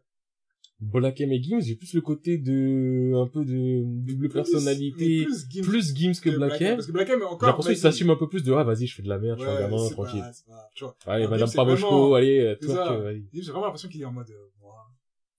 Black 0.79 1.21
M 1.21 1.31
et 1.31 1.41
Gims, 1.41 1.61
j'ai 1.61 1.75
plus 1.75 1.93
le 1.93 2.01
côté 2.01 2.37
de, 2.37 3.13
un 3.15 3.27
peu 3.27 3.45
de 3.45 3.83
double 3.85 4.27
Plus- 4.27 4.33
personnalité, 4.33 5.23
plus, 5.23 5.47
Gims 5.49 5.95
Gims 5.95 6.13
que 6.21 6.29
que 6.29 6.35
Black 6.35 6.61
M. 6.61 6.75
Parce 6.75 6.87
que 6.87 6.91
Black 6.91 7.09
M, 7.09 7.21
encore. 7.21 7.39
J'ai 7.39 7.45
l'impression 7.45 7.71
qu'il 7.71 7.79
s'assume 7.79 8.09
un 8.09 8.15
peu 8.17 8.27
plus 8.27 8.43
de, 8.43 8.51
ah, 8.53 8.63
vas-y, 8.63 8.87
je 8.87 8.95
fais 8.95 9.03
de 9.03 9.07
la 9.09 9.17
merde, 9.19 9.39
je 9.39 9.43
suis 9.45 9.51
un 9.51 9.55
Ouais, 9.55 9.61
gamin, 9.61 9.89
tranquille. 9.89 10.19
pas- 10.19 10.31
pas- 10.53 10.69
tu 10.75 10.83
vois. 10.83 10.97
Allez, 11.05 11.27
madame 11.27 11.47
vraiment- 11.47 12.13
allez, 12.15 12.39
euh, 12.39 12.55
vas-y. 13.01 13.23
J'ai 13.33 13.51
vraiment 13.51 13.65
l'impression 13.65 13.87
qu'il 13.87 14.01
est 14.01 14.05
en 14.05 14.11
mode, 14.11 14.29
euh, 14.29 14.49
moi, 14.61 14.75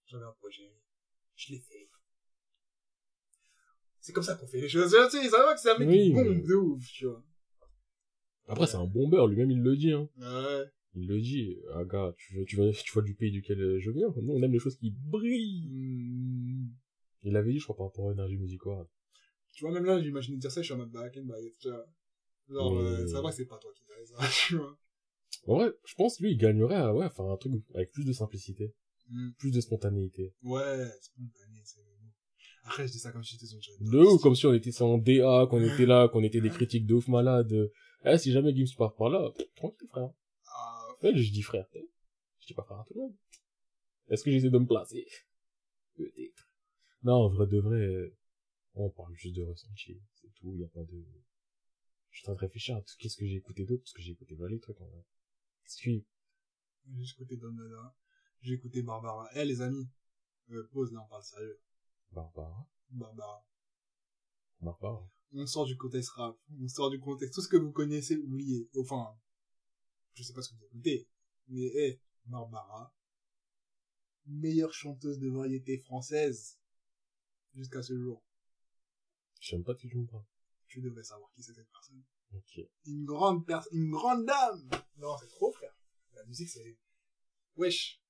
j'avais 0.07 0.25
un 0.25 0.33
projet, 0.41 0.63
je 1.37 1.53
l'ai 1.53 1.59
fait. 1.59 1.89
C'est 4.05 4.13
comme 4.13 4.23
ça 4.23 4.35
qu'on 4.35 4.47
fait 4.47 4.61
les 4.61 4.69
choses. 4.69 4.95
Tu 5.11 5.17
sais, 5.17 5.31
ça 5.31 5.43
va 5.43 5.55
que 5.55 5.61
c'est 5.61 5.71
un 5.71 5.79
mec 5.79 5.89
qui 5.89 6.13
bombe 6.13 6.43
de 6.47 6.55
ouf, 6.57 6.87
tu 6.93 7.07
vois. 7.07 7.25
Après, 8.47 8.67
c'est 8.67 8.77
un 8.77 8.85
bombeur, 8.85 9.27
lui-même, 9.29 9.51
il 9.51 9.63
le 9.63 9.77
dit, 9.79 9.93
hein. 9.93 10.11
Ouais. 10.19 10.65
Il 10.95 11.09
le 11.09 11.19
dit, 11.23 11.57
ah 11.73 11.87
gars, 11.87 12.13
tu 12.19 12.45
tu 12.45 12.59
tu 12.85 12.93
vois 12.93 13.03
du 13.03 13.15
pays 13.15 13.31
duquel 13.31 13.59
euh, 13.63 13.81
je 13.81 13.91
viens? 13.91 14.09
Nous, 14.21 14.35
on 14.35 14.43
aime 14.43 14.53
les 14.53 14.59
choses 14.59 14.77
qui 14.77 14.91
brillent. 14.91 15.71
Hmm. 15.71 16.69
Il 17.23 17.33
l'avait 17.33 17.53
dit, 17.53 17.59
je 17.59 17.65
crois, 17.65 17.77
par 17.79 17.87
rapport 17.87 18.11
à 18.11 18.13
Energy 18.13 18.37
Music 18.37 18.61
Award. 18.67 18.87
Tu 19.55 19.65
vois, 19.65 19.73
même 19.73 19.87
là, 19.87 19.99
j'imagine 20.03 20.37
dire 20.37 20.53
ça, 20.53 20.61
je 20.61 20.67
suis 20.67 20.75
en 20.75 20.77
mode 20.77 20.91
back 20.91 21.17
and 21.17 21.25
baguette, 21.25 21.57
tu 21.59 21.71
vois. 21.71 21.87
Genre, 22.51 22.77
euh, 22.77 23.07
ça 23.07 23.23
va, 23.23 23.33
c'est 23.33 23.47
pas 23.47 23.57
toi 23.57 23.71
qui 23.75 23.85
fais 23.85 24.05
ça, 24.05 24.19
tu 24.49 24.57
vois. 24.57 24.79
En 25.47 25.55
vrai, 25.57 25.73
je 25.87 25.95
pense, 25.95 26.21
lui, 26.21 26.33
il 26.33 26.37
gagnerait 26.37 26.77
à, 26.77 26.95
ouais, 26.95 27.09
faire 27.09 27.25
un 27.25 27.39
truc 27.39 27.55
avec 27.75 27.91
plus 27.91 28.05
de 28.05 28.13
simplicité, 28.13 28.75
Hmm. 29.09 29.31
plus 29.39 29.51
de 29.51 29.63
spontanéité. 29.63 30.35
Ouais, 30.43 30.91
spontané, 31.01 31.61
c'est 31.65 31.81
le 31.81 31.85
mot. 31.87 31.94
Après, 32.65 32.87
je 32.87 32.93
dis 32.93 32.99
ça 32.99 33.13
comme 33.13 33.23
si 33.23 33.35
j'étais 33.35 33.47
son 33.47 33.61
chat. 33.61 33.73
De 33.81 33.99
ouf, 33.99 34.23
comme 34.23 34.35
si 34.35 34.47
on 34.47 34.55
était 34.55 34.73
sans 34.73 34.99
DA, 34.99 35.47
qu'on 35.51 35.63
était 35.75 35.87
là, 35.87 36.09
qu'on 36.09 36.23
était 36.23 36.41
des 36.41 36.51
critiques 36.51 36.87
de 36.87 36.95
ouf 36.95 37.09
malades. 37.09 37.71
Eh, 38.05 38.19
si 38.19 38.33
jamais 38.33 38.55
Gims 38.55 38.75
part 38.77 38.95
par 38.95 39.09
là, 39.11 39.31
pff, 39.37 39.47
tranquille, 39.55 39.89
frère. 39.89 40.11
Ah, 40.47 40.87
Ouais, 41.03 41.15
je 41.15 41.33
dis 41.33 41.43
frère, 41.43 41.67
je 41.73 42.47
dis 42.47 42.55
pas 42.55 42.63
frère 42.65 42.81
à 42.81 42.85
tout 42.85 42.95
le 42.95 43.01
monde. 43.01 43.15
Est-ce 44.09 44.25
que 44.25 44.31
j'essaie 44.31 44.51
de 44.51 44.59
me 44.59 44.67
placer? 44.67 45.07
Peut-être. 45.97 46.51
Non, 47.03 47.15
en 47.15 47.29
vrai 47.29 47.47
de 47.47 47.59
vrai, 47.59 47.79
euh, 47.79 48.17
on 48.75 48.91
parle 48.91 49.15
juste 49.15 49.37
de 49.37 49.43
ressenti, 49.43 50.01
c'est 50.15 50.33
tout, 50.35 50.55
y 50.57 50.65
a 50.65 50.69
pas 50.69 50.83
de... 50.83 51.05
Je 52.11 52.19
suis 52.19 52.25
en 52.31 52.33
train 52.33 52.35
de 52.35 52.47
réfléchir 52.47 52.77
à 52.77 52.81
tout, 52.81 52.95
qu'est-ce 52.99 53.17
que 53.17 53.27
j'ai 53.27 53.37
écouté 53.37 53.65
d'autre, 53.65 53.83
parce 53.83 53.93
que 53.93 54.03
j'ai 54.03 54.13
écouté 54.13 54.35
voilà 54.35 54.55
les 54.55 54.61
trucs, 54.61 54.81
en 54.81 54.87
vrai. 54.87 55.05
Que... 55.83 55.91
j'ai 57.01 57.13
écouté 57.13 57.37
Don 57.37 57.53
Dada. 57.53 57.95
J'ai 58.41 58.55
écouté 58.55 58.83
Barbara. 58.83 59.29
Eh, 59.35 59.45
les 59.45 59.61
amis. 59.61 59.89
Euh, 60.51 60.69
pause, 60.73 60.93
là, 60.93 61.03
on 61.05 61.09
parle 61.09 61.23
sérieux. 61.23 61.59
Barbara. 62.15 62.69
Barbara. 62.91 63.45
Barbara. 64.61 65.11
On 65.33 65.47
sort 65.47 65.67
du 65.67 65.77
contexte 65.77 66.11
rap. 66.11 66.39
On 66.63 66.69
sort 66.69 66.91
du 66.91 67.01
contexte. 67.01 67.35
Tout 67.35 67.43
ce 67.43 67.49
que 67.49 67.57
vous 67.57 67.73
connaissez, 67.73 68.17
oubliez. 68.17 68.71
Enfin, 68.79 69.19
je 70.15 70.23
sais 70.23 70.33
pas 70.33 70.43
ce 70.43 70.51
que 70.51 70.55
vous 70.55 70.65
écoutez. 70.67 71.09
Mais, 71.49 71.73
eh, 71.75 72.01
Barbara. 72.27 72.95
Meilleure 74.27 74.73
chanteuse 74.73 75.19
de 75.19 75.29
variété 75.29 75.79
française. 75.79 76.59
Jusqu'à 77.55 77.83
ce 77.83 77.99
jour. 77.99 78.23
J'aime 79.41 79.65
pas 79.65 79.75
qui 79.75 79.89
tu 79.89 79.99
me 79.99 80.07
parles. 80.07 80.25
Tu 80.69 80.81
devrais 80.81 81.03
savoir 81.03 81.31
qui 81.33 81.43
c'est 81.43 81.53
cette 81.53 81.69
personne. 81.69 82.03
Ok. 82.33 82.61
Une 82.87 83.05
grande 83.05 83.45
personne, 83.47 83.77
une 83.77 83.91
grande 83.91 84.25
dame. 84.25 84.71
Non, 84.97 85.17
c'est 85.19 85.29
trop, 85.29 85.53
frère. 85.53 85.77
La 86.15 86.25
musique, 86.25 86.49
c'est, 86.49 86.79
wesh. 87.57 88.01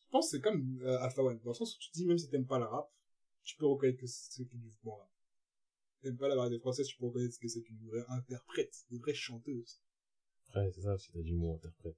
Je 0.00 0.08
pense 0.08 0.26
que 0.26 0.36
c'est 0.36 0.42
comme 0.42 0.80
euh, 0.82 0.98
Alpha 1.00 1.22
One. 1.22 1.38
Dans 1.40 1.50
le 1.50 1.54
sens 1.54 1.76
où 1.76 1.78
tu 1.78 1.90
te 1.90 1.94
dis, 1.94 2.06
même 2.06 2.18
si 2.18 2.28
t'aimes 2.28 2.46
pas 2.46 2.58
le 2.58 2.64
rap, 2.64 2.90
tu 3.44 3.56
peux 3.56 3.66
reconnaître 3.66 3.98
que 3.98 4.06
c'est 4.06 4.44
du 4.44 4.72
bon 4.82 4.96
rap. 4.96 5.10
T'aimes 6.02 6.16
pas 6.16 6.28
la 6.28 6.36
variété 6.36 6.58
française, 6.58 6.86
tu 6.86 6.96
peux 6.96 7.06
reconnaître 7.06 7.38
que 7.40 7.48
c'est 7.48 7.68
une 7.68 7.86
vraie 7.86 8.04
interprète, 8.08 8.74
une 8.90 8.98
vraie 8.98 9.14
chanteuse. 9.14 9.80
Ouais, 10.54 10.70
c'est 10.74 10.82
ça, 10.82 10.98
si 10.98 11.10
t'as 11.12 11.22
du 11.22 11.34
mot 11.34 11.54
interprète. 11.54 11.96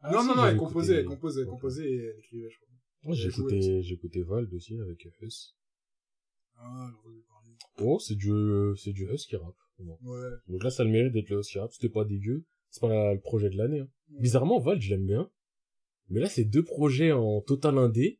Ah, 0.00 0.12
non, 0.12 0.22
si, 0.22 0.28
non, 0.28 0.36
non, 0.36 0.46
elle 0.46 0.56
composait, 0.56 0.96
elle 0.96 1.04
composait, 1.04 1.40
elle 1.42 1.46
composait 1.46 1.90
et 1.90 1.96
elle 1.96 2.18
écrivait, 2.18 2.50
je 2.50 2.56
crois. 2.56 2.68
Moi, 3.02 3.14
j'ai 3.14 3.94
écouté 3.94 4.22
Vald 4.22 4.52
aussi 4.52 4.78
avec 4.78 5.06
Huss. 5.20 5.56
Ah, 6.56 6.90
ai 6.90 7.22
parlé. 7.28 7.52
Oh, 7.78 7.98
c'est 7.98 8.16
du, 8.16 8.30
euh, 8.30 8.74
c'est 8.74 8.92
du 8.92 9.04
Huss 9.04 9.26
qui 9.26 9.36
rappe. 9.36 9.56
Ouais. 9.78 10.30
Donc 10.48 10.64
là, 10.64 10.70
ça 10.70 10.82
a 10.82 10.86
le 10.86 10.90
mérite 10.90 11.12
d'être 11.12 11.30
le 11.30 11.38
Huss 11.38 11.48
qui 11.48 11.58
rappe. 11.58 11.72
C'était 11.72 11.88
pas 11.88 12.04
dégueu. 12.04 12.44
C'est 12.70 12.80
pas 12.80 13.14
le 13.14 13.20
projet 13.20 13.50
de 13.50 13.56
l'année. 13.56 13.80
Hein. 13.80 13.88
Bizarrement, 14.20 14.58
Vald, 14.58 14.80
je 14.80 14.90
l'aime 14.90 15.06
bien. 15.06 15.30
Mais 16.08 16.20
là, 16.20 16.28
c'est 16.28 16.44
deux 16.44 16.64
projets 16.64 17.12
en 17.12 17.40
total 17.40 17.78
indé. 17.78 18.18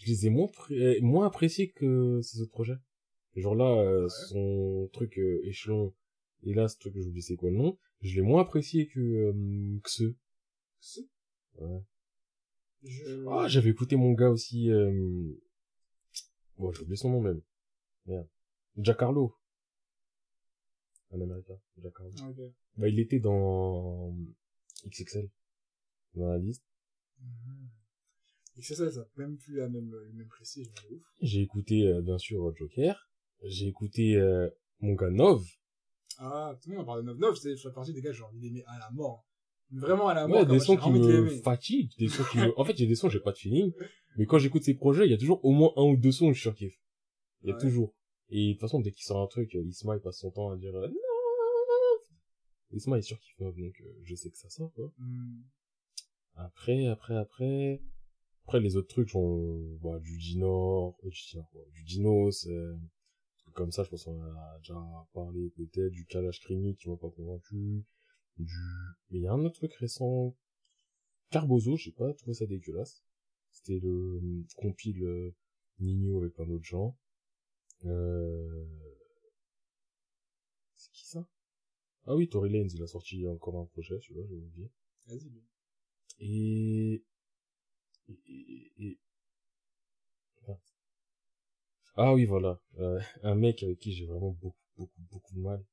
Je 0.00 0.06
les 0.06 0.26
ai 0.26 0.30
moins, 0.30 0.46
pré- 0.48 1.00
moins 1.00 1.26
appréciés 1.26 1.70
que 1.70 2.20
ces 2.22 2.40
autres 2.40 2.50
projets. 2.52 2.78
Genre 3.36 3.54
là, 3.54 3.80
euh, 3.82 4.04
Ouais. 4.04 4.08
son 4.28 4.88
truc 4.92 5.18
euh, 5.18 5.40
échelon, 5.44 5.94
et 6.44 6.54
là, 6.54 6.66
ce 6.68 6.76
truc 6.78 6.94
que 6.94 7.00
j'oublie 7.00 7.22
c'est 7.22 7.36
quoi 7.36 7.50
le 7.50 7.56
nom, 7.56 7.78
je 8.00 8.14
l'ai 8.16 8.22
moins 8.22 8.42
apprécié 8.42 8.86
que, 8.88 9.00
euh, 9.00 9.78
que 9.82 9.90
ceux. 9.90 10.16
C'est- 10.80 11.08
Ouais. 11.60 11.80
Je... 12.84 13.26
Ah, 13.28 13.48
j'avais 13.48 13.70
écouté 13.70 13.96
mon 13.96 14.12
gars 14.12 14.30
aussi, 14.30 14.70
euh... 14.70 15.32
bon, 16.56 16.72
j'ai 16.72 16.82
oublié 16.82 16.96
son 16.96 17.10
nom 17.10 17.20
même. 17.20 17.42
Merde. 18.06 18.28
Giancarlo. 18.76 19.34
Un 21.10 21.20
américain, 21.20 21.58
Giancarlo. 21.80 22.12
Ok. 22.28 22.52
Bah, 22.76 22.88
il 22.88 23.00
était 23.00 23.18
dans 23.18 24.14
XXL. 24.86 25.28
Dans 26.14 26.28
la 26.28 26.38
liste. 26.38 26.64
Mhm. 27.20 27.67
Et 28.58 28.62
c'est 28.62 28.74
ça, 28.74 28.90
ça 28.90 29.00
a 29.00 29.06
même 29.16 29.36
plus 29.36 29.56
la 29.56 29.68
même, 29.68 29.90
le 29.90 30.12
même 30.12 30.26
prestige, 30.26 30.66
mais 30.74 30.96
ouf. 30.96 31.02
J'ai 31.22 31.40
écouté, 31.42 31.86
euh, 31.86 32.02
bien 32.02 32.18
sûr, 32.18 32.52
Joker. 32.56 33.08
J'ai 33.44 33.68
écouté, 33.68 34.16
euh, 34.16 34.48
mon 34.80 34.94
gars 34.94 35.10
Nov. 35.10 35.44
Ah, 36.18 36.58
tout 36.60 36.70
le 36.70 36.76
monde 36.76 36.86
parle 36.86 37.04
de 37.06 37.12
9-9, 37.14 37.36
c'est, 37.36 37.56
je 37.56 37.62
fais 37.68 37.72
partie 37.72 37.92
des 37.92 38.02
gars, 38.02 38.10
j'ai 38.12 38.24
envie 38.24 38.40
d'aimer 38.40 38.64
à 38.66 38.78
la 38.80 38.90
mort. 38.90 39.24
Vraiment 39.70 40.08
à 40.08 40.14
la 40.14 40.26
mort. 40.26 40.40
Ouais, 40.40 40.46
des 40.46 40.58
sons 40.58 40.76
qui 40.76 40.90
me 40.90 41.28
fatiguent, 41.42 41.92
des 41.98 42.08
sons 42.08 42.24
qui 42.32 42.38
me... 42.38 42.52
En 42.58 42.64
fait, 42.64 42.72
il 42.72 42.80
y 42.80 42.84
a 42.84 42.88
des 42.88 42.96
sons, 42.96 43.08
j'ai 43.08 43.20
pas 43.20 43.30
de 43.32 43.38
feeling. 43.38 43.72
Mais 44.16 44.26
quand 44.26 44.38
j'écoute 44.38 44.64
ces 44.64 44.74
projets, 44.74 45.06
il 45.06 45.10
y 45.12 45.14
a 45.14 45.18
toujours 45.18 45.44
au 45.44 45.52
moins 45.52 45.72
un 45.76 45.82
ou 45.84 45.96
deux 45.96 46.10
sons 46.10 46.26
où 46.26 46.32
je 46.32 46.40
surkiffe. 46.40 46.76
Il 47.42 47.50
y 47.50 47.52
a 47.52 47.54
Ouais. 47.54 47.60
toujours. 47.60 47.94
Et 48.30 48.48
de 48.48 48.52
toute 48.54 48.60
façon, 48.62 48.80
dès 48.80 48.90
qu'il 48.90 49.04
sort 49.04 49.22
un 49.22 49.26
truc, 49.28 49.54
euh, 49.54 49.62
Isma, 49.64 49.94
il 49.96 50.00
passe 50.00 50.18
son 50.18 50.32
temps 50.32 50.50
à 50.50 50.56
dire, 50.56 50.74
euh, 50.74 50.88
non! 50.88 50.96
Isma 52.72 52.98
est 52.98 53.02
surkiffe 53.02 53.38
Nov, 53.38 53.54
donc, 53.56 53.80
euh, 53.80 53.84
je 54.02 54.14
sais 54.16 54.30
que 54.30 54.36
ça 54.36 54.50
sort, 54.50 54.72
quoi. 54.74 54.92
Hmm. 54.98 55.42
Après, 56.34 56.86
après, 56.86 57.16
après, 57.16 57.80
après 58.48 58.60
les 58.60 58.76
autres 58.76 58.88
trucs, 58.88 59.08
genre, 59.08 59.38
bah, 59.82 59.98
du 59.98 60.16
Dinor, 60.16 60.98
euh, 61.04 61.10
du 61.10 62.50
euh, 62.50 62.76
trucs 63.36 63.54
comme 63.54 63.70
ça, 63.70 63.84
je 63.84 63.90
pense 63.90 64.04
qu'on 64.04 64.22
a 64.22 64.58
déjà 64.60 64.74
parlé 65.12 65.50
peut-être, 65.50 65.92
du 65.92 66.06
Kalash 66.06 66.40
Krimi 66.40 66.74
qui 66.74 66.88
m'a 66.88 66.96
pas 66.96 67.10
convaincu, 67.10 67.84
du, 68.38 68.54
mais 69.10 69.18
il 69.18 69.22
y 69.24 69.26
a 69.26 69.34
un 69.34 69.44
autre 69.44 69.56
truc 69.56 69.74
récent, 69.74 70.34
Carbozo, 71.30 71.76
j'ai 71.76 71.92
pas 71.92 72.14
trouvé 72.14 72.32
ça 72.32 72.46
dégueulasse. 72.46 73.04
C'était 73.50 73.80
le 73.80 74.18
euh, 74.22 74.46
compile 74.56 75.02
euh, 75.02 75.34
Nino 75.78 76.16
avec 76.22 76.32
plein 76.32 76.46
d'autres 76.46 76.64
gens. 76.64 76.96
Euh... 77.84 78.64
C'est 80.74 80.90
qui 80.92 81.06
ça? 81.06 81.28
Ah 82.06 82.16
oui, 82.16 82.30
Tory 82.30 82.48
Lanez, 82.48 82.72
il 82.72 82.82
a 82.82 82.86
sorti 82.86 83.26
encore 83.26 83.58
un 83.58 83.66
projet, 83.66 84.00
celui-là, 84.00 84.26
j'ai 84.26 84.36
oublié. 84.36 84.70
Vas-y. 85.06 85.42
Et... 86.20 87.04
et, 88.08 88.20
et, 88.26 88.72
et- 88.86 88.98
Merde. 90.46 90.60
Ah 91.96 92.14
oui, 92.14 92.24
voilà. 92.26 92.60
Euh, 92.78 93.00
un 93.22 93.34
mec 93.34 93.62
avec 93.62 93.78
qui 93.80 93.92
j'ai 93.92 94.06
vraiment 94.06 94.30
beaucoup, 94.30 94.56
beaucoup, 94.76 95.00
beaucoup 95.10 95.34
de 95.34 95.40
mal. 95.40 95.64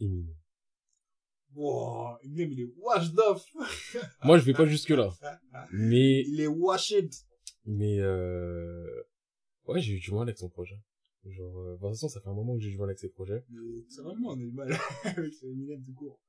Eminem. 0.00 0.34
Wow, 1.54 2.18
Eminem, 2.22 2.52
il 2.52 2.60
est 2.60 2.72
washed 2.78 3.18
off. 3.18 3.44
Moi, 4.24 4.38
je 4.38 4.44
vais 4.44 4.52
pas 4.54 4.66
jusque 4.66 4.90
là. 4.90 5.12
Mais, 5.72 6.22
Il 6.26 6.40
est 6.40 6.46
washed. 6.48 7.12
mais, 7.64 7.98
euh... 8.00 9.02
Ouais, 9.66 9.80
j'ai 9.80 9.94
eu 9.94 10.00
du 10.00 10.10
mal 10.12 10.22
avec 10.22 10.38
son 10.38 10.48
projet. 10.48 10.78
Genre, 11.24 11.58
euh, 11.58 11.72
de 11.76 11.78
toute 11.78 11.88
façon, 11.90 12.08
ça 12.08 12.20
fait 12.20 12.28
un 12.28 12.34
moment 12.34 12.54
que 12.54 12.60
j'ai 12.62 12.70
du 12.70 12.76
mal 12.76 12.88
avec 12.88 12.98
ses 12.98 13.08
projets. 13.08 13.44
Mais 13.48 13.84
c'est 13.88 14.02
vraiment, 14.02 14.30
on 14.30 14.34
a 14.34 14.36
du 14.36 14.50
mal 14.52 14.68
avec 15.04 15.32
Eminem 15.42 15.82
tout 15.84 15.94
court. 15.94 16.20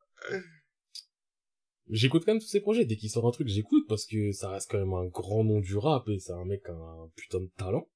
J'écoute 1.89 2.23
quand 2.25 2.33
même 2.33 2.41
tous 2.41 2.47
ces 2.47 2.61
projets. 2.61 2.85
Dès 2.85 2.95
qu'il 2.95 3.09
sort 3.09 3.27
un 3.27 3.31
truc, 3.31 3.47
j'écoute 3.47 3.85
parce 3.87 4.05
que 4.05 4.31
ça 4.31 4.49
reste 4.49 4.69
quand 4.69 4.79
même 4.79 4.93
un 4.93 5.05
grand 5.05 5.43
nom 5.43 5.59
du 5.59 5.77
rap 5.77 6.07
et 6.09 6.19
c'est 6.19 6.33
un 6.33 6.45
mec 6.45 6.67
un 6.69 7.09
putain 7.15 7.39
de 7.39 7.49
talent. 7.57 7.87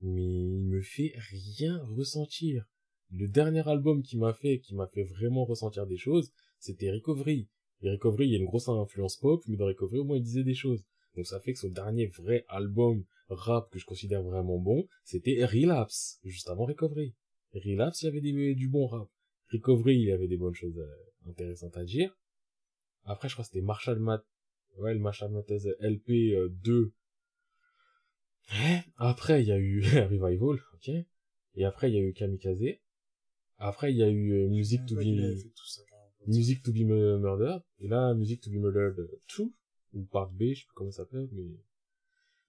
Mais 0.00 0.24
il 0.24 0.64
me 0.64 0.80
fait 0.80 1.12
rien 1.30 1.82
ressentir. 1.96 2.64
Le 3.10 3.28
dernier 3.28 3.66
album 3.68 4.02
qui 4.02 4.18
m'a 4.18 4.34
fait, 4.34 4.58
qui 4.60 4.74
m'a 4.74 4.86
fait 4.88 5.04
vraiment 5.04 5.44
ressentir 5.44 5.86
des 5.86 5.96
choses, 5.96 6.32
c'était 6.58 6.90
Recovery. 6.90 7.48
Et 7.82 7.90
Recovery, 7.90 8.26
il 8.26 8.32
y 8.32 8.34
a 8.34 8.38
une 8.38 8.46
grosse 8.46 8.68
influence 8.68 9.16
pop, 9.16 9.42
mais 9.46 9.56
dans 9.56 9.66
Recovery, 9.66 9.98
au 9.98 10.04
moins, 10.04 10.16
il 10.16 10.22
disait 10.22 10.44
des 10.44 10.54
choses. 10.54 10.84
Donc 11.16 11.26
ça 11.26 11.40
fait 11.40 11.52
que 11.52 11.58
son 11.58 11.68
dernier 11.68 12.06
vrai 12.06 12.44
album 12.48 13.04
rap 13.28 13.70
que 13.70 13.78
je 13.78 13.86
considère 13.86 14.22
vraiment 14.22 14.58
bon, 14.58 14.86
c'était 15.04 15.44
Relapse, 15.44 16.18
juste 16.24 16.48
avant 16.50 16.66
Recovery. 16.66 17.14
Relapse, 17.54 18.02
il 18.02 18.06
y 18.06 18.08
avait 18.08 18.20
des, 18.20 18.54
du 18.54 18.68
bon 18.68 18.86
rap. 18.86 19.08
Recovery, 19.52 19.96
il 19.96 20.08
y 20.08 20.12
avait 20.12 20.26
des 20.26 20.36
bonnes 20.36 20.54
choses 20.54 20.76
euh, 20.78 21.30
intéressantes 21.30 21.76
à 21.76 21.84
dire. 21.84 22.16
Après, 23.04 23.28
je 23.28 23.34
crois 23.34 23.44
que 23.44 23.50
c'était 23.50 23.64
Marshall 23.64 23.98
Matt, 23.98 24.24
ouais, 24.78 24.94
le 24.94 25.00
Marshall 25.00 25.30
Mathers 25.30 25.66
LP 25.80 26.34
2. 26.62 26.92
Après, 28.96 29.42
il 29.42 29.48
y 29.48 29.52
a 29.52 29.58
eu 29.58 29.80
Revival, 29.82 30.58
ok. 30.74 30.90
Et 31.56 31.64
après, 31.64 31.90
il 31.90 31.94
y 31.94 31.98
a 31.98 32.02
eu 32.02 32.12
Kamikaze. 32.12 32.78
Après, 33.58 33.92
il 33.92 33.96
y 33.96 34.02
a 34.02 34.08
eu 34.08 34.32
euh, 34.32 34.48
Music 34.48 34.84
to 34.86 34.96
Be, 34.96 35.04
Music 36.26 36.62
to 36.62 36.72
Be 36.72 36.80
Murdered. 36.80 37.62
Et 37.80 37.88
là, 37.88 38.14
Music 38.14 38.40
to 38.40 38.50
Be 38.50 38.54
Murdered 38.54 38.96
2 39.38 39.52
ou 39.94 40.04
part 40.04 40.30
B, 40.32 40.52
je 40.52 40.60
sais 40.60 40.66
plus 40.66 40.74
comment 40.74 40.90
ça 40.90 41.04
s'appelle, 41.04 41.28
mais... 41.32 41.44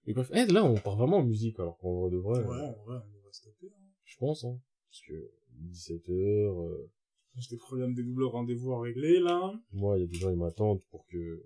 mais 0.06 0.12
bref, 0.14 0.30
eh, 0.34 0.46
là, 0.46 0.64
on 0.64 0.74
part 0.74 0.96
vraiment 0.96 1.18
en 1.18 1.24
musique, 1.24 1.60
alors 1.60 1.78
qu'on 1.78 2.08
devrait... 2.08 2.40
Ouais, 2.40 2.74
vrai, 2.84 3.00
on 3.06 3.16
devrait 3.16 3.32
stopper, 3.32 3.68
hein. 3.68 3.82
Je 4.04 4.16
pense, 4.18 4.44
hein. 4.44 4.60
Parce 4.90 5.02
que 5.02 5.30
17h... 5.70 6.10
Euh... 6.10 6.90
J'ai 7.38 7.50
des 7.50 7.58
problèmes 7.58 7.94
des 7.94 8.02
doubles 8.02 8.24
rendez-vous 8.24 8.72
à 8.72 8.80
régler, 8.80 9.20
là. 9.20 9.52
Moi, 9.72 9.98
il 9.98 10.00
y 10.00 10.04
a 10.04 10.06
des 10.06 10.18
gens, 10.18 10.30
ils 10.30 10.38
m'attendent 10.38 10.82
pour 10.90 11.06
que... 11.06 11.44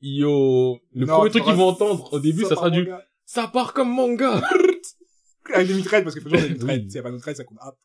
yo, 0.05 0.81
le 0.93 1.07
premier 1.07 1.31
truc 1.31 1.45
qu'ils 1.45 1.55
vont 1.55 1.69
entendre 1.69 2.13
au 2.13 2.21
début, 2.21 2.43
ça, 2.43 2.51
sera 2.51 2.71
du, 2.71 2.89
ça 3.25 3.49
part 3.49 3.73
comme 3.73 3.91
manga. 3.91 4.43
Avec 5.53 5.69
des 5.69 5.75
mitraillettes, 5.75 6.05
parce 6.05 6.15
que 6.17 6.21
toujours 6.21 6.41
des 6.41 6.49
mitraillettes. 6.55 6.91
S'il 6.91 6.97
y 6.97 6.99
a 6.99 7.03
pas 7.03 7.11
de 7.11 7.17
mitraillettes, 7.17 7.39
ça 7.39 7.45
compte 7.45 7.59
hop. 7.61 7.77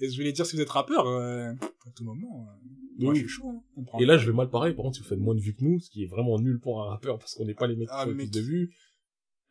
Et 0.00 0.10
je 0.10 0.16
voulais 0.16 0.32
dire, 0.32 0.44
si 0.44 0.56
vous 0.56 0.62
êtes 0.62 0.70
rappeur, 0.70 1.06
euh, 1.06 1.52
à 1.52 1.90
tout 1.94 2.04
moment, 2.04 2.46
euh, 2.48 2.68
moi, 2.98 3.14
je 3.14 3.20
suis 3.20 3.28
chaud, 3.28 3.62
hein. 3.76 3.82
Et 3.98 4.06
là, 4.06 4.18
je 4.18 4.26
vais 4.26 4.36
mal 4.36 4.50
parler. 4.50 4.74
Par 4.74 4.84
contre, 4.84 4.96
si 4.96 5.02
vous 5.02 5.08
faites 5.08 5.18
moins 5.18 5.34
de 5.34 5.40
vues 5.40 5.54
que 5.54 5.64
nous, 5.64 5.78
ce 5.80 5.90
qui 5.90 6.04
est 6.04 6.06
vraiment 6.06 6.38
nul 6.38 6.60
pour 6.60 6.82
un 6.82 6.88
rappeur, 6.90 7.18
parce 7.18 7.34
qu'on 7.34 7.44
n'est 7.44 7.54
pas 7.54 7.66
les 7.66 7.76
mecs 7.76 7.88
qui 7.88 7.94
ah, 7.96 8.06
plus 8.06 8.30
de 8.30 8.40
vues. 8.40 8.74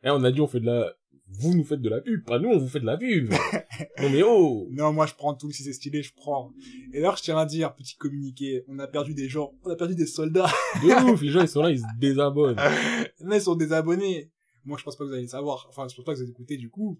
Et 0.02 0.10
on 0.10 0.22
a 0.22 0.30
dit, 0.30 0.40
on 0.40 0.46
fait 0.46 0.60
de 0.60 0.66
la, 0.66 0.92
vous 1.28 1.54
nous 1.54 1.64
faites 1.64 1.80
de 1.80 1.88
la 1.88 2.00
pub, 2.00 2.24
pas 2.24 2.38
nous, 2.38 2.48
on 2.50 2.58
vous 2.58 2.68
fait 2.68 2.80
de 2.80 2.86
la 2.86 2.96
pub. 2.96 3.30
non 4.00 4.10
mais 4.10 4.22
oh 4.22 4.68
Non, 4.70 4.92
moi 4.92 5.06
je 5.06 5.14
prends 5.14 5.34
tout, 5.34 5.50
si 5.50 5.62
c'est 5.62 5.72
stylé, 5.72 6.02
je 6.02 6.14
prends. 6.14 6.52
Et 6.92 7.00
là, 7.00 7.14
je 7.16 7.22
tiens 7.22 7.36
à 7.36 7.44
dire, 7.44 7.74
petit 7.74 7.96
communiqué, 7.96 8.64
on 8.68 8.78
a 8.78 8.86
perdu 8.86 9.12
des 9.12 9.28
gens, 9.28 9.52
on 9.64 9.70
a 9.70 9.76
perdu 9.76 9.94
des 9.94 10.06
soldats. 10.06 10.50
De 10.82 11.12
ouf, 11.12 11.20
les 11.20 11.30
gens 11.30 11.42
ils 11.42 11.48
sont 11.48 11.62
là, 11.62 11.70
ils 11.70 11.80
se 11.80 11.84
désabonnent. 11.98 12.56
Là, 13.20 13.36
ils 13.36 13.40
sont 13.40 13.56
désabonnés. 13.56 14.30
Moi, 14.64 14.78
je 14.78 14.84
pense 14.84 14.96
pas 14.96 15.04
que 15.04 15.08
vous 15.08 15.14
allez 15.14 15.26
savoir. 15.26 15.66
Enfin, 15.68 15.86
je 15.88 15.96
pense 15.96 16.04
pas 16.04 16.12
que 16.12 16.18
vous 16.18 16.22
allez 16.22 16.30
écouter 16.30 16.56
du 16.56 16.70
coup. 16.70 16.98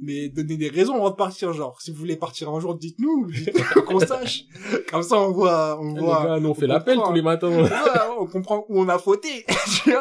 Mais 0.00 0.28
donnez 0.28 0.56
des 0.56 0.68
raisons 0.68 0.94
avant 0.94 1.10
de 1.10 1.16
partir, 1.16 1.52
genre. 1.52 1.80
Si 1.80 1.90
vous 1.90 1.96
voulez 1.96 2.16
partir 2.16 2.50
un 2.50 2.60
jour, 2.60 2.76
dites-nous, 2.76 3.30
dites 3.30 3.52
qu'on 3.86 3.98
sache. 4.06 4.44
Comme 4.90 5.02
ça, 5.02 5.20
on 5.20 5.32
voit, 5.32 5.80
on 5.80 5.94
voit. 5.94 6.24
Gars, 6.24 6.40
nous, 6.40 6.50
on, 6.50 6.54
fait 6.54 6.66
l'appel 6.66 6.98
tous 7.04 7.12
les 7.12 7.22
matins. 7.22 7.50
on 8.20 8.26
comprend 8.26 8.64
où 8.68 8.80
on 8.80 8.88
a 8.88 8.98
fauté. 8.98 9.44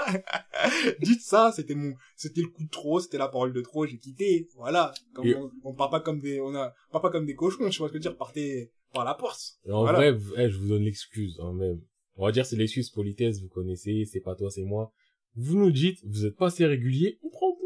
Dites 1.01 1.21
ça, 1.21 1.51
c'était 1.55 1.75
mon, 1.75 1.93
c'était 2.15 2.41
le 2.41 2.47
coup 2.47 2.63
de 2.63 2.69
trop, 2.69 2.99
c'était 2.99 3.17
la 3.17 3.27
parole 3.27 3.53
de 3.53 3.61
trop, 3.61 3.85
j'ai 3.85 3.97
quitté. 3.97 4.47
Voilà. 4.55 4.91
on, 5.17 5.51
on 5.63 5.73
part 5.73 5.89
pas 5.89 5.99
comme 5.99 6.19
des, 6.19 6.41
on 6.41 6.53
a, 6.55 6.73
on 6.89 6.91
part 6.91 7.01
pas 7.01 7.11
comme 7.11 7.25
des 7.25 7.35
cochons, 7.35 7.69
je 7.69 7.77
sais 7.77 7.83
pas 7.83 7.87
ce 7.87 7.93
que 7.93 7.97
dire, 7.97 8.17
partez 8.17 8.71
par 8.93 9.05
la 9.05 9.13
porte. 9.13 9.59
en 9.69 9.83
vrai, 9.83 10.17
eh, 10.37 10.49
je 10.49 10.57
vous 10.57 10.69
donne 10.69 10.83
l'excuse, 10.83 11.39
hein, 11.41 11.53
même. 11.53 11.81
On 12.15 12.25
va 12.25 12.31
dire 12.31 12.45
c'est 12.45 12.55
l'excuse 12.55 12.89
politesse, 12.89 13.41
vous 13.41 13.49
connaissez, 13.49 14.05
c'est 14.11 14.21
pas 14.21 14.33
toi, 14.35 14.49
c'est 14.49 14.63
moi 14.63 14.91
vous 15.37 15.57
nous 15.57 15.71
dites, 15.71 15.99
vous 16.03 16.25
êtes 16.25 16.35
pas 16.35 16.47
assez 16.47 16.65
régulier, 16.65 17.19
on 17.23 17.29
prend. 17.29 17.56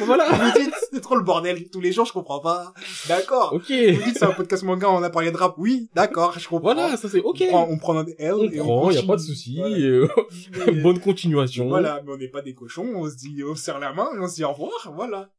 Voilà. 0.00 0.28
Vous 0.30 0.60
dites, 0.60 0.74
c'est 0.92 1.00
trop 1.00 1.16
le 1.16 1.22
bordel. 1.22 1.68
Tous 1.70 1.80
les 1.80 1.92
jours, 1.92 2.06
je 2.06 2.12
comprends 2.12 2.40
pas. 2.40 2.74
D'accord. 3.08 3.52
Ok. 3.52 3.70
Vous 3.70 4.04
dites, 4.04 4.18
c'est 4.18 4.24
un 4.24 4.32
podcast 4.32 4.62
manga, 4.62 4.90
on 4.90 5.02
a 5.02 5.10
parlé 5.10 5.30
de 5.30 5.36
rap. 5.36 5.54
Oui, 5.58 5.90
d'accord, 5.94 6.38
je 6.38 6.48
comprends. 6.48 6.74
Voilà, 6.74 6.96
ça 6.96 7.08
c'est 7.08 7.20
ok. 7.20 7.42
On 7.42 7.48
prend, 7.48 7.68
on 7.70 7.78
prend 7.78 7.98
un 7.98 8.06
L 8.18 8.34
on 8.34 8.50
et 8.50 8.58
prend, 8.58 8.86
on 8.86 8.90
y 8.90 8.98
a 8.98 9.02
pas 9.02 9.16
de 9.16 9.20
souci. 9.20 9.60
Euh, 9.64 10.82
bonne 10.82 11.00
continuation. 11.00 11.68
Voilà, 11.68 12.02
mais 12.04 12.12
on 12.12 12.16
n'est 12.16 12.28
pas 12.28 12.42
des 12.42 12.54
cochons. 12.54 12.92
On 12.94 13.08
se 13.08 13.16
dit, 13.16 13.42
on 13.44 13.54
se 13.54 13.62
serre 13.62 13.78
la 13.78 13.92
main 13.92 14.08
et 14.14 14.18
on 14.18 14.28
se 14.28 14.36
dit 14.36 14.44
au 14.44 14.52
revoir. 14.52 14.92
Voilà. 14.94 15.32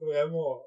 Vraiment. 0.00 0.62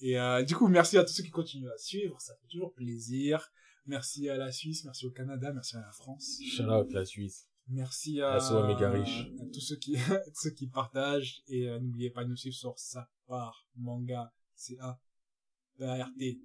Et 0.00 0.18
euh, 0.18 0.42
du 0.42 0.54
coup, 0.54 0.68
merci 0.68 0.98
à 0.98 1.04
tous 1.04 1.12
ceux 1.12 1.22
qui 1.22 1.30
continuent 1.30 1.70
à 1.70 1.78
suivre. 1.78 2.20
Ça 2.20 2.34
fait 2.34 2.46
toujours 2.48 2.72
plaisir. 2.74 3.50
Merci 3.86 4.28
à 4.28 4.36
la 4.36 4.50
Suisse, 4.50 4.84
merci 4.84 5.06
au 5.06 5.10
Canada, 5.10 5.52
merci 5.52 5.76
à 5.76 5.80
la 5.80 5.92
France. 5.92 6.40
Shout 6.44 6.64
out 6.64 6.92
la 6.92 7.04
Suisse. 7.04 7.46
Merci 7.68 8.20
à, 8.20 8.34
à, 8.34 8.38
tous 8.38 9.60
ceux 9.60 9.76
qui, 9.76 9.96
ceux 10.34 10.50
qui 10.50 10.68
partagent. 10.68 11.42
Et 11.48 11.68
euh, 11.68 11.80
n'oubliez 11.80 12.10
pas 12.10 12.24
de 12.24 12.30
nous 12.30 12.36
suivre 12.36 12.54
sur 12.54 12.78
Sapar 12.78 13.66
Manga, 13.76 14.32
C 14.54 14.76
A 14.80 15.00
P 15.76 15.84
A 15.84 16.04
R 16.04 16.10
T 16.16 16.40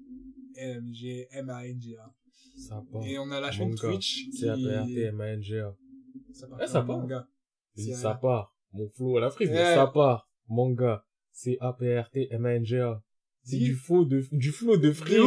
M 0.56 0.92
G 0.92 1.28
M 1.32 1.50
A 1.50 1.66
N 1.68 1.80
G 1.80 1.98
A. 1.98 2.14
Et 3.04 3.20
on 3.20 3.30
a 3.32 3.40
la 3.40 3.52
chaîne 3.52 3.76
Twitch 3.76 4.30
C 4.32 4.50
A 4.50 4.56
P 4.56 4.76
R 4.76 4.86
T 4.86 5.02
M 5.04 5.22
A 5.22 5.28
N 5.28 5.42
G 5.44 5.60
A. 5.60 5.76
Sapar 6.68 6.86
Manga. 6.86 7.28
Sapar, 7.76 8.56
mon 8.74 8.90
flow 8.90 9.18
à 9.18 9.22
la 9.22 9.30
frise, 9.30 9.52
Sapar 9.52 10.28
Manga, 10.48 11.06
C 11.32 11.58
A 11.62 11.74
P 11.74 12.00
R 12.00 12.10
T 12.10 12.28
M 12.32 12.46
A 12.46 12.56
N 12.56 12.66
G 12.66 12.80
A. 12.80 13.02
C'est 13.44 13.58
du 13.58 13.76
faux 13.76 14.06
de, 14.06 14.24
du 14.32 14.52
flow 14.52 14.78
de 14.78 14.92
frise. 14.92 15.20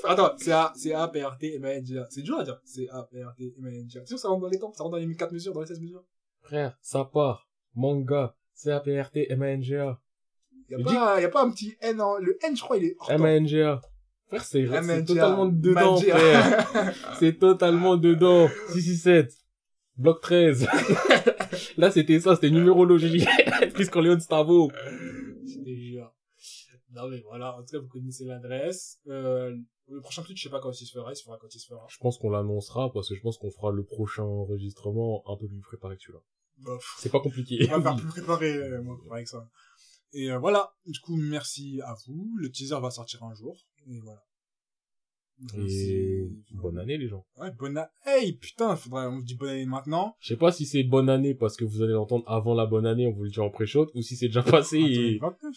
Attends, 0.04 0.32
c'est 0.36 0.52
A, 0.52 0.72
c'est 0.74 0.92
A, 0.92 1.06
P, 1.08 1.22
R, 1.22 1.38
T, 1.38 1.54
M, 1.54 1.64
A, 1.64 1.74
N, 1.74 1.86
G, 1.86 1.98
A. 1.98 2.06
C'est 2.10 2.22
dur 2.22 2.38
à 2.38 2.44
dire. 2.44 2.60
C'est 2.64 2.88
A, 2.88 3.04
P, 3.04 3.22
R, 3.22 3.34
T, 3.36 3.54
M, 3.56 3.64
A, 3.64 3.70
N, 3.70 3.88
G, 3.88 3.98
A. 3.98 4.02
C'est 4.02 4.08
sûr, 4.08 4.18
ça 4.18 4.28
rentre 4.28 4.42
dans 4.42 4.48
les 4.48 4.58
temps? 4.58 4.72
Ça 4.72 4.82
rentre 4.82 4.98
dans 4.98 5.04
les 5.04 5.14
4 5.14 5.32
mesures, 5.32 5.52
dans 5.52 5.60
les 5.60 5.66
16 5.66 5.80
mesures? 5.80 6.04
Frère, 6.40 6.76
ça 6.82 7.04
part. 7.04 7.48
Manga. 7.74 8.34
C, 8.54 8.70
A, 8.72 8.80
P, 8.80 9.00
R, 9.00 9.10
T, 9.10 9.30
M, 9.30 9.42
A, 9.42 9.50
N, 9.50 9.62
G, 9.62 9.76
A. 9.76 10.00
Y 10.68 10.74
a 10.74 10.78
Le 10.78 10.84
pas, 10.84 11.20
y 11.20 11.24
a 11.24 11.28
pas 11.28 11.44
un 11.44 11.50
petit 11.50 11.76
N 11.80 12.00
en, 12.00 12.16
le 12.18 12.38
N, 12.42 12.56
je 12.56 12.62
crois, 12.62 12.78
il 12.78 12.84
est 12.84 12.96
hors 12.98 13.08
temps. 13.08 13.14
M-A-N-G-A. 13.14 13.80
Frère, 14.26 14.44
c'est, 14.44 14.66
c'est 14.82 15.04
totalement 15.04 15.46
dedans, 15.46 15.96
frère. 15.98 16.94
C'est 17.18 17.38
totalement 17.38 17.96
dedans. 17.96 18.48
667. 18.70 19.32
Bloc 19.98 20.22
13. 20.22 20.66
Là, 21.76 21.90
c'était 21.90 22.18
ça, 22.20 22.34
c'était 22.34 22.50
numérologie. 22.50 23.26
Puisqu'on 23.74 24.00
Léon 24.00 24.18
Stavo. 24.18 24.72
Je 25.46 25.58
te 25.58 25.74
jure. 25.74 26.11
Non, 26.94 27.08
mais 27.08 27.20
voilà. 27.20 27.56
En 27.56 27.62
tout 27.62 27.72
cas, 27.72 27.78
vous 27.78 27.88
connaissez 27.88 28.24
l'adresse. 28.24 28.98
Euh, 29.08 29.56
le 29.88 30.00
prochain 30.00 30.22
tweet, 30.22 30.36
je 30.36 30.44
sais 30.44 30.50
pas 30.50 30.60
quand 30.60 30.72
il 30.72 30.86
se 30.86 30.92
fera. 30.92 31.12
Il 31.12 31.16
se 31.16 31.24
fera 31.24 31.38
quand 31.38 31.54
il 31.54 31.58
se 31.58 31.66
fera. 31.66 31.86
Je 31.88 31.98
pense 31.98 32.18
qu'on 32.18 32.30
l'annoncera 32.30 32.92
parce 32.92 33.08
que 33.08 33.14
je 33.14 33.20
pense 33.20 33.38
qu'on 33.38 33.50
fera 33.50 33.70
le 33.72 33.84
prochain 33.84 34.24
enregistrement 34.24 35.22
un 35.26 35.36
peu 35.36 35.48
plus 35.48 35.60
préparé 35.60 35.96
que 35.96 36.02
celui-là. 36.02 36.22
C'est 36.98 37.10
pas 37.10 37.20
compliqué. 37.20 37.66
On 37.70 37.78
va 37.78 37.82
faire 37.82 37.96
plus 38.02 38.08
préparé, 38.08 38.54
euh, 38.54 38.82
moi, 38.82 38.98
avec 39.10 39.28
ça. 39.28 39.48
Et 40.12 40.30
euh, 40.30 40.38
voilà. 40.38 40.74
Du 40.86 41.00
coup, 41.00 41.16
merci 41.16 41.80
à 41.82 41.94
vous. 42.06 42.34
Le 42.36 42.50
teaser 42.50 42.80
va 42.80 42.90
sortir 42.90 43.22
un 43.24 43.34
jour. 43.34 43.56
Et 43.86 44.00
voilà. 44.00 44.22
Et 45.54 45.56
Merci. 45.58 46.44
bonne 46.52 46.78
année, 46.78 46.98
les 46.98 47.08
gens. 47.08 47.26
Ouais, 47.36 47.50
bonne 47.58 47.76
année. 47.76 47.88
Hey, 48.04 48.32
putain, 48.34 48.76
faudrait, 48.76 49.06
on 49.06 49.18
dit 49.18 49.34
bonne 49.34 49.48
année 49.48 49.66
maintenant. 49.66 50.14
Je 50.20 50.28
sais 50.28 50.36
pas 50.36 50.52
si 50.52 50.66
c'est 50.66 50.84
bonne 50.84 51.08
année 51.08 51.34
parce 51.34 51.56
que 51.56 51.64
vous 51.64 51.82
allez 51.82 51.94
l'entendre 51.94 52.24
avant 52.28 52.54
la 52.54 52.66
bonne 52.66 52.86
année, 52.86 53.08
on 53.08 53.12
vous 53.12 53.24
le 53.24 53.30
dit 53.30 53.40
en 53.40 53.50
pré-shot, 53.50 53.90
ou 53.94 54.02
si 54.02 54.14
c'est 54.14 54.28
déjà 54.28 54.42
passé 54.42 54.78
Attends, 54.78 54.86
et... 54.86 55.18
29. 55.18 55.56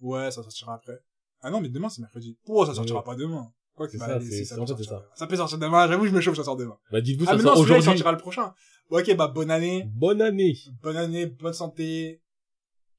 Ouais, 0.00 0.30
ça 0.30 0.42
sortira 0.42 0.74
après. 0.74 0.98
Ah 1.42 1.50
non, 1.50 1.60
mais 1.60 1.68
demain, 1.68 1.88
c'est 1.88 2.00
mercredi. 2.02 2.36
Oh, 2.46 2.64
ça 2.66 2.74
sortira 2.74 2.98
Ouais. 3.00 3.04
pas 3.04 3.14
demain. 3.14 3.52
Quoi 3.74 3.88
que, 3.88 3.96
bah, 3.96 4.06
ça, 4.06 4.14
allez, 4.16 4.26
c'est- 4.26 4.36
si, 4.38 4.46
c'est- 4.46 4.54
peut 4.56 4.66
sortir 4.66 4.84
ça. 4.86 4.94
demain. 4.96 5.04
Ça 5.14 5.26
peut 5.26 5.36
sortir 5.36 5.58
demain. 5.58 5.88
J'avoue, 5.88 6.06
je 6.06 6.12
me 6.12 6.20
chauffe, 6.20 6.36
ça 6.36 6.44
sort 6.44 6.56
demain. 6.56 6.76
Bah, 6.92 7.00
dites-vous, 7.00 7.24
Ah, 7.28 7.30
ça 7.32 7.36
mais 7.36 7.42
sort 7.42 7.54
non, 7.56 7.60
aujourd'hui. 7.62 7.84
sortira 7.84 8.12
le 8.12 8.18
prochain. 8.18 8.54
Bon, 8.90 8.98
ok, 8.98 9.16
bah, 9.16 9.28
bonne 9.28 9.50
année. 9.50 9.84
Bonne 9.94 10.20
année. 10.20 10.56
Bonne 10.82 10.96
année, 10.96 11.26
bonne 11.26 11.52
santé. 11.54 12.20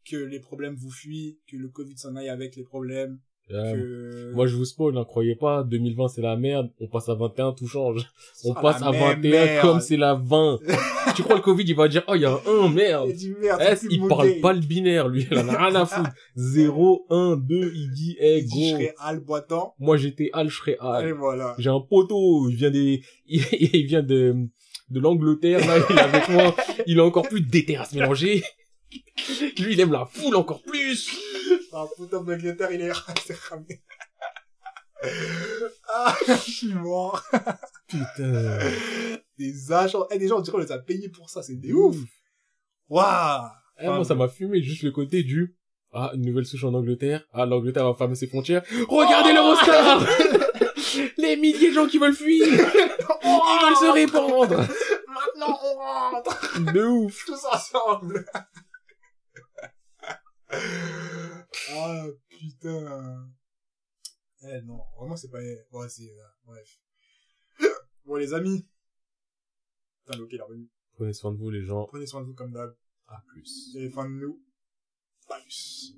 Que 0.09 0.15
les 0.15 0.39
problèmes 0.39 0.73
vous 0.75 0.89
fuient. 0.89 1.39
Que 1.47 1.57
le 1.57 1.69
Covid 1.69 1.97
s'en 1.97 2.15
aille 2.15 2.29
avec 2.29 2.55
les 2.55 2.63
problèmes. 2.63 3.19
Que... 3.51 4.31
Moi, 4.33 4.47
je 4.47 4.55
vous 4.55 4.65
spoil, 4.65 4.97
hein, 4.97 5.03
croyez 5.05 5.35
pas, 5.35 5.63
2020 5.63 6.07
c'est 6.07 6.21
la 6.21 6.35
merde, 6.37 6.69
on 6.79 6.87
passe 6.87 7.09
à 7.09 7.15
21, 7.15 7.51
tout 7.53 7.67
change. 7.67 8.05
On 8.45 8.53
Ah, 8.53 8.61
passe 8.61 8.81
à 8.81 8.91
même 8.91 9.01
21 9.21 9.31
merde. 9.31 9.61
comme 9.61 9.79
c'est 9.81 9.97
la 9.97 10.13
20. 10.15 10.59
tu 11.15 11.23
crois 11.23 11.35
le 11.35 11.41
Covid, 11.41 11.63
il 11.67 11.75
va 11.75 11.87
dire, 11.87 12.03
oh, 12.07 12.15
il 12.15 12.21
y 12.21 12.25
a 12.25 12.31
un 12.31 12.65
1, 12.65 12.69
merde. 12.69 13.09
Il 13.19 13.35
merde. 13.37 13.61
Il 13.89 14.07
parle 14.07 14.39
pas 14.41 14.53
le 14.53 14.59
binaire, 14.61 15.07
lui, 15.09 15.27
il 15.29 15.37
en 15.37 15.47
a 15.49 15.65
rien 15.67 15.75
à 15.75 15.85
foutre. 15.85 16.09
0, 16.35 17.05
1, 17.09 17.35
2, 17.37 17.71
il 17.75 17.91
dit, 17.91 18.17
eh, 18.19 18.37
Il 18.39 18.45
dit, 18.45 18.69
je 18.69 18.71
go. 18.73 18.77
serai 18.77 18.93
Al 18.99 19.19
Boitan. 19.19 19.73
Moi, 19.79 19.97
j'étais 19.97 20.29
Al, 20.33 20.49
je 20.49 20.55
serais 20.57 20.77
Al. 20.79 21.07
Et 21.09 21.11
voilà. 21.11 21.55
J'ai 21.57 21.69
un 21.69 21.81
poteau, 21.81 22.47
il 22.49 22.55
vient 22.55 22.71
des, 22.71 23.01
il, 23.27 23.85
vient 23.87 24.03
de, 24.03 24.35
de 24.89 24.99
l'Angleterre, 24.99 25.59
là, 25.59 25.75
il 25.89 25.95
est 25.95 25.99
avec 25.99 26.29
moi. 26.29 26.55
Il 26.87 26.99
a 26.99 27.03
encore 27.05 27.27
plus 27.27 27.41
d'éther 27.41 27.77
à 27.81 27.85
se 27.85 27.95
mélanger. 27.95 28.43
Lui, 29.59 29.73
il 29.73 29.79
aime 29.79 29.91
la 29.91 30.05
foule 30.05 30.35
encore 30.35 30.61
plus. 30.63 31.09
Un 31.73 31.87
putain 31.97 32.21
d'Angleterre, 32.21 32.71
il 32.71 32.81
est 32.81 32.91
c'est 33.25 33.37
ramé. 33.37 33.81
ah, 35.93 36.15
je 36.27 36.33
suis 36.33 36.73
mort. 36.73 37.23
Putain. 37.87 38.59
Des 39.37 39.71
agents, 39.71 40.07
eh, 40.11 40.19
des 40.19 40.27
gens, 40.27 40.37
on 40.37 40.41
dirait, 40.41 40.57
on 40.57 40.59
les 40.59 40.71
a 40.71 40.79
payés 40.79 41.09
pour 41.09 41.29
ça, 41.29 41.41
c'est 41.41 41.55
des 41.55 41.73
ouf. 41.73 41.97
Waouh. 42.89 43.47
Eh, 43.79 43.87
moi, 43.87 44.05
ça 44.05 44.15
m'a 44.15 44.27
fumé 44.27 44.61
juste 44.61 44.83
le 44.83 44.91
côté 44.91 45.23
du, 45.23 45.55
ah, 45.93 46.11
une 46.13 46.25
nouvelle 46.25 46.45
souche 46.45 46.63
en 46.63 46.73
Angleterre. 46.73 47.25
Ah, 47.33 47.45
l'Angleterre 47.45 47.85
va 47.85 47.93
fermer 47.93 48.15
ses 48.15 48.27
frontières. 48.27 48.63
Regardez 48.87 49.33
l'Eurostar! 49.33 50.01
Les 51.17 51.35
milliers 51.35 51.69
de 51.69 51.73
gens 51.73 51.87
qui 51.87 51.97
veulent 51.97 52.13
fuir! 52.13 52.45
Ils 52.47 52.55
veulent 52.55 53.75
se 53.75 53.91
répandre! 53.91 54.57
Maintenant, 54.57 55.59
on 55.63 55.75
rentre. 55.75 56.59
De 56.73 56.83
ouf! 56.83 57.25
Tous 57.25 57.45
ensemble. 57.45 58.25
Ah, 61.69 62.05
putain. 62.29 63.31
Eh, 64.43 64.61
non, 64.61 64.83
vraiment, 64.97 65.15
c'est 65.15 65.29
pas, 65.29 65.39
ouais, 65.39 65.89
c'est, 65.89 66.11
euh, 66.11 66.23
bref. 66.45 66.79
Bon, 68.05 68.15
les 68.15 68.33
amis. 68.33 68.67
Putain, 70.03 70.17
Loki, 70.17 70.35
il 70.35 70.39
est 70.39 70.43
revenu. 70.43 70.69
Prenez 70.93 71.13
soin 71.13 71.31
de 71.31 71.37
vous, 71.37 71.49
les 71.49 71.63
gens. 71.63 71.85
Prenez 71.85 72.07
soin 72.07 72.21
de 72.21 72.25
vous 72.25 72.33
comme 72.33 72.51
d'hab. 72.51 72.75
À 73.07 73.23
plus. 73.27 73.75
Et 73.75 73.89
fin 73.89 74.09
de 74.09 74.15
nous. 74.15 74.43
Plus. 75.27 75.95